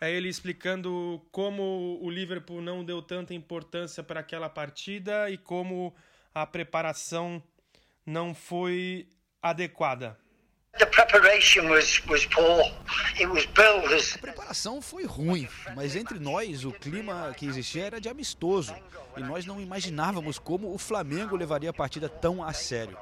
É 0.00 0.10
ele 0.10 0.28
explicando 0.28 1.24
como 1.30 1.98
o 2.02 2.10
Liverpool 2.10 2.60
não 2.60 2.84
deu 2.84 3.00
tanta 3.00 3.32
importância 3.32 4.02
para 4.02 4.20
aquela 4.20 4.48
partida 4.48 5.30
e 5.30 5.38
como 5.38 5.94
a 6.34 6.46
preparação 6.46 7.42
não 8.04 8.34
foi 8.34 9.08
adequada. 9.44 10.18
A 14.16 14.18
preparação 14.18 14.82
foi 14.82 15.04
ruim, 15.04 15.46
mas 15.76 15.94
entre 15.94 16.18
nós 16.18 16.64
o 16.64 16.72
clima 16.72 17.32
que 17.36 17.46
existia 17.46 17.84
era 17.84 18.00
de 18.00 18.08
amistoso 18.08 18.74
e 19.16 19.20
nós 19.20 19.46
não 19.46 19.60
imaginávamos 19.60 20.38
como 20.38 20.74
o 20.74 20.78
Flamengo 20.78 21.36
levaria 21.36 21.70
a 21.70 21.74
partida 21.74 22.08
tão 22.08 22.42
a 22.42 22.52
sério. 22.52 22.96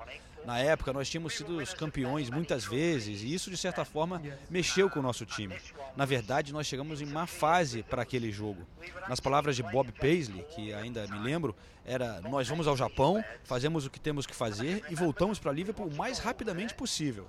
Na 0.44 0.58
época 0.58 0.92
nós 0.92 1.08
tínhamos 1.08 1.34
sido 1.34 1.58
os 1.58 1.72
campeões 1.72 2.28
muitas 2.28 2.64
vezes 2.64 3.22
e 3.22 3.32
isso 3.32 3.50
de 3.50 3.56
certa 3.56 3.84
forma 3.84 4.20
mexeu 4.50 4.90
com 4.90 4.98
o 4.98 5.02
nosso 5.02 5.24
time. 5.24 5.54
Na 5.96 6.04
verdade, 6.04 6.52
nós 6.52 6.66
chegamos 6.66 7.00
em 7.00 7.06
má 7.06 7.26
fase 7.26 7.82
para 7.82 8.02
aquele 8.02 8.32
jogo. 8.32 8.66
Nas 9.08 9.20
palavras 9.20 9.56
de 9.56 9.62
Bob 9.62 9.92
Paisley, 9.92 10.44
que 10.54 10.72
ainda 10.74 11.06
me 11.06 11.18
lembro, 11.18 11.54
era: 11.84 12.20
nós 12.22 12.48
vamos 12.48 12.66
ao 12.66 12.76
Japão, 12.76 13.22
fazemos 13.44 13.86
o 13.86 13.90
que 13.90 14.00
temos 14.00 14.26
que 14.26 14.34
fazer 14.34 14.84
e 14.90 14.94
voltamos 14.94 15.38
para 15.38 15.52
Liverpool 15.52 15.86
o 15.86 15.94
mais 15.94 16.18
rapidamente 16.18 16.74
possível. 16.74 17.28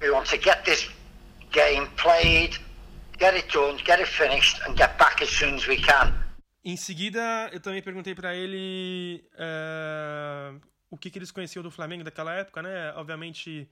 We 0.00 0.10
want 0.10 0.28
to 0.28 0.36
get 0.36 0.62
this 0.64 0.90
game 1.52 1.88
played, 1.96 2.60
get 3.18 3.34
it 3.34 3.48
done, 3.52 3.78
get 3.78 3.98
it 3.98 4.06
finished 4.06 4.60
and 4.62 4.76
get 4.76 4.96
back 4.98 5.22
as 5.22 5.30
soon 5.30 5.54
as 5.54 5.66
we 5.66 5.80
can. 5.80 6.12
Em 6.64 6.76
seguida, 6.76 7.48
eu 7.52 7.60
também 7.60 7.80
perguntei 7.80 8.14
para 8.14 8.34
ele 8.34 9.24
uh, 9.34 10.60
o 10.96 10.98
que, 10.98 11.10
que, 11.10 11.18
eles 11.18 11.30
conheciam 11.30 11.62
do 11.62 11.70
Flamengo 11.70 12.02
daquela 12.02 12.34
época, 12.34 12.62
né? 12.62 12.92
Obviamente, 12.96 13.68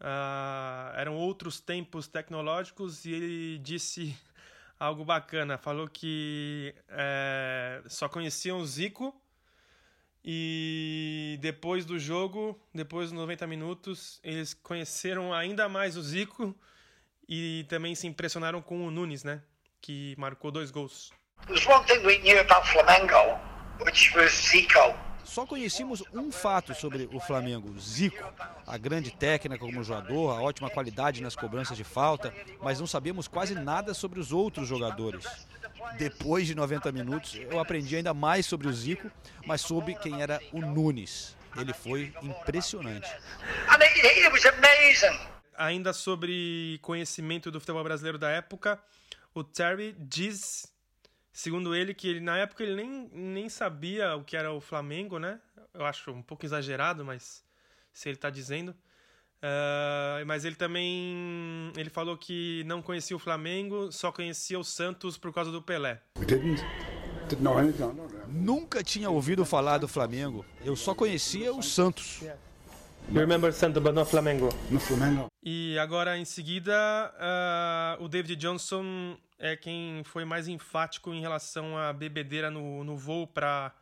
ah, 0.00 0.92
eram 0.96 1.16
outros 1.16 1.60
tempos 1.60 2.06
tecnológicos 2.06 3.04
e 3.04 3.12
ele 3.12 3.58
disse 3.58 4.16
algo 4.78 5.04
bacana. 5.04 5.58
Falou 5.58 5.88
que 5.88 6.74
é, 6.88 7.82
só 7.88 8.08
conheciam 8.08 8.60
o 8.60 8.66
Zico 8.66 9.14
e 10.24 11.38
depois 11.40 11.84
do 11.84 11.98
jogo, 11.98 12.58
depois 12.72 13.10
dos 13.10 13.18
90 13.18 13.46
minutos, 13.46 14.20
eles 14.22 14.54
conheceram 14.54 15.34
ainda 15.34 15.68
mais 15.68 15.96
o 15.96 16.02
Zico 16.02 16.54
e 17.28 17.66
também 17.68 17.94
se 17.94 18.06
impressionaram 18.06 18.62
com 18.62 18.86
o 18.86 18.90
Nunes, 18.90 19.24
né? 19.24 19.42
Que 19.80 20.14
marcou 20.16 20.50
dois 20.50 20.70
gols. 20.70 21.12
There's 21.46 21.66
one 21.66 21.84
thing 21.86 22.04
we 22.04 22.18
knew 22.18 22.38
about 22.40 22.66
Flamengo, 22.68 23.38
which 23.84 24.16
was 24.16 24.30
Zico. 24.30 25.07
Só 25.28 25.44
conhecíamos 25.44 26.02
um 26.14 26.32
fato 26.32 26.74
sobre 26.74 27.06
o 27.12 27.20
Flamengo, 27.20 27.78
Zico, 27.78 28.32
a 28.66 28.78
grande 28.78 29.10
técnica 29.10 29.60
como 29.60 29.84
jogador, 29.84 30.30
a 30.30 30.40
ótima 30.40 30.70
qualidade 30.70 31.22
nas 31.22 31.36
cobranças 31.36 31.76
de 31.76 31.84
falta, 31.84 32.34
mas 32.62 32.80
não 32.80 32.86
sabíamos 32.86 33.28
quase 33.28 33.54
nada 33.54 33.92
sobre 33.92 34.18
os 34.18 34.32
outros 34.32 34.66
jogadores. 34.66 35.26
Depois 35.98 36.46
de 36.46 36.54
90 36.54 36.90
minutos, 36.92 37.34
eu 37.50 37.60
aprendi 37.60 37.94
ainda 37.94 38.14
mais 38.14 38.46
sobre 38.46 38.68
o 38.68 38.72
Zico, 38.72 39.10
mas 39.46 39.60
soube 39.60 39.94
quem 39.96 40.22
era 40.22 40.40
o 40.50 40.60
Nunes. 40.62 41.36
Ele 41.56 41.74
foi 41.74 42.12
impressionante. 42.22 43.08
Ainda 45.56 45.92
sobre 45.92 46.78
conhecimento 46.80 47.50
do 47.50 47.60
futebol 47.60 47.84
brasileiro 47.84 48.16
da 48.16 48.30
época, 48.30 48.80
o 49.34 49.44
Terry 49.44 49.94
diz, 49.98 50.72
segundo 51.38 51.72
ele, 51.72 51.94
que 51.94 52.08
ele, 52.08 52.20
na 52.20 52.36
época 52.36 52.64
ele 52.64 52.74
nem, 52.74 53.08
nem 53.12 53.48
sabia 53.48 54.16
o 54.16 54.24
que 54.24 54.36
era 54.36 54.52
o 54.52 54.60
Flamengo, 54.60 55.20
né? 55.20 55.40
Eu 55.72 55.84
acho 55.84 56.10
um 56.10 56.20
pouco 56.20 56.44
exagerado, 56.44 57.04
mas 57.04 57.44
se 57.92 58.08
ele 58.08 58.16
está 58.16 58.28
dizendo. 58.28 58.70
Uh, 59.40 60.26
mas 60.26 60.44
ele 60.44 60.56
também 60.56 61.72
ele 61.76 61.88
falou 61.90 62.16
que 62.16 62.64
não 62.66 62.82
conhecia 62.82 63.14
o 63.14 63.20
Flamengo, 63.20 63.92
só 63.92 64.10
conhecia 64.10 64.58
o 64.58 64.64
Santos 64.64 65.16
por 65.16 65.32
causa 65.32 65.52
do 65.52 65.62
Pelé. 65.62 66.02
Nunca 68.26 68.82
tinha 68.82 69.08
ouvido 69.08 69.44
falar 69.44 69.78
do 69.78 69.86
Flamengo. 69.86 70.44
Eu 70.64 70.74
só 70.74 70.92
conhecia 70.92 71.54
o 71.54 71.62
Santos. 71.62 72.20
You 73.10 73.20
remember 73.20 73.50
Santos, 73.54 73.82
but 73.82 73.94
not 73.94 74.10
Flamengo. 74.10 74.50
No 74.70 74.78
Flamengo. 74.78 75.28
E 75.42 75.78
agora, 75.78 76.18
em 76.18 76.26
seguida, 76.26 77.10
uh, 77.16 78.04
o 78.04 78.08
David 78.08 78.36
Johnson 78.36 79.16
é 79.38 79.56
quem 79.56 80.02
foi 80.04 80.26
mais 80.26 80.46
enfático 80.46 81.14
em 81.14 81.22
relação 81.22 81.78
à 81.78 81.90
bebedeira 81.90 82.50
no, 82.50 82.84
no 82.84 82.98
voo 82.98 83.26
para 83.26 83.72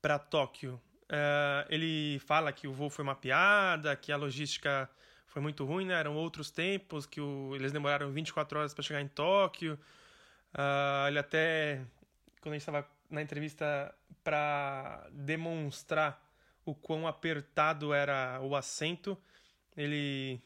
para 0.00 0.18
Tóquio. 0.18 0.80
Uh, 1.04 1.66
ele 1.68 2.18
fala 2.20 2.50
que 2.50 2.66
o 2.66 2.72
voo 2.72 2.88
foi 2.88 3.02
uma 3.02 3.14
piada, 3.14 3.94
que 3.94 4.10
a 4.10 4.16
logística 4.16 4.88
foi 5.26 5.42
muito 5.42 5.66
ruim, 5.66 5.84
né? 5.84 6.00
Eram 6.00 6.16
outros 6.16 6.50
tempos, 6.50 7.04
que 7.04 7.20
o, 7.20 7.54
eles 7.54 7.72
demoraram 7.72 8.10
24 8.10 8.58
horas 8.58 8.72
para 8.72 8.82
chegar 8.82 9.02
em 9.02 9.08
Tóquio. 9.08 9.78
Uh, 10.54 11.08
ele 11.08 11.18
até, 11.18 11.82
quando 12.40 12.54
a 12.54 12.56
gente 12.56 12.62
estava 12.62 12.88
na 13.10 13.20
entrevista 13.20 13.94
para 14.24 15.06
demonstrar 15.12 16.27
o 16.70 16.74
quão 16.74 17.06
apertado 17.06 17.94
era 17.94 18.40
o 18.42 18.54
assento, 18.54 19.16
ele 19.76 20.40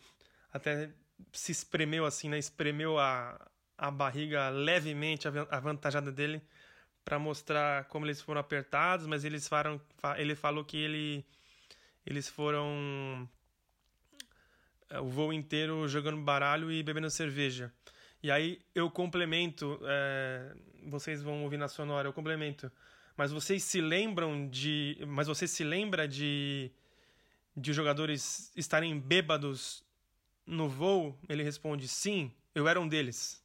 até 0.53 0.91
se 1.33 1.51
espremeu 1.51 2.05
assim, 2.05 2.29
né? 2.29 2.39
Espremeu 2.39 2.99
a, 2.99 3.51
a 3.77 3.91
barriga 3.91 4.49
levemente 4.51 5.27
avantajada 5.51 6.12
dele 6.12 6.41
para 7.05 7.18
mostrar 7.18 7.85
como 7.87 8.07
eles 8.07 8.20
foram 8.20 8.41
apertados, 8.41 9.07
mas 9.07 9.25
eles 9.25 9.49
falam, 9.49 9.81
ele 10.16 10.37
falou 10.37 10.64
que 10.64 10.77
ele, 10.77 11.27
eles 12.07 12.29
foram 12.29 13.29
eh, 14.91 15.01
o 15.01 15.09
voo 15.09 15.33
inteiro 15.33 15.89
jogando 15.89 16.20
baralho 16.23 16.70
e 16.70 16.83
bebendo 16.85 17.11
cerveja. 17.11 17.73
E 18.23 18.31
aí 18.31 18.61
eu 18.73 18.89
complemento, 18.89 19.81
é, 19.83 20.55
vocês 20.87 21.20
vão 21.20 21.43
ouvir 21.43 21.57
na 21.57 21.66
sonora, 21.66 22.07
eu 22.07 22.12
complemento. 22.12 22.70
Mas 23.16 23.30
vocês 23.30 23.62
se 23.62 23.80
lembram 23.80 24.48
de, 24.48 24.98
mas 25.06 25.26
você 25.26 25.46
se 25.46 25.62
lembra 25.62 26.08
de 26.08 26.70
de 27.56 27.70
os 27.70 27.76
jogadores 27.76 28.50
estarem 28.56 28.98
bêbados 28.98 29.84
no 30.46 30.68
voo? 30.68 31.16
Ele 31.28 31.42
responde: 31.42 31.86
sim, 31.88 32.32
eu 32.54 32.66
era 32.66 32.80
um 32.80 32.88
deles. 32.88 33.42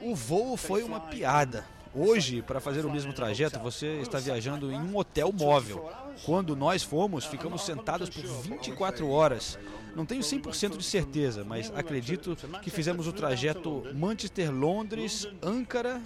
O 0.00 0.14
voo 0.14 0.56
foi 0.56 0.82
uma 0.82 1.00
piada. 1.00 1.66
Hoje, 1.94 2.42
para 2.42 2.60
fazer 2.60 2.84
o 2.84 2.90
mesmo 2.90 3.12
trajeto, 3.12 3.60
você 3.60 4.00
está 4.00 4.18
viajando 4.18 4.70
em 4.72 4.76
um 4.76 4.96
hotel 4.96 5.32
móvel. 5.32 5.88
Quando 6.24 6.56
nós 6.56 6.82
fomos, 6.82 7.24
ficamos 7.24 7.62
sentados 7.62 8.10
por 8.10 8.24
24 8.24 9.08
horas. 9.08 9.56
Não 9.94 10.04
tenho 10.04 10.22
100% 10.22 10.76
de 10.76 10.84
certeza, 10.84 11.44
mas 11.44 11.72
acredito 11.74 12.36
que 12.62 12.70
fizemos 12.70 13.06
o 13.06 13.12
trajeto 13.12 13.84
Manchester-Londres, 13.94 15.28
Ankara 15.42 16.02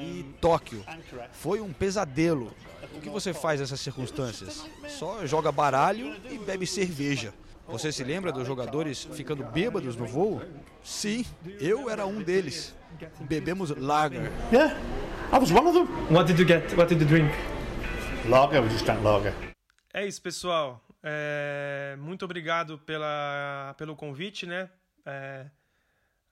e 0.00 0.24
Tóquio. 0.40 0.84
Foi 1.32 1.60
um 1.60 1.72
pesadelo. 1.72 2.52
O 2.94 3.00
que 3.00 3.08
você 3.08 3.32
faz 3.32 3.60
nessas 3.60 3.80
circunstâncias? 3.80 4.66
Só 4.88 5.26
joga 5.26 5.50
baralho 5.50 6.16
e 6.30 6.38
bebe 6.38 6.66
cerveja. 6.66 7.32
Você 7.68 7.90
se 7.90 8.04
lembra 8.04 8.30
dos 8.30 8.46
jogadores 8.46 9.08
ficando 9.12 9.44
bêbados 9.44 9.96
no 9.96 10.06
voo? 10.06 10.40
Sim, 10.84 11.24
eu 11.60 11.90
era 11.90 12.06
um 12.06 12.22
deles. 12.22 12.74
Bebemos 13.20 13.70
lager. 13.70 14.30
Yeah, 14.52 14.78
I 15.32 15.38
was 15.38 15.50
one 15.50 15.66
of 15.66 15.72
them. 15.72 15.88
What 16.14 16.32
did 16.32 16.38
you 16.38 16.46
get? 16.46 16.72
What 16.76 16.88
did 16.88 17.00
you 17.00 17.08
drink? 17.08 17.30
Lager, 18.28 18.62
we 18.62 18.68
just 18.68 18.84
drank 18.84 19.02
lager. 19.02 19.34
É 19.92 20.06
isso, 20.06 20.22
pessoal. 20.22 20.80
É, 21.08 21.94
muito 22.00 22.24
obrigado 22.24 22.80
pela, 22.80 23.76
pelo 23.78 23.94
convite, 23.94 24.44
né? 24.44 24.68
É, 25.04 25.48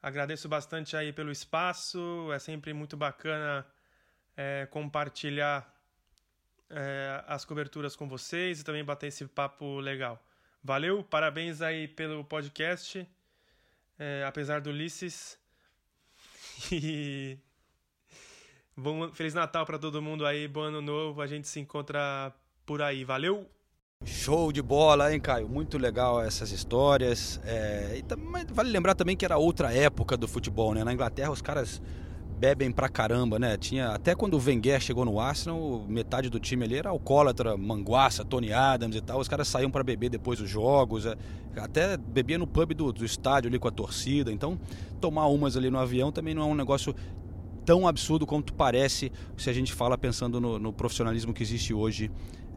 agradeço 0.03 0.49
bastante 0.49 0.97
aí 0.97 1.13
pelo 1.13 1.31
espaço. 1.31 2.29
É 2.33 2.41
sempre 2.41 2.73
muito 2.73 2.97
bacana 2.97 3.65
é, 4.37 4.67
compartilhar 4.67 5.73
é, 6.69 7.23
as 7.29 7.45
coberturas 7.45 7.95
com 7.95 8.09
vocês 8.09 8.61
e 8.61 8.65
também 8.65 8.85
bater 8.85 9.07
esse 9.07 9.25
papo 9.29 9.79
legal. 9.79 10.21
Valeu, 10.61 11.05
parabéns 11.05 11.63
aí 11.63 11.87
pelo 11.87 12.25
podcast, 12.25 13.09
é, 13.97 14.25
apesar 14.27 14.61
do 14.61 14.71
Ulisses. 14.71 15.39
E 16.73 17.37
bom, 18.77 19.13
Feliz 19.13 19.35
Natal 19.35 19.67
para 19.67 19.79
todo 19.79 20.01
mundo 20.01 20.25
aí, 20.25 20.49
bom 20.49 20.63
ano 20.63 20.81
novo, 20.81 21.21
a 21.21 21.27
gente 21.27 21.47
se 21.47 21.61
encontra 21.61 22.33
por 22.65 22.81
aí, 22.81 23.05
valeu! 23.05 23.51
Show 24.05 24.53
de 24.53 24.61
bola, 24.61 25.13
hein, 25.13 25.19
Caio? 25.19 25.49
Muito 25.49 25.79
legal 25.79 26.23
essas 26.23 26.53
histórias. 26.53 27.41
É, 27.45 27.99
e, 27.99 28.53
vale 28.53 28.71
lembrar 28.71 28.95
também 28.95 29.17
que 29.17 29.25
era 29.25 29.39
outra 29.39 29.73
época 29.73 30.15
do 30.15 30.29
futebol, 30.29 30.75
né? 30.75 30.85
Na 30.85 30.93
Inglaterra 30.93 31.31
os 31.31 31.41
caras 31.41 31.81
bebem 32.39 32.71
pra 32.71 32.87
caramba, 32.87 33.39
né? 33.39 33.57
Tinha 33.57 33.89
até 33.89 34.15
quando 34.15 34.35
o 34.35 34.43
Wenger 34.45 34.79
chegou 34.79 35.07
no 35.07 35.19
Arsenal, 35.19 35.87
metade 35.89 36.29
do 36.29 36.39
time 36.39 36.67
ali 36.67 36.77
era 36.77 36.91
alcoólatra, 36.91 37.57
manguaça, 37.57 38.23
Tony 38.23 38.53
Adams 38.53 38.95
e 38.95 39.01
tal. 39.01 39.19
Os 39.21 39.29
caras 39.29 39.49
saíam 39.49 39.71
para 39.71 39.83
beber 39.83 40.11
depois 40.11 40.39
dos 40.39 40.51
jogos, 40.51 41.07
é, 41.07 41.17
até 41.57 41.97
bebia 41.97 42.37
no 42.37 42.47
pub 42.47 42.75
do, 42.75 42.93
do 42.93 43.07
estádio 43.07 43.49
ali 43.49 43.59
com 43.59 43.69
a 43.69 43.73
torcida. 43.73 44.31
Então, 44.31 44.61
tomar 45.01 45.29
umas 45.29 45.57
ali 45.57 45.71
no 45.71 45.79
avião 45.79 46.13
também 46.13 46.35
não 46.35 46.43
é 46.43 46.47
um 46.47 46.55
negócio 46.55 46.95
tão 47.65 47.89
absurdo 47.89 48.27
quanto 48.27 48.53
parece 48.53 49.11
se 49.39 49.49
a 49.49 49.53
gente 49.53 49.73
fala 49.73 49.97
pensando 49.97 50.39
no, 50.39 50.59
no 50.59 50.73
profissionalismo 50.73 51.33
que 51.33 51.43
existe 51.43 51.73
hoje 51.73 52.11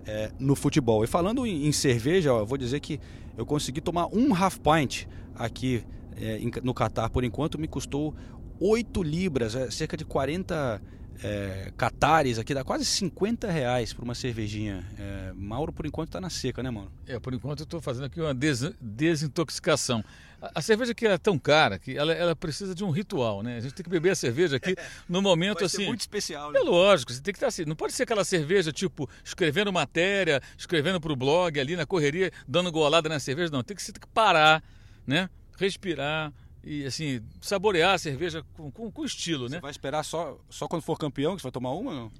é, 0.07 0.31
no 0.39 0.55
futebol. 0.55 1.03
E 1.03 1.07
falando 1.07 1.45
em, 1.45 1.67
em 1.67 1.71
cerveja, 1.71 2.33
ó, 2.33 2.45
vou 2.45 2.57
dizer 2.57 2.79
que 2.79 2.99
eu 3.37 3.45
consegui 3.45 3.81
tomar 3.81 4.07
um 4.07 4.33
half 4.33 4.57
pint 4.57 5.05
aqui 5.35 5.83
é, 6.15 6.39
no 6.63 6.73
Catar 6.73 7.09
por 7.09 7.23
enquanto, 7.23 7.59
me 7.59 7.67
custou 7.67 8.15
8 8.59 9.03
libras, 9.03 9.55
é, 9.55 9.69
cerca 9.69 9.95
de 9.95 10.05
40 10.05 10.81
é, 11.23 11.71
catares 11.75 12.37
aqui, 12.37 12.53
dá 12.53 12.63
quase 12.63 12.85
50 12.85 13.49
reais 13.49 13.93
por 13.93 14.03
uma 14.03 14.15
cervejinha. 14.15 14.85
É, 14.97 15.33
Mauro, 15.35 15.73
por 15.73 15.85
enquanto, 15.85 16.09
está 16.09 16.21
na 16.21 16.29
seca, 16.29 16.61
né, 16.63 16.69
mano? 16.69 16.91
É, 17.05 17.19
por 17.19 17.33
enquanto 17.33 17.61
eu 17.61 17.63
estou 17.65 17.81
fazendo 17.81 18.05
aqui 18.05 18.19
uma 18.21 18.33
des 18.33 18.71
desintoxicação. 18.79 20.03
A, 20.39 20.61
cerveja 20.61 20.91
aqui 20.91 21.07
é 21.07 21.17
tão 21.17 21.39
cara 21.39 21.79
que 21.79 21.97
ela, 21.97 22.13
ela, 22.13 22.35
precisa 22.35 22.75
de 22.75 22.83
um 22.83 22.91
ritual, 22.91 23.41
né? 23.41 23.57
A 23.57 23.59
gente 23.59 23.73
tem 23.73 23.83
que 23.83 23.89
beber 23.89 24.11
a 24.11 24.15
cerveja 24.15 24.57
aqui 24.57 24.75
no 25.09 25.21
momento 25.21 25.65
assim. 25.65 25.85
muito 25.85 26.01
especial, 26.01 26.51
né? 26.51 26.59
É 26.59 26.63
lógico, 26.63 27.11
você 27.11 27.21
tem 27.21 27.33
que 27.33 27.37
estar 27.37 27.47
assim. 27.47 27.65
Não 27.65 27.75
pode 27.75 27.93
ser 27.93 28.03
aquela 28.03 28.23
cerveja 28.23 28.71
tipo 28.71 29.09
escrevendo 29.23 29.73
matéria, 29.73 30.41
escrevendo 30.57 31.01
para 31.01 31.11
o 31.11 31.15
blog 31.15 31.59
ali 31.59 31.75
na 31.75 31.85
correria, 31.85 32.31
dando 32.47 32.71
golada 32.71 33.09
na 33.09 33.19
cerveja. 33.19 33.51
Não, 33.51 33.63
tem 33.63 33.75
que, 33.75 33.83
tem 33.83 33.99
que 33.99 34.07
parar, 34.07 34.63
né? 35.07 35.29
Respirar, 35.57 36.31
e 36.63 36.85
assim, 36.85 37.21
saborear 37.41 37.93
a 37.93 37.97
cerveja 37.97 38.43
com, 38.53 38.69
com, 38.69 38.91
com 38.91 39.05
estilo, 39.05 39.47
você 39.47 39.55
né? 39.55 39.61
vai 39.61 39.71
esperar 39.71 40.03
só, 40.03 40.37
só 40.49 40.67
quando 40.67 40.81
for 40.81 40.97
campeão 40.97 41.35
que 41.35 41.41
você 41.41 41.45
vai 41.45 41.51
tomar 41.51 41.71
uma 41.71 41.93
não? 41.93 42.11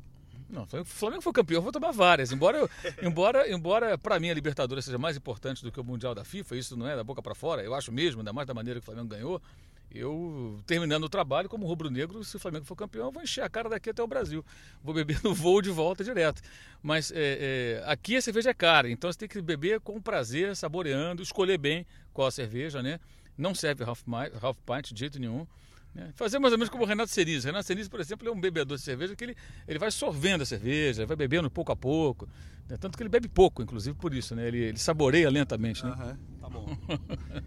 Não, 0.49 0.63
o 0.63 0.85
Flamengo 0.85 1.21
for 1.21 1.33
campeão, 1.33 1.61
vou 1.61 1.71
tomar 1.71 1.91
várias. 1.91 2.31
Embora, 2.31 2.57
eu, 2.57 2.69
embora, 3.03 3.51
embora 3.51 3.97
para 3.97 4.19
mim 4.19 4.29
a 4.29 4.33
Libertadores 4.33 4.85
seja 4.85 4.97
mais 4.97 5.17
importante 5.17 5.63
do 5.63 5.71
que 5.71 5.79
o 5.79 5.83
Mundial 5.83 6.15
da 6.15 6.23
FIFA, 6.23 6.55
isso 6.55 6.77
não 6.77 6.87
é 6.87 6.95
da 6.95 7.03
boca 7.03 7.21
para 7.21 7.35
fora, 7.35 7.63
eu 7.63 7.75
acho 7.75 7.91
mesmo, 7.91 8.21
ainda 8.21 8.31
mais 8.31 8.47
da 8.47 8.53
maneira 8.53 8.79
que 8.79 8.83
o 8.83 8.85
Flamengo 8.85 9.09
ganhou. 9.09 9.41
Eu, 9.89 10.59
terminando 10.67 11.05
o 11.05 11.09
trabalho, 11.09 11.47
como 11.47 11.65
rubro-negro, 11.65 12.21
se 12.23 12.35
o 12.35 12.39
Flamengo 12.39 12.65
for 12.65 12.75
campeão, 12.75 13.05
eu 13.05 13.11
vou 13.11 13.23
encher 13.23 13.41
a 13.41 13.49
cara 13.49 13.69
daqui 13.69 13.89
até 13.89 14.03
o 14.03 14.07
Brasil. 14.07 14.43
Vou 14.83 14.93
beber 14.93 15.21
no 15.23 15.33
voo 15.33 15.61
de 15.61 15.69
volta 15.69 16.03
direto. 16.03 16.41
Mas 16.83 17.09
é, 17.11 17.15
é, 17.15 17.83
aqui 17.85 18.17
a 18.17 18.21
cerveja 18.21 18.49
é 18.49 18.53
cara, 18.53 18.89
então 18.89 19.11
você 19.11 19.17
tem 19.17 19.29
que 19.29 19.41
beber 19.41 19.79
com 19.79 19.99
prazer, 20.01 20.55
saboreando, 20.55 21.23
escolher 21.23 21.57
bem 21.57 21.85
qual 22.13 22.27
a 22.27 22.31
cerveja, 22.31 22.83
né? 22.83 22.99
Não 23.37 23.55
serve 23.55 23.83
half, 23.83 24.03
half 24.41 24.57
pint 24.65 24.91
de 24.91 24.99
jeito 24.99 25.19
nenhum. 25.19 25.47
Né? 25.93 26.11
Fazer 26.15 26.39
mais 26.39 26.51
ou 26.51 26.57
menos 26.57 26.69
como 26.69 26.83
o 26.83 26.87
Renato 26.87 27.11
Senise. 27.11 27.45
Renato 27.45 27.65
Senise, 27.65 27.89
por 27.89 27.99
exemplo, 27.99 28.27
é 28.27 28.31
um 28.31 28.39
bebedor 28.39 28.77
de 28.77 28.83
cerveja 28.83 29.15
que 29.15 29.23
ele, 29.23 29.35
ele 29.67 29.79
vai 29.79 29.91
sorvendo 29.91 30.43
a 30.43 30.45
cerveja, 30.45 31.05
vai 31.05 31.15
bebendo 31.15 31.49
pouco 31.49 31.71
a 31.71 31.75
pouco. 31.75 32.27
Né? 32.69 32.77
Tanto 32.77 32.97
que 32.97 33.03
ele 33.03 33.09
bebe 33.09 33.27
pouco, 33.27 33.61
inclusive 33.61 33.95
por 33.97 34.13
isso, 34.13 34.35
né? 34.35 34.47
Ele, 34.47 34.59
ele 34.59 34.77
saboreia 34.77 35.29
lentamente, 35.29 35.83
né? 35.85 35.91
Uhum, 35.91 36.39
tá 36.41 36.49
bom. 36.49 36.77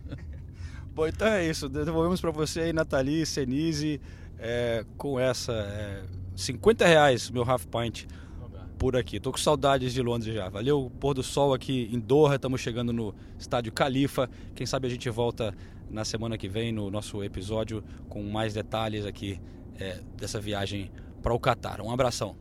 bom, 0.95 1.07
então 1.07 1.29
é 1.29 1.47
isso. 1.47 1.69
Devolvemos 1.69 2.21
para 2.21 2.31
você 2.31 2.61
aí, 2.61 2.73
Nathalie, 2.73 3.27
Senise, 3.27 4.01
é, 4.39 4.85
com 4.97 5.21
essa 5.21 5.53
é, 5.53 6.05
50 6.37 6.87
reais, 6.87 7.31
meu 7.31 7.49
half 7.49 7.67
pint 7.67 8.07
por 8.81 8.97
aqui. 8.97 9.21
Tô 9.21 9.31
com 9.31 9.37
saudades 9.37 9.93
de 9.93 10.01
Londres 10.01 10.35
já. 10.35 10.49
Valeu, 10.49 10.91
pôr 10.99 11.13
do 11.13 11.23
sol 11.23 11.53
aqui 11.53 11.91
em 11.93 12.01
Doha, 12.01 12.37
estamos 12.37 12.63
chegando 12.63 12.95
no 12.95 13.15
estádio 13.39 13.71
Califa. 13.71 14.29
Quem 14.55 14.67
sabe 14.67 14.87
a 14.87 14.91
gente 14.91 15.09
volta 15.11 15.55
na 15.91 16.05
semana 16.05 16.39
que 16.39 16.49
vem 16.49 16.73
no 16.73 16.91
nosso 16.91 17.23
episódio 17.23 17.83
com 18.09 18.23
mais 18.23 18.55
detalhes 18.55 19.05
aqui 19.05 19.41
é, 19.79 20.01
dessa 20.17 20.41
viagem 20.41 20.91
para 21.23 21.35
o 21.35 21.41
Catar. 21.41 21.81
Um 21.81 21.91
abração. 21.91 22.37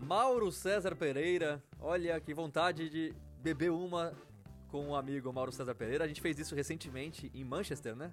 Mauro 0.00 0.50
César 0.50 0.94
Pereira, 0.96 1.62
olha 1.80 2.20
que 2.20 2.32
vontade 2.32 2.88
de 2.88 3.14
beber 3.42 3.70
uma 3.70 4.12
com 4.68 4.88
o 4.88 4.96
amigo 4.96 5.32
Mauro 5.32 5.52
César 5.52 5.74
Pereira. 5.74 6.04
A 6.04 6.08
gente 6.08 6.20
fez 6.20 6.38
isso 6.38 6.54
recentemente 6.54 7.30
em 7.34 7.44
Manchester, 7.44 7.94
né? 7.94 8.12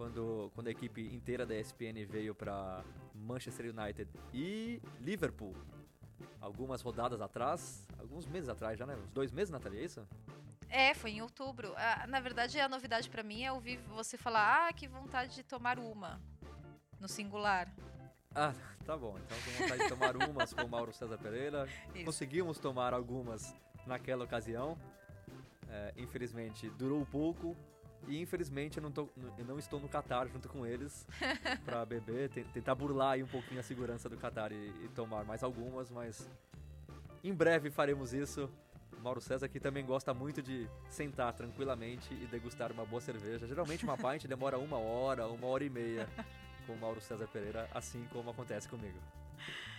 quando, 0.00 0.50
quando 0.54 0.68
a 0.68 0.70
equipe 0.70 1.02
inteira 1.14 1.44
da 1.44 1.54
ESPN 1.54 2.06
veio 2.08 2.34
para 2.34 2.82
Manchester 3.14 3.66
United 3.66 4.08
e 4.32 4.80
Liverpool. 4.98 5.54
Algumas 6.40 6.82
rodadas 6.82 7.20
atrás, 7.20 7.86
alguns 7.98 8.26
meses 8.26 8.48
atrás 8.48 8.78
já, 8.78 8.86
né? 8.86 8.96
Uns 8.96 9.10
dois 9.10 9.30
meses, 9.30 9.50
Natalia, 9.50 9.80
é 9.80 9.84
isso? 9.84 10.06
É, 10.68 10.94
foi 10.94 11.10
em 11.10 11.22
outubro. 11.22 11.74
Ah, 11.76 12.06
na 12.08 12.20
verdade, 12.20 12.58
a 12.60 12.68
novidade 12.68 13.10
para 13.10 13.22
mim 13.22 13.42
é 13.42 13.52
ouvir 13.52 13.78
você 13.88 14.16
falar, 14.16 14.68
ah, 14.68 14.72
que 14.72 14.86
vontade 14.86 15.34
de 15.34 15.42
tomar 15.42 15.78
uma, 15.78 16.20
no 17.00 17.08
singular. 17.08 17.68
Ah, 18.34 18.54
tá 18.86 18.96
bom. 18.96 19.18
Então, 19.18 19.36
com 19.44 19.62
vontade 19.62 19.82
de 19.82 19.88
tomar 19.88 20.16
umas 20.16 20.52
com 20.52 20.62
o 20.62 20.68
Mauro 20.68 20.92
César 20.92 21.18
Pereira. 21.18 21.68
Isso. 21.94 22.04
Conseguimos 22.04 22.58
tomar 22.58 22.94
algumas 22.94 23.54
naquela 23.86 24.24
ocasião. 24.24 24.78
É, 25.68 25.92
infelizmente, 25.96 26.68
durou 26.70 27.04
pouco, 27.06 27.56
e 28.08 28.20
infelizmente 28.20 28.78
eu 28.78 28.82
não, 28.82 28.90
tô, 28.90 29.08
eu 29.38 29.44
não 29.44 29.58
estou 29.58 29.80
no 29.80 29.88
Qatar 29.88 30.28
junto 30.28 30.48
com 30.48 30.66
eles 30.66 31.06
para 31.64 31.84
beber, 31.84 32.28
tentar 32.28 32.74
burlar 32.74 33.12
aí 33.12 33.22
um 33.22 33.26
pouquinho 33.26 33.60
a 33.60 33.62
segurança 33.62 34.08
do 34.08 34.16
Qatar 34.16 34.52
e, 34.52 34.68
e, 34.84 34.88
tomar 34.94 35.24
mais 35.24 35.42
algumas, 35.42 35.90
mas 35.90 36.28
em 37.22 37.32
breve 37.32 37.70
faremos 37.70 38.12
isso. 38.12 38.50
Mauro 39.02 39.20
César 39.20 39.48
que 39.48 39.58
também 39.58 39.84
gosta 39.84 40.12
muito 40.12 40.42
de 40.42 40.68
sentar 40.90 41.32
tranquilamente 41.32 42.12
e 42.12 42.26
degustar 42.26 42.70
uma 42.70 42.84
boa 42.84 43.00
cerveja. 43.00 43.46
Geralmente 43.46 43.82
uma 43.82 43.96
pint 43.96 44.26
demora 44.28 44.58
uma 44.58 44.78
hora, 44.78 45.26
uma 45.26 45.46
hora 45.46 45.64
e 45.64 45.70
meia 45.70 46.06
com 46.66 46.74
o 46.74 46.78
Mauro 46.78 47.00
César 47.00 47.26
Pereira, 47.28 47.68
assim 47.72 48.06
como 48.12 48.30
acontece 48.30 48.68
comigo. 48.68 48.98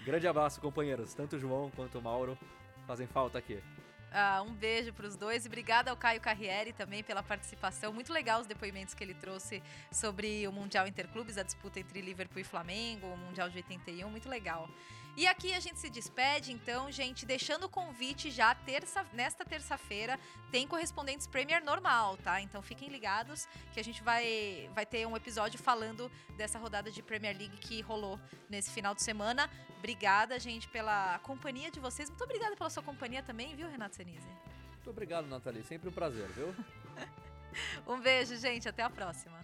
Grande 0.03 0.27
abraço, 0.27 0.59
companheiros. 0.59 1.13
Tanto 1.13 1.35
o 1.35 1.39
João 1.39 1.69
quanto 1.75 1.99
o 1.99 2.01
Mauro 2.01 2.37
fazem 2.87 3.05
falta 3.05 3.37
aqui. 3.37 3.61
Uh, 4.11 4.43
um 4.43 4.53
beijo 4.53 4.91
para 4.91 5.07
os 5.07 5.15
dois 5.15 5.45
e 5.45 5.47
obrigada 5.47 5.89
ao 5.89 5.95
Caio 5.95 6.19
Carriere 6.19 6.73
também 6.73 7.01
pela 7.01 7.23
participação. 7.23 7.93
Muito 7.93 8.11
legal 8.11 8.41
os 8.41 8.47
depoimentos 8.47 8.93
que 8.93 9.01
ele 9.01 9.13
trouxe 9.13 9.63
sobre 9.89 10.45
o 10.45 10.51
Mundial 10.51 10.85
Interclubes, 10.85 11.37
a 11.37 11.43
disputa 11.43 11.79
entre 11.79 12.01
Liverpool 12.01 12.41
e 12.41 12.43
Flamengo, 12.43 13.07
o 13.07 13.15
Mundial 13.15 13.49
de 13.49 13.55
81, 13.55 14.09
muito 14.09 14.27
legal. 14.27 14.69
E 15.17 15.27
aqui 15.27 15.53
a 15.53 15.59
gente 15.59 15.77
se 15.77 15.89
despede, 15.89 16.51
então, 16.53 16.89
gente, 16.89 17.25
deixando 17.25 17.65
o 17.65 17.69
convite 17.69 18.31
já 18.31 18.55
terça, 18.55 19.05
nesta 19.13 19.43
terça-feira 19.43 20.19
tem 20.51 20.65
correspondentes 20.65 21.27
Premier 21.27 21.63
normal, 21.63 22.17
tá? 22.17 22.41
Então 22.41 22.61
fiquem 22.61 22.87
ligados 22.87 23.47
que 23.73 23.79
a 23.79 23.83
gente 23.83 24.01
vai, 24.01 24.69
vai 24.73 24.85
ter 24.85 25.05
um 25.05 25.15
episódio 25.15 25.59
falando 25.59 26.09
dessa 26.37 26.57
rodada 26.57 26.89
de 26.89 27.03
Premier 27.03 27.37
League 27.37 27.57
que 27.57 27.81
rolou 27.81 28.19
nesse 28.49 28.71
final 28.71 28.95
de 28.95 29.03
semana. 29.03 29.49
Obrigada, 29.79 30.39
gente, 30.39 30.67
pela 30.69 31.19
companhia 31.19 31.69
de 31.69 31.79
vocês. 31.79 32.09
Muito 32.09 32.23
obrigada 32.23 32.55
pela 32.55 32.69
sua 32.69 32.83
companhia 32.83 33.21
também, 33.21 33.55
viu, 33.55 33.69
Renato 33.69 33.95
Senise? 33.95 34.27
Muito 34.75 34.89
obrigado, 34.89 35.27
Nathalie. 35.27 35.63
Sempre 35.63 35.89
um 35.89 35.91
prazer, 35.91 36.27
viu? 36.29 36.55
um 37.85 37.99
beijo, 37.99 38.35
gente. 38.37 38.67
Até 38.67 38.81
a 38.81 38.89
próxima. 38.89 39.43